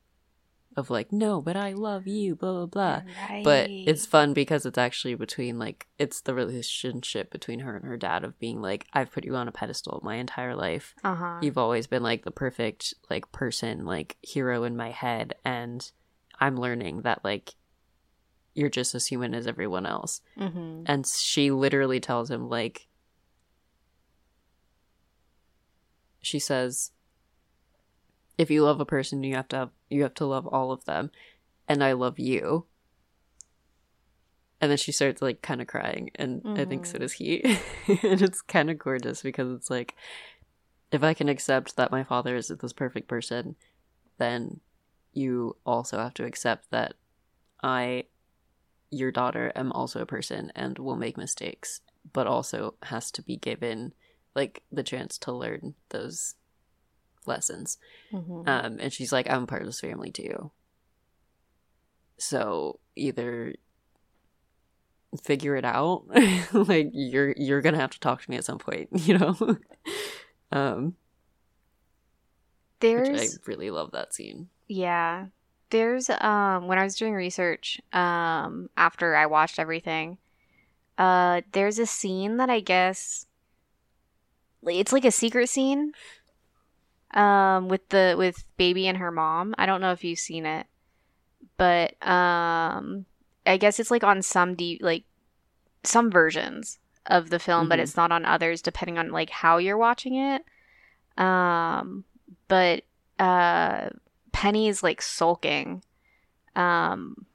of 0.79 0.89
like 0.89 1.11
no 1.11 1.41
but 1.41 1.55
i 1.55 1.71
love 1.73 2.07
you 2.07 2.35
blah 2.35 2.51
blah 2.51 2.65
blah 2.65 3.01
right. 3.29 3.43
but 3.43 3.69
it's 3.69 4.05
fun 4.05 4.33
because 4.33 4.65
it's 4.65 4.77
actually 4.77 5.13
between 5.13 5.59
like 5.59 5.85
it's 5.99 6.21
the 6.21 6.33
relationship 6.33 7.29
between 7.29 7.59
her 7.59 7.75
and 7.75 7.85
her 7.85 7.97
dad 7.97 8.23
of 8.23 8.39
being 8.39 8.61
like 8.61 8.87
i've 8.93 9.11
put 9.11 9.25
you 9.25 9.35
on 9.35 9.47
a 9.47 9.51
pedestal 9.51 9.99
my 10.03 10.15
entire 10.15 10.55
life 10.55 10.95
uh-huh. 11.03 11.37
you've 11.41 11.57
always 11.57 11.85
been 11.85 12.01
like 12.01 12.23
the 12.23 12.31
perfect 12.31 12.93
like 13.09 13.31
person 13.31 13.85
like 13.85 14.17
hero 14.21 14.63
in 14.63 14.75
my 14.75 14.89
head 14.89 15.35
and 15.45 15.91
i'm 16.39 16.57
learning 16.57 17.01
that 17.01 17.23
like 17.23 17.53
you're 18.55 18.69
just 18.69 18.95
as 18.95 19.05
human 19.05 19.35
as 19.35 19.45
everyone 19.45 19.85
else 19.85 20.21
mm-hmm. 20.37 20.83
and 20.87 21.05
she 21.05 21.51
literally 21.51 21.99
tells 21.99 22.31
him 22.31 22.49
like 22.49 22.87
she 26.21 26.39
says 26.39 26.91
if 28.39 28.49
you 28.49 28.63
love 28.63 28.79
a 28.79 28.85
person 28.85 29.21
you 29.21 29.35
have 29.35 29.49
to 29.49 29.57
have 29.57 29.69
you 29.89 30.01
have 30.01 30.13
to 30.15 30.25
love 30.25 30.47
all 30.47 30.71
of 30.71 30.85
them 30.85 31.11
and 31.67 31.83
i 31.83 31.91
love 31.91 32.17
you 32.17 32.65
and 34.61 34.71
then 34.71 34.77
she 34.77 34.91
starts 34.91 35.21
like 35.21 35.41
kind 35.41 35.61
of 35.61 35.67
crying 35.67 36.09
and 36.15 36.41
mm-hmm. 36.41 36.59
i 36.59 36.65
think 36.65 36.85
so 36.85 36.93
mm-hmm. 36.93 37.01
does 37.01 37.13
he 37.13 37.43
and 38.03 38.21
it's 38.21 38.41
kind 38.41 38.71
of 38.71 38.79
gorgeous 38.79 39.21
because 39.21 39.51
it's 39.53 39.69
like 39.69 39.93
if 40.91 41.03
i 41.03 41.13
can 41.13 41.29
accept 41.29 41.75
that 41.75 41.91
my 41.91 42.03
father 42.03 42.35
is 42.35 42.47
this 42.47 42.73
perfect 42.73 43.07
person 43.07 43.55
then 44.17 44.61
you 45.11 45.55
also 45.65 45.97
have 45.97 46.13
to 46.13 46.25
accept 46.25 46.71
that 46.71 46.93
i 47.61 48.03
your 48.89 49.11
daughter 49.11 49.51
am 49.53 49.71
also 49.73 50.01
a 50.01 50.05
person 50.05 50.49
and 50.55 50.79
will 50.79 50.95
make 50.95 51.17
mistakes 51.17 51.81
but 52.13 52.25
also 52.25 52.73
has 52.83 53.11
to 53.11 53.21
be 53.21 53.35
given 53.35 53.93
like 54.33 54.63
the 54.71 54.83
chance 54.83 55.17
to 55.17 55.33
learn 55.33 55.75
those 55.89 56.35
lessons. 57.25 57.77
Mm-hmm. 58.11 58.47
Um, 58.47 58.77
and 58.79 58.93
she's 58.93 59.11
like, 59.11 59.29
I'm 59.29 59.47
part 59.47 59.61
of 59.61 59.67
this 59.67 59.79
family 59.79 60.11
too. 60.11 60.51
So 62.17 62.79
either 62.95 63.55
figure 65.23 65.55
it 65.55 65.65
out, 65.65 66.03
like 66.53 66.89
you're 66.93 67.33
you're 67.37 67.61
gonna 67.61 67.79
have 67.79 67.91
to 67.91 67.99
talk 67.99 68.21
to 68.21 68.29
me 68.29 68.37
at 68.37 68.45
some 68.45 68.59
point, 68.59 68.89
you 68.93 69.17
know. 69.17 69.57
um, 70.51 70.95
there's 72.79 73.37
I 73.37 73.41
really 73.45 73.71
love 73.71 73.91
that 73.91 74.13
scene. 74.13 74.49
Yeah, 74.67 75.27
there's 75.69 76.09
um 76.09 76.67
when 76.67 76.77
I 76.77 76.83
was 76.83 76.95
doing 76.95 77.13
research 77.13 77.81
um 77.93 78.69
after 78.77 79.15
I 79.15 79.25
watched 79.25 79.59
everything, 79.59 80.17
uh, 80.97 81.41
there's 81.53 81.79
a 81.79 81.85
scene 81.85 82.37
that 82.37 82.49
I 82.49 82.59
guess 82.59 83.25
it's 84.63 84.91
like 84.91 85.05
a 85.05 85.11
secret 85.11 85.47
scene 85.47 85.93
um, 87.13 87.67
with 87.67 87.87
the 87.89 88.15
with 88.17 88.43
baby 88.57 88.87
and 88.87 88.97
her 88.97 89.11
mom. 89.11 89.55
I 89.57 89.65
don't 89.65 89.81
know 89.81 89.91
if 89.91 90.03
you've 90.03 90.19
seen 90.19 90.45
it, 90.45 90.67
but 91.57 91.91
um, 92.05 93.05
I 93.45 93.57
guess 93.57 93.79
it's 93.79 93.91
like 93.91 94.03
on 94.03 94.21
some 94.21 94.55
deep 94.55 94.81
like 94.81 95.03
some 95.83 96.11
versions 96.11 96.79
of 97.05 97.29
the 97.29 97.39
film, 97.39 97.61
mm-hmm. 97.61 97.69
but 97.69 97.79
it's 97.79 97.97
not 97.97 98.11
on 98.11 98.25
others, 98.25 98.61
depending 98.61 98.97
on 98.97 99.11
like 99.11 99.29
how 99.29 99.57
you're 99.57 99.77
watching 99.77 100.15
it. 100.15 100.43
Um, 101.17 102.03
but 102.47 102.83
uh, 103.17 103.89
Penny 104.31 104.67
is 104.67 104.83
like 104.83 105.01
sulking. 105.01 105.83
Um, 106.55 107.25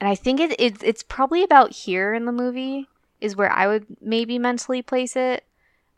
and 0.00 0.08
I 0.08 0.14
think 0.14 0.40
it, 0.40 0.58
it 0.58 0.82
it's 0.82 1.02
probably 1.02 1.42
about 1.42 1.72
here 1.72 2.14
in 2.14 2.24
the 2.24 2.32
movie 2.32 2.88
is 3.20 3.36
where 3.36 3.50
I 3.50 3.66
would 3.66 3.86
maybe 4.00 4.38
mentally 4.38 4.82
place 4.82 5.16
it. 5.16 5.44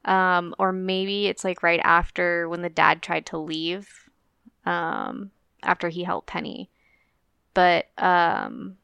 Um, 0.05 0.55
or 0.59 0.73
maybe 0.73 1.27
it's 1.27 1.45
like 1.45 1.63
right 1.63 1.81
after 1.83 2.49
when 2.49 2.63
the 2.63 2.71
dad 2.71 3.03
tried 3.03 3.27
to 3.27 3.39
leave, 3.39 4.09
um, 4.65 5.31
after 5.63 5.89
he 5.89 6.05
helped 6.05 6.29
Penny. 6.29 6.71
But 7.53 7.87
um, 7.99 8.77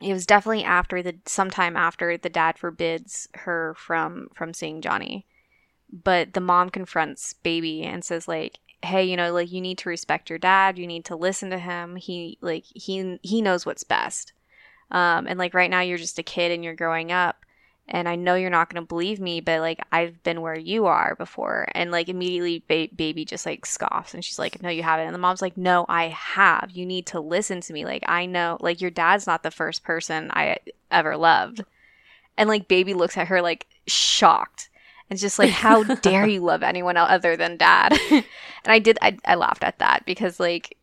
it 0.00 0.12
was 0.12 0.26
definitely 0.26 0.64
after 0.64 1.02
the 1.02 1.16
sometime 1.26 1.76
after 1.76 2.16
the 2.16 2.28
dad 2.28 2.58
forbids 2.58 3.28
her 3.34 3.74
from 3.76 4.28
from 4.34 4.54
seeing 4.54 4.80
Johnny. 4.80 5.26
But 5.92 6.34
the 6.34 6.40
mom 6.40 6.70
confronts 6.70 7.32
baby 7.32 7.82
and 7.82 8.04
says 8.04 8.28
like, 8.28 8.58
"Hey, 8.82 9.04
you 9.04 9.16
know, 9.16 9.32
like 9.32 9.50
you 9.50 9.60
need 9.60 9.78
to 9.78 9.88
respect 9.88 10.28
your 10.30 10.38
dad. 10.38 10.78
You 10.78 10.86
need 10.86 11.04
to 11.06 11.16
listen 11.16 11.50
to 11.50 11.58
him. 11.58 11.96
He 11.96 12.38
like 12.40 12.64
he 12.74 13.18
he 13.22 13.42
knows 13.42 13.64
what's 13.64 13.84
best." 13.84 14.32
Um, 14.90 15.26
and 15.26 15.38
like 15.38 15.54
right 15.54 15.70
now 15.70 15.80
you're 15.80 15.98
just 15.98 16.18
a 16.18 16.22
kid 16.22 16.52
and 16.52 16.62
you're 16.62 16.74
growing 16.74 17.10
up 17.10 17.43
and 17.86 18.08
I 18.08 18.16
know 18.16 18.34
you're 18.34 18.50
not 18.50 18.72
going 18.72 18.82
to 18.82 18.88
believe 18.88 19.20
me, 19.20 19.40
but 19.40 19.60
like 19.60 19.78
I've 19.92 20.22
been 20.22 20.40
where 20.40 20.56
you 20.58 20.86
are 20.86 21.14
before. 21.16 21.68
And 21.72 21.90
like 21.90 22.08
immediately 22.08 22.64
ba- 22.66 22.94
baby 22.94 23.24
just 23.24 23.44
like 23.44 23.66
scoffs 23.66 24.14
and 24.14 24.24
she's 24.24 24.38
like, 24.38 24.62
no, 24.62 24.70
you 24.70 24.82
haven't. 24.82 25.06
And 25.06 25.14
the 25.14 25.18
mom's 25.18 25.42
like, 25.42 25.56
no, 25.56 25.84
I 25.88 26.08
have. 26.08 26.70
You 26.72 26.86
need 26.86 27.06
to 27.08 27.20
listen 27.20 27.60
to 27.60 27.72
me. 27.72 27.84
Like 27.84 28.02
I 28.06 28.24
know, 28.24 28.56
like 28.60 28.80
your 28.80 28.90
dad's 28.90 29.26
not 29.26 29.42
the 29.42 29.50
first 29.50 29.84
person 29.84 30.30
I 30.32 30.58
ever 30.90 31.16
loved. 31.16 31.62
And 32.38 32.48
like 32.48 32.68
baby 32.68 32.94
looks 32.94 33.18
at 33.18 33.28
her 33.28 33.42
like 33.42 33.66
shocked 33.86 34.70
and 35.10 35.18
just 35.18 35.38
like, 35.38 35.50
how 35.50 35.82
dare 35.96 36.26
you 36.26 36.40
love 36.40 36.62
anyone 36.62 36.96
other 36.96 37.36
than 37.36 37.58
dad? 37.58 37.92
and 38.10 38.24
I 38.64 38.78
did, 38.78 38.98
I, 39.02 39.18
I 39.26 39.34
laughed 39.34 39.62
at 39.62 39.80
that 39.80 40.06
because 40.06 40.40
like, 40.40 40.78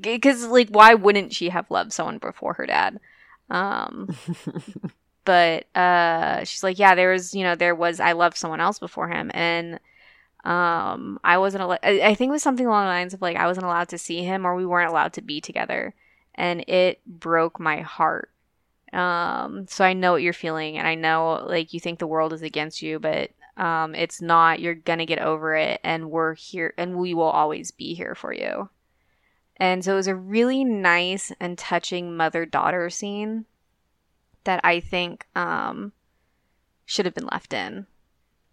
because 0.00 0.46
like, 0.46 0.70
why 0.70 0.94
wouldn't 0.94 1.34
she 1.34 1.50
have 1.50 1.70
loved 1.70 1.92
someone 1.92 2.16
before 2.16 2.54
her 2.54 2.64
dad? 2.64 2.98
Um, 3.50 4.16
but 5.24 5.66
uh, 5.74 6.44
she's 6.44 6.62
like, 6.62 6.78
yeah, 6.78 6.94
there 6.94 7.10
was, 7.10 7.34
you 7.34 7.42
know, 7.42 7.54
there 7.54 7.74
was, 7.74 8.00
I 8.00 8.12
loved 8.12 8.36
someone 8.36 8.60
else 8.60 8.78
before 8.78 9.08
him, 9.08 9.30
and 9.34 9.80
um, 10.44 11.18
I 11.24 11.38
wasn't, 11.38 11.62
allowed. 11.62 11.80
I, 11.82 12.00
I 12.00 12.14
think 12.14 12.28
it 12.28 12.32
was 12.32 12.42
something 12.42 12.66
along 12.66 12.84
the 12.84 12.90
lines 12.90 13.14
of 13.14 13.22
like, 13.22 13.36
I 13.36 13.46
wasn't 13.46 13.66
allowed 13.66 13.88
to 13.90 13.98
see 13.98 14.22
him, 14.22 14.44
or 14.44 14.54
we 14.54 14.66
weren't 14.66 14.90
allowed 14.90 15.14
to 15.14 15.22
be 15.22 15.40
together, 15.40 15.94
and 16.34 16.60
it 16.68 17.00
broke 17.06 17.58
my 17.58 17.80
heart. 17.80 18.30
Um, 18.92 19.66
so 19.68 19.84
I 19.84 19.92
know 19.92 20.12
what 20.12 20.22
you're 20.22 20.32
feeling, 20.32 20.78
and 20.78 20.86
I 20.86 20.94
know 20.94 21.44
like 21.46 21.72
you 21.72 21.80
think 21.80 21.98
the 21.98 22.06
world 22.06 22.32
is 22.32 22.42
against 22.42 22.82
you, 22.82 22.98
but 22.98 23.30
um, 23.56 23.94
it's 23.94 24.20
not. 24.20 24.60
You're 24.60 24.74
gonna 24.74 25.06
get 25.06 25.18
over 25.18 25.56
it, 25.56 25.80
and 25.82 26.10
we're 26.10 26.34
here, 26.34 26.74
and 26.76 26.96
we 26.96 27.14
will 27.14 27.24
always 27.24 27.70
be 27.70 27.94
here 27.94 28.14
for 28.14 28.32
you. 28.32 28.68
And 29.56 29.84
so 29.84 29.92
it 29.92 29.96
was 29.96 30.08
a 30.08 30.14
really 30.14 30.64
nice 30.64 31.32
and 31.40 31.56
touching 31.56 32.16
mother 32.16 32.44
daughter 32.44 32.90
scene 32.90 33.46
that 34.44 34.60
I 34.64 34.80
think 34.80 35.26
um, 35.34 35.92
should 36.84 37.04
have 37.06 37.14
been 37.14 37.26
left 37.26 37.52
in, 37.52 37.86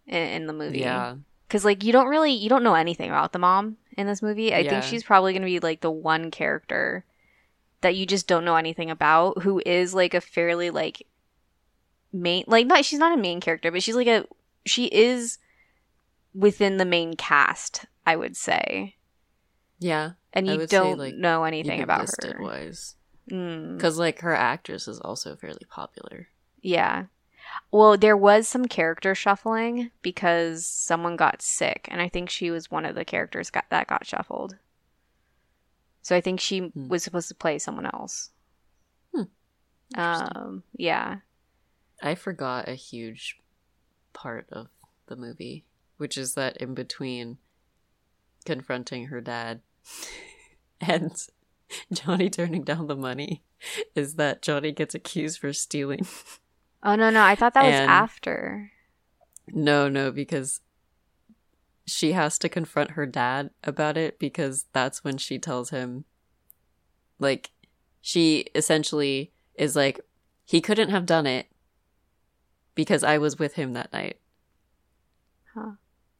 in 0.06 0.22
in 0.22 0.46
the 0.46 0.52
movie. 0.52 0.80
Yeah. 0.80 1.16
Because 1.46 1.64
like 1.64 1.84
you 1.84 1.92
don't 1.92 2.08
really 2.08 2.32
you 2.32 2.48
don't 2.48 2.62
know 2.62 2.74
anything 2.74 3.10
about 3.10 3.32
the 3.32 3.38
mom 3.38 3.76
in 3.96 4.06
this 4.06 4.22
movie. 4.22 4.54
I 4.54 4.58
Yeah. 4.60 4.70
think 4.70 4.84
she's 4.84 5.04
probably 5.04 5.32
gonna 5.32 5.46
be 5.46 5.60
like 5.60 5.80
the 5.80 5.90
one 5.90 6.30
character 6.30 7.04
that 7.82 7.94
you 7.96 8.06
just 8.06 8.26
don't 8.26 8.44
know 8.44 8.56
anything 8.56 8.90
about, 8.90 9.42
who 9.42 9.60
is 9.66 9.92
like 9.92 10.14
a 10.14 10.20
fairly 10.20 10.70
like 10.70 11.06
main 12.12 12.44
like 12.46 12.66
not 12.66 12.84
she's 12.84 12.98
not 12.98 13.16
a 13.16 13.20
main 13.20 13.40
character, 13.40 13.70
but 13.70 13.82
she's 13.82 13.96
like 13.96 14.06
a 14.06 14.24
she 14.64 14.86
is 14.86 15.38
within 16.34 16.78
the 16.78 16.84
main 16.84 17.14
cast, 17.16 17.84
I 18.06 18.16
would 18.16 18.36
say. 18.36 18.96
Yeah. 19.78 20.12
And 20.32 20.46
you 20.46 20.66
don't 20.66 20.98
like, 20.98 21.14
know 21.14 21.44
anything 21.44 21.82
about 21.82 22.08
her. 22.22 22.38
wise. 22.40 22.94
Mm. 23.30 23.76
Because, 23.76 23.98
like, 23.98 24.20
her 24.20 24.34
actress 24.34 24.88
is 24.88 25.00
also 25.00 25.36
fairly 25.36 25.66
popular. 25.68 26.28
Yeah. 26.60 27.06
Well, 27.70 27.96
there 27.96 28.16
was 28.16 28.48
some 28.48 28.66
character 28.66 29.14
shuffling 29.14 29.90
because 30.00 30.66
someone 30.66 31.16
got 31.16 31.42
sick, 31.42 31.88
and 31.90 32.00
I 32.00 32.08
think 32.08 32.30
she 32.30 32.50
was 32.50 32.70
one 32.70 32.84
of 32.84 32.94
the 32.94 33.04
characters 33.04 33.50
got, 33.50 33.64
that 33.70 33.86
got 33.88 34.06
shuffled. 34.06 34.56
So 36.02 36.16
I 36.16 36.20
think 36.20 36.40
she 36.40 36.58
Hmm. 36.60 36.88
was 36.88 37.04
supposed 37.04 37.28
to 37.28 37.34
play 37.34 37.58
someone 37.58 37.86
else. 37.86 38.30
Hmm. 39.14 39.22
Um, 39.94 40.62
yeah. 40.76 41.18
I 42.02 42.14
forgot 42.16 42.68
a 42.68 42.74
huge 42.74 43.38
part 44.12 44.48
of 44.50 44.68
the 45.06 45.16
movie, 45.16 45.64
which 45.98 46.18
is 46.18 46.34
that 46.34 46.56
in 46.56 46.74
between 46.74 47.38
confronting 48.44 49.06
her 49.06 49.20
dad 49.20 49.60
and 50.80 51.12
Johnny 51.92 52.30
turning 52.30 52.62
down 52.62 52.86
the 52.86 52.96
money, 52.96 53.42
is 53.94 54.14
that 54.14 54.42
Johnny 54.42 54.72
gets 54.72 54.94
accused 54.94 55.38
for 55.38 55.52
stealing. 55.52 56.06
Oh 56.82 56.94
no, 56.94 57.10
no, 57.10 57.22
I 57.22 57.34
thought 57.34 57.54
that 57.54 57.64
was 57.64 57.74
after. 57.74 58.72
No, 59.48 59.88
no, 59.88 60.10
because 60.10 60.60
she 61.86 62.12
has 62.12 62.38
to 62.38 62.48
confront 62.48 62.92
her 62.92 63.06
dad 63.06 63.50
about 63.64 63.96
it 63.96 64.18
because 64.18 64.66
that's 64.72 65.04
when 65.04 65.18
she 65.18 65.38
tells 65.38 65.70
him, 65.70 66.04
like, 67.18 67.50
she 68.00 68.46
essentially 68.54 69.32
is 69.54 69.76
like, 69.76 70.00
he 70.44 70.60
couldn't 70.60 70.90
have 70.90 71.06
done 71.06 71.26
it 71.26 71.46
because 72.74 73.04
I 73.04 73.18
was 73.18 73.38
with 73.38 73.54
him 73.54 73.72
that 73.74 73.92
night. 73.92 74.18
Huh. 75.54 75.72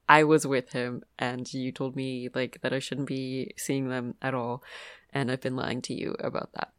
I 0.08 0.24
was 0.24 0.46
with 0.46 0.72
him, 0.72 1.04
and 1.18 1.52
you 1.54 1.72
told 1.72 1.96
me, 1.96 2.28
like, 2.34 2.60
that 2.62 2.72
I 2.72 2.80
shouldn't 2.80 3.08
be 3.08 3.52
seeing 3.56 3.88
them 3.88 4.14
at 4.20 4.34
all, 4.34 4.62
and 5.12 5.30
I've 5.30 5.40
been 5.40 5.56
lying 5.56 5.82
to 5.82 5.94
you 5.94 6.16
about 6.20 6.52
that. 6.54 6.72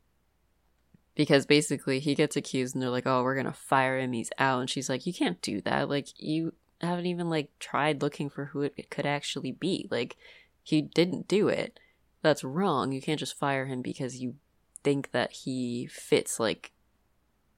Because 1.15 1.45
basically, 1.45 1.99
he 1.99 2.15
gets 2.15 2.35
accused, 2.35 2.73
and 2.76 2.81
they're 2.81 2.89
like, 2.89 3.05
"Oh, 3.05 3.23
we're 3.23 3.35
gonna 3.35 3.53
fire 3.53 3.99
him. 3.99 4.14
He's 4.14 4.31
out." 4.39 4.61
And 4.61 4.69
she's 4.69 4.89
like, 4.89 5.05
"You 5.05 5.14
can't 5.14 5.41
do 5.41 5.61
that. 5.61 5.88
Like, 5.88 6.07
you 6.18 6.53
haven't 6.81 7.05
even 7.05 7.30
like 7.30 7.49
tried 7.60 8.01
looking 8.01 8.30
for 8.30 8.45
who 8.45 8.61
it 8.61 8.89
could 8.89 9.05
actually 9.05 9.51
be. 9.51 9.88
Like, 9.91 10.18
he 10.64 10.81
didn't 10.81 11.27
do 11.27 11.47
it. 11.47 11.80
That's 12.22 12.43
wrong. 12.43 12.91
You 12.91 13.01
can't 13.01 13.19
just 13.19 13.38
fire 13.38 13.65
him 13.65 13.81
because 13.81 14.19
you 14.19 14.35
think 14.84 15.11
that 15.11 15.31
he 15.31 15.88
fits 15.88 16.39
like 16.39 16.72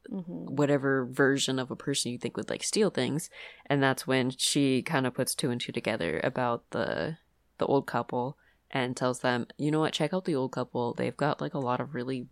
hmm 0.10 0.22
whatever 0.28 1.06
version 1.06 1.58
of 1.58 1.72
a 1.72 1.76
person 1.76 2.12
you 2.12 2.18
think 2.18 2.38
would 2.38 2.50
like 2.50 2.64
steal 2.64 2.92
things 2.92 3.30
and 3.66 3.82
that's 3.82 4.06
when 4.06 4.30
she 4.30 4.84
kind 4.84 5.08
of 5.08 5.14
puts 5.16 5.34
two 5.34 5.50
and 5.50 5.60
two 5.60 5.72
together 5.72 6.22
about 6.24 6.70
the 6.70 7.18
the 7.58 7.66
old 7.66 7.88
couple 7.88 8.38
and 8.72 8.96
tells 8.96 9.20
them 9.20 9.48
you 9.58 9.72
know 9.72 9.80
what? 9.80 9.94
Check 9.94 10.14
out 10.14 10.26
the 10.26 10.36
old 10.36 10.52
couple. 10.52 10.94
They've 10.94 11.16
got 11.16 11.42
like 11.42 11.54
a 11.54 11.60
lot 11.60 11.80
of 11.80 11.96
really 11.96 12.28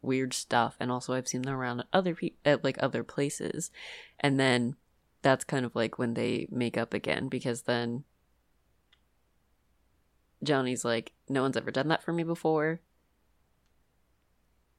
weird 0.00 0.32
stuff 0.32 0.76
and 0.78 0.92
also 0.92 1.12
i've 1.12 1.26
seen 1.26 1.42
them 1.42 1.54
around 1.54 1.82
other 1.92 2.14
pe- 2.14 2.30
at 2.44 2.58
uh, 2.58 2.60
like 2.62 2.76
other 2.80 3.02
places. 3.02 3.70
And 4.20 4.38
then 4.38 4.76
that's 5.22 5.44
kind 5.44 5.66
of 5.66 5.74
like 5.74 5.98
when 5.98 6.14
they 6.14 6.46
make 6.50 6.76
up 6.76 6.94
again 6.94 7.28
because 7.28 7.62
then 7.62 8.04
johnny's 10.42 10.84
like 10.84 11.12
no 11.28 11.42
one's 11.42 11.56
ever 11.56 11.70
done 11.70 11.88
that 11.88 12.02
for 12.02 12.12
me 12.12 12.22
before. 12.22 12.80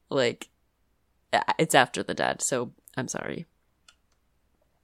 Like 0.10 0.50
it's 1.60 1.76
after 1.76 2.02
the 2.02 2.14
dad 2.14 2.42
so 2.42 2.72
i'm 2.96 3.08
sorry. 3.08 3.46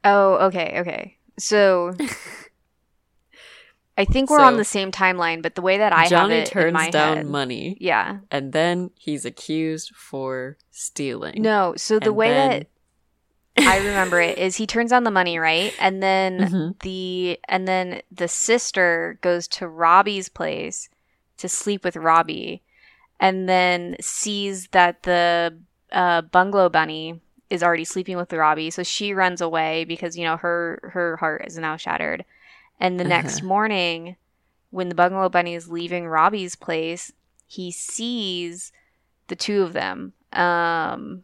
Oh, 0.03 0.35
okay, 0.47 0.79
okay. 0.81 1.17
So 1.39 1.95
I 3.97 4.03
think 4.05 4.29
we're 4.29 4.39
on 4.41 4.57
the 4.57 4.65
same 4.65 4.91
timeline, 4.91 5.41
but 5.41 5.55
the 5.55 5.61
way 5.61 5.77
that 5.77 5.93
I 5.93 6.07
johnny 6.07 6.35
have 6.39 6.47
it 6.47 6.47
in 6.47 6.51
turns 6.51 6.73
my 6.73 6.89
down 6.89 7.17
head, 7.17 7.25
money 7.27 7.77
yeah, 7.79 8.17
and 8.29 8.51
then 8.51 8.91
he's 8.99 9.23
accused 9.25 9.95
for 9.95 10.57
stealing 10.71 11.41
no. 11.41 11.73
So 11.77 11.99
the 11.99 12.07
And 12.07 12.15
way 12.15 12.29
then- 12.29 12.49
that 12.51 12.67
I 13.57 13.77
remember 13.77 14.19
it 14.19 14.37
is 14.37 14.57
he 14.57 14.67
turns 14.67 14.89
down 14.91 15.05
the 15.05 15.11
money, 15.11 15.39
right? 15.39 15.73
And 15.79 16.03
then 16.03 16.39
Mhm. 16.51 16.79
the 16.81 17.39
and 17.47 17.65
then 17.67 18.01
the 18.11 18.27
sister 18.27 19.17
goes 19.21 19.47
to 19.49 19.67
Robbie's 19.67 20.27
place 20.27 20.89
to 21.37 21.47
sleep 21.47 21.85
with 21.85 21.95
Robbie 21.95 22.61
and 23.19 23.47
then 23.47 23.95
sees 24.01 24.67
that 24.69 25.03
the 25.03 25.57
uh, 25.93 26.21
bungalow 26.23 26.67
bunny 26.67 27.21
is 27.49 27.63
already 27.63 27.85
sleeping 27.85 28.17
with 28.17 28.33
Robbie, 28.33 28.71
so 28.71 28.83
she 28.83 29.13
runs 29.13 29.39
away 29.39 29.85
because 29.85 30.17
you 30.17 30.25
know 30.25 30.35
her 30.35 30.79
her 30.93 31.15
heart 31.15 31.45
is 31.47 31.57
now 31.57 31.77
shattered. 31.77 32.25
And 32.79 32.99
the 32.99 33.03
next 33.05 33.37
Uh-huh. 33.37 33.47
morning, 33.47 34.15
when 34.69 34.89
the 34.89 34.95
bungalow 34.95 35.29
bunny 35.29 35.55
is 35.55 35.69
leaving 35.69 36.07
Robbie's 36.07 36.55
place, 36.55 37.11
he 37.47 37.71
sees 37.71 38.71
the 39.27 39.35
two 39.35 39.61
of 39.63 39.73
them, 39.73 40.13
um, 40.33 41.23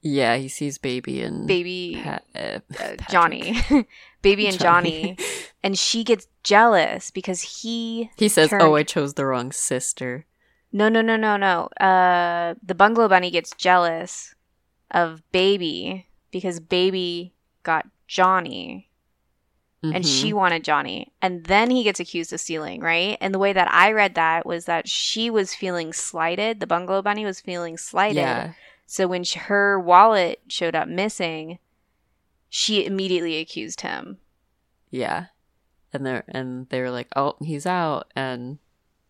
yeah 0.00 0.36
he 0.36 0.48
sees 0.48 0.78
baby 0.78 1.22
and 1.22 1.46
baby 1.46 2.00
Pat- 2.02 2.24
uh, 2.34 2.58
uh, 2.82 2.96
Johnny, 3.10 3.56
baby 4.22 4.46
and 4.48 4.58
Johnny, 4.58 5.16
and 5.62 5.78
she 5.78 6.04
gets 6.04 6.26
jealous 6.42 7.10
because 7.10 7.62
he 7.62 8.10
he 8.16 8.28
says 8.28 8.50
turned- 8.50 8.62
oh 8.62 8.74
i 8.76 8.82
chose 8.82 9.14
the 9.14 9.26
wrong 9.26 9.52
sister. 9.52 10.26
No 10.72 10.88
no 10.88 11.02
no 11.02 11.16
no 11.16 11.36
no. 11.36 11.66
Uh 11.78 12.54
the 12.62 12.74
bungalow 12.74 13.08
bunny 13.08 13.30
gets 13.30 13.50
jealous 13.58 14.34
of 14.90 15.22
baby 15.32 16.06
because 16.30 16.60
baby 16.60 17.34
got 17.62 17.86
Johnny 18.08 18.88
and 19.82 20.04
Mhm. 20.04 20.20
she 20.20 20.32
wanted 20.32 20.62
Johnny. 20.64 21.12
And 21.20 21.44
then 21.44 21.70
he 21.70 21.82
gets 21.82 21.98
accused 21.98 22.32
of 22.32 22.40
stealing 22.40 22.80
right? 22.80 23.18
And 23.20 23.34
the 23.34 23.38
way 23.38 23.52
that 23.52 23.72
I 23.72 23.90
read 23.92 24.14
that 24.14 24.46
was 24.46 24.66
that 24.66 24.88
she 24.88 25.28
was 25.28 25.54
feeling 25.54 25.92
slighted. 25.92 26.60
The 26.60 26.66
bungalow 26.68 27.02
bunny 27.02 27.24
was 27.24 27.40
feeling 27.40 27.76
slighted. 27.76 28.16
Yeah. 28.18 28.52
So 28.86 29.06
when 29.08 29.24
sh 29.24 29.34
her 29.34 29.80
wallet 29.80 30.40
showed 30.48 30.74
up 30.74 30.86
missing 30.88 31.58
she 32.48 32.84
immediately 32.84 33.38
accused 33.38 33.80
him. 33.80 34.18
Yeah. 34.90 35.26
And 35.92 36.04
they're 36.06 36.24
and 36.28 36.68
they 36.68 36.80
were 36.80 36.90
like 36.90 37.08
oh 37.16 37.36
he's 37.40 37.66
out 37.66 38.12
and 38.14 38.58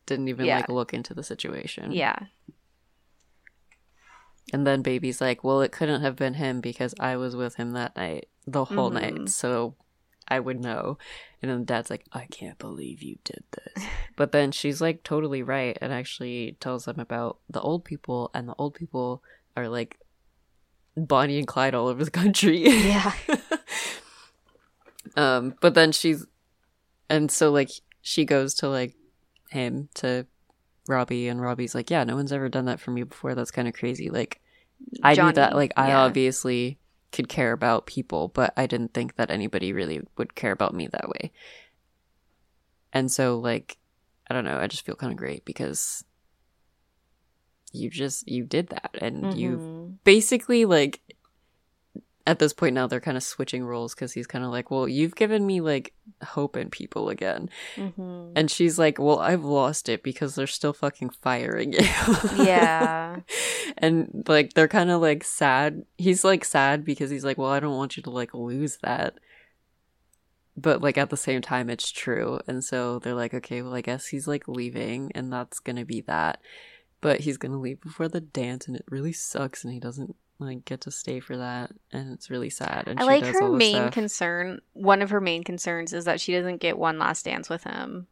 didn't 0.07 0.29
even 0.29 0.47
Yeah. 0.47 0.57
like 0.57 0.69
look 0.69 0.95
into 0.95 1.13
the 1.13 1.23
situation. 1.25 1.93
Yeah. 1.93 2.17
And 4.53 4.67
then 4.67 4.83
baby's 4.83 5.21
like, 5.21 5.45
well, 5.45 5.61
it 5.61 5.73
couldn't 5.73 6.03
have 6.03 6.17
been 6.17 6.35
him 6.35 6.61
because 6.61 6.95
I 7.01 7.17
was 7.17 7.37
with 7.37 7.55
him 7.57 7.73
that 7.73 7.97
night, 7.97 8.29
the 8.47 8.65
whole 8.65 8.91
Mhm. 8.91 9.01
night. 9.19 9.29
So 9.31 9.75
I 10.29 10.41
would 10.41 10.61
know. 10.61 10.99
And 11.41 11.51
then 11.51 11.65
dad's 11.65 11.91
like, 11.91 12.05
I 12.13 12.27
can't 12.31 12.59
believe 12.59 13.03
you 13.03 13.19
did 13.25 13.43
this. 13.51 13.85
but 14.17 14.33
then 14.33 14.53
she's 14.53 14.81
like 14.81 15.03
totally 15.03 15.43
right 15.43 15.77
and 15.81 15.93
actually 15.93 16.57
tells 16.61 16.85
them 16.85 17.01
about 17.01 17.39
the 17.49 17.61
old 17.61 17.85
people. 17.85 18.31
And 18.35 18.49
the 18.49 18.55
old 18.59 18.75
people 18.75 19.23
are 19.57 19.69
like 19.69 19.99
Bonnie 20.97 21.39
and 21.39 21.47
Clyde 21.47 21.75
all 21.75 21.89
over 21.89 22.05
the 22.05 22.11
country. 22.11 22.69
yeah 22.69 23.13
um, 25.17 25.55
but 25.61 25.75
then 25.75 25.93
she's, 25.93 26.27
and 27.09 27.31
so 27.31 27.51
like 27.51 27.71
she 28.01 28.25
goes 28.25 28.55
to 28.55 28.69
like 28.69 28.95
him 29.51 29.89
to 29.95 30.27
Robbie, 30.89 31.29
and 31.29 31.41
Robbie's 31.41 31.75
like, 31.75 31.91
yeah, 31.91 32.05
no 32.05 32.17
one's 32.17 32.33
ever 32.33 32.49
done 32.49 32.65
that 32.67 32.81
for 32.81 32.91
me 32.91 33.03
before. 33.05 33.35
That's 33.35 33.51
kind 33.51 33.69
of 33.69 33.75
crazy. 33.75 34.11
Like, 34.11 34.41
I 35.03 35.15
Johnny, 35.15 35.35
that 35.35 35.55
like 35.55 35.73
I 35.77 35.89
yeah. 35.89 36.01
obviously 36.01 36.79
could 37.13 37.29
care 37.29 37.53
about 37.53 37.87
people, 37.87 38.29
but 38.29 38.53
I 38.57 38.67
didn't 38.67 38.95
think 38.95 39.17
that 39.17 39.31
anybody 39.31 39.73
really 39.73 40.01
would 40.17 40.35
care 40.35 40.53
about 40.53 40.75
me 40.75 40.89
that 40.89 41.09
way. 41.09 41.33
And 42.93 43.11
so 43.11 43.39
like 43.39 43.79
I 44.31 44.35
don't 44.35 44.45
know, 44.45 44.59
I 44.59 44.67
just 44.67 44.85
feel 44.85 44.95
kind 44.95 45.13
of 45.13 45.19
great 45.19 45.45
because 45.45 46.05
you 47.73 47.91
just 47.91 48.29
you 48.29 48.45
did 48.45 48.69
that 48.69 48.91
and 49.01 49.35
you 49.35 49.59
Mhm. 49.59 49.99
basically 50.05 50.65
like 50.65 51.01
at 52.27 52.39
this 52.39 52.53
point 52.53 52.75
now 52.75 52.87
they're 52.87 53.01
kind 53.01 53.17
of 53.17 53.23
switching 53.23 53.65
roles 53.65 53.95
cuz 53.95 54.13
he's 54.13 54.27
kind 54.27 54.45
of 54.45 54.51
like, 54.51 54.71
"Well, 54.71 54.89
you've 54.89 55.15
given 55.15 55.47
me 55.47 55.61
like 55.61 55.93
hope 56.23 56.57
in 56.57 56.71
people 56.71 57.09
again." 57.09 57.51
Mhm. 57.77 58.33
And 58.37 58.51
she's 58.51 58.79
like, 58.79 58.99
"Well, 58.99 59.19
I've 59.19 59.45
lost 59.45 59.89
it 59.89 60.03
because 60.03 60.35
they're 60.35 60.47
still 60.47 60.73
fucking 60.73 61.11
firing 61.11 61.73
you." 61.73 61.81
yeah 62.37 63.21
and 63.79 64.25
like 64.29 64.55
they're 64.55 64.69
kind 64.69 64.91
of 64.91 65.01
like 65.01 65.25
sad 65.25 65.85
he's 65.99 66.25
like 66.25 66.45
sad 66.45 66.85
because 66.85 67.11
he's 67.11 67.25
like 67.25 67.39
well 67.39 67.51
i 67.51 67.61
don't 67.61 67.77
want 67.77 67.97
you 67.97 68.03
to 68.03 68.11
like 68.11 68.35
lose 68.35 68.79
that 68.83 69.19
but 70.57 70.83
like 70.83 70.99
at 70.99 71.11
the 71.11 71.17
same 71.17 71.41
time 71.41 71.71
it's 71.71 71.91
true 71.91 72.39
and 72.47 72.63
so 72.63 72.99
they're 72.99 73.15
like 73.15 73.33
okay 73.35 73.63
well 73.63 73.75
i 73.75 73.81
guess 73.81 74.09
he's 74.09 74.29
like 74.29 74.47
leaving 74.47 75.11
and 75.15 75.33
that's 75.33 75.59
gonna 75.59 75.85
be 75.85 76.01
that 76.03 76.41
but 77.01 77.21
he's 77.21 77.37
gonna 77.37 77.59
leave 77.59 77.81
before 77.81 78.09
the 78.09 78.21
dance, 78.21 78.67
and 78.69 78.77
it 78.77 78.85
really 78.89 79.13
sucks, 79.13 79.65
and 79.65 79.73
he 79.75 79.81
doesn't 79.81 80.15
like 80.47 80.65
get 80.65 80.83
to 80.83 80.91
stay 80.91 81.21
for 81.21 81.37
that, 81.37 81.73
and 81.93 82.13
it's 82.13 82.31
really 82.31 82.51
sad. 82.51 82.85
And 82.87 83.01
I 83.01 83.05
like 83.05 83.25
her 83.25 83.49
main 83.49 83.75
stuff. 83.75 83.93
concern. 83.93 84.61
One 84.73 85.03
of 85.03 85.11
her 85.11 85.21
main 85.21 85.45
concerns 85.45 85.93
is 85.93 86.05
that 86.05 86.21
she 86.21 86.33
doesn't 86.33 86.59
get 86.59 86.79
one 86.79 86.99
last 86.99 87.25
dance 87.25 87.49
with 87.49 87.65
him. 87.65 88.07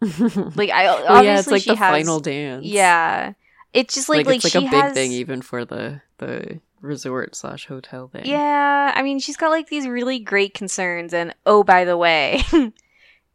Like 0.00 0.70
I 0.70 0.84
Well, 0.84 1.04
obviously 1.08 1.26
yeah, 1.26 1.38
it's 1.38 1.48
like 1.48 1.62
she 1.62 1.70
the 1.70 1.76
has, 1.76 1.90
final 1.90 2.20
dance. 2.20 2.64
Yeah, 2.64 3.34
it's 3.72 3.94
just 3.94 4.08
like 4.08 4.18
like, 4.18 4.26
like, 4.26 4.36
it's 4.44 4.54
like 4.54 4.64
a 4.64 4.70
big 4.70 4.80
has, 4.80 4.92
thing 4.92 5.12
even 5.12 5.42
for 5.42 5.64
the 5.64 6.00
the 6.18 6.60
resort 6.80 7.34
slash 7.36 7.66
hotel 7.66 8.08
thing. 8.08 8.24
Yeah, 8.24 8.92
I 8.94 9.02
mean 9.02 9.18
she's 9.18 9.36
got 9.36 9.50
like 9.50 9.68
these 9.68 9.86
really 9.86 10.18
great 10.18 10.54
concerns, 10.54 11.12
and 11.12 11.34
oh 11.46 11.62
by 11.62 11.84
the 11.84 11.96
way, 11.96 12.42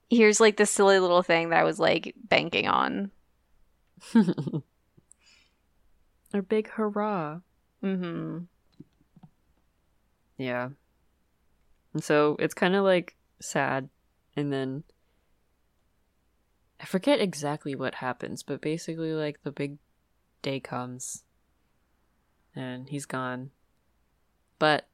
here's 0.10 0.39
like 0.39 0.57
this 0.57 0.72
silly 0.72 0.99
little 0.99 1.23
thing 1.23 1.49
that 1.49 1.60
I 1.60 1.64
was 1.64 1.80
like 1.80 2.15
banking 2.18 2.68
on. 2.68 3.11
Our 6.34 6.41
big 6.41 6.69
hurrah. 6.69 7.39
Mm-hmm. 7.85 8.39
Yeah. 10.37 10.69
And 11.93 12.03
so 12.03 12.35
it's 12.39 12.55
kind 12.55 12.75
of 12.75 12.83
like 12.83 13.15
sad. 13.39 13.89
And 14.35 14.51
then 14.51 14.83
I 16.81 16.85
forget 16.85 17.21
exactly 17.21 17.75
what 17.75 17.95
happens, 17.95 18.43
but 18.43 18.59
basically, 18.59 19.13
like, 19.13 19.43
the 19.43 19.51
big 19.51 19.77
day 20.41 20.59
comes 20.59 21.23
and 22.55 22.89
he's 22.89 23.05
gone. 23.05 23.51
But 24.59 24.87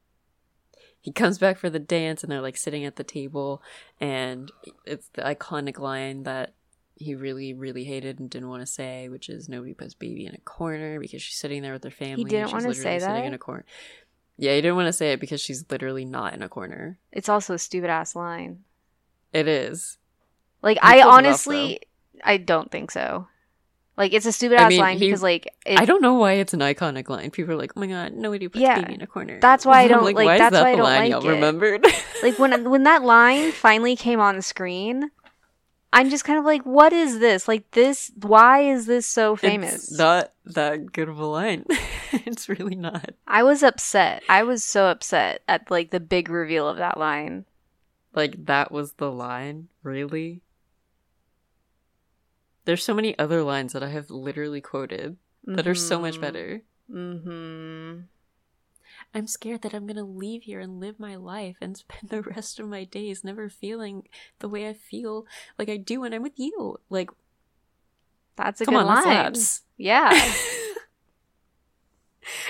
he 1.00 1.12
comes 1.12 1.40
back 1.40 1.58
for 1.58 1.70
the 1.70 1.80
dance 1.80 2.24
and 2.24 2.32
they're 2.32 2.42
like 2.42 2.58
sitting 2.58 2.86
at 2.86 2.96
the 2.96 3.04
table 3.04 3.64
and 4.00 4.52
it's 4.86 5.10
the 5.14 5.24
iconic 5.24 5.80
line 5.80 6.24
that 6.24 6.54
he 7.02 7.16
really 7.16 7.54
really 7.54 7.84
hated 7.84 8.20
and 8.20 8.30
didn't 8.30 8.48
want 8.50 8.62
to 8.62 8.66
say 8.66 9.10
which 9.10 9.28
is 9.30 9.50
nobody 9.50 9.74
puts 9.74 9.94
baby 9.94 10.26
in 10.26 10.34
a 10.34 10.40
corner 10.42 11.00
because 11.00 11.22
she's 11.22 11.38
sitting 11.38 11.62
there 11.62 11.74
with 11.74 11.84
her 11.84 11.90
family 11.92 12.22
and 12.22 12.30
didn't 12.30 12.48
she's 12.48 12.54
wanna 12.54 12.68
literally 12.70 12.84
say 12.84 13.00
sitting 13.00 13.16
that? 13.16 13.26
in 13.26 13.34
a 13.34 13.38
corner 13.38 13.66
yeah 14.38 14.54
he 14.56 14.62
didn't 14.62 14.76
want 14.78 14.88
to 14.88 14.94
say 14.94 15.12
it 15.14 15.20
because 15.20 15.42
she's 15.42 15.66
literally 15.70 16.06
not 16.06 16.34
in 16.34 16.42
a 16.42 16.50
corner 16.50 16.98
It's 17.12 17.30
also 17.30 17.54
a 17.56 17.60
stupid 17.60 17.90
ass 17.90 18.16
line. 18.16 18.60
it 19.34 19.48
is 19.48 19.98
Like 20.62 20.78
He 20.78 20.82
I 20.84 20.96
it 20.98 21.02
off, 21.02 21.14
honestly, 21.18 21.80
I 22.24 22.38
don't 22.38 22.70
think 22.72 22.92
so. 22.92 23.28
Like 23.98 24.14
it's 24.14 24.26
a 24.26 24.32
stupid 24.32 24.58
I 24.60 24.64
ass 24.64 24.70
mean, 24.70 24.80
line 24.80 24.98
he- 24.98 25.08
because 25.08 25.22
like 25.24 25.46
it, 25.66 25.80
I 25.80 25.86
don't 25.86 26.02
know 26.02 26.14
why 26.16 26.34
it's 26.34 26.54
an 26.54 26.60
iconic 26.62 27.10
line. 27.10 27.30
People 27.30 27.54
are 27.54 27.58
like, 27.58 27.74
"Oh 27.76 27.80
my 27.82 27.88
god, 27.88 28.14
nobody 28.14 28.48
puts 28.48 28.62
Yeah, 28.62 28.80
baby 28.80 28.94
in 28.96 29.02
a 29.02 29.08
corner." 29.08 29.40
that's 29.42 29.66
why 29.66 29.82
I 29.82 29.88
don't- 29.92 30.04
like, 30.04 30.16
why 30.16 30.36
is 30.36 30.40
that's 30.40 30.54
that 30.54 30.64
why 30.64 30.72
I 30.72 30.76
don't 30.76 30.84
line 30.84 31.02
like 31.02 31.12
y'all 31.12 31.28
it. 31.28 31.34
remembered? 31.36 31.86
like 32.24 32.40
when 32.40 32.70
when 32.70 32.84
that 32.84 33.04
line 33.04 33.52
finally 33.52 33.96
came 33.96 34.20
on 34.20 34.36
the 34.38 34.42
screen, 34.42 35.12
I'm 35.94 36.10
just 36.10 36.24
kind 36.24 36.40
of 36.40 36.46
like, 36.46 36.64
what 36.64 36.94
is 36.94 37.20
this? 37.20 37.48
Like 37.48 37.70
this? 37.72 38.12
Why 38.22 38.62
is 38.62 38.86
this 38.86 39.06
so 39.06 39.36
famous? 39.36 39.74
It's 39.74 39.98
not 39.98 40.32
that 40.46 40.92
good 40.92 41.10
of 41.10 41.20
a 41.20 41.26
line. 41.26 41.66
it's 42.12 42.48
really 42.48 42.76
not. 42.76 43.12
I 43.28 43.44
was 43.44 43.62
upset. 43.62 44.24
I 44.30 44.44
was 44.44 44.64
so 44.64 44.88
upset 44.88 45.42
at 45.48 45.70
like 45.70 45.92
the 45.92 46.00
big 46.00 46.30
reveal 46.30 46.68
of 46.68 46.78
that 46.78 46.98
line. 46.98 47.46
Like 48.14 48.46
that 48.46 48.72
was 48.72 48.94
the 48.94 49.12
line, 49.12 49.68
really. 49.84 50.42
There's 52.66 52.84
so 52.84 52.94
many 52.94 53.18
other 53.20 53.44
lines 53.44 53.74
that 53.74 53.84
I 53.84 53.90
have 53.90 54.10
literally 54.10 54.62
quoted 54.62 55.18
that 55.46 55.68
are 55.68 55.76
so 55.76 56.00
much 56.00 56.22
better. 56.22 56.62
Mm-hmm. 56.92 58.02
I'm 59.14 59.28
scared 59.28 59.62
that 59.64 59.74
I'm 59.74 59.86
gonna 59.88 60.06
leave 60.06 60.44
here 60.44 60.60
and 60.60 60.80
live 60.80 61.00
my 61.00 61.16
life 61.16 61.58
and 61.62 61.76
spend 61.78 62.10
the 62.10 62.22
rest 62.22 62.60
of 62.60 62.68
my 62.68 62.84
days 62.86 63.24
never 63.24 63.50
feeling 63.50 64.08
the 64.40 64.50
way 64.50 64.68
I 64.68 64.74
feel 64.74 65.26
like 65.58 65.70
I 65.70 65.78
do 65.78 66.02
when 66.02 66.14
I'm 66.14 66.24
with 66.24 66.40
you. 66.40 66.78
Like, 66.90 67.10
That's 68.36 68.62
a 68.62 68.66
come 68.66 68.76
good 68.76 68.86
on, 68.86 69.06
line. 69.06 69.34
Yeah. 69.78 70.34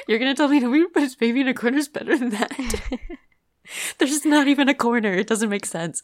You're 0.08 0.20
gonna 0.20 0.36
tell 0.36 0.48
me 0.50 0.60
nobody 0.60 0.86
puts 0.94 1.16
baby 1.16 1.42
in 1.42 1.48
a 1.48 1.54
corner 1.54 1.78
is 1.78 1.88
better 1.88 2.18
than 2.18 2.30
that? 2.30 2.52
There's 3.98 4.26
not 4.26 4.48
even 4.48 4.70
a 4.70 4.74
corner. 4.74 5.14
It 5.14 5.28
doesn't 5.28 5.50
make 5.50 5.66
sense. 5.66 6.02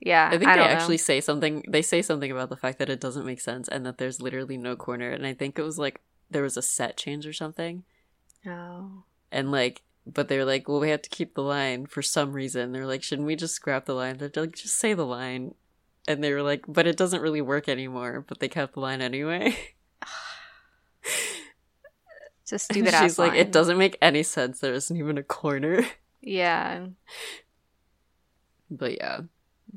yeah. 0.00 0.30
I 0.32 0.38
think 0.38 0.50
I 0.50 0.56
they 0.56 0.62
actually 0.62 0.96
say 0.96 1.20
something. 1.20 1.62
They 1.68 1.82
say 1.82 2.02
something 2.02 2.30
about 2.30 2.48
the 2.48 2.56
fact 2.56 2.78
that 2.78 2.90
it 2.90 3.00
doesn't 3.00 3.24
make 3.24 3.40
sense 3.40 3.68
and 3.68 3.86
that 3.86 3.98
there's 3.98 4.20
literally 4.20 4.56
no 4.56 4.74
corner. 4.76 5.10
And 5.10 5.24
I 5.26 5.32
think 5.34 5.58
it 5.58 5.62
was 5.62 5.78
like 5.78 6.00
there 6.30 6.42
was 6.42 6.56
a 6.56 6.62
set 6.62 6.96
change 6.96 7.26
or 7.26 7.32
something. 7.32 7.84
Oh. 8.46 9.04
And 9.32 9.50
like, 9.50 9.82
but 10.06 10.28
they're 10.28 10.44
like, 10.44 10.68
well, 10.68 10.80
we 10.80 10.90
have 10.90 11.02
to 11.02 11.10
keep 11.10 11.34
the 11.34 11.42
line 11.42 11.86
for 11.86 12.02
some 12.02 12.32
reason. 12.32 12.72
They're 12.72 12.86
like, 12.86 13.02
shouldn't 13.02 13.26
we 13.26 13.36
just 13.36 13.54
scrap 13.54 13.84
the 13.84 13.94
line? 13.94 14.18
They're 14.18 14.30
like, 14.34 14.56
just 14.56 14.78
say 14.78 14.94
the 14.94 15.06
line. 15.06 15.54
And 16.08 16.24
they 16.24 16.32
were 16.32 16.42
like, 16.42 16.64
but 16.66 16.86
it 16.86 16.96
doesn't 16.96 17.20
really 17.20 17.42
work 17.42 17.68
anymore. 17.68 18.24
But 18.26 18.40
they 18.40 18.48
kept 18.48 18.74
the 18.74 18.80
line 18.80 19.00
anyway. 19.00 19.56
And 22.52 22.60
stupid 22.60 22.92
She's 22.98 23.16
like, 23.16 23.30
line. 23.30 23.40
it 23.40 23.52
doesn't 23.52 23.78
make 23.78 23.96
any 24.02 24.24
sense. 24.24 24.58
There 24.58 24.74
isn't 24.74 24.96
even 24.96 25.18
a 25.18 25.22
corner. 25.22 25.86
Yeah. 26.20 26.86
But 28.68 28.96
yeah. 28.96 29.20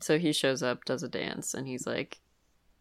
So 0.02 0.18
he 0.18 0.34
shows 0.34 0.64
up, 0.64 0.84
does 0.86 1.04
a 1.04 1.08
dance, 1.08 1.54
and 1.54 1.68
he's 1.68 1.86
like, 1.86 2.20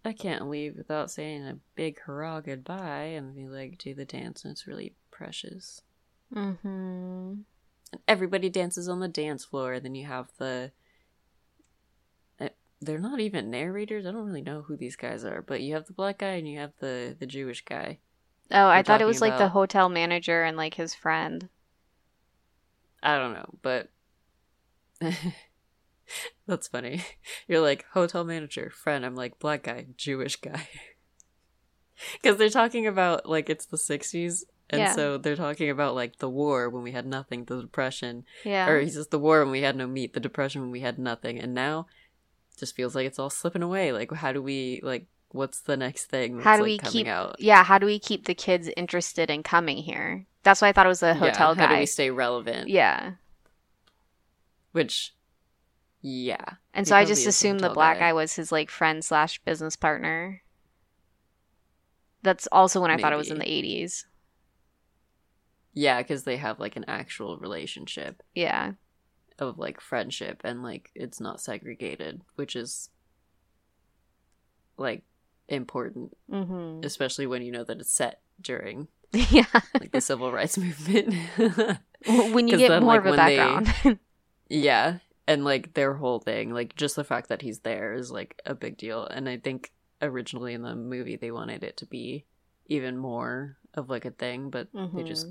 I 0.05 0.13
can't 0.13 0.49
leave 0.49 0.77
without 0.77 1.11
saying 1.11 1.47
a 1.47 1.59
big 1.75 2.01
hurrah 2.01 2.41
goodbye. 2.41 3.13
And 3.17 3.35
we 3.35 3.47
like 3.47 3.79
do 3.79 3.95
the 3.95 4.05
dance, 4.05 4.45
and 4.45 4.53
it's 4.53 4.67
really 4.67 4.95
precious. 5.11 5.83
Mm-hmm. 6.35 6.67
And 7.93 8.01
everybody 8.09 8.49
dances 8.49 8.89
on 8.89 9.01
the 9.01 9.09
dance 9.09 9.45
floor. 9.45 9.75
And 9.75 9.85
then 9.85 9.95
you 9.95 10.07
have 10.07 10.29
the. 10.39 10.73
uh, 12.41 12.49
They're 12.81 12.99
not 12.99 13.21
even 13.21 13.51
narrators. 13.51 14.07
I 14.07 14.11
don't 14.13 14.27
really 14.27 14.43
know 14.43 14.63
who 14.63 14.77
these 14.77 14.97
guys 14.97 15.25
are, 15.25 15.43
but 15.43 15.61
you 15.61 15.75
have 15.75 15.87
the 15.87 15.93
black 15.93 16.19
guy 16.19 16.33
and 16.33 16.49
you 16.49 16.59
have 16.59 16.73
the 16.81 17.17
the 17.19 17.27
Jewish 17.27 17.65
guy. 17.65 17.99
Oh, 18.51 18.69
I 18.69 18.83
thought 18.83 19.01
it 19.01 19.07
was 19.07 19.21
like 19.23 19.39
the 19.39 19.49
hotel 19.49 19.89
manager 19.89 20.43
and 20.43 20.57
like 20.57 20.75
his 20.75 20.95
friend. 20.95 21.49
I 23.03 23.17
don't 23.17 23.33
know, 23.33 23.55
but 23.63 23.89
that's 26.47 26.69
funny. 26.69 27.03
You're 27.49 27.61
like 27.61 27.85
hotel 27.93 28.25
manager, 28.25 28.71
friend. 28.71 29.05
I'm 29.05 29.15
like 29.15 29.39
black 29.39 29.63
guy, 29.65 29.87
Jewish 29.97 30.37
guy. 30.37 30.69
Because 32.21 32.37
they're 32.37 32.49
talking 32.51 32.87
about 32.89 33.29
like 33.29 33.49
it's 33.49 33.67
the 33.67 33.77
60s, 33.77 34.43
and 34.71 34.81
Yeah. 34.81 34.93
so 34.93 35.19
they're 35.19 35.37
talking 35.37 35.71
about 35.71 35.95
like 35.95 36.17
the 36.19 36.29
war 36.29 36.69
when 36.69 36.83
we 36.83 36.91
had 36.91 37.07
nothing, 37.07 37.45
the 37.45 37.61
depression, 37.61 38.25
Yeah. 38.45 38.69
or 38.69 38.81
he 38.81 38.89
says 38.89 39.09
the 39.09 39.21
war 39.21 39.41
when 39.45 39.53
we 39.53 39.61
had 39.61 39.77
no 39.77 39.87
meat, 39.87 40.13
the 40.13 40.19
depression 40.19 40.63
when 40.63 40.71
we 40.73 40.81
had 40.81 40.99
nothing, 40.99 41.39
and 41.39 41.55
now 41.55 41.87
just 42.59 42.75
feels 42.75 42.97
like 42.97 43.07
it's 43.07 43.21
all 43.21 43.31
slipping 43.31 43.63
away. 43.63 43.93
Like, 43.93 44.11
how 44.13 44.33
do 44.33 44.43
we 44.43 44.81
like? 44.83 45.07
What's 45.29 45.61
the 45.61 45.77
next 45.77 46.07
thing? 46.07 46.37
That's, 46.39 46.45
How 46.45 46.57
do 46.57 46.63
like, 46.63 46.69
we 46.71 46.79
coming 46.79 46.93
keep 46.93 47.07
out? 47.07 47.37
Yeah, 47.39 47.63
how 47.63 47.79
do 47.79 47.87
we 47.87 47.99
keep 48.01 48.25
the 48.27 48.35
kids 48.35 48.69
interested 48.77 49.31
in 49.31 49.43
coming 49.45 49.77
here? 49.77 50.27
That's 50.43 50.61
why 50.61 50.69
I 50.69 50.73
thought 50.73 50.87
it 50.87 50.89
was 50.89 51.01
the 51.01 51.07
Yeah, 51.09 51.15
hotel 51.15 51.55
How 51.55 51.69
do 51.69 51.77
we 51.79 51.87
stay 51.87 52.11
relevant? 52.11 52.69
yeah. 52.69 53.13
Which, 54.73 55.15
yeah. 56.03 56.45
And 56.75 56.87
so 56.87 56.97
I 56.97 57.05
just 57.05 57.27
assumed 57.27 57.61
the 57.61 57.71
black 57.71 57.97
guy. 57.99 58.09
guy 58.09 58.13
was 58.13 58.35
his 58.35 58.51
like 58.53 58.69
friend 58.71 59.05
slash 59.05 59.39
business 59.45 59.77
partner. 59.77 60.43
That's 62.23 62.47
also 62.53 62.81
when 62.81 62.91
I 62.91 62.97
thought 62.99 63.13
it 63.13 63.17
was 63.17 63.31
in 63.31 63.39
the 63.39 63.49
eighties. 63.51 64.07
Yeah, 65.75 65.99
because 66.03 66.25
they 66.25 66.37
have 66.37 66.61
like 66.61 66.77
an 66.77 66.85
actual 66.87 67.39
relationship 67.39 68.23
Yeah. 68.35 68.73
of 69.39 69.59
like 69.59 69.81
friendship 69.81 70.41
and 70.45 70.63
like 70.63 70.91
it's 70.95 71.21
not 71.21 71.41
segregated, 71.41 72.21
which 72.37 72.55
is 72.57 72.91
like 74.77 75.03
important, 75.49 76.17
Mm-hmm. 76.31 76.85
especially 76.85 77.27
when 77.27 77.43
you 77.43 77.53
know 77.53 77.65
that 77.65 77.81
it's 77.81 77.93
set 77.93 78.21
during 78.41 78.89
yeah. 79.13 79.45
like 79.79 79.93
the 79.93 80.01
civil 80.01 80.33
rights 80.33 80.57
movement. 80.59 81.15
when 82.07 82.49
you 82.49 82.57
get 82.59 82.69
then, 82.69 82.83
more 82.83 82.95
like, 82.95 83.01
of 83.01 83.07
a 83.07 83.11
when 83.11 83.27
they- 83.27 83.37
background. 83.37 83.99
yeah, 84.49 84.99
and 85.27 85.45
like 85.45 85.75
their 85.75 85.95
whole 85.95 86.19
thing, 86.21 86.53
like 86.53 86.75
just 86.77 86.97
the 86.97 87.05
fact 87.05 87.29
that 87.29 87.43
he's 87.43 87.61
there 87.61 87.95
is 87.95 88.11
like 88.11 88.41
a 88.47 88.55
big 88.55 88.77
deal. 88.77 89.07
And 89.07 89.29
I 89.29 89.37
think 89.39 89.71
originally 90.01 90.53
in 90.55 90.63
the 90.63 90.75
movie 90.75 91.17
they 91.17 91.31
wanted 91.31 91.63
it 91.63 91.77
to 91.79 91.87
be 91.87 92.25
even 92.67 92.97
more 92.97 93.57
of 93.75 93.89
like 93.89 94.05
a 94.05 94.11
thing, 94.11 94.51
but 94.51 94.69
they 94.73 95.03
just 95.05 95.27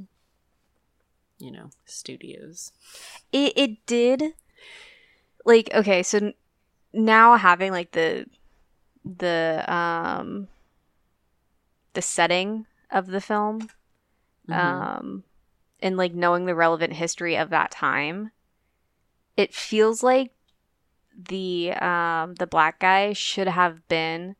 you 1.39 1.51
know 1.51 1.69
studios. 1.85 2.71
it 3.31 3.53
it 3.55 3.85
did 3.85 4.23
like 5.43 5.69
okay 5.73 6.03
so 6.03 6.31
now 6.93 7.35
having 7.35 7.71
like 7.71 7.91
the 7.93 8.25
the 9.03 9.63
um 9.67 10.47
the 11.93 12.01
setting 12.01 12.65
of 12.91 13.07
the 13.07 13.21
film 13.21 13.69
Mhm. 14.47 14.55
um 14.55 15.23
and 15.81 15.97
like 15.97 16.13
knowing 16.13 16.45
the 16.45 16.53
relevant 16.55 16.93
history 16.93 17.35
of 17.35 17.49
that 17.49 17.71
time 17.71 18.31
it 19.37 19.53
feels 19.53 20.03
like 20.03 20.31
the 21.15 21.71
um 21.73 22.35
the 22.35 22.47
black 22.47 22.79
guy 22.79 23.13
should 23.13 23.47
have 23.47 23.87
been 23.87 24.35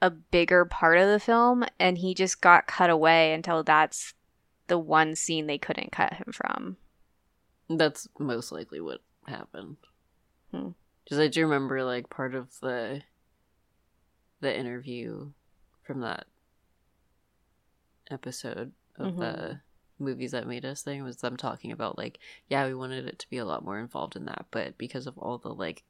a 0.00 0.10
bigger 0.10 0.64
part 0.64 0.98
of 0.98 1.08
the 1.08 1.20
film 1.20 1.64
and 1.78 1.98
he 1.98 2.14
just 2.14 2.40
got 2.40 2.66
cut 2.66 2.90
away 2.90 3.32
until 3.32 3.62
that's 3.62 4.14
the 4.68 4.78
one 4.78 5.16
scene 5.16 5.46
they 5.46 5.58
couldn't 5.58 5.90
cut 5.92 6.12
him 6.14 6.32
from 6.32 6.76
That's 7.68 8.08
most 8.18 8.52
likely 8.52 8.80
what 8.80 9.00
happened. 9.26 9.76
Hmm. 10.52 10.70
Because 11.04 11.18
I 11.18 11.28
do 11.28 11.42
remember, 11.42 11.84
like, 11.84 12.10
part 12.10 12.34
of 12.34 12.48
the 12.60 13.02
the 14.40 14.56
interview 14.56 15.32
from 15.82 16.00
that 16.00 16.26
episode 18.10 18.72
of 18.96 19.14
Mhm. 19.14 19.18
the 19.18 19.60
movies 19.98 20.30
that 20.32 20.46
made 20.46 20.64
us 20.64 20.82
thing 20.82 21.02
was 21.02 21.16
them 21.18 21.36
talking 21.36 21.72
about 21.72 21.98
like 21.98 22.18
yeah 22.48 22.66
we 22.66 22.74
wanted 22.74 23.06
it 23.06 23.18
to 23.18 23.28
be 23.30 23.36
a 23.38 23.44
lot 23.44 23.64
more 23.64 23.78
involved 23.78 24.16
in 24.16 24.24
that 24.26 24.46
but 24.50 24.76
because 24.78 25.06
of 25.06 25.16
all 25.18 25.38
the 25.38 25.48
like 25.48 25.82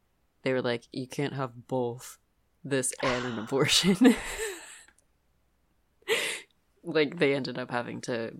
they 0.43 0.52
were 0.52 0.62
like 0.62 0.85
you 0.93 1.06
can't 1.06 1.35
have 1.35 1.66
both 1.68 2.18
this 2.64 2.93
and 3.02 3.24
an 3.26 3.39
abortion 3.39 3.97
like 6.82 7.18
they 7.18 7.35
ended 7.35 7.59
up 7.59 7.70
having 7.70 8.01
to 8.01 8.32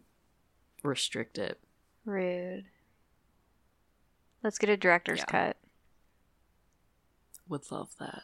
restrict 0.83 1.39
it 1.39 1.61
Rude. 2.05 2.65
Let's 4.43 4.59
get 4.59 4.71
a 4.71 4.77
director's 4.77 5.19
Yeah. 5.21 5.25
cut. 5.27 5.57
would 7.49 7.71
love 7.71 7.91
that 7.99 8.23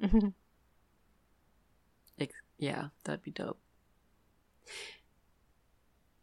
yeah, 2.58 2.88
that'd 3.04 3.22
be 3.22 3.30
dope. 3.30 3.58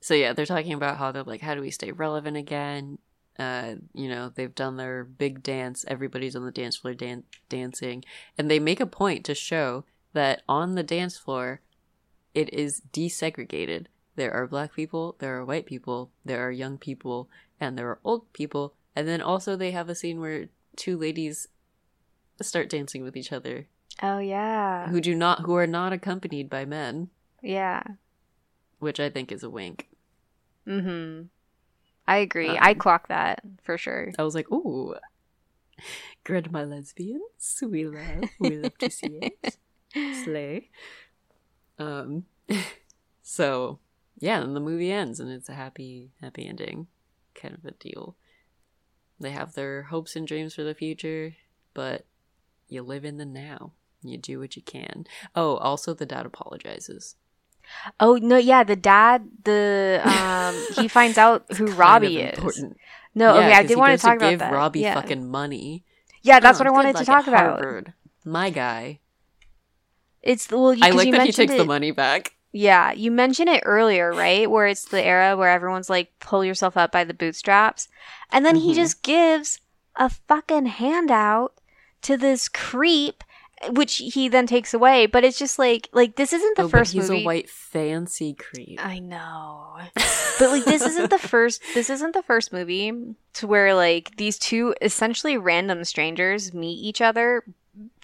So 0.02 0.14
yeah, 0.14 0.34
they're 0.34 0.46
talking 0.46 0.74
about 0.74 0.98
how 0.98 1.12
they're 1.12 1.24
like, 1.24 1.42
how 1.42 1.56
do 1.56 1.62
we 1.62 1.72
stay 1.72 1.92
relevant 1.92 2.36
again? 2.36 2.98
Uh, 3.40 3.76
you 3.94 4.10
know, 4.10 4.32
they've 4.34 4.54
done 4.54 4.78
their 4.78 5.04
big 5.04 5.42
dance. 5.42 5.86
Everybody's 5.88 6.36
on 6.36 6.44
the 6.46 6.52
dance 6.52 6.76
floor 6.76 6.94
dan- 6.94 7.24
dancing, 7.50 8.04
and 8.38 8.52
they 8.52 8.60
make 8.60 8.80
a 8.80 8.86
point 8.86 9.24
to 9.26 9.36
show 9.36 9.86
that 10.14 10.42
on 10.50 10.76
the 10.76 10.84
dance 10.84 11.18
floor, 11.18 11.62
it 12.34 12.54
is 12.54 12.82
desegregated. 12.92 13.86
There 14.16 14.34
are 14.34 14.48
black 14.48 14.74
people, 14.74 15.16
there 15.20 15.38
are 15.38 15.46
white 15.46 15.66
people, 15.66 16.12
there 16.26 16.46
are 16.46 16.52
young 16.52 16.78
people, 16.78 17.30
and 17.60 17.78
there 17.78 17.88
are 17.88 18.00
old 18.04 18.32
people. 18.34 18.74
And 18.96 19.08
then 19.08 19.22
also 19.22 19.56
they 19.56 19.72
have 19.72 19.88
a 19.88 19.96
scene 19.96 20.20
where 20.20 20.50
two 20.76 20.98
ladies 20.98 21.48
start 22.42 22.70
dancing 22.70 23.04
with 23.04 23.16
each 23.16 23.32
other 23.32 23.68
oh 24.02 24.20
yeah. 24.20 24.88
who 24.90 25.00
do 25.00 25.14
not 25.16 25.42
who 25.42 25.56
are 25.56 25.68
not 25.68 25.94
accompanied 25.94 26.50
by 26.50 26.66
men, 26.66 27.10
Yeah. 27.42 27.84
Which 28.82 29.00
I 29.00 29.10
think 29.10 29.32
is 29.32 29.44
a 29.44 29.50
wink. 29.50 29.88
Mm-hmm. 30.68 31.28
I 32.08 32.18
agree. 32.18 32.50
I 32.50 32.72
Um, 32.72 32.78
clock 32.78 33.08
that 33.08 33.42
for 33.64 33.78
sure. 33.78 34.12
I 34.20 34.24
was 34.24 34.36
like, 34.36 34.52
ooh, 34.52 34.96
grandma 36.24 36.64
lesbians, 36.64 37.64
we 37.66 37.86
love, 37.88 38.30
we 38.40 38.58
love 38.58 38.78
to 38.80 38.90
see 38.90 39.20
it, 39.22 39.58
slay. 40.24 40.70
Um, 41.80 42.26
so 43.22 43.80
yeah, 44.20 44.42
and 44.42 44.56
the 44.56 44.60
movie 44.60 44.92
ends, 44.92 45.20
and 45.20 45.32
it's 45.32 45.50
a 45.50 45.54
happy, 45.54 46.12
happy 46.22 46.48
ending, 46.48 46.88
kind 47.34 47.54
of 47.54 47.66
a 47.66 47.72
deal. 47.72 48.16
They 49.20 49.32
have 49.32 49.54
their 49.54 49.84
hopes 49.84 50.16
and 50.16 50.28
dreams 50.28 50.56
for 50.56 50.64
the 50.64 50.74
future, 50.76 51.36
but 51.74 52.06
you 52.68 52.82
live 52.82 53.06
in 53.06 53.18
the 53.18 53.26
now. 53.26 53.74
You 54.04 54.18
do 54.18 54.40
what 54.40 54.56
you 54.56 54.64
can. 54.64 55.06
Oh, 55.36 55.58
also 55.58 55.94
the 55.94 56.08
dad 56.08 56.26
apologizes. 56.26 57.16
Oh 58.00 58.16
no, 58.22 58.38
yeah, 58.38 58.64
the 58.64 58.76
dad, 58.76 59.28
the 59.44 60.02
um, 60.04 60.66
he 60.76 60.88
finds 60.98 61.18
out 61.18 61.46
who 61.58 61.72
Robbie 61.72 62.20
is. 62.20 62.38
important. 62.38 62.78
No, 63.14 63.34
Yeah, 63.36 63.48
okay, 63.48 63.54
I 63.54 63.64
did 63.64 63.78
want 63.78 64.00
to 64.00 64.02
talk 64.06 64.18
about 64.18 64.30
give 64.32 64.40
that. 64.40 64.54
Robbie 64.54 64.80
yeah. 64.82 64.94
fucking 64.96 65.28
money. 65.30 65.84
yeah, 66.22 66.40
that's 66.40 66.60
what 66.60 66.68
I 66.68 66.70
Oh, 66.70 66.74
wanted 66.74 66.96
to 66.98 67.06
talk 67.06 67.28
about. 67.28 67.60
Harvard. 67.60 67.94
My 68.24 68.50
guy. 68.50 69.00
It's 70.22 70.50
well, 70.52 70.74
you, 70.74 70.84
I 70.84 70.92
like 70.92 71.08
you 71.08 71.12
that 71.14 71.26
he 71.26 71.32
takes 71.32 71.54
the 71.56 71.66
money 71.66 71.92
back. 71.92 72.34
Yeah, 72.54 72.92
you 72.92 73.12
mentioned 73.12 73.50
it 73.50 73.64
earlier, 73.66 74.14
right? 74.14 74.50
Where 74.50 74.68
it's 74.68 74.86
the 74.86 75.04
era 75.04 75.36
where 75.38 75.50
everyone's 75.50 75.90
like, 75.90 76.12
pull 76.20 76.44
yourself 76.44 76.76
up 76.78 76.92
by 76.92 77.04
the 77.06 77.14
bootstraps. 77.14 77.88
And 78.32 78.46
then 78.46 78.58
he 78.58 78.72
Mhm. 78.72 78.76
just 78.76 79.04
gives 79.04 79.60
a 79.96 80.10
fucking 80.10 80.66
handout 80.68 81.54
to 82.04 82.18
this 82.18 82.50
creep, 82.50 83.24
which 83.70 83.98
he 83.98 84.28
then 84.28 84.48
takes 84.48 84.74
away. 84.74 85.06
But 85.06 85.24
it's 85.24 85.38
just 85.38 85.60
like, 85.60 85.90
like 85.94 86.16
this 86.16 86.34
isn't 86.34 86.58
the 86.58 86.64
Oh, 86.64 86.68
first 86.70 86.94
he's 86.94 87.10
movie. 87.10 87.22
a 87.22 87.26
white 87.26 87.50
fancy 87.50 88.34
creep. 88.34 88.80
I 88.84 89.00
know. 89.00 89.76
but 90.40 90.50
like 90.50 90.66
this 90.66 90.82
isn't 90.86 91.10
the 91.10 91.18
first 91.34 91.62
this 91.74 91.90
isn't 91.90 92.14
the 92.14 92.24
first 92.24 92.52
movie 92.52 92.92
to 93.34 93.48
where 93.48 93.74
like 93.76 94.16
these 94.18 94.38
two 94.40 94.74
essentially 94.82 95.38
random 95.38 95.84
strangers 95.84 96.54
meet 96.54 96.80
each 96.80 97.02
other 97.02 97.44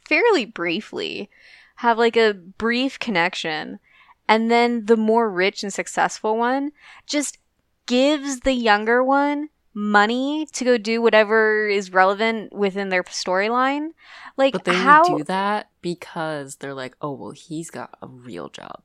fairly 0.08 0.46
briefly 0.46 1.30
have 1.78 1.98
like 1.98 2.16
a 2.16 2.34
brief 2.34 2.98
connection 3.00 3.80
and 4.28 4.50
then 4.52 4.86
the 4.86 4.98
more 4.98 5.30
rich 5.30 5.64
and 5.64 5.74
successful 5.74 6.38
one 6.38 6.72
just 7.06 7.38
gives 7.86 8.42
the 8.42 8.54
younger 8.54 9.04
one 9.04 9.50
money 9.80 10.48
to 10.52 10.66
go 10.66 10.76
do 10.76 11.00
whatever 11.04 11.68
is 11.68 11.94
relevant 11.94 12.52
within 12.52 12.90
their 12.90 13.04
storyline 13.04 13.90
like 14.36 14.52
but 14.52 14.64
they 14.64 14.74
how 14.74 15.04
do 15.04 15.24
that 15.24 15.70
because 15.82 16.56
they're 16.56 16.74
like, 16.74 16.96
oh 17.00 17.12
well, 17.12 17.32
he's 17.32 17.70
got 17.70 17.98
a 18.02 18.08
real 18.08 18.50
job. 18.50 18.82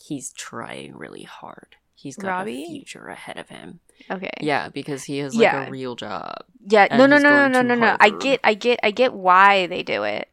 He's 0.00 0.32
trying 0.32 0.96
really 0.96 1.22
hard. 1.24 1.76
He's 1.94 2.16
got 2.16 2.28
Robbie? 2.28 2.62
a 2.62 2.66
future 2.66 3.06
ahead 3.08 3.38
of 3.38 3.48
him. 3.48 3.80
okay 4.10 4.30
Yeah, 4.40 4.68
because 4.68 5.04
he 5.04 5.18
has 5.18 5.34
like 5.34 5.42
Yeah. 5.44 5.66
a 5.66 5.70
real 5.70 5.96
job. 5.96 6.44
Yeah, 6.66 6.88
no, 6.90 7.06
no, 7.06 7.18
no, 7.18 7.48
no, 7.48 7.48
no, 7.48 7.62
no, 7.62 7.74
no. 7.74 7.96
I 8.00 8.10
get, 8.10 8.40
I 8.44 8.54
get, 8.54 8.80
I 8.82 8.90
get 8.90 9.12
why 9.14 9.66
they 9.66 9.82
do 9.82 10.04
it. 10.04 10.28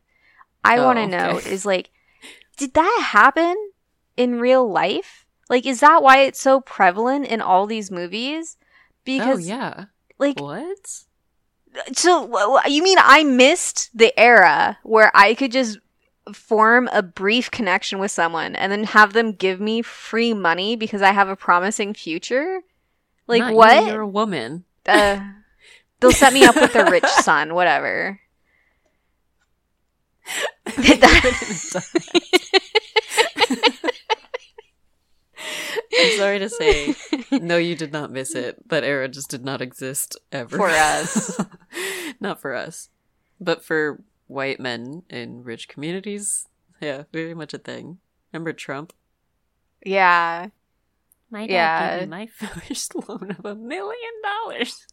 I 0.64 0.78
Oh, 0.78 0.86
want 0.86 1.00
to 1.00 1.08
know 1.08 1.38
is 1.38 1.66
like, 1.66 1.90
did 2.58 2.74
that 2.74 3.00
happen 3.12 3.56
in 4.16 4.40
real 4.40 4.70
life? 4.70 5.26
Like, 5.50 5.66
is 5.66 5.80
that 5.80 6.04
why 6.04 6.20
it's 6.20 6.42
so 6.42 6.60
prevalent 6.62 7.26
in 7.28 7.42
all 7.42 7.66
these 7.66 7.90
movies? 7.90 8.58
Because, 9.08 9.38
oh 9.38 9.40
yeah. 9.40 9.86
like, 10.20 10.40
What? 10.40 11.04
so 11.94 12.60
you 12.68 12.84
mean 12.84 12.98
I 13.00 13.24
missed 13.24 13.90
the 13.98 14.18
era 14.20 14.78
where 14.84 15.12
I 15.16 15.34
could 15.34 15.54
just 15.54 15.80
form 16.34 16.90
a 16.92 17.02
brief 17.02 17.50
connection 17.50 18.00
with 18.00 18.12
someone 18.12 18.54
and 18.56 18.70
then 18.70 18.84
have 18.84 19.14
them 19.14 19.32
give 19.32 19.62
me 19.62 19.82
free 19.82 20.34
money 20.34 20.76
because 20.76 21.02
I 21.02 21.12
have 21.14 21.30
a 21.30 21.38
promising 21.38 21.94
future? 21.94 22.60
Like, 23.28 23.40
Not 23.40 23.54
what? 23.54 23.88
You're 23.88 24.02
a 24.02 24.08
woman. 24.08 24.66
uh, 24.86 25.22
they'll 26.02 26.12
set 26.12 26.34
me 26.34 26.44
up 26.44 26.56
with 26.56 26.74
their 26.74 26.92
rich 26.92 27.06
son, 27.06 27.54
whatever. 27.54 28.20
Did 30.82 31.00
I'm 36.00 36.12
sorry 36.18 36.40
to 36.40 36.50
say, 36.50 36.96
no, 37.32 37.58
you 37.58 37.76
did 37.76 37.92
not 37.94 38.12
miss 38.12 38.36
it. 38.36 38.68
That 38.70 38.84
era 38.84 39.08
just 39.08 39.30
did 39.30 39.44
not 39.46 39.62
exist 39.62 40.18
ever 40.32 40.58
For 40.58 40.70
us. 40.70 41.40
not 42.20 42.42
for 42.42 42.54
us, 42.54 42.90
but 43.40 43.64
for 43.64 44.02
white 44.28 44.60
men 44.60 45.04
in 45.10 45.44
rich 45.44 45.68
communities. 45.68 46.48
Yeah, 46.82 47.04
very 47.14 47.34
much 47.34 47.54
a 47.54 47.58
thing. 47.58 48.00
Remember 48.34 48.54
Trump? 48.54 48.94
yeah. 49.86 50.48
My 51.30 51.46
dad 51.46 51.52
Yeah. 51.54 52.00
gave 52.00 52.08
me 52.10 52.16
my 52.18 52.28
first 52.68 52.96
loan 52.96 53.36
of 53.38 53.44
a 53.46 53.54
million 53.56 54.12
dollars. 54.24 54.88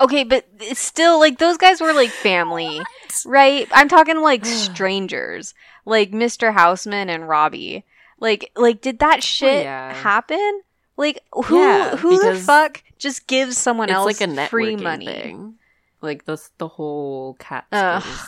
Okay, 0.00 0.24
but 0.24 0.44
still 0.72 1.20
like 1.20 1.38
those 1.38 1.56
guys 1.56 1.80
were 1.80 1.92
like 1.92 2.10
family, 2.10 2.80
right? 3.24 3.68
I'm 3.70 3.88
talking 3.88 4.20
like 4.20 4.44
strangers, 4.44 5.54
like 5.84 6.10
Mr. 6.10 6.52
Houseman 6.52 7.08
and 7.08 7.28
Robbie. 7.28 7.84
Like, 8.22 8.52
like 8.54 8.80
did 8.80 9.00
that 9.00 9.18
oh, 9.18 9.20
shit 9.20 9.64
yeah. 9.64 9.92
happen? 9.92 10.62
Like, 10.96 11.18
who 11.32 11.58
Yeah, 11.58 11.96
who 11.96 12.18
the 12.18 12.38
fuck 12.38 12.82
just 12.98 13.26
gives 13.26 13.58
someone 13.58 13.90
else 13.90 14.20
like 14.20 14.20
a 14.20 14.46
free 14.46 14.76
money? 14.76 15.06
thing. 15.06 15.54
Like 16.00 16.24
the 16.24 16.40
the 16.58 16.68
whole 16.68 17.34
cat 17.40 17.66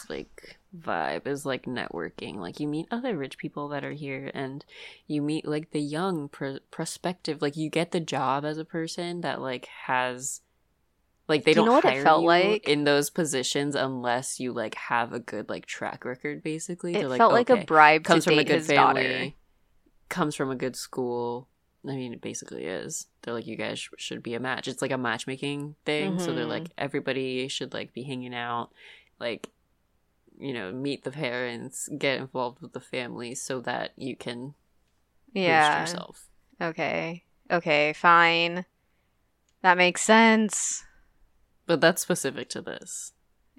like 0.08 0.58
vibe 0.76 1.26
is 1.28 1.46
like 1.46 1.64
networking. 1.66 2.36
Like 2.36 2.58
you 2.58 2.66
meet 2.66 2.86
other 2.90 3.16
rich 3.16 3.38
people 3.38 3.68
that 3.68 3.84
are 3.84 3.92
here, 3.92 4.30
and 4.34 4.64
you 5.06 5.22
meet 5.22 5.46
like 5.46 5.70
the 5.70 5.80
young 5.80 6.28
pr- 6.28 6.58
prospective. 6.72 7.40
Like 7.40 7.56
you 7.56 7.70
get 7.70 7.92
the 7.92 8.00
job 8.00 8.44
as 8.44 8.58
a 8.58 8.64
person 8.64 9.20
that 9.20 9.40
like 9.40 9.66
has. 9.86 10.40
Like 11.28 11.44
they 11.44 11.54
Do 11.54 11.60
you 11.60 11.66
don't 11.66 11.66
know 11.66 11.72
what 11.76 11.84
it 11.84 11.90
hire 11.92 12.02
felt 12.02 12.22
you 12.22 12.28
like? 12.28 12.68
in 12.68 12.84
those 12.84 13.10
positions 13.10 13.74
unless 13.74 14.38
you 14.40 14.52
like 14.52 14.74
have 14.74 15.12
a 15.12 15.20
good 15.20 15.48
like 15.48 15.66
track 15.66 16.04
record. 16.04 16.42
Basically, 16.42 16.94
It 16.94 17.08
They're 17.08 17.16
felt 17.16 17.32
like 17.32 17.48
a 17.50 17.64
bribe 17.64 18.04
comes 18.04 18.24
to 18.24 18.30
from 18.30 18.38
a 18.40 18.44
good 18.44 18.56
his 18.56 18.66
family, 18.66 19.02
daughter. 19.02 19.32
Comes 20.08 20.34
from 20.34 20.50
a 20.50 20.56
good 20.56 20.76
school. 20.76 21.48
I 21.86 21.96
mean, 21.96 22.12
it 22.14 22.20
basically 22.22 22.64
is. 22.64 23.08
They're 23.22 23.34
like, 23.34 23.46
you 23.46 23.56
guys 23.56 23.78
sh- 23.78 23.88
should 23.98 24.22
be 24.22 24.34
a 24.34 24.40
match. 24.40 24.68
It's 24.68 24.80
like 24.80 24.90
a 24.90 24.98
matchmaking 24.98 25.74
thing. 25.84 26.18
So 26.18 26.32
they're 26.32 26.46
Mhm. 26.46 26.48
like, 26.48 26.70
everybody 26.78 27.46
should 27.48 27.74
like 27.74 27.92
be 27.92 28.04
hanging 28.04 28.34
out, 28.34 28.70
like, 29.18 29.50
you 30.38 30.52
know, 30.54 30.72
meet 30.72 31.04
the 31.04 31.10
parents, 31.10 31.88
get 31.98 32.18
involved 32.20 32.60
with 32.62 32.72
the 32.72 32.80
family, 32.80 33.34
so 33.34 33.60
that 33.60 33.92
you 33.96 34.16
can 34.16 34.54
Yeah. 35.32 35.80
yourself. 35.80 36.28
Okay. 36.60 37.24
Okay. 37.50 37.92
Fine. 37.92 38.64
That 39.62 39.76
makes 39.76 40.02
sense. 40.02 40.84
But 41.66 41.80
that's 41.80 42.02
specific 42.02 42.48
to 42.50 42.62
this 42.62 43.12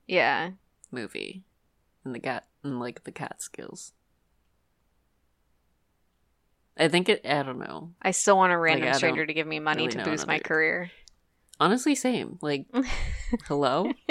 Yeah. 0.08 0.52
movie, 0.92 1.44
and 2.04 2.14
the 2.16 2.20
cat, 2.20 2.48
and 2.64 2.80
like 2.80 3.04
the 3.04 3.12
Catskills. 3.12 3.94
I 6.78 6.88
think 6.90 7.10
it. 7.10 7.26
I 7.26 7.44
don't 7.44 7.60
know. 7.60 7.92
I 8.02 8.12
still 8.12 8.38
want 8.38 8.52
a 8.54 8.58
random 8.58 8.90
don't 8.90 8.96
stranger 8.96 9.26
to 9.26 9.34
give 9.34 9.48
me 9.48 9.60
money 9.60 9.88
really 9.88 9.98
to 9.98 10.04
boost 10.04 10.28
my 10.28 10.40
career. 10.40 10.92
Honestly, 11.60 11.96
same. 11.96 12.38
Like, 12.42 12.66
hello. 13.48 13.92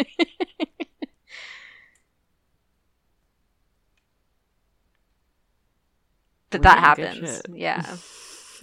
that 6.51 6.62
that 6.62 6.78
happens. 6.78 7.43
Yeah. 7.53 7.97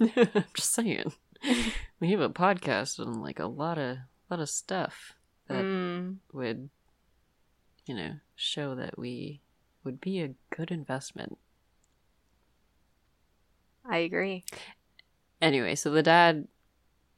I'm 0.00 0.44
just 0.54 0.72
saying. 0.72 1.12
We 2.00 2.10
have 2.12 2.20
a 2.20 2.30
podcast 2.30 2.98
and 2.98 3.20
like 3.22 3.38
a 3.38 3.46
lot 3.46 3.78
of 3.78 3.98
lot 4.30 4.40
of 4.40 4.48
stuff 4.48 5.14
that 5.48 5.64
Mm. 5.64 6.16
would, 6.32 6.70
you 7.86 7.94
know, 7.94 8.14
show 8.34 8.74
that 8.74 8.98
we 8.98 9.42
would 9.84 10.00
be 10.00 10.20
a 10.20 10.34
good 10.54 10.70
investment. 10.70 11.38
I 13.88 13.98
agree. 13.98 14.44
Anyway, 15.40 15.74
so 15.74 15.90
the 15.90 16.02
dad 16.02 16.46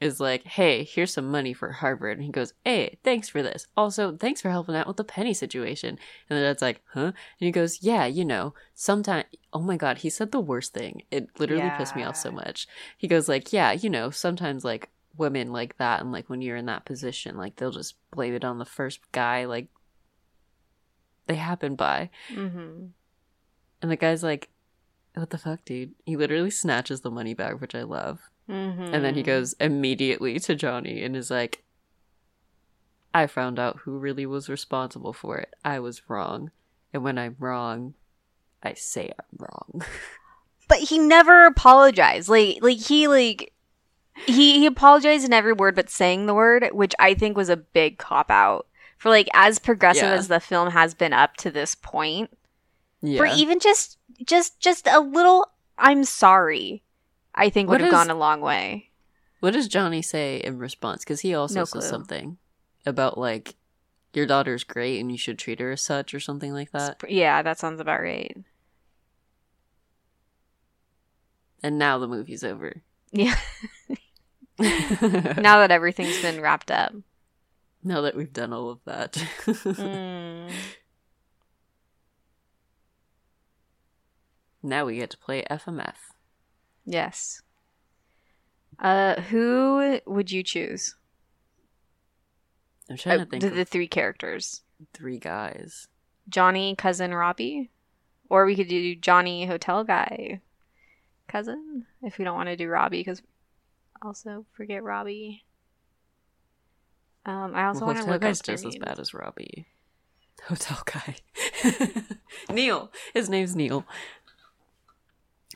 is 0.00 0.20
like, 0.20 0.44
"Hey, 0.44 0.84
here's 0.84 1.12
some 1.12 1.30
money 1.30 1.52
for 1.52 1.72
Harvard," 1.72 2.18
and 2.18 2.24
he 2.24 2.32
goes, 2.32 2.52
"Hey, 2.64 2.98
thanks 3.04 3.28
for 3.28 3.42
this. 3.42 3.66
Also, 3.76 4.16
thanks 4.16 4.40
for 4.40 4.50
helping 4.50 4.74
out 4.74 4.86
with 4.86 4.96
the 4.96 5.04
penny 5.04 5.34
situation." 5.34 5.98
And 6.28 6.38
the 6.38 6.42
dad's 6.42 6.62
like, 6.62 6.82
"Huh?" 6.92 7.06
And 7.06 7.14
he 7.38 7.50
goes, 7.50 7.82
"Yeah, 7.82 8.06
you 8.06 8.24
know, 8.24 8.54
sometimes." 8.74 9.26
Oh 9.52 9.60
my 9.60 9.76
god, 9.76 9.98
he 9.98 10.10
said 10.10 10.32
the 10.32 10.40
worst 10.40 10.74
thing. 10.74 11.02
It 11.10 11.28
literally 11.38 11.70
pissed 11.76 11.96
me 11.96 12.02
off 12.02 12.16
so 12.16 12.30
much. 12.30 12.66
He 12.98 13.08
goes 13.08 13.28
like, 13.28 13.52
"Yeah, 13.52 13.72
you 13.72 13.88
know, 13.88 14.10
sometimes 14.10 14.64
like 14.64 14.90
women 15.16 15.52
like 15.52 15.76
that, 15.78 16.00
and 16.00 16.12
like 16.12 16.28
when 16.28 16.42
you're 16.42 16.56
in 16.56 16.66
that 16.66 16.84
position, 16.84 17.36
like 17.36 17.56
they'll 17.56 17.70
just 17.70 17.94
blame 18.10 18.34
it 18.34 18.44
on 18.44 18.58
the 18.58 18.64
first 18.64 19.00
guy, 19.12 19.44
like 19.44 19.68
they 21.26 21.36
happen 21.36 21.76
by." 21.76 22.10
Mm-hmm. 22.30 22.86
And 23.82 23.90
the 23.90 23.96
guy's 23.96 24.22
like, 24.22 24.48
"What 25.14 25.30
the 25.30 25.38
fuck, 25.38 25.64
dude?" 25.64 25.94
He 26.04 26.16
literally 26.16 26.50
snatches 26.50 27.00
the 27.00 27.10
money 27.10 27.34
back, 27.34 27.60
which 27.60 27.74
I 27.74 27.82
love. 27.82 28.20
Mm-hmm. 28.48 28.94
And 28.94 29.04
then 29.04 29.14
he 29.14 29.22
goes 29.22 29.54
immediately 29.54 30.38
to 30.40 30.54
Johnny 30.54 31.02
and 31.02 31.16
is 31.16 31.30
like, 31.30 31.64
I 33.14 33.26
found 33.26 33.58
out 33.58 33.78
who 33.84 33.98
really 33.98 34.26
was 34.26 34.48
responsible 34.48 35.12
for 35.12 35.38
it. 35.38 35.54
I 35.64 35.78
was 35.78 36.10
wrong. 36.10 36.50
And 36.92 37.02
when 37.02 37.16
I'm 37.16 37.36
wrong, 37.38 37.94
I 38.62 38.74
say 38.74 39.12
I'm 39.18 39.38
wrong. 39.38 39.82
But 40.66 40.78
he 40.78 40.98
never 40.98 41.44
apologized. 41.44 42.30
Like 42.30 42.56
like 42.62 42.78
he 42.78 43.06
like 43.06 43.52
he 44.26 44.60
he 44.60 44.66
apologized 44.66 45.26
in 45.26 45.32
every 45.34 45.52
word 45.52 45.74
but 45.76 45.90
saying 45.90 46.24
the 46.24 46.32
word, 46.32 46.66
which 46.72 46.94
I 46.98 47.12
think 47.12 47.36
was 47.36 47.50
a 47.50 47.56
big 47.56 47.98
cop 47.98 48.30
out. 48.30 48.66
For 48.96 49.10
like 49.10 49.28
as 49.34 49.58
progressive 49.58 50.04
Yeah. 50.04 50.14
as 50.14 50.28
the 50.28 50.40
film 50.40 50.70
has 50.70 50.94
been 50.94 51.12
up 51.12 51.36
to 51.36 51.50
this 51.50 51.74
point, 51.74 52.30
yeah. 53.02 53.18
for 53.18 53.26
even 53.26 53.60
just 53.60 53.98
just 54.24 54.60
just 54.60 54.86
a 54.86 55.00
little 55.00 55.50
I'm 55.78 56.04
sorry, 56.04 56.82
I 57.34 57.50
think 57.50 57.68
would 57.70 57.80
have 57.80 57.90
gone 57.90 58.10
a 58.10 58.14
long 58.14 58.40
way. 58.40 58.90
what 59.40 59.52
does 59.54 59.68
Johnny 59.68 60.02
say 60.02 60.36
in 60.38 60.58
response? 60.58 61.02
Because 61.04 61.20
he 61.20 61.34
also 61.34 61.60
No 61.60 61.64
says 61.64 61.72
clue. 61.72 61.80
something 61.88 62.38
about 62.86 63.18
like, 63.18 63.56
your 64.12 64.26
daughter's 64.26 64.62
great 64.64 65.00
and 65.00 65.10
you 65.10 65.18
should 65.18 65.38
treat 65.38 65.58
her 65.60 65.72
as 65.72 65.82
such 65.82 66.14
or 66.14 66.20
something 66.20 66.52
like 66.52 66.70
that. 66.72 67.02
Yeah, 67.08 67.42
that 67.42 67.58
sounds 67.58 67.80
about 67.80 68.00
right. 68.00 68.36
And 71.62 71.78
now 71.78 71.98
the 71.98 72.06
movie's 72.08 72.44
over. 72.44 72.82
Yeah. 73.10 73.34
now, 74.58 74.68
now 75.38 75.58
that 75.58 75.70
everything's 75.70 76.20
been 76.20 76.40
wrapped 76.40 76.70
up. 76.70 76.92
now 77.82 78.00
that 78.02 78.14
we've 78.16 78.32
done 78.32 78.52
all 78.52 78.70
of 78.70 78.78
that. 78.84 79.12
Mm. 79.46 80.50
Now 84.64 84.84
we 84.86 84.96
get 84.96 85.10
to 85.10 85.18
play 85.18 85.44
FMF. 85.50 85.94
Yes. 86.84 87.42
Uh, 88.78 89.20
who 89.22 90.00
would 90.06 90.30
you 90.32 90.42
choose? 90.42 90.96
I'm 92.90 92.96
trying 92.96 93.20
Uh, 93.20 93.24
to 93.24 93.30
think 93.30 93.40
the, 93.42 93.48
of 93.48 93.54
the 93.54 93.64
three 93.64 93.86
characters: 93.86 94.62
three 94.92 95.18
guys. 95.18 95.88
Johnny, 96.28 96.74
cousin, 96.74 97.14
Robbie, 97.14 97.70
or 98.28 98.44
we 98.46 98.56
could 98.56 98.68
do 98.68 98.94
Johnny, 98.96 99.46
hotel 99.46 99.84
guy, 99.84 100.40
cousin. 101.28 101.86
If 102.02 102.18
we 102.18 102.24
don't 102.24 102.34
want 102.36 102.48
to 102.48 102.56
do 102.56 102.68
Robbie, 102.68 103.00
because 103.00 103.22
also 104.02 104.44
forget 104.52 104.82
Robbie. 104.82 105.44
Um, 107.26 107.54
I 107.54 107.66
also 107.66 107.86
Well, 107.86 107.94
want 107.94 108.04
to 108.06 108.10
look 108.10 108.20
Guy's 108.20 108.40
up 108.40 108.46
their 108.46 108.54
just 108.56 108.66
as 108.66 108.76
bad 108.76 108.98
as 108.98 109.14
Robbie. 109.14 109.66
Hotel 110.48 110.82
Guy. 110.84 111.16
Neil. 112.52 112.90
His 113.14 113.30
name's 113.30 113.56
Neil. 113.56 113.86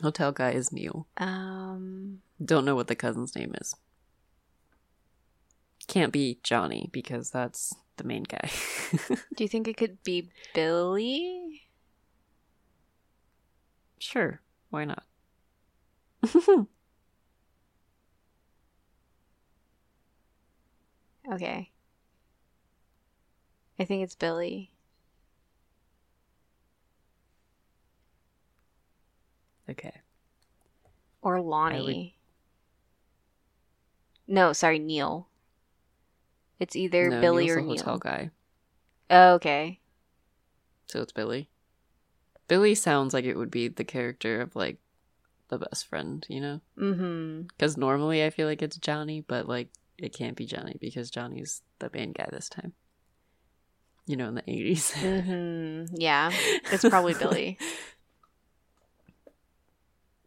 Hotel 0.01 0.31
Guy 0.31 0.51
is 0.51 0.71
Neil. 0.71 1.07
Um, 1.17 2.21
Don't 2.43 2.65
know 2.65 2.75
what 2.75 2.87
the 2.87 2.95
cousin's 2.95 3.35
name 3.35 3.53
is. 3.59 3.75
Can't 5.87 6.13
be 6.13 6.39
Johnny 6.43 6.89
because 6.91 7.31
that's 7.31 7.73
the 7.97 8.03
main 8.03 8.23
guy. 8.23 8.49
do 9.35 9.43
you 9.43 9.47
think 9.47 9.67
it 9.67 9.77
could 9.77 10.03
be 10.03 10.29
Billy? 10.53 11.63
sure. 13.99 14.41
Why 14.69 14.85
not? 14.85 15.03
Okay. 21.31 21.69
I 23.77 23.85
think 23.85 24.03
it's 24.03 24.15
Billy. 24.15 24.71
Okay. 29.69 30.01
Or 31.21 31.41
Lonnie. 31.41 32.17
No, 34.27 34.53
sorry, 34.53 34.79
Neil. 34.79 35.27
It's 36.59 36.75
either 36.75 37.09
No, 37.09 37.21
Billy 37.21 37.45
Neil's 37.45 37.57
or 37.57 37.61
the 37.61 37.67
hotel 37.69 37.93
Neil. 37.93 37.99
guy. 37.99 38.31
Oh, 39.09 39.33
okay. 39.33 39.79
So 40.87 41.01
it's 41.01 41.11
Billy. 41.11 41.49
Billy 42.47 42.75
sounds 42.75 43.13
like 43.13 43.25
it 43.25 43.37
would 43.37 43.51
be 43.51 43.67
the 43.67 43.83
character 43.83 44.41
of 44.41 44.55
like 44.55 44.77
the 45.49 45.57
best 45.57 45.87
friend, 45.87 46.25
you 46.29 46.41
know? 46.41 46.61
Mm-hmm. 46.77 47.41
Because 47.43 47.77
normally 47.77 48.23
I 48.23 48.29
feel 48.29 48.47
like 48.47 48.61
it's 48.61 48.77
Johnny, 48.77 49.21
but 49.21 49.47
like 49.47 49.69
it 49.97 50.13
can't 50.13 50.37
be 50.37 50.45
Johnny 50.45 50.77
because 50.79 51.09
Johnny's 51.09 51.61
the 51.79 51.89
main 51.93 52.11
guy 52.11 52.27
this 52.31 52.49
time. 52.49 52.73
You 54.05 54.15
know, 54.15 54.27
in 54.27 54.35
the 54.35 54.41
80s. 54.41 54.93
Mm-hmm. 54.93 55.95
Yeah. 55.97 56.31
It's 56.71 56.83
probably 56.89 57.13
Billy. 57.13 57.57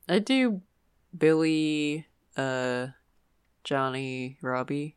I 0.09 0.19
do 0.19 0.63
Billy, 1.17 2.07
uh, 2.37 2.89
Johnny, 3.65 4.37
Robbie. 4.43 4.97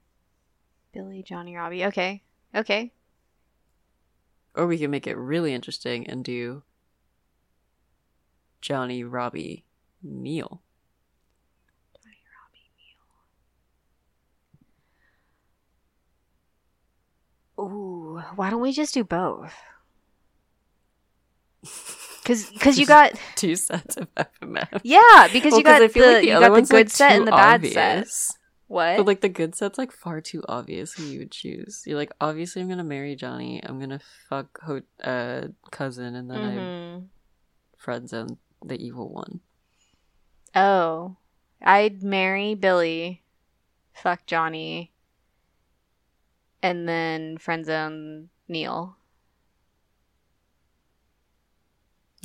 Billy, 0.93 1.23
Johnny, 1.23 1.55
Robbie. 1.55 1.85
Okay. 1.85 2.23
Okay. 2.53 2.91
Or 4.55 4.65
we 4.65 4.77
can 4.77 4.89
make 4.91 5.07
it 5.07 5.17
really 5.17 5.53
interesting 5.53 6.07
and 6.07 6.23
do 6.23 6.63
Johnny, 8.61 9.03
Robbie, 9.03 9.65
Neil. 10.01 10.61
Johnny, 12.01 12.17
Robbie, 12.41 12.71
Neil. 17.57 17.71
Ooh, 17.71 18.21
why 18.35 18.49
don't 18.49 18.61
we 18.61 18.71
just 18.71 18.93
do 18.93 19.03
both? 19.03 19.53
Cause, 22.25 22.51
cause 22.59 22.77
you 22.77 22.85
got 22.85 23.13
Two 23.35 23.55
sets 23.55 23.97
of 23.97 24.07
FMF. 24.15 24.81
yeah, 24.83 25.27
because 25.31 25.51
Well, 25.51 25.59
you 25.59 25.63
got 25.63 25.81
I 25.81 25.87
the, 25.87 25.99
like 25.99 26.25
you 26.25 26.33
other 26.33 26.49
got 26.49 26.55
the 26.55 26.61
good 26.63 26.73
like, 26.87 26.89
set 26.89 27.15
and 27.17 27.27
the 27.27 27.31
bad 27.31 27.65
set. 27.65 28.07
What? 28.67 28.97
But 28.97 29.05
like 29.05 29.21
the 29.21 29.29
good 29.29 29.53
set's 29.53 29.77
like 29.77 29.91
far 29.91 30.21
too 30.21 30.43
obvious 30.49 30.93
who 30.93 31.03
you 31.03 31.19
would 31.19 31.31
choose. 31.31 31.83
You're 31.85 31.97
like, 31.99 32.11
obviously 32.19 32.63
I'm 32.63 32.67
gonna 32.67 32.83
marry 32.83 33.15
Johnny. 33.15 33.61
I'm 33.63 33.79
gonna 33.79 33.99
fuck 34.27 34.59
ho- 34.63 34.81
uh 35.03 35.49
cousin, 35.71 36.15
and 36.15 36.29
then 36.31 36.43
I 36.43 36.55
Mhm. 36.57 37.05
friend 37.77 38.09
zone 38.09 38.37
the 38.65 38.83
evil 38.83 39.07
one. 39.09 39.41
Oh, 40.55 41.17
I'd 41.61 42.01
marry 42.01 42.55
Billy, 42.55 43.23
fuck 43.93 44.25
Johnny, 44.25 44.93
and 46.63 46.89
then 46.89 47.37
friend 47.37 47.65
zone 47.65 48.29
Neil. 48.47 48.97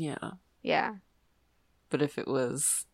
Yeah, 0.01 0.31
Yeah. 0.63 0.95
but 1.91 2.01
if 2.01 2.17
it 2.17 2.27
was 2.27 2.87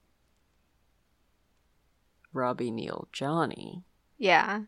Robbie, 2.32 2.72
Neil, 2.72 3.06
Johnny, 3.12 3.84
Yeah. 4.18 4.62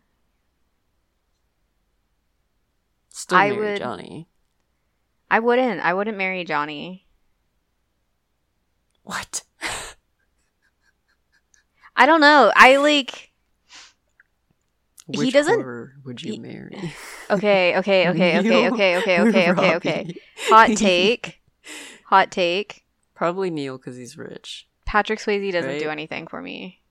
still 3.09 3.37
I 3.37 3.49
marry 3.49 3.71
would- 3.73 3.79
Johnny. 3.79 4.29
I 5.29 5.39
wouldn't. 5.39 5.81
I 5.81 5.93
wouldn't 5.93 6.15
marry 6.17 6.45
Johnny. 6.45 7.07
What? 9.03 9.43
I 11.95 12.05
don't 12.05 12.21
know. 12.21 12.53
I 12.55 12.77
like. 12.77 13.31
He 15.11 15.17
Which 15.17 15.33
doesn't- 15.33 15.59
would 16.05 16.21
you 16.21 16.33
he- 16.33 16.39
marry? 16.39 16.93
Okay. 17.29 17.77
Okay. 17.79 18.07
Okay. 18.09 18.39
Okay. 18.39 18.67
Okay. 18.71 18.97
Okay. 18.97 19.19
Okay. 19.19 19.51
Okay. 19.51 19.75
Okay. 19.75 20.15
Hot 20.47 20.69
take. 20.77 21.38
Hot 22.09 22.31
take. 22.31 22.85
Probably 23.13 23.51
Neil 23.51 23.77
because 23.77 23.95
he's 23.95 24.17
rich. 24.17 24.67
Patrick 24.85 25.19
Swayze 25.19 25.51
doesn't 25.51 25.77
do 25.77 25.89
anything 25.89 26.25
for 26.25 26.41
me. 26.41 26.81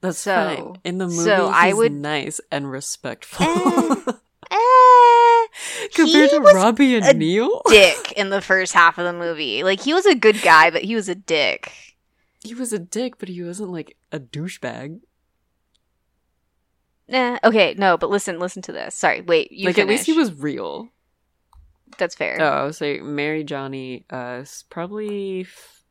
That's 0.00 0.18
So- 0.18 0.32
fine. 0.56 0.76
In 0.84 0.96
the 0.98 1.06
movie, 1.06 1.18
so 1.24 1.48
I 1.48 1.66
he's 1.66 1.76
would- 1.76 1.92
nice 1.92 2.40
and 2.50 2.70
respectful. 2.70 3.46
Eh. 3.46 4.12
Eh. 4.50 5.46
Compared 5.94 6.30
to 6.30 6.40
Robbie 6.40 6.94
and 6.96 7.04
a 7.04 7.12
Neil, 7.12 7.60
dick 7.68 8.12
in 8.12 8.30
the 8.30 8.40
first 8.40 8.72
half 8.72 8.96
of 8.96 9.04
the 9.04 9.12
movie. 9.12 9.62
Like 9.62 9.80
he 9.80 9.92
was 9.92 10.06
a 10.06 10.14
good 10.14 10.40
guy, 10.40 10.70
but 10.70 10.82
he 10.84 10.94
was 10.94 11.10
a 11.10 11.14
dick. 11.14 11.70
he 12.42 12.54
was 12.54 12.72
a 12.72 12.78
dick, 12.78 13.18
but 13.18 13.28
he 13.28 13.42
wasn't 13.42 13.72
like 13.72 13.98
a 14.10 14.18
douchebag. 14.18 15.00
Nah, 17.08 17.38
okay, 17.44 17.74
no, 17.76 17.98
but 17.98 18.08
listen, 18.08 18.38
listen 18.38 18.62
to 18.62 18.72
this. 18.72 18.94
Sorry, 18.94 19.20
wait, 19.20 19.52
you 19.52 19.66
like 19.66 19.78
at 19.78 19.86
least 19.88 20.06
he 20.06 20.14
was 20.14 20.32
real. 20.32 20.88
That's 21.96 22.14
fair. 22.14 22.36
Oh, 22.40 22.44
I 22.44 22.64
would 22.64 22.74
say 22.74 23.00
marry 23.00 23.44
Johnny. 23.44 24.04
Uh, 24.10 24.44
probably, 24.68 25.42
f- 25.42 25.82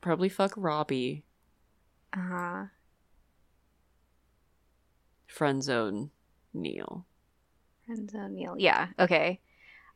probably 0.00 0.28
fuck 0.28 0.52
Robbie. 0.56 1.24
Uh-huh. 2.12 2.66
Friend 5.26 5.62
zone 5.62 6.10
Neil. 6.52 7.06
Friends 7.86 8.12
Neil. 8.30 8.54
Yeah, 8.58 8.88
okay. 8.98 9.40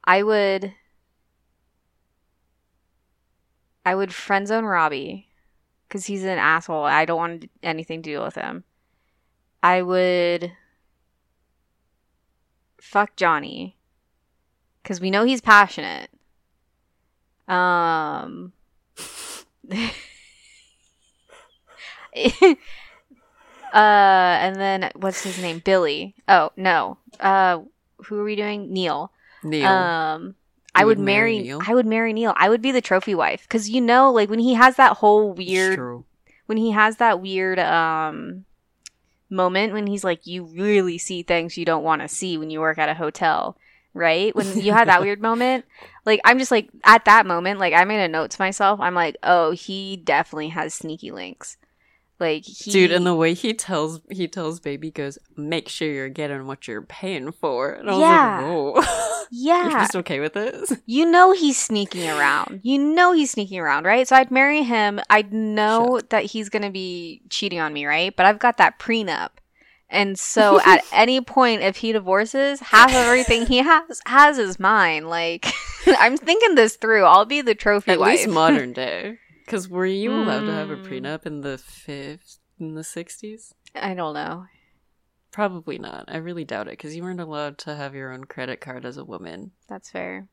I 0.04 0.22
would 0.22 0.72
I 3.84 3.94
would 3.94 4.12
friend 4.12 4.46
zone 4.46 4.64
Robbie 4.64 5.28
because 5.86 6.04
he's 6.04 6.24
an 6.24 6.38
asshole. 6.38 6.84
I 6.84 7.04
don't 7.04 7.16
want 7.16 7.50
anything 7.62 8.02
to 8.02 8.10
do 8.10 8.20
with 8.20 8.34
him. 8.34 8.64
I 9.62 9.80
would 9.82 10.52
fuck 12.80 13.16
Johnny 13.16 13.76
because 14.82 15.00
we 15.00 15.10
know 15.10 15.24
he's 15.24 15.40
passionate. 15.40 16.10
Um. 17.46 18.52
uh, 19.72 19.78
and 23.74 24.56
then 24.56 24.90
what's 24.96 25.22
his 25.22 25.40
name? 25.40 25.60
Billy. 25.64 26.14
Oh 26.26 26.50
no. 26.56 26.98
Uh, 27.20 27.60
who 28.04 28.18
are 28.18 28.24
we 28.24 28.36
doing? 28.36 28.72
Neil. 28.72 29.12
Neil. 29.42 29.66
Um, 29.66 30.34
I 30.74 30.84
would, 30.84 30.98
would 30.98 31.04
marry. 31.04 31.38
Neil? 31.40 31.60
I 31.66 31.74
would 31.74 31.86
marry 31.86 32.12
Neil. 32.12 32.34
I 32.36 32.48
would 32.48 32.62
be 32.62 32.72
the 32.72 32.80
trophy 32.80 33.14
wife 33.14 33.42
because 33.42 33.68
you 33.68 33.80
know, 33.80 34.12
like 34.12 34.30
when 34.30 34.38
he 34.38 34.54
has 34.54 34.76
that 34.76 34.98
whole 34.98 35.32
weird, 35.32 35.76
true. 35.76 36.04
when 36.46 36.58
he 36.58 36.70
has 36.70 36.96
that 36.96 37.20
weird 37.20 37.58
um 37.58 38.44
moment 39.30 39.72
when 39.72 39.86
he's 39.86 40.04
like, 40.04 40.26
you 40.26 40.44
really 40.44 40.98
see 40.98 41.22
things 41.22 41.56
you 41.56 41.64
don't 41.64 41.84
want 41.84 42.02
to 42.02 42.08
see 42.08 42.38
when 42.38 42.50
you 42.50 42.60
work 42.60 42.78
at 42.78 42.88
a 42.88 42.94
hotel, 42.94 43.56
right? 43.94 44.34
When 44.34 44.58
you 44.60 44.72
had 44.72 44.88
that 44.88 45.00
weird 45.02 45.20
moment, 45.20 45.64
like 46.04 46.20
I'm 46.24 46.38
just 46.38 46.50
like 46.50 46.70
at 46.84 47.04
that 47.04 47.26
moment, 47.26 47.60
like 47.60 47.74
I 47.74 47.84
made 47.84 48.02
a 48.02 48.08
note 48.08 48.30
to 48.32 48.40
myself. 48.40 48.80
I'm 48.80 48.94
like, 48.94 49.16
oh, 49.22 49.52
he 49.52 49.96
definitely 49.96 50.48
has 50.48 50.74
sneaky 50.74 51.10
links. 51.10 51.56
Like 52.20 52.44
he, 52.44 52.70
Dude, 52.72 52.90
and 52.90 53.06
the 53.06 53.14
way 53.14 53.32
he 53.34 53.54
tells 53.54 54.00
he 54.10 54.26
tells 54.26 54.58
baby 54.60 54.90
goes, 54.90 55.18
make 55.36 55.68
sure 55.68 55.86
you're 55.88 56.08
getting 56.08 56.46
what 56.48 56.66
you're 56.66 56.82
paying 56.82 57.30
for. 57.32 57.70
And 57.70 57.88
I 57.88 57.92
was 57.92 58.00
Yeah. 58.00 58.38
like, 58.40 58.84
whoa. 58.86 59.14
You're 59.30 59.70
just 59.72 59.94
okay 59.96 60.20
with 60.20 60.32
this? 60.32 60.72
You 60.86 61.04
know 61.04 61.32
he's 61.32 61.58
sneaking 61.58 62.08
around. 62.08 62.60
You 62.62 62.78
know 62.78 63.12
he's 63.12 63.30
sneaking 63.30 63.58
around, 63.60 63.84
right? 63.84 64.08
So 64.08 64.16
I'd 64.16 64.30
marry 64.30 64.62
him. 64.62 65.00
I'd 65.10 65.34
know 65.34 66.00
that 66.08 66.24
he's 66.24 66.48
going 66.48 66.62
to 66.62 66.70
be 66.70 67.20
cheating 67.28 67.60
on 67.60 67.74
me, 67.74 67.84
right? 67.84 68.16
But 68.16 68.24
I've 68.24 68.38
got 68.38 68.56
that 68.56 68.78
prenup. 68.78 69.28
And 69.90 70.18
so 70.18 70.60
at 70.64 70.82
any 70.92 71.20
point 71.20 71.60
if 71.62 71.76
he 71.76 71.92
divorces, 71.92 72.60
half 72.60 72.88
of 72.90 72.96
everything 72.96 73.44
he 73.46 73.58
has 73.58 74.00
has 74.06 74.38
is 74.38 74.58
mine. 74.58 75.08
Like 75.08 75.46
I'm 75.86 76.16
thinking 76.16 76.54
this 76.54 76.76
through. 76.76 77.04
I'll 77.04 77.26
be 77.26 77.42
the 77.42 77.54
trophy 77.54 77.92
At 77.92 78.00
wife. 78.00 78.20
least 78.20 78.28
modern 78.30 78.72
day. 78.72 79.18
Because 79.48 79.66
were 79.66 79.86
you 79.86 80.12
allowed 80.12 80.44
to 80.44 80.52
have 80.52 80.68
a 80.68 80.76
Mm. 80.76 80.86
prenup 80.86 81.24
in 81.24 81.40
the 81.40 81.56
fifth, 81.56 82.38
in 82.60 82.74
the 82.74 82.84
sixties? 82.84 83.54
I 83.74 83.94
don't 83.94 84.12
know. 84.12 84.44
Probably 85.30 85.78
not. 85.78 86.04
I 86.06 86.18
really 86.18 86.44
doubt 86.44 86.68
it. 86.68 86.72
Because 86.72 86.94
you 86.94 87.02
weren't 87.02 87.18
allowed 87.20 87.56
to 87.58 87.74
have 87.74 87.94
your 87.94 88.12
own 88.12 88.24
credit 88.24 88.60
card 88.60 88.84
as 88.84 88.98
a 88.98 89.06
woman. 89.06 89.52
That's 89.66 89.90
fair. 89.90 90.28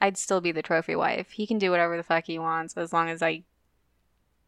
I'd 0.00 0.16
still 0.16 0.40
be 0.40 0.52
the 0.52 0.62
trophy 0.62 0.96
wife. 0.96 1.32
He 1.32 1.46
can 1.46 1.58
do 1.58 1.70
whatever 1.70 1.98
the 1.98 2.02
fuck 2.02 2.24
he 2.24 2.38
wants 2.38 2.78
as 2.78 2.94
long 2.94 3.10
as 3.10 3.22
I 3.22 3.44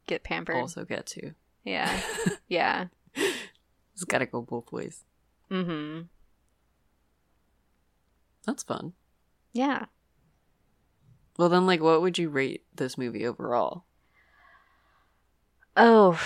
get 0.06 0.24
pampered. 0.24 0.56
Also 0.56 0.86
get 0.86 1.04
to. 1.08 1.34
Yeah. 1.64 2.00
Yeah. 2.48 2.86
it's 3.14 4.04
gotta 4.06 4.24
go 4.24 4.40
both 4.40 4.72
ways. 4.72 5.04
Mm 5.50 5.66
Mhm. 5.66 6.08
That's 8.46 8.62
fun. 8.62 8.94
Yeah. 9.52 9.84
Well, 11.38 11.50
then, 11.50 11.66
like, 11.66 11.82
what 11.82 12.00
would 12.00 12.16
you 12.16 12.30
rate 12.30 12.64
this 12.74 12.96
movie 12.96 13.26
overall? 13.26 13.84
Oh. 15.78 16.20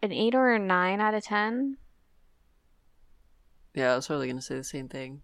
An 0.00 0.12
8 0.12 0.34
or 0.34 0.54
a 0.54 0.58
9 0.58 1.00
out 1.00 1.14
of 1.14 1.24
10? 1.24 1.78
Yeah, 3.74 3.92
I 3.92 3.96
was 3.96 4.06
totally 4.06 4.28
gonna 4.28 4.40
say 4.40 4.54
the 4.56 4.64
same 4.64 4.88
thing. 4.88 5.22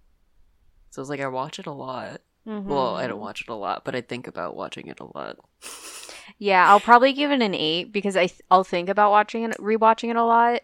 So 0.91 1.01
it's 1.01 1.09
like 1.09 1.21
I 1.21 1.29
watch 1.29 1.59
it 1.59 1.67
a 1.67 1.73
lot. 1.73 2.21
Mm-hmm. 2.47 2.69
Well, 2.69 2.97
I 2.97 3.07
don't 3.07 3.21
watch 3.21 3.43
it 3.43 3.49
a 3.49 3.55
lot, 3.55 3.85
but 3.85 3.95
I 3.95 4.01
think 4.01 4.27
about 4.27 4.57
watching 4.57 4.89
it 4.89 5.01
a 5.01 5.17
lot. 5.17 5.37
Yeah, 6.37 6.69
I'll 6.69 6.79
probably 6.79 7.15
give 7.15 7.31
it 7.31 7.41
an 7.41 7.55
8 7.55 7.91
because 7.91 8.15
I 8.15 8.27
th- 8.27 8.43
I'll 8.51 8.63
think 8.63 8.91
about 8.91 9.11
watching 9.11 9.45
it 9.45 9.57
rewatching 9.57 10.11
it 10.11 10.17
a 10.17 10.23
lot, 10.23 10.61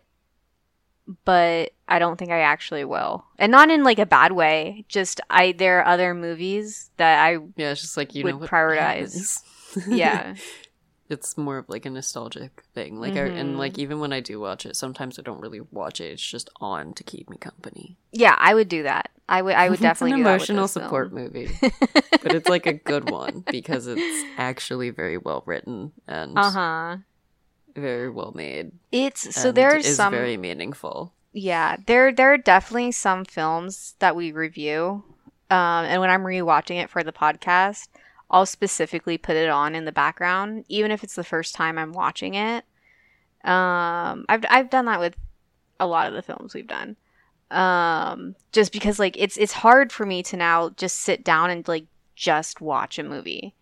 but 1.24 1.72
I 1.88 1.98
don't 1.98 2.16
think 2.18 2.30
I 2.30 2.40
actually 2.40 2.84
will. 2.84 3.24
And 3.38 3.52
not 3.52 3.70
in 3.70 3.84
like 3.84 3.98
a 3.98 4.06
bad 4.06 4.32
way, 4.32 4.84
just 4.88 5.20
I 5.30 5.52
there 5.52 5.80
are 5.80 5.86
other 5.86 6.14
movies 6.14 6.90
that 6.96 7.24
I 7.24 7.38
Yeah, 7.56 7.72
it's 7.72 7.80
just 7.82 7.96
like 7.96 8.14
you 8.14 8.24
Would 8.24 8.40
know 8.40 8.46
prioritize. 8.46 9.40
yeah. 9.88 10.34
it's 11.10 11.36
more 11.36 11.58
of 11.58 11.68
like 11.68 11.84
a 11.84 11.90
nostalgic 11.90 12.62
thing. 12.74 13.00
Like, 13.00 13.16
I, 13.16 13.26
and 13.26 13.58
like 13.58 13.78
even 13.78 13.98
when 14.00 14.12
I 14.12 14.20
do 14.20 14.38
watch 14.40 14.64
it, 14.66 14.76
sometimes 14.76 15.18
I 15.18 15.22
don't 15.22 15.40
really 15.40 15.60
watch 15.72 16.00
it. 16.00 16.12
It's 16.12 16.22
just 16.26 16.48
on 16.60 16.94
to 16.94 17.02
keep 17.04 17.28
me 17.28 17.36
company. 17.36 17.96
Yeah, 18.12 18.36
I 18.38 18.54
would 18.54 18.68
do 18.68 18.84
that. 18.84 19.10
I 19.28 19.42
would 19.42 19.54
I 19.54 19.68
would 19.68 19.80
definitely 19.88 20.12
an 20.12 20.26
emotional 20.26 20.62
this 20.64 20.74
film. 20.74 20.84
support 20.84 21.12
movie, 21.12 21.50
but 22.22 22.34
it's 22.34 22.48
like 22.48 22.66
a 22.66 22.72
good 22.72 23.10
one 23.10 23.44
because 23.50 23.86
it's 23.86 24.24
actually 24.38 24.90
very 24.90 25.18
well 25.18 25.42
written 25.46 25.92
and 26.06 26.38
Uh-huh. 26.38 26.96
Very 27.74 28.10
well 28.10 28.32
made. 28.34 28.72
It's 28.92 29.34
so 29.34 29.52
there's 29.52 29.96
some 29.96 30.12
very 30.12 30.36
meaningful. 30.36 31.12
Yeah, 31.32 31.76
there 31.86 32.12
there 32.12 32.32
are 32.32 32.38
definitely 32.38 32.92
some 32.92 33.24
films 33.24 33.94
that 33.98 34.14
we 34.14 34.32
review, 34.32 35.04
um, 35.50 35.84
and 35.84 36.00
when 36.00 36.10
I'm 36.10 36.22
rewatching 36.22 36.82
it 36.82 36.90
for 36.90 37.02
the 37.02 37.12
podcast, 37.12 37.88
I'll 38.30 38.46
specifically 38.46 39.18
put 39.18 39.36
it 39.36 39.48
on 39.48 39.74
in 39.74 39.84
the 39.84 39.92
background, 39.92 40.64
even 40.68 40.90
if 40.90 41.02
it's 41.04 41.16
the 41.16 41.24
first 41.24 41.54
time 41.54 41.78
I'm 41.78 41.92
watching 41.92 42.34
it. 42.34 42.64
Um, 43.44 44.24
I've 44.28 44.44
I've 44.48 44.70
done 44.70 44.86
that 44.86 45.00
with 45.00 45.16
a 45.80 45.86
lot 45.86 46.06
of 46.06 46.14
the 46.14 46.22
films 46.22 46.54
we've 46.54 46.66
done, 46.66 46.96
um, 47.50 48.36
just 48.52 48.72
because 48.72 48.98
like 48.98 49.16
it's 49.18 49.36
it's 49.36 49.52
hard 49.52 49.92
for 49.92 50.06
me 50.06 50.22
to 50.24 50.36
now 50.36 50.70
just 50.70 51.00
sit 51.00 51.24
down 51.24 51.50
and 51.50 51.66
like 51.68 51.86
just 52.14 52.60
watch 52.60 52.98
a 52.98 53.02
movie. 53.02 53.54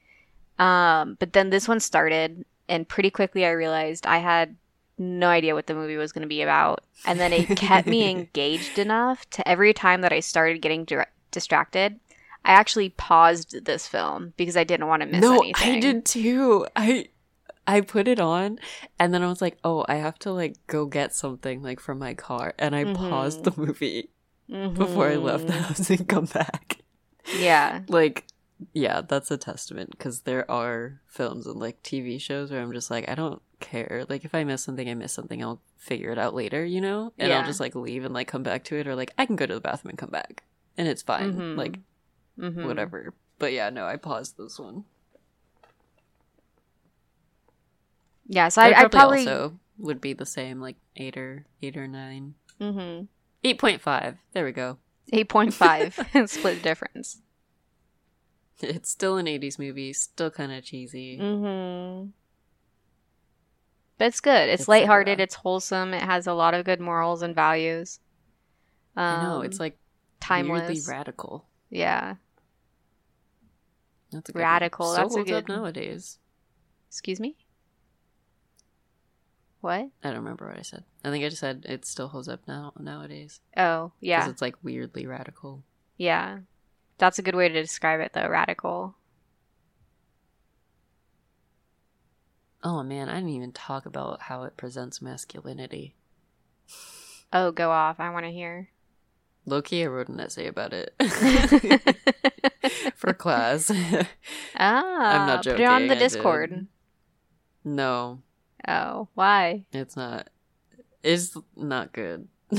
Um, 0.58 1.16
but 1.18 1.32
then 1.32 1.50
this 1.50 1.66
one 1.66 1.80
started, 1.80 2.44
and 2.72 2.88
pretty 2.88 3.10
quickly 3.10 3.44
I 3.44 3.50
realized 3.50 4.06
I 4.06 4.18
had 4.18 4.56
no 4.96 5.28
idea 5.28 5.54
what 5.54 5.66
the 5.66 5.74
movie 5.74 5.96
was 5.96 6.10
going 6.10 6.22
to 6.22 6.28
be 6.28 6.40
about. 6.40 6.82
And 7.04 7.20
then 7.20 7.32
it 7.32 7.54
kept 7.56 7.86
me 7.86 8.10
engaged 8.10 8.78
enough 8.78 9.28
to 9.30 9.46
every 9.46 9.74
time 9.74 10.00
that 10.00 10.12
I 10.12 10.20
started 10.20 10.62
getting 10.62 10.86
dir- 10.86 11.10
distracted, 11.30 12.00
I 12.46 12.52
actually 12.52 12.88
paused 12.88 13.66
this 13.66 13.86
film 13.86 14.32
because 14.38 14.56
I 14.56 14.64
didn't 14.64 14.86
want 14.86 15.02
to 15.02 15.06
miss 15.06 15.20
no, 15.20 15.40
anything. 15.40 15.76
I 15.76 15.80
did 15.80 16.06
too. 16.06 16.66
I 16.74 17.08
I 17.66 17.82
put 17.82 18.08
it 18.08 18.18
on 18.18 18.58
and 18.98 19.12
then 19.12 19.22
I 19.22 19.28
was 19.28 19.42
like, 19.42 19.58
"Oh, 19.62 19.84
I 19.86 19.96
have 19.96 20.18
to 20.20 20.32
like 20.32 20.56
go 20.66 20.86
get 20.86 21.14
something 21.14 21.62
like 21.62 21.78
from 21.78 21.98
my 21.98 22.14
car." 22.14 22.54
And 22.58 22.74
I 22.74 22.84
mm-hmm. 22.84 23.10
paused 23.10 23.44
the 23.44 23.52
movie 23.56 24.08
mm-hmm. 24.50 24.74
before 24.74 25.08
I 25.08 25.16
left 25.16 25.46
the 25.46 25.52
house 25.52 25.90
and 25.90 26.08
come 26.08 26.24
back. 26.24 26.78
Yeah. 27.38 27.82
Like 27.88 28.24
yeah, 28.72 29.00
that's 29.02 29.30
a 29.30 29.36
testament 29.36 29.90
because 29.90 30.20
there 30.22 30.50
are 30.50 31.00
films 31.06 31.46
and 31.46 31.58
like 31.58 31.82
TV 31.82 32.20
shows 32.20 32.50
where 32.50 32.60
I'm 32.60 32.72
just 32.72 32.90
like, 32.90 33.08
I 33.08 33.14
don't 33.14 33.40
care. 33.60 34.04
Like 34.08 34.24
if 34.24 34.34
I 34.34 34.44
miss 34.44 34.62
something, 34.62 34.88
I 34.88 34.94
miss 34.94 35.12
something. 35.12 35.42
I'll 35.42 35.60
figure 35.76 36.10
it 36.10 36.18
out 36.18 36.34
later, 36.34 36.64
you 36.64 36.80
know? 36.80 37.12
And 37.18 37.28
Yeah. 37.28 37.40
I'll 37.40 37.46
just 37.46 37.60
like 37.60 37.74
leave 37.74 38.04
and 38.04 38.12
like 38.14 38.28
come 38.28 38.42
back 38.42 38.64
to 38.64 38.76
it 38.76 38.86
or 38.86 38.94
like 38.94 39.12
I 39.18 39.26
can 39.26 39.36
go 39.36 39.46
to 39.46 39.54
the 39.54 39.60
bathroom 39.60 39.90
and 39.90 39.98
come 39.98 40.10
back. 40.10 40.44
And 40.76 40.88
it's 40.88 41.02
fine. 41.02 41.34
Mhm. 41.34 41.56
Like 41.56 41.78
Mhm. 42.38 42.66
whatever. 42.66 43.14
But 43.38 43.52
yeah, 43.52 43.70
no, 43.70 43.86
I 43.86 43.96
paused 43.96 44.36
this 44.38 44.58
one. 44.58 44.84
Yeah, 48.26 48.48
so 48.48 48.62
I, 48.62 48.82
I, 48.84 48.88
probably, 48.88 49.26
also 49.28 49.58
would 49.78 50.00
be 50.00 50.12
the 50.12 50.24
same, 50.26 50.60
like 50.60 50.76
eight 50.96 51.16
or 51.16 51.44
eight 51.60 51.76
or 51.76 51.88
nine. 51.88 52.34
mm-hmm. 52.60 53.04
Eight 53.44 53.58
point 53.58 53.80
five. 53.80 54.18
There 54.32 54.44
we 54.44 54.52
go. 54.52 54.78
8.5. 55.12 56.28
Split 56.28 56.62
difference. 56.62 57.21
It's 58.62 58.90
still 58.90 59.16
an 59.16 59.26
eighties 59.26 59.58
movie, 59.58 59.92
still 59.92 60.30
kinda 60.30 60.60
cheesy. 60.62 61.18
hmm 61.18 62.06
But 63.98 64.06
it's 64.06 64.20
good. 64.20 64.48
It's, 64.48 64.62
It's 64.62 64.68
lighthearted. 64.68 65.20
It's 65.20 65.34
wholesome. 65.34 65.94
It 65.94 66.02
has 66.02 66.26
a 66.26 66.32
lot 66.32 66.54
of 66.54 66.64
good 66.64 66.80
morals 66.80 67.22
and 67.22 67.34
values. 67.34 67.98
Um, 68.96 69.04
I 69.04 69.22
know, 69.22 69.40
it's 69.42 69.58
like 69.60 69.78
timeless. 70.20 70.68
weirdly 70.68 70.82
radical. 70.86 71.46
yeah. 71.70 72.16
That's 74.10 74.28
a 74.28 74.32
good 74.32 74.40
one. 74.40 74.42
Radical, 74.42 74.92
Still 74.92 75.02
that's 75.04 75.14
holds 75.14 75.30
up 75.32 75.46
good- 75.46 75.54
nowadays. 75.54 76.18
Excuse 76.88 77.18
me? 77.18 77.34
What? 79.62 79.88
I 80.02 80.08
don't 80.08 80.16
remember 80.18 80.48
what 80.48 80.58
I 80.58 80.62
said. 80.62 80.84
I 81.04 81.10
think 81.10 81.24
I 81.24 81.28
just 81.28 81.40
said 81.40 81.64
it 81.68 81.86
still 81.86 82.08
holds 82.08 82.28
up 82.28 82.40
now 82.46 82.72
nowadays. 82.78 83.40
Oh, 83.56 83.92
yeah. 84.00 84.18
Because 84.20 84.32
it's 84.32 84.42
like 84.42 84.56
weirdly 84.62 85.06
radical. 85.06 85.62
Yeah. 85.96 86.40
That's 86.98 87.18
a 87.18 87.22
good 87.22 87.34
way 87.34 87.48
to 87.48 87.60
describe 87.60 88.00
it, 88.00 88.12
though. 88.12 88.28
Radical. 88.28 88.94
Oh 92.64 92.82
man, 92.82 93.08
I 93.08 93.16
didn't 93.16 93.30
even 93.30 93.52
talk 93.52 93.86
about 93.86 94.22
how 94.22 94.44
it 94.44 94.56
presents 94.56 95.02
masculinity. 95.02 95.96
Oh, 97.32 97.50
go 97.50 97.70
off. 97.72 97.98
I 97.98 98.10
want 98.10 98.24
to 98.26 98.30
hear. 98.30 98.68
Lowkey, 99.48 99.82
I 99.82 99.86
wrote 99.86 100.08
an 100.08 100.20
essay 100.20 100.46
about 100.46 100.72
it 100.72 100.94
for 102.94 103.12
class. 103.12 103.68
ah, 104.56 104.84
I'm 105.20 105.26
not 105.26 105.42
joking. 105.42 105.56
Put 105.56 105.62
it 105.64 105.66
on 105.74 105.86
the 105.88 105.96
I 105.96 105.98
Discord. 105.98 106.50
did. 106.50 106.66
no, 107.64 108.20
Oh, 108.68 109.08
why? 109.14 109.64
it's 109.72 109.96
not. 109.96 110.28
It's 111.02 111.36
not 111.56 111.92
good. 111.92 112.28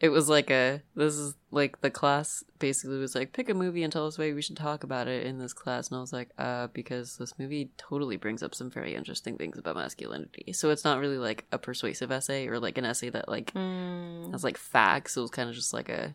it 0.00 0.10
was 0.10 0.28
like 0.28 0.50
a. 0.50 0.82
This 0.94 1.14
is 1.14 1.34
like 1.50 1.80
the 1.80 1.90
class 1.90 2.44
basically 2.58 2.98
was 2.98 3.14
like, 3.14 3.32
pick 3.32 3.48
a 3.48 3.54
movie 3.54 3.82
and 3.82 3.92
tell 3.92 4.06
us 4.06 4.18
why 4.18 4.32
we 4.32 4.42
should 4.42 4.56
talk 4.56 4.84
about 4.84 5.08
it 5.08 5.26
in 5.26 5.38
this 5.38 5.52
class. 5.52 5.88
And 5.88 5.96
I 5.96 6.00
was 6.00 6.12
like, 6.12 6.30
uh, 6.38 6.68
because 6.68 7.16
this 7.16 7.38
movie 7.38 7.70
totally 7.78 8.16
brings 8.16 8.42
up 8.42 8.54
some 8.54 8.70
very 8.70 8.94
interesting 8.94 9.36
things 9.36 9.58
about 9.58 9.76
masculinity. 9.76 10.52
So 10.52 10.70
it's 10.70 10.84
not 10.84 11.00
really 11.00 11.18
like 11.18 11.46
a 11.52 11.58
persuasive 11.58 12.10
essay 12.12 12.46
or 12.48 12.60
like 12.60 12.78
an 12.78 12.84
essay 12.84 13.10
that 13.10 13.28
like 13.28 13.52
Mm. 13.54 14.30
has 14.32 14.44
like 14.44 14.56
facts. 14.58 15.16
It 15.16 15.20
was 15.20 15.30
kind 15.30 15.48
of 15.48 15.54
just 15.54 15.72
like 15.74 15.88
a. 15.88 16.14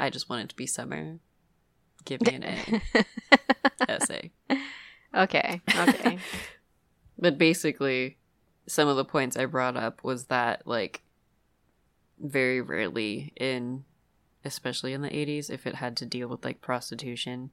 I 0.00 0.10
just 0.10 0.28
wanted 0.28 0.48
to 0.50 0.56
be 0.56 0.66
summer. 0.66 1.18
Give 2.04 2.20
me 2.22 2.34
an 2.34 2.42
A 2.44 3.04
essay. 3.88 4.32
okay. 5.14 5.60
Okay. 5.76 6.18
But 7.16 7.38
basically, 7.38 8.18
some 8.66 8.88
of 8.88 8.96
the 8.96 9.04
points 9.04 9.36
I 9.36 9.46
brought 9.46 9.76
up 9.76 10.02
was 10.02 10.24
that 10.26 10.66
like 10.66 11.00
very 12.24 12.60
rarely 12.60 13.32
in 13.36 13.84
especially 14.44 14.92
in 14.92 15.02
the 15.02 15.08
80s 15.10 15.48
if 15.50 15.66
it 15.66 15.76
had 15.76 15.96
to 15.98 16.06
deal 16.06 16.26
with 16.28 16.44
like 16.44 16.60
prostitution. 16.60 17.50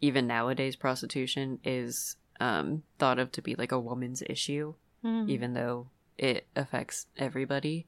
Even 0.00 0.26
nowadays 0.26 0.76
prostitution 0.76 1.58
is 1.64 2.16
um 2.38 2.82
thought 2.98 3.18
of 3.18 3.32
to 3.32 3.42
be 3.42 3.54
like 3.54 3.72
a 3.72 3.80
woman's 3.80 4.22
issue 4.28 4.74
Mm. 5.04 5.28
even 5.28 5.52
though 5.54 5.88
it 6.18 6.46
affects 6.56 7.06
everybody. 7.16 7.86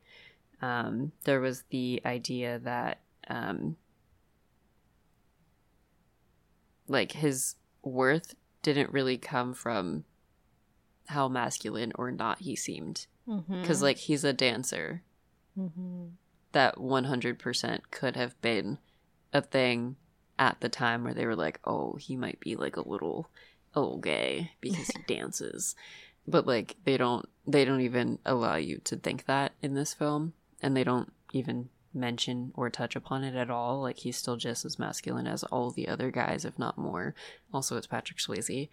Um 0.62 1.12
there 1.24 1.40
was 1.40 1.64
the 1.70 2.00
idea 2.04 2.58
that 2.58 3.00
um 3.28 3.76
like 6.86 7.12
his 7.12 7.56
worth 7.82 8.34
didn't 8.62 8.92
really 8.92 9.18
come 9.18 9.54
from 9.54 10.04
how 11.06 11.28
masculine 11.28 11.92
or 11.94 12.10
not 12.10 12.40
he 12.40 12.54
seemed. 12.56 13.06
Because 13.60 13.82
like 13.82 13.98
he's 13.98 14.24
a 14.24 14.32
dancer 14.32 15.02
Mhm. 15.58 16.12
that 16.52 16.78
100% 16.78 17.90
could 17.90 18.16
have 18.16 18.40
been 18.40 18.78
a 19.32 19.42
thing 19.42 19.96
at 20.38 20.60
the 20.60 20.68
time 20.68 21.02
where 21.04 21.12
they 21.14 21.26
were 21.26 21.36
like 21.36 21.58
oh 21.64 21.96
he 21.96 22.16
might 22.16 22.38
be 22.40 22.54
like 22.54 22.76
a 22.76 22.88
little 22.88 23.28
oh 23.74 23.96
gay 23.96 24.52
because 24.60 24.88
he 24.88 25.02
dances. 25.06 25.74
But 26.26 26.46
like 26.46 26.76
they 26.84 26.96
don't 26.96 27.28
they 27.46 27.64
don't 27.64 27.80
even 27.80 28.18
allow 28.24 28.56
you 28.56 28.78
to 28.84 28.96
think 28.96 29.26
that 29.26 29.52
in 29.62 29.74
this 29.74 29.94
film. 29.94 30.32
And 30.62 30.76
they 30.76 30.84
don't 30.84 31.12
even 31.32 31.68
mention 31.94 32.52
or 32.54 32.68
touch 32.70 32.96
upon 32.96 33.24
it 33.24 33.34
at 33.34 33.50
all. 33.50 33.80
Like 33.80 33.98
he's 33.98 34.16
still 34.16 34.36
just 34.36 34.64
as 34.64 34.78
masculine 34.78 35.26
as 35.26 35.42
all 35.44 35.70
the 35.70 35.88
other 35.88 36.10
guys 36.10 36.44
if 36.44 36.58
not 36.58 36.78
more. 36.78 37.14
Also 37.52 37.76
it's 37.76 37.86
patrick 37.86 38.18
swayze. 38.18 38.68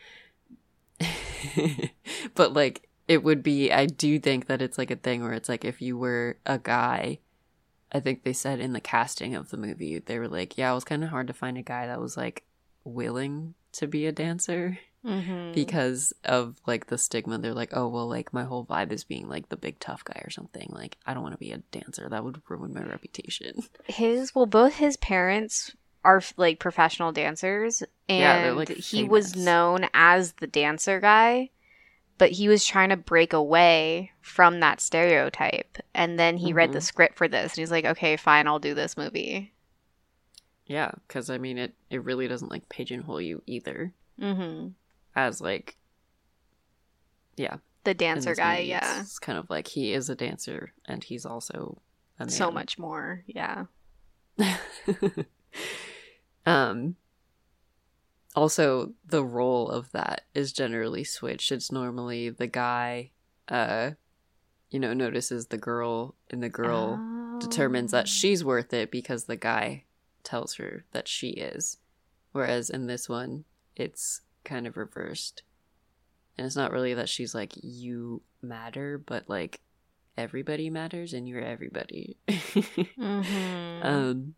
But 2.36 2.54
like 2.54 2.88
it 3.08 3.24
would 3.24 3.42
be 3.44 3.72
i 3.72 3.86
do 3.86 4.20
think 4.20 4.48
that 4.48 4.62
it's 4.62 4.78
like 4.78 4.92
a 4.92 4.96
thing 4.96 5.22
where 5.24 5.34
it's 5.34 5.50
like 5.50 5.64
if 5.66 5.82
you 5.82 5.98
were 5.98 6.38
a 6.46 6.58
guy 6.58 7.20
i 7.92 8.00
think 8.00 8.24
they 8.24 8.34
said 8.34 8.60
in 8.60 8.74
the 8.74 8.80
casting 8.82 9.36
of 9.36 9.50
the 9.50 9.58
movie 9.58 10.00
they 10.00 10.18
were 10.20 10.28
like 10.28 10.58
yeah 10.58 10.72
it 10.72 10.76
was 10.76 10.84
kind 10.84 11.04
of 11.04 11.10
hard 11.10 11.28
to 11.28 11.34
find 11.34 11.58
a 11.58 11.62
guy 11.62 11.88
that 11.88 12.00
was 12.02 12.18
like 12.18 12.44
willing 12.84 13.54
to 13.72 13.88
be 13.88 14.06
a 14.06 14.12
dancer 14.12 14.78
Mhm. 15.04 15.54
because 15.54 16.14
of 16.24 16.60
like 16.66 16.88
the 16.88 16.98
stigma. 16.98 17.38
They're 17.38 17.54
like 17.54 17.78
oh 17.78 17.88
well 17.88 18.08
like 18.08 18.34
my 18.34 18.44
whole 18.44 18.66
vibe 18.66 18.92
is 18.92 19.04
being 19.04 19.30
like 19.30 19.50
the 19.50 19.56
big 19.56 19.78
tough 19.80 20.04
guy 20.04 20.20
or 20.26 20.32
something. 20.32 20.68
Like 20.72 20.98
i 21.06 21.14
don't 21.14 21.22
want 21.22 21.36
to 21.36 21.40
be 21.40 21.52
a 21.52 21.60
dancer. 21.72 22.10
That 22.10 22.24
would 22.24 22.42
ruin 22.50 22.74
my 22.74 22.82
reputation. 22.82 23.62
His 23.84 24.34
well, 24.34 24.48
both 24.48 24.74
his 24.78 24.98
parents 24.98 25.76
are 26.04 26.24
like 26.38 26.58
professional 26.60 27.12
dancers, 27.12 27.84
and 28.10 28.46
Yeah, 28.48 28.52
like, 28.54 28.70
he 28.70 29.04
was 29.04 29.36
known 29.36 29.88
as 29.94 30.34
the 30.34 30.48
dancer 30.48 31.00
guy. 31.00 31.52
But 32.18 32.32
he 32.32 32.48
was 32.48 32.66
trying 32.66 32.90
to 32.90 32.98
break 32.98 33.34
away 33.34 34.12
from 34.22 34.60
that 34.62 34.80
stereotype, 34.80 35.78
and 35.94 36.18
then 36.18 36.38
he 36.38 36.54
read 36.54 36.72
the 36.72 36.80
Mhm. 36.80 36.84
script 36.84 37.18
for 37.18 37.28
this, 37.28 37.54
and 37.54 37.60
he's 37.60 37.72
like, 37.72 37.84
"Okay, 37.86 38.16
fine, 38.18 38.48
I'll 38.48 38.60
do 38.60 38.74
this 38.74 38.96
movie." 38.98 39.52
yeah 40.68 40.90
because 41.08 41.30
i 41.30 41.38
mean 41.38 41.60
it 41.60 41.76
it 41.92 42.04
really 42.04 42.28
doesn't 42.28 42.50
like 42.50 42.68
pigeonhole 42.70 43.22
you 43.22 43.40
either 43.46 43.94
Mm-hmm. 44.20 44.70
as 45.16 45.40
like 45.40 45.78
yeah 47.36 47.58
The 47.84 47.94
dancer 47.94 48.34
guy, 48.34 48.56
movie, 48.58 48.70
yeah, 48.70 49.02
it's 49.02 49.20
kind 49.20 49.38
of 49.38 49.48
like 49.48 49.68
he 49.68 49.94
is 49.94 50.10
a 50.10 50.16
dancer 50.16 50.74
and 50.86 51.04
he's 51.04 51.24
also 51.24 51.84
a 52.18 52.28
so 52.28 52.50
much 52.50 52.80
more, 52.80 53.24
yeah. 53.28 53.66
um 56.48 56.96
also 58.36 58.94
the 59.06 59.24
role 59.24 59.70
of 59.70 59.92
that 59.92 60.22
is 60.34 60.52
generally 60.54 61.04
switched 61.04 61.52
it's 61.52 61.72
normally 61.72 62.30
the 62.30 62.48
guy 62.48 63.12
uh 63.50 63.92
you 64.70 64.80
know 64.80 64.94
notices 64.94 65.48
the 65.48 65.58
girl 65.58 66.16
and 66.30 66.44
the 66.44 66.50
girl 66.50 67.00
determines 67.40 67.92
that 67.92 68.06
Oh. 68.06 68.08
she's 68.08 68.44
worth 68.44 68.74
it 68.74 68.92
because 68.92 69.26
the 69.26 69.36
guy 69.38 69.86
tells 70.24 70.56
her 70.56 70.86
that 70.92 71.08
she 71.08 71.30
is 71.30 71.78
whereas 72.32 72.70
in 72.70 72.88
this 72.88 73.08
one 73.08 73.46
it's 73.76 74.22
kind 74.44 74.68
of 74.68 74.76
reversed 74.78 75.44
and 76.38 76.46
it's 76.46 76.56
not 76.56 76.72
really 76.72 76.94
that 76.96 77.10
she's 77.10 77.34
like 77.36 77.54
you 77.62 78.22
matter 78.42 78.98
but 78.98 79.30
like 79.30 79.62
everybody 80.18 80.70
matters 80.70 81.14
and 81.14 81.28
you're 81.28 81.42
everybody 81.42 82.18
Mhm. 82.28 83.86
um 83.86 84.36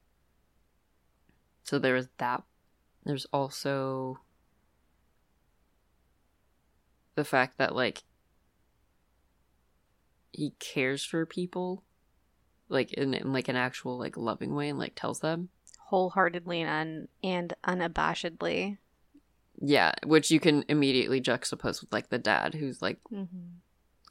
so 1.64 1.78
there 1.80 1.94
was 1.94 2.08
that 2.18 2.44
there's 3.08 3.26
also 3.32 4.20
the 7.16 7.24
fact 7.26 7.58
that 7.58 7.76
like 7.76 8.04
he 10.32 10.52
cares 10.60 11.04
for 11.04 11.26
people 11.26 11.84
like 12.70 12.94
in, 12.94 13.14
in 13.14 13.32
like 13.34 13.48
an 13.48 13.56
actual 13.56 13.98
like 13.98 14.18
loving 14.18 14.54
way 14.54 14.70
and 14.70 14.78
like 14.78 14.94
tells 14.96 15.20
them 15.22 15.50
wholeheartedly 15.80 16.62
and 16.62 16.70
un- 16.70 17.08
and 17.24 17.54
unabashedly. 17.66 18.78
yeah 19.62 19.94
which 20.06 20.30
you 20.30 20.40
can 20.40 20.64
immediately 20.68 21.22
juxtapose 21.22 21.82
with 21.82 21.92
like 21.92 22.10
the 22.10 22.20
dad 22.20 22.54
who's 22.54 22.82
like 22.82 23.00
Mm-hmm. 23.12 23.56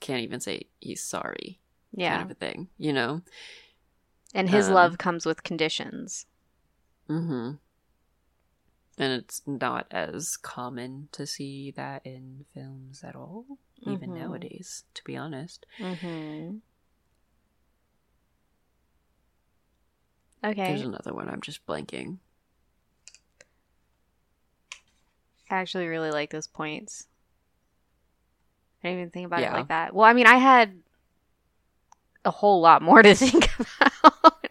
can't 0.01 0.23
even 0.23 0.41
say 0.41 0.63
he's 0.81 1.03
sorry 1.05 1.61
Yeah, 1.93 2.17
kind 2.17 2.31
of 2.31 2.37
a 2.37 2.41
thing 2.41 2.69
you 2.79 2.93
know 2.93 3.21
and 4.35 4.49
his 4.51 4.69
um, 4.69 4.75
love 4.75 4.99
comes 4.99 5.25
with 5.25 5.43
conditions. 5.43 6.27
Mm-hmm. 7.09 7.53
And 8.99 9.13
it's 9.13 9.43
not 9.47 9.87
as 9.91 10.37
common 10.39 11.09
to 11.13 11.27
see 11.27 11.71
that 11.73 12.01
in 12.07 12.47
films 12.55 13.05
at 13.05 13.15
all, 13.15 13.45
even 13.83 14.11
Mhm. 14.11 14.21
nowadays, 14.21 14.85
to 14.95 15.05
be 15.05 15.17
honest. 15.17 15.67
Mm-hmm. 15.79 16.57
Okay. 20.45 20.67
There's 20.67 20.83
another 20.83 21.13
one 21.13 21.29
I'm 21.29 21.41
just 21.43 21.67
blanking. 21.67 22.19
I 25.51 25.57
actually 25.57 25.87
really 25.87 26.11
like 26.11 26.31
those 26.31 26.47
points. 26.47 27.07
I 28.83 28.89
didn't 28.89 29.01
even 29.01 29.11
think 29.11 29.27
about 29.27 29.43
it 29.43 29.53
like 29.53 29.69
that. 29.69 29.95
Well, 29.95 30.05
I 30.07 30.13
mean, 30.13 30.27
I 30.27 30.37
had 30.37 30.79
a 32.25 32.31
whole 32.31 32.61
lot 32.61 32.83
more 32.83 33.03
to 33.03 33.15
think 33.17 33.49
about, 33.59 34.49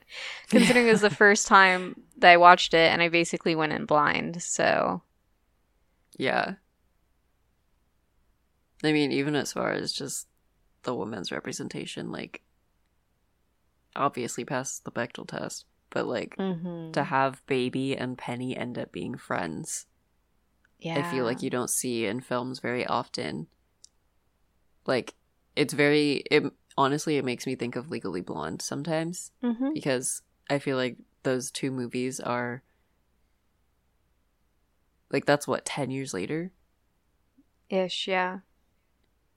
considering 0.49 0.88
it 0.88 0.91
was 0.91 1.01
the 1.01 1.09
first 1.23 1.47
time 1.47 1.95
I 2.21 2.37
watched 2.37 2.73
it, 2.73 2.91
and 2.91 3.01
I 3.01 3.09
basically 3.09 3.55
went 3.55 3.73
in 3.73 3.85
blind. 3.85 4.41
So, 4.41 5.01
Yeah. 6.17 6.55
I 8.83 8.91
mean, 8.91 9.11
even 9.11 9.35
as 9.35 9.53
far 9.53 9.71
as 9.71 9.91
just 9.93 10.27
the 10.83 10.93
woman's 10.93 11.31
representation, 11.31 12.11
like, 12.11 12.43
obviously 13.95 14.45
passes 14.45 14.81
the 14.81 14.91
Bechdel 14.91 15.27
test, 15.27 15.65
but 15.89 16.05
like, 16.05 16.35
mm-hmm. 16.37 16.91
to 16.91 17.03
have 17.03 17.45
Baby 17.47 17.97
and 17.97 18.17
Penny 18.17 18.55
end 18.55 18.77
up 18.77 18.91
being 18.91 19.17
friends 19.17 19.87
yeah, 20.79 20.99
I 20.99 21.11
feel 21.11 21.25
like 21.25 21.41
you 21.41 21.49
don't 21.49 21.69
see 21.69 22.05
in 22.05 22.21
films 22.21 22.59
very 22.59 22.85
often. 22.85 23.47
Like 24.85 25.15
it's 25.55 25.73
very 25.73 26.23
it 26.29 26.43
honestly 26.77 27.17
it 27.17 27.25
makes 27.25 27.47
me 27.47 27.55
think 27.55 27.75
of 27.75 27.89
Legally 27.89 28.21
Blonde 28.21 28.61
sometimes 28.61 29.31
Mm-hmm. 29.43 29.73
because 29.73 30.21
I 30.49 30.59
feel 30.59 30.77
like 30.77 30.97
those 31.26 31.52
two 31.52 31.69
movies 31.72 32.19
are 32.22 32.64
like 35.11 35.26
that's 35.26 35.47
what 35.47 35.65
10 35.65 35.91
years 35.91 36.14
later 36.14 36.52
Ish, 37.69 38.07
yeah. 38.07 38.39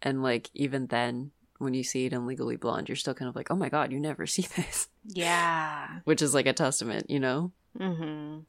and 0.02 0.23
like 0.23 0.51
even 0.55 0.86
then 0.89 1.31
when 1.59 1.74
you 1.74 1.82
see 1.82 2.06
it 2.06 2.12
in 2.12 2.27
legally 2.27 2.56
blonde 2.56 2.89
you're 2.89 2.97
still 2.97 3.15
kind 3.15 3.28
of 3.28 3.35
like 3.35 3.51
oh 3.51 3.56
my 3.56 3.69
god 3.69 3.90
you 3.90 3.98
never 3.98 4.27
see 4.35 4.47
this 4.56 4.89
Yeah. 5.05 6.01
which 6.05 6.23
is 6.23 6.35
like 6.35 6.47
a 6.47 6.52
testament 6.52 7.10
you 7.10 7.19
know 7.20 7.52
Mm-hmm. 7.78 8.40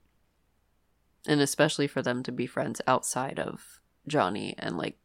and 1.28 1.42
especially 1.42 1.88
for 1.88 2.02
them 2.02 2.24
to 2.24 2.32
be 2.32 2.48
friends 2.48 2.82
outside 2.88 3.40
of 3.40 3.80
johnny 4.08 4.56
and 4.58 4.78
like 4.78 4.98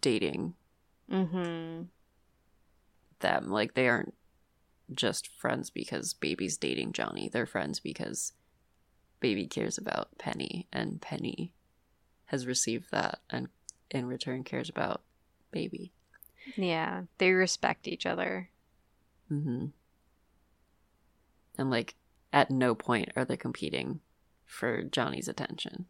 dating 0.00 0.54
Mm-hmm. 1.10 1.82
them 3.20 3.50
like 3.50 3.74
they 3.74 3.88
aren't 3.88 4.14
just 4.94 5.28
friends 5.28 5.70
because 5.70 6.12
baby's 6.12 6.56
dating 6.56 6.92
johnny 6.92 7.28
they're 7.32 7.46
friends 7.46 7.80
because 7.80 8.32
baby 9.20 9.46
cares 9.46 9.78
about 9.78 10.16
penny 10.18 10.66
and 10.72 11.00
penny 11.00 11.52
has 12.26 12.46
received 12.46 12.90
that 12.90 13.20
and 13.28 13.48
in 13.90 14.06
return 14.06 14.42
cares 14.44 14.68
about 14.68 15.02
baby 15.50 15.92
Yeah. 16.56 17.02
They 17.18 17.32
respect 17.32 17.88
each 17.88 18.06
other. 18.06 18.50
Mm-hmm. 19.30 19.66
And 21.58 21.70
like, 21.70 21.96
at 22.32 22.50
no 22.50 22.74
point 22.74 23.10
are 23.16 23.24
they 23.24 23.36
competing 23.36 24.00
for 24.46 24.82
Johnny's 24.82 25.28
attention, 25.28 25.86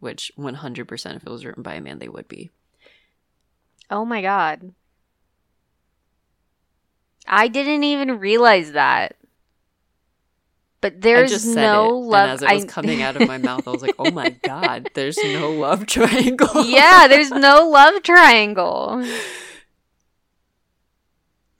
which 0.00 0.32
100% 0.38 1.16
if 1.16 1.24
it 1.24 1.30
was 1.30 1.44
written 1.44 1.62
by 1.62 1.74
a 1.74 1.80
man, 1.80 1.98
they 1.98 2.08
would 2.08 2.28
be. 2.28 2.50
Oh 3.90 4.04
my 4.04 4.22
god. 4.22 4.72
I 7.26 7.48
didn't 7.48 7.84
even 7.84 8.18
realize 8.18 8.72
that. 8.72 9.16
But 10.80 11.00
there's 11.00 11.30
I 11.30 11.34
just 11.34 11.44
said 11.52 11.62
no 11.62 11.86
it, 11.88 11.92
love. 11.92 12.22
and 12.22 12.30
as 12.32 12.42
it 12.42 12.52
was 12.54 12.64
I- 12.64 12.66
coming 12.66 13.02
out 13.02 13.14
of 13.20 13.28
my 13.28 13.38
mouth, 13.48 13.68
I 13.68 13.70
was 13.70 13.82
like, 13.82 13.94
"Oh 14.00 14.10
my 14.10 14.30
god, 14.30 14.90
there's 14.94 15.16
no 15.22 15.50
love 15.52 15.86
triangle." 15.86 16.64
yeah, 16.66 17.06
there's 17.06 17.30
no 17.48 17.68
love 17.68 18.02
triangle. 18.02 19.04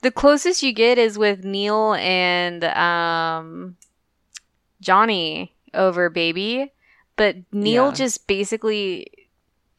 The 0.01 0.11
closest 0.11 0.61
you 0.61 0.73
get 0.73 0.97
is 0.97 1.17
with 1.17 1.45
Neil 1.45 1.93
and 1.93 2.63
um, 2.65 3.77
Johnny 4.81 5.55
over 5.73 6.09
baby, 6.09 6.73
but 7.15 7.37
Neil 7.53 7.87
Yeah. 7.87 7.93
just 7.93 8.27
basically 8.27 9.07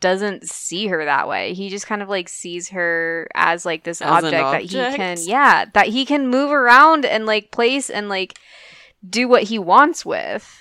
doesn't 0.04 0.46
see 0.46 0.88
her 0.88 1.06
that 1.06 1.28
way. 1.28 1.54
He 1.54 1.70
just 1.70 1.86
kind 1.86 2.02
of 2.02 2.10
like 2.10 2.28
sees 2.28 2.68
her 2.68 3.26
as 3.34 3.64
like 3.64 3.84
this 3.84 4.02
As 4.02 4.22
an 4.22 4.34
object 4.34 4.50
that 4.52 4.62
he 4.64 4.96
can 4.96 5.16
yeah, 5.22 5.64
that 5.72 5.86
he 5.86 6.04
can 6.04 6.28
move 6.28 6.52
around 6.52 7.06
and 7.06 7.24
like 7.24 7.50
place 7.50 7.88
and 7.88 8.10
like 8.10 8.38
do 9.08 9.26
what 9.26 9.44
he 9.44 9.58
wants 9.58 10.04
with. 10.04 10.60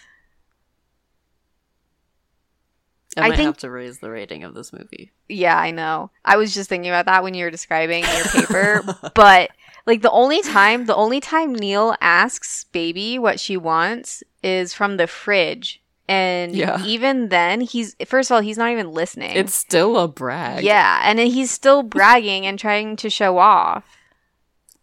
I 3.17 3.25
I 3.25 3.29
might 3.29 3.35
think- 3.35 3.47
have 3.47 3.57
to 3.57 3.69
raise 3.69 3.99
the 3.99 4.09
rating 4.09 4.45
of 4.45 4.53
this 4.53 4.71
movie. 4.71 5.11
Yeah, 5.27 5.57
I 5.59 5.71
know. 5.71 6.11
I 6.23 6.37
was 6.37 6.53
just 6.53 6.69
thinking 6.69 6.89
about 6.89 7.07
that 7.07 7.21
when 7.21 7.33
you 7.33 7.43
were 7.43 7.51
describing 7.51 8.05
your 8.05 8.23
paper, 8.23 8.81
but 9.13 9.51
like 9.85 10.01
the 10.01 10.11
only 10.11 10.41
time, 10.41 10.85
the 10.85 10.95
only 10.95 11.19
time 11.19 11.53
Neil 11.53 11.97
asks 11.99 12.63
baby 12.63 13.19
what 13.19 13.41
she 13.41 13.57
wants 13.57 14.23
is 14.41 14.73
from 14.73 14.95
the 14.95 15.07
fridge. 15.07 15.82
And 16.07 16.53
Yeah. 16.55 16.83
even 16.83 17.29
then, 17.29 17.61
he's 17.61 17.95
first 18.05 18.29
of 18.29 18.35
all, 18.35 18.41
he's 18.41 18.57
not 18.57 18.71
even 18.71 18.91
listening. 18.91 19.35
It's 19.37 19.55
still 19.55 19.97
a 19.97 20.07
brag. 20.07 20.63
yeah, 20.63 21.01
and 21.03 21.17
then 21.17 21.27
he's 21.27 21.49
still 21.51 21.81
bragging 21.83 22.45
and 22.45 22.59
trying 22.59 22.95
to 22.97 23.09
show 23.09 23.37
off. 23.37 23.85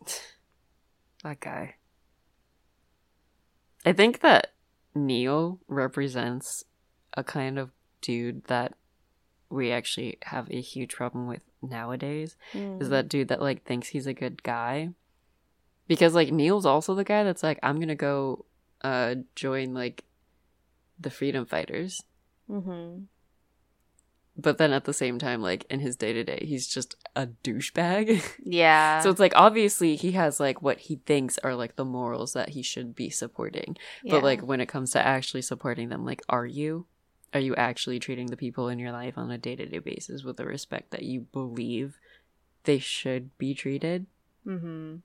That 1.23 1.41
guy. 1.41 1.75
I 3.85 3.93
think 3.93 4.21
that 4.21 4.53
Neil 4.95 5.59
represents 5.69 6.65
a 7.15 7.23
kind 7.25 7.59
of 7.59 7.71
dude 8.01 8.45
that 8.45 8.75
we 9.51 9.71
actually 9.71 10.17
have 10.23 10.49
a 10.51 10.61
huge 10.61 10.95
problem 10.95 11.27
with 11.27 11.43
nowadays. 11.61 12.37
Is 12.55 12.89
that 12.89 13.09
dude 13.09 13.29
that 13.29 13.43
like 13.43 13.65
thinks 13.65 13.89
he's 13.89 14.07
a 14.07 14.15
good 14.15 14.43
guy? 14.43 14.91
Because 15.89 16.15
like 16.15 16.33
Neil's 16.33 16.65
also 16.67 16.95
the 16.95 17.05
guy 17.05 17.23
that's 17.25 17.43
like, 17.43 17.59
I'm 17.63 17.79
gonna 17.81 17.95
go 17.95 18.45
uh 18.83 19.17
join 19.35 19.75
like 19.75 20.05
the 21.01 21.11
freedom 21.11 21.47
fighters. 21.47 22.03
Mm-hmm. 22.49 23.05
But 24.37 24.59
then 24.59 24.73
at 24.73 24.85
the 24.85 24.95
same 24.95 25.19
time, 25.19 25.43
like 25.43 25.67
in 25.69 25.81
his 25.81 25.97
day 25.97 26.13
to 26.13 26.25
day, 26.25 26.45
he's 26.47 26.67
just 26.67 26.97
a 27.15 27.27
douchebag. 27.45 28.23
Yeah. 28.43 29.01
so 29.01 29.11
it's 29.11 29.21
like 29.21 29.33
obviously 29.37 29.97
he 29.97 30.13
has 30.13 30.41
like 30.41 30.63
what 30.63 30.79
he 30.81 30.97
thinks 31.05 31.39
are 31.39 31.55
like 31.55 31.77
the 31.77 31.85
morals 31.85 32.33
that 32.33 32.51
he 32.51 32.63
should 32.63 32.95
be 32.95 33.11
supporting. 33.11 33.77
yeah. 34.03 34.13
But 34.15 34.23
like 34.23 34.41
when 34.41 34.61
it 34.61 34.67
comes 34.67 34.93
to 34.93 35.05
actually 35.05 35.43
supporting 35.43 35.89
them, 35.89 36.05
like 36.05 36.23
are 36.29 36.47
you? 36.47 36.87
Are 37.33 37.41
you 37.41 37.55
actually 37.55 38.01
treating 38.01 38.27
the 38.27 38.37
people 38.37 38.69
in 38.69 38.79
your 38.79 38.91
life 38.93 39.17
on 39.17 39.31
a 39.31 39.39
day 39.39 39.55
to 39.57 39.67
day 39.67 39.79
basis 39.79 40.25
with 40.25 40.37
the 40.37 40.47
respect 40.47 40.91
that 40.91 41.03
you 41.03 41.27
believe 41.33 41.99
they 42.65 42.79
should 42.79 43.37
be 43.39 43.55
treated? 43.55 44.07
Mm-hmm. 44.47 44.97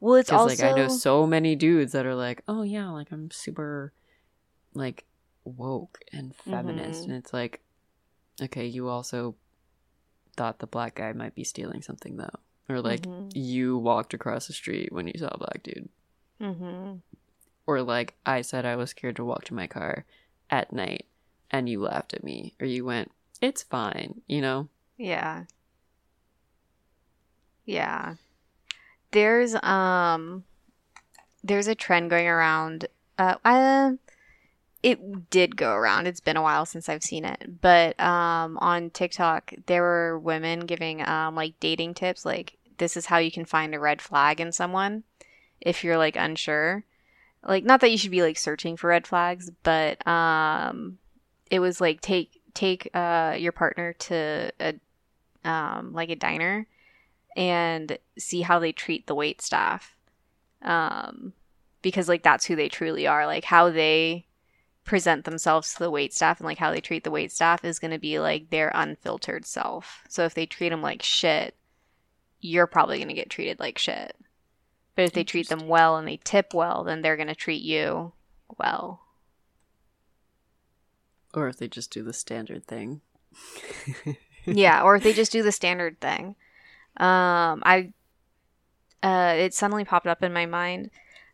Well, 0.00 0.14
it's 0.16 0.30
Because 0.30 0.52
also 0.52 0.64
like 0.64 0.72
I 0.72 0.76
know 0.76 0.88
so 0.88 1.26
many 1.26 1.56
dudes 1.56 1.92
that 1.92 2.06
are 2.06 2.14
like, 2.14 2.42
oh 2.46 2.62
yeah, 2.62 2.88
like 2.90 3.10
I'm 3.10 3.30
super 3.30 3.92
like 4.74 5.04
woke 5.44 5.98
and 6.12 6.34
feminist, 6.34 7.02
Mhm. 7.04 7.08
and 7.08 7.16
it's 7.16 7.32
like, 7.32 7.60
okay, 8.42 8.66
you 8.66 8.88
also 8.88 9.34
thought 10.36 10.58
the 10.58 10.66
black 10.66 10.96
guy 10.96 11.12
might 11.12 11.34
be 11.34 11.44
stealing 11.44 11.80
something 11.82 12.16
though, 12.16 12.38
or 12.68 12.80
like 12.80 13.02
Mhm. 13.06 13.30
you 13.34 13.78
walked 13.78 14.14
across 14.14 14.46
the 14.46 14.52
street 14.52 14.90
when 14.92 15.06
you 15.06 15.14
saw 15.18 15.28
a 15.28 15.38
black 15.38 15.62
dude, 15.62 15.88
Mm-hmm. 16.40 16.96
or 17.66 17.82
like 17.82 18.14
I 18.26 18.42
said 18.42 18.64
I 18.66 18.76
was 18.76 18.90
scared 18.90 19.16
to 19.16 19.24
walk 19.24 19.44
to 19.44 19.54
my 19.54 19.66
car 19.66 20.04
at 20.50 20.72
night, 20.72 21.06
and 21.50 21.68
you 21.68 21.80
laughed 21.80 22.14
at 22.14 22.24
me, 22.24 22.54
or 22.60 22.66
you 22.66 22.84
went, 22.84 23.12
it's 23.40 23.62
fine, 23.62 24.22
you 24.26 24.40
know. 24.40 24.68
Yeah. 24.96 25.44
Yeah. 27.64 28.16
There's 29.12 29.54
um 29.62 30.44
there's 31.42 31.66
a 31.68 31.74
trend 31.74 32.10
going 32.10 32.26
around 32.26 32.86
uh 33.18 33.36
I 33.44 33.98
it 34.84 35.30
did 35.30 35.56
go 35.56 35.72
around. 35.72 36.06
It's 36.06 36.20
been 36.20 36.36
a 36.36 36.42
while 36.42 36.66
since 36.66 36.90
I've 36.90 37.02
seen 37.02 37.24
it. 37.24 37.60
But 37.62 37.98
um 37.98 38.58
on 38.58 38.90
TikTok 38.90 39.54
there 39.66 39.82
were 39.82 40.18
women 40.18 40.60
giving 40.60 41.06
um 41.08 41.34
like 41.34 41.58
dating 41.58 41.94
tips 41.94 42.26
like 42.26 42.58
this 42.76 42.96
is 42.96 43.06
how 43.06 43.16
you 43.16 43.32
can 43.32 43.46
find 43.46 43.74
a 43.74 43.80
red 43.80 44.02
flag 44.02 44.40
in 44.40 44.52
someone 44.52 45.02
if 45.60 45.82
you're 45.82 45.96
like 45.96 46.16
unsure. 46.16 46.84
Like 47.42 47.64
not 47.64 47.80
that 47.80 47.90
you 47.90 47.98
should 47.98 48.10
be 48.10 48.20
like 48.20 48.36
searching 48.36 48.76
for 48.76 48.88
red 48.88 49.06
flags, 49.06 49.50
but 49.62 50.06
um 50.06 50.98
it 51.50 51.60
was 51.60 51.80
like 51.80 52.02
take 52.02 52.42
take 52.52 52.90
uh 52.92 53.36
your 53.38 53.52
partner 53.52 53.94
to 53.94 54.52
a 54.60 54.74
um 55.48 55.94
like 55.94 56.10
a 56.10 56.16
diner 56.16 56.66
and 57.36 57.98
see 58.18 58.42
how 58.42 58.58
they 58.58 58.72
treat 58.72 59.06
the 59.06 59.14
wait 59.14 59.40
staff 59.40 59.96
um 60.62 61.32
because 61.80 62.08
like 62.08 62.22
that's 62.22 62.44
who 62.44 62.54
they 62.54 62.68
truly 62.68 63.06
are 63.06 63.26
like 63.26 63.44
how 63.44 63.70
they 63.70 64.24
present 64.84 65.24
themselves 65.24 65.72
to 65.72 65.78
the 65.78 65.90
wait 65.90 66.12
staff 66.12 66.40
and 66.40 66.46
like 66.46 66.58
how 66.58 66.70
they 66.70 66.80
treat 66.80 67.04
the 67.04 67.10
wait 67.10 67.32
staff 67.32 67.64
is 67.64 67.78
going 67.78 67.90
to 67.90 67.98
be 67.98 68.18
like 68.18 68.50
their 68.50 68.70
unfiltered 68.74 69.46
self 69.46 70.04
so 70.08 70.24
if 70.24 70.34
they 70.34 70.46
treat 70.46 70.68
them 70.68 70.82
like 70.82 71.02
shit 71.02 71.56
you're 72.40 72.66
probably 72.66 72.98
going 72.98 73.08
to 73.08 73.14
get 73.14 73.30
treated 73.30 73.58
like 73.58 73.78
shit 73.78 74.14
but 74.94 75.06
if 75.06 75.12
they 75.12 75.24
treat 75.24 75.48
them 75.48 75.66
well 75.66 75.96
and 75.96 76.06
they 76.06 76.20
tip 76.22 76.52
well 76.52 76.84
then 76.84 77.00
they're 77.00 77.16
going 77.16 77.28
to 77.28 77.34
treat 77.34 77.62
you 77.62 78.12
well 78.58 79.04
Or 81.34 81.48
if 81.48 81.56
they 81.56 81.68
just 81.68 81.90
do 81.90 82.02
the 82.02 82.12
standard 82.12 82.64
thing. 82.66 83.00
yeah, 84.46 84.82
or 84.82 84.96
if 84.96 85.02
they 85.02 85.12
just 85.12 85.32
do 85.32 85.42
the 85.42 85.52
standard 85.52 86.00
thing. 86.00 86.36
Um, 86.96 87.62
I, 87.64 87.92
uh, 89.02 89.34
it 89.36 89.52
suddenly 89.52 89.84
popped 89.84 90.06
up 90.06 90.22
in 90.22 90.32
my 90.32 90.46
mind. 90.46 90.90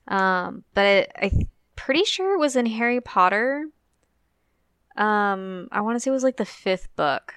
Um, 0.09 0.65
but 0.75 0.87
it, 0.87 1.13
I'm 1.23 1.50
pretty 1.81 2.05
sure 2.05 2.35
it 2.35 2.39
was 2.39 2.57
in 2.57 2.67
Harry 2.67 3.01
Potter. 3.01 3.65
Um, 4.97 5.69
I 5.73 5.81
want 5.81 5.97
to 5.97 6.01
say 6.01 6.11
it 6.11 6.13
was 6.13 6.23
like 6.23 6.37
the 6.37 6.45
fifth 6.45 6.95
book. 6.95 7.37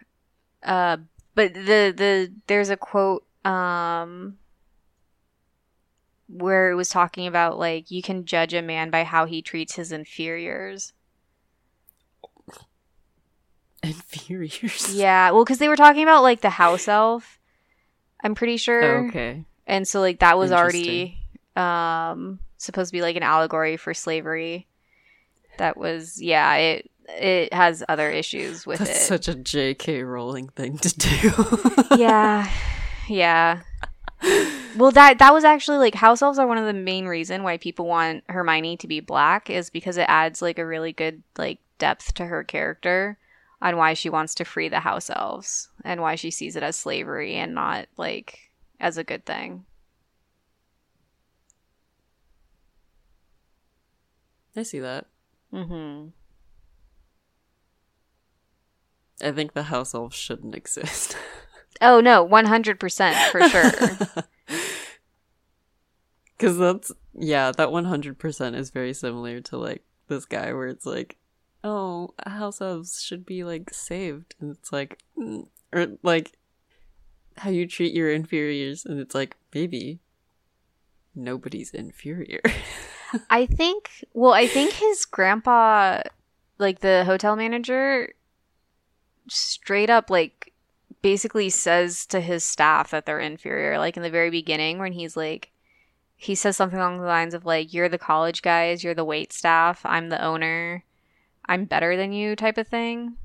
Uh, 0.61 0.97
but 1.33 1.53
the 1.53 1.93
the 1.95 2.33
there's 2.47 2.69
a 2.69 2.77
quote 2.77 3.25
um 3.45 4.37
where 6.27 6.71
it 6.71 6.75
was 6.75 6.89
talking 6.89 7.27
about 7.27 7.57
like 7.57 7.89
you 7.89 8.01
can 8.01 8.25
judge 8.25 8.53
a 8.53 8.61
man 8.61 8.89
by 8.89 9.03
how 9.03 9.25
he 9.25 9.41
treats 9.41 9.75
his 9.75 9.91
inferiors. 9.91 10.93
Inferiors. 13.83 14.93
Yeah, 14.93 15.31
well, 15.31 15.43
because 15.43 15.59
they 15.59 15.69
were 15.69 15.75
talking 15.75 16.03
about 16.03 16.23
like 16.23 16.41
the 16.41 16.49
house 16.49 16.87
elf. 16.87 17.39
I'm 18.23 18.35
pretty 18.35 18.57
sure. 18.57 19.07
Okay. 19.07 19.45
And 19.67 19.87
so 19.87 20.01
like 20.01 20.19
that 20.19 20.37
was 20.37 20.51
already 20.51 21.17
um 21.55 22.39
supposed 22.65 22.89
to 22.89 22.97
be 22.97 23.01
like 23.01 23.15
an 23.15 23.23
allegory 23.23 23.77
for 23.77 23.93
slavery. 23.93 24.67
That 25.57 25.77
was 25.77 26.21
yeah, 26.21 26.55
it 26.55 26.91
it 27.09 27.53
has 27.53 27.83
other 27.89 28.09
issues 28.09 28.65
with 28.65 28.79
That's 28.79 28.91
it. 28.91 29.05
such 29.05 29.27
a 29.27 29.35
J.K. 29.35 30.03
Rowling 30.03 30.49
thing 30.49 30.77
to 30.79 30.89
do. 30.97 31.31
yeah. 31.97 32.49
Yeah. 33.07 33.61
Well 34.77 34.91
that 34.91 35.19
that 35.19 35.33
was 35.33 35.43
actually 35.43 35.77
like 35.77 35.95
house 35.95 36.21
elves 36.21 36.39
are 36.39 36.47
one 36.47 36.57
of 36.57 36.65
the 36.65 36.73
main 36.73 37.05
reason 37.05 37.43
why 37.43 37.57
people 37.57 37.85
want 37.85 38.23
Hermione 38.29 38.77
to 38.77 38.87
be 38.87 39.01
black 39.01 39.49
is 39.49 39.69
because 39.69 39.97
it 39.97 40.05
adds 40.07 40.41
like 40.41 40.57
a 40.57 40.65
really 40.65 40.93
good 40.93 41.21
like 41.37 41.59
depth 41.77 42.13
to 42.15 42.25
her 42.25 42.43
character. 42.43 43.17
on 43.61 43.77
why 43.77 43.93
she 43.93 44.09
wants 44.09 44.35
to 44.35 44.45
free 44.45 44.69
the 44.69 44.79
house 44.79 45.09
elves 45.09 45.69
and 45.83 46.01
why 46.01 46.15
she 46.15 46.31
sees 46.31 46.55
it 46.55 46.63
as 46.63 46.75
slavery 46.75 47.35
and 47.35 47.53
not 47.53 47.85
like 47.97 48.51
as 48.79 48.97
a 48.97 49.03
good 49.03 49.25
thing. 49.25 49.65
I 54.55 54.63
see 54.63 54.79
that. 54.79 55.07
Mm-hmm. 55.53 56.09
I 59.25 59.31
think 59.31 59.53
the 59.53 59.63
house 59.63 59.93
elves 59.93 60.15
shouldn't 60.15 60.55
exist. 60.55 61.17
Oh 61.81 61.99
no, 61.99 62.23
one 62.23 62.45
hundred 62.45 62.79
percent 62.79 63.17
for 63.31 63.41
sure. 63.49 63.71
Because 66.43 66.57
that's, 66.57 66.91
yeah, 67.13 67.53
that 67.53 67.69
100% 67.69 68.55
is 68.55 68.69
very 68.69 68.93
similar 68.93 69.39
to 69.39 69.57
like 69.57 69.81
this 70.09 70.25
guy 70.25 70.51
where 70.51 70.67
it's 70.67 70.85
like, 70.85 71.15
oh, 71.63 72.13
house 72.25 72.59
elves 72.59 73.01
should 73.01 73.25
be 73.25 73.45
like 73.45 73.73
saved. 73.73 74.35
And 74.41 74.51
it's 74.51 74.73
like, 74.73 74.99
mm, 75.17 75.47
or 75.71 75.97
like 76.03 76.33
how 77.37 77.49
you 77.49 77.65
treat 77.65 77.93
your 77.93 78.11
inferiors. 78.11 78.83
And 78.83 78.99
it's 78.99 79.15
like, 79.15 79.37
maybe 79.53 79.99
nobody's 81.15 81.71
inferior. 81.71 82.41
I 83.29 83.45
think. 83.45 84.05
Well, 84.13 84.33
I 84.33 84.47
think 84.47 84.73
his 84.73 85.05
grandpa, 85.05 86.01
like 86.57 86.79
the 86.79 87.03
hotel 87.05 87.35
manager, 87.35 88.13
straight 89.27 89.89
up 89.89 90.09
like 90.09 90.53
basically 91.01 91.49
says 91.49 92.05
to 92.07 92.19
his 92.19 92.43
staff 92.43 92.91
that 92.91 93.05
they're 93.05 93.19
inferior. 93.19 93.77
Like 93.77 93.97
in 93.97 94.03
the 94.03 94.09
very 94.09 94.29
beginning, 94.29 94.79
when 94.79 94.93
he's 94.93 95.15
like, 95.15 95.51
he 96.15 96.35
says 96.35 96.55
something 96.57 96.79
along 96.79 96.99
the 96.99 97.05
lines 97.05 97.33
of 97.33 97.45
like, 97.45 97.73
"You're 97.73 97.89
the 97.89 97.97
college 97.97 98.41
guys, 98.41 98.83
you're 98.83 98.93
the 98.93 99.05
wait 99.05 99.33
staff, 99.33 99.81
I'm 99.85 100.09
the 100.09 100.23
owner, 100.23 100.83
I'm 101.45 101.65
better 101.65 101.97
than 101.97 102.13
you," 102.13 102.35
type 102.35 102.57
of 102.57 102.67
thing. 102.67 103.17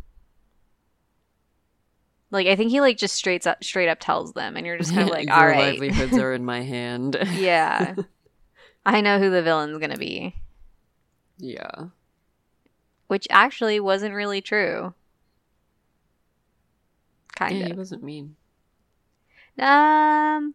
Like 2.30 2.46
I 2.46 2.56
think 2.56 2.70
he 2.70 2.80
like 2.80 2.98
just 2.98 3.14
straight 3.14 3.46
up 3.46 3.64
straight 3.64 3.88
up 3.88 4.00
tells 4.00 4.32
them, 4.34 4.56
and 4.56 4.66
you're 4.66 4.76
just 4.76 4.92
kind 4.92 5.08
of 5.08 5.10
like, 5.14 5.30
"All 5.30 5.46
right, 5.46 5.78
livelihoods 5.78 6.18
are 6.18 6.34
in 6.34 6.44
my 6.44 6.60
hand. 6.62 7.16
yeah, 7.34 7.94
I 8.88 9.00
know 9.02 9.18
who 9.18 9.28
the 9.30 9.42
villain's 9.42 9.78
gonna 9.78 9.98
be," 9.98 10.34
yeah. 11.36 11.88
which 13.06 13.26
actually 13.30 13.78
wasn't 13.80 14.14
really 14.14 14.40
true. 14.40 14.94
Kind 17.36 17.56
Yeah, 17.56 17.62
of. 17.64 17.66
he 17.68 17.72
wasn't 17.74 18.02
mean. 18.02 18.36
Um, 19.58 20.54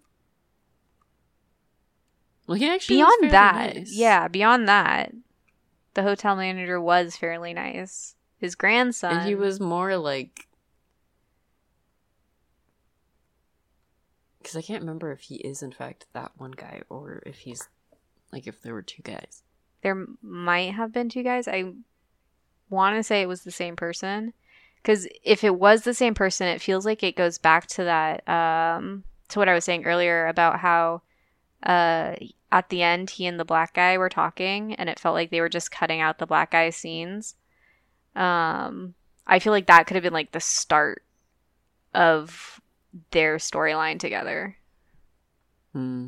Well, 2.48 2.58
he 2.58 2.68
actually 2.70 2.98
beyond 2.98 3.32
that, 3.32 3.76
nice. 3.76 3.92
yeah, 3.94 4.28
beyond 4.28 4.68
that, 4.68 5.14
the 5.94 6.02
hotel 6.04 6.36
manager 6.36 6.82
was 6.82 7.16
fairly 7.16 7.54
nice. 7.54 8.16
His 8.38 8.56
grandson, 8.56 9.18
And 9.20 9.28
he 9.28 9.36
was 9.36 9.60
more 9.60 9.96
like. 9.96 10.48
Because 14.40 14.58
I 14.58 14.62
can't 14.62 14.82
remember 14.82 15.12
if 15.12 15.22
he 15.22 15.36
is, 15.36 15.64
in 15.64 15.72
fact, 15.72 16.08
that 16.14 16.32
one 16.38 16.52
guy 16.52 16.82
or 16.90 17.22
if 17.26 17.38
he's. 17.40 17.70
Like, 18.34 18.48
if 18.48 18.62
there 18.62 18.74
were 18.74 18.82
two 18.82 19.04
guys. 19.04 19.44
there 19.84 20.08
might 20.22 20.74
have 20.74 20.92
been 20.92 21.10
two 21.10 21.24
guys. 21.24 21.48
I 21.48 21.74
want 22.70 22.98
to 22.98 23.04
say 23.04 23.22
it 23.22 23.28
was 23.28 23.44
the 23.44 23.52
same 23.52 23.76
person 23.76 24.34
because 24.82 25.08
if 25.24 25.44
it 25.44 25.56
was 25.56 25.84
the 25.84 25.94
same 25.94 26.14
person, 26.14 26.48
it 26.48 26.62
feels 26.62 26.86
like 26.86 27.04
it 27.04 27.16
goes 27.16 27.38
back 27.38 27.68
to 27.68 27.86
that 27.86 28.28
um, 28.28 29.06
to 29.30 29.40
what 29.40 29.48
I 29.48 29.54
was 29.54 29.64
saying 29.64 29.86
earlier 29.86 30.28
about 30.28 30.60
how 30.60 31.02
uh, 31.64 32.16
at 32.52 32.70
the 32.70 32.82
end 32.82 33.10
he 33.10 33.26
and 33.26 33.40
the 33.40 33.46
black 33.46 33.74
guy 33.74 33.98
were 33.98 34.10
talking, 34.10 34.74
and 34.76 34.90
it 34.90 35.00
felt 35.00 35.14
like 35.14 35.32
they 35.32 35.40
were 35.40 35.50
just 35.50 35.72
cutting 35.72 36.02
out 36.02 36.18
the 36.18 36.28
black 36.28 36.52
guy's 36.52 36.76
scenes. 36.76 37.36
Um, 38.16 38.94
I 39.26 39.40
feel 39.40 39.54
like 39.54 39.68
that 39.68 39.88
could 39.88 39.96
have 39.96 40.04
been 40.04 40.14
like 40.14 40.34
the 40.34 40.42
start 40.42 41.04
of 41.94 42.60
their 43.12 43.38
storyline 43.38 44.00
together. 44.00 44.58
Hmm. 45.72 46.08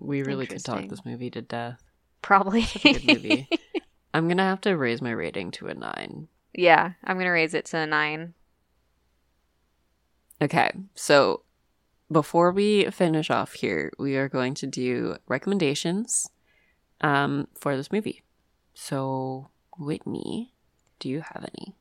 We 0.00 0.22
really 0.22 0.46
could 0.46 0.64
talk 0.64 0.88
this 0.88 1.04
movie 1.04 1.30
to 1.30 1.42
death. 1.42 1.82
Probably. 2.22 2.66
Good 2.82 3.06
movie. 3.06 3.48
I'm 4.14 4.26
gonna 4.28 4.42
have 4.44 4.60
to 4.62 4.76
raise 4.76 5.00
my 5.00 5.10
rating 5.12 5.50
to 5.52 5.68
a 5.68 5.74
nine. 5.74 6.28
yeah, 6.52 6.92
I'm 7.04 7.16
gonna 7.18 7.30
raise 7.30 7.54
it 7.54 7.66
to 7.66 7.78
a 7.78 7.86
nine. 7.86 8.34
Okay, 10.42 10.72
so 10.94 11.42
before 12.10 12.50
we 12.50 12.86
finish 12.90 13.30
off 13.30 13.52
here, 13.52 13.92
we 13.98 14.16
are 14.16 14.28
going 14.28 14.54
to 14.54 14.66
do 14.66 15.16
recommendations 15.28 16.30
um, 17.02 17.46
for 17.54 17.76
this 17.76 17.92
movie. 17.92 18.22
So, 18.74 19.50
Whitney, 19.78 20.54
do 20.98 21.08
you 21.08 21.20
have 21.20 21.46
any? 21.54 21.76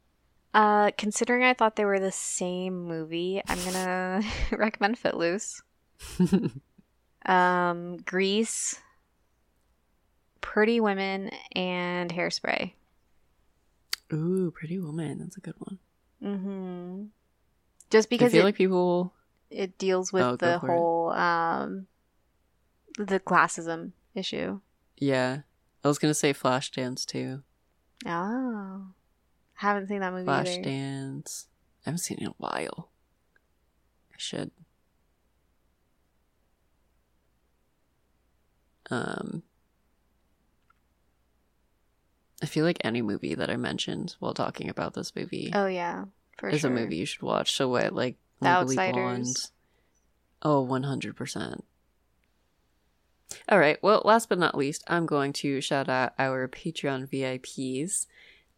Uh, 0.54 0.92
considering 0.98 1.44
I 1.44 1.54
thought 1.54 1.78
they 1.78 1.86
were 1.86 2.00
the 2.00 2.12
same 2.12 2.84
movie, 2.86 3.42
I'm 3.48 3.64
gonna 3.64 4.22
recommend 4.52 5.00
Footloose. 5.00 5.62
Um, 7.26 7.98
Grease, 7.98 8.80
Pretty 10.42 10.80
Women, 10.80 11.32
and 11.56 12.12
Hairspray. 12.14 12.74
Ooh, 14.14 14.52
Pretty 14.56 14.80
Woman. 14.80 15.20
That's 15.20 15.38
a 15.38 15.42
good 15.42 15.56
one. 15.58 15.80
Mm-hmm. 16.24 17.04
Just 17.90 18.10
because 18.10 18.32
I 18.34 18.38
feel 18.38 18.42
it, 18.42 18.46
like 18.46 18.56
people. 18.56 19.14
it 19.50 19.78
deals 19.78 20.12
with 20.14 20.24
Oh, 20.24 20.36
the 20.36 20.60
whole 20.60 21.10
um 21.12 21.88
the 22.98 23.20
classism 23.20 23.92
issue. 24.14 24.60
Yeah, 24.98 25.40
I 25.84 25.88
was 25.88 25.98
gonna 26.00 26.14
say 26.14 26.34
Flashdance 26.34 27.06
too. 27.06 27.44
Oh, 28.06 28.88
haven't 29.54 29.88
seen 29.88 30.02
that 30.02 30.14
movie. 30.14 30.26
Flashdance. 30.26 31.46
I 31.86 31.90
haven't 31.90 32.00
seen 32.00 32.18
it 32.18 32.24
in 32.24 32.28
a 32.28 32.36
while. 32.38 32.90
I 34.12 34.16
should. 34.18 34.52
Um, 38.92 39.44
I 42.42 42.46
feel 42.46 42.66
like 42.66 42.78
any 42.84 43.02
movie 43.02 43.36
that 43.36 43.50
I 43.50 43.58
mentioned 43.58 44.16
while 44.20 44.34
talking 44.34 44.70
about 44.70 44.94
this 44.94 45.16
movie 45.16 45.52
Oh 45.54 45.68
yeah, 45.68 46.06
for 46.38 46.50
is 46.50 46.62
sure. 46.62 46.72
a 46.72 46.74
movie 46.74 46.98
you 46.98 47.06
should 47.06 47.22
watch. 47.22 47.54
So 47.54 47.68
what, 47.68 47.94
like 47.94 48.16
The 48.42 48.60
Legally 48.62 48.78
Outsiders. 48.78 49.52
Oh, 50.42 50.62
one 50.62 50.84
hundred 50.84 51.16
percent. 51.16 51.66
All 53.48 53.60
right. 53.60 53.78
Well, 53.84 54.02
last 54.06 54.30
but 54.30 54.40
not 54.40 54.58
least, 54.58 54.84
I'm 54.88 55.06
going 55.06 55.34
to 55.34 55.62
shout 55.62 55.90
out 55.90 56.14
our 56.18 56.48
Patreon 56.48 57.10
VIPs. 57.12 58.08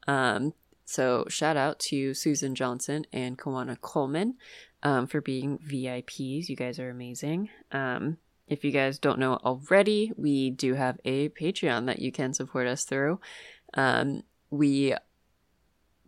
Um, 0.07 0.53
so 0.85 1.25
shout 1.27 1.57
out 1.57 1.79
to 1.79 2.13
Susan 2.13 2.55
Johnson 2.55 3.05
and 3.11 3.37
Kawana 3.37 3.79
Coleman 3.81 4.35
um, 4.83 5.07
for 5.07 5.19
being 5.21 5.57
VIPs. 5.59 6.47
You 6.49 6.55
guys 6.55 6.79
are 6.79 6.89
amazing. 6.89 7.49
Um, 7.71 8.17
if 8.51 8.65
you 8.65 8.71
guys 8.71 8.99
don't 8.99 9.17
know 9.17 9.35
already, 9.35 10.11
we 10.17 10.49
do 10.49 10.73
have 10.73 10.99
a 11.05 11.29
Patreon 11.29 11.85
that 11.85 11.99
you 11.99 12.11
can 12.11 12.33
support 12.33 12.67
us 12.67 12.83
through. 12.83 13.21
Um, 13.75 14.23
we 14.49 14.93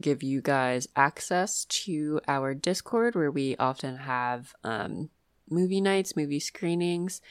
give 0.01 0.23
you 0.23 0.41
guys 0.41 0.85
access 0.93 1.63
to 1.63 2.19
our 2.27 2.53
Discord 2.53 3.15
where 3.15 3.31
we 3.31 3.55
often 3.55 3.95
have 3.95 4.53
um, 4.65 5.09
movie 5.49 5.79
nights, 5.79 6.17
movie 6.17 6.41
screenings, 6.41 7.21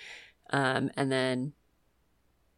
um, 0.48 0.90
and 0.96 1.12
then 1.12 1.52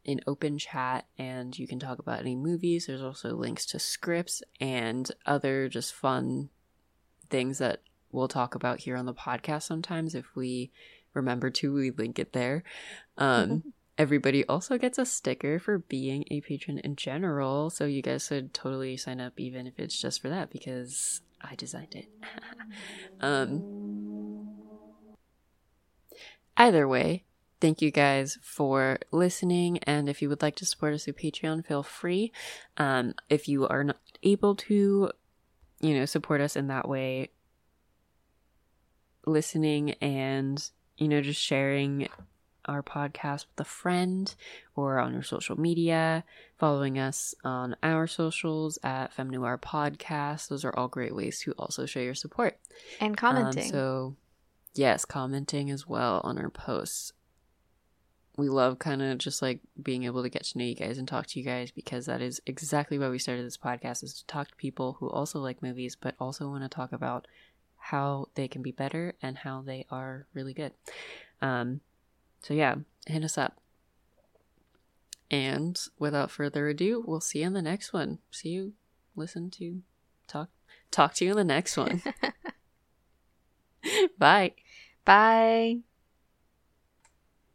an 0.05 0.21
open 0.25 0.57
chat, 0.57 1.07
and 1.17 1.59
you 1.59 1.67
can 1.67 1.79
talk 1.79 1.99
about 1.99 2.21
any 2.21 2.37
movies. 2.37 2.85
There's 2.85 3.01
also 3.01 3.35
links 3.35 3.65
to 3.67 3.79
scripts 3.79 4.41
and 4.61 5.11
other 5.25 5.67
just 5.67 5.93
fun 5.93 6.51
things 7.29 7.57
that 7.57 7.81
we'll 8.13 8.29
talk 8.29 8.55
about 8.55 8.79
here 8.79 8.95
on 8.95 9.05
the 9.05 9.13
podcast 9.13 9.63
sometimes 9.63 10.15
if 10.15 10.37
we 10.37 10.71
remember 11.15 11.49
to. 11.49 11.73
We 11.73 11.91
link 11.91 12.19
it 12.19 12.33
there. 12.33 12.63
Um, 13.17 13.73
everybody 13.97 14.45
also 14.45 14.77
gets 14.77 14.97
a 14.97 15.05
sticker 15.05 15.57
for 15.59 15.79
being 15.79 16.25
a 16.29 16.41
patron 16.41 16.79
in 16.79 16.95
general, 16.95 17.69
so 17.69 17.85
you 17.85 18.01
guys 18.01 18.27
should 18.27 18.53
totally 18.53 18.97
sign 18.97 19.19
up, 19.19 19.39
even 19.39 19.67
if 19.67 19.79
it's 19.79 19.99
just 19.99 20.21
for 20.21 20.29
that, 20.29 20.51
because 20.51 21.21
I 21.41 21.55
designed 21.55 21.95
it. 21.95 22.09
um, 23.21 24.47
either 26.57 26.87
way, 26.87 27.23
thank 27.61 27.81
you 27.81 27.91
guys 27.91 28.37
for 28.41 28.99
listening. 29.11 29.79
And 29.79 30.09
if 30.09 30.21
you 30.21 30.29
would 30.29 30.41
like 30.41 30.55
to 30.57 30.65
support 30.65 30.93
us 30.93 31.05
through 31.05 31.13
Patreon, 31.13 31.65
feel 31.65 31.83
free. 31.83 32.31
Um, 32.77 33.15
if 33.29 33.47
you 33.47 33.67
are 33.67 33.83
not 33.83 33.99
able 34.23 34.55
to, 34.55 35.11
you 35.81 35.93
know, 35.93 36.05
support 36.05 36.41
us 36.41 36.55
in 36.55 36.67
that 36.67 36.87
way, 36.87 37.31
listening 39.25 39.91
and, 40.01 40.69
you 40.97 41.07
know, 41.07 41.21
just 41.21 41.41
sharing 41.41 42.07
our 42.65 42.81
podcast 42.81 43.45
with 43.47 43.59
a 43.59 43.63
friend 43.63 44.33
or 44.75 44.97
on 44.99 45.13
your 45.13 45.21
social 45.23 45.59
media, 45.59 46.23
following 46.57 46.97
us 46.97 47.35
on 47.43 47.75
our 47.83 48.07
socials 48.07 48.79
at 48.83 49.13
Femme 49.13 49.29
Noir 49.29 49.57
Podcast. 49.57 50.47
Those 50.47 50.65
are 50.65 50.75
all 50.75 50.87
great 50.87 51.15
ways 51.15 51.39
to 51.41 51.51
also 51.59 51.85
show 51.85 51.99
your 51.99 52.15
support. 52.15 52.57
and 52.99 53.11
Um, 53.11 53.15
commenting. 53.15 53.69
so, 53.71 54.15
yes, 54.73 55.05
commenting 55.05 55.69
as 55.69 55.85
well 55.87 56.21
on 56.23 56.37
our 56.39 56.49
posts. 56.49 57.13
we 58.37 58.49
love 58.49 58.77
kind 58.79 59.01
of 59.01 59.17
just 59.17 59.41
like 59.41 59.61
being 59.81 60.03
able 60.03 60.21
to 60.21 60.27
get 60.27 60.43
to 60.43 60.57
know 60.57 60.65
you 60.65 60.75
guys 60.75 60.97
and 60.97 61.07
talk 61.07 61.25
to 61.25 61.39
you 61.39 61.45
guys 61.45 61.71
because 61.71 62.05
that 62.05 62.21
is 62.21 62.41
exactly 62.45 62.99
why 62.99 63.07
we 63.07 63.17
started 63.17 63.45
this 63.45 63.55
podcast 63.55 64.03
is 64.03 64.13
to 64.13 64.25
talk 64.27 64.49
to 64.49 64.55
people 64.57 64.97
who 64.99 65.09
also 65.09 65.39
like 65.39 65.61
movies 65.63 65.95
but 65.95 66.15
also 66.19 66.49
want 66.49 66.61
to 66.61 66.67
talk 66.67 66.91
about 66.91 67.25
how 67.89 68.25
they 68.33 68.47
can 68.47 68.63
be 68.63 68.71
better 68.71 69.13
and 69.21 69.37
how 69.37 69.61
they 69.61 69.85
are 69.91 70.25
really 70.33 70.53
good. 70.53 70.73
Um, 71.41 71.81
so 72.41 72.53
yeah, 72.53 72.75
hit 73.05 73.23
us 73.23 73.37
up. 73.37 73.59
And 75.29 75.79
without 75.99 76.31
further 76.31 76.67
ado, 76.67 77.03
we'll 77.05 77.19
see 77.19 77.39
you 77.41 77.47
in 77.47 77.53
the 77.53 77.61
next 77.61 77.93
one. 77.93 78.19
See 78.31 78.49
you, 78.49 78.73
listen 79.15 79.51
to, 79.51 79.81
talk, 80.27 80.49
talk 80.89 81.13
to 81.15 81.25
you 81.25 81.31
in 81.31 81.37
the 81.37 81.43
next 81.43 81.77
one. 81.77 82.01
Bye. 84.17 84.53
Bye. 85.03 85.94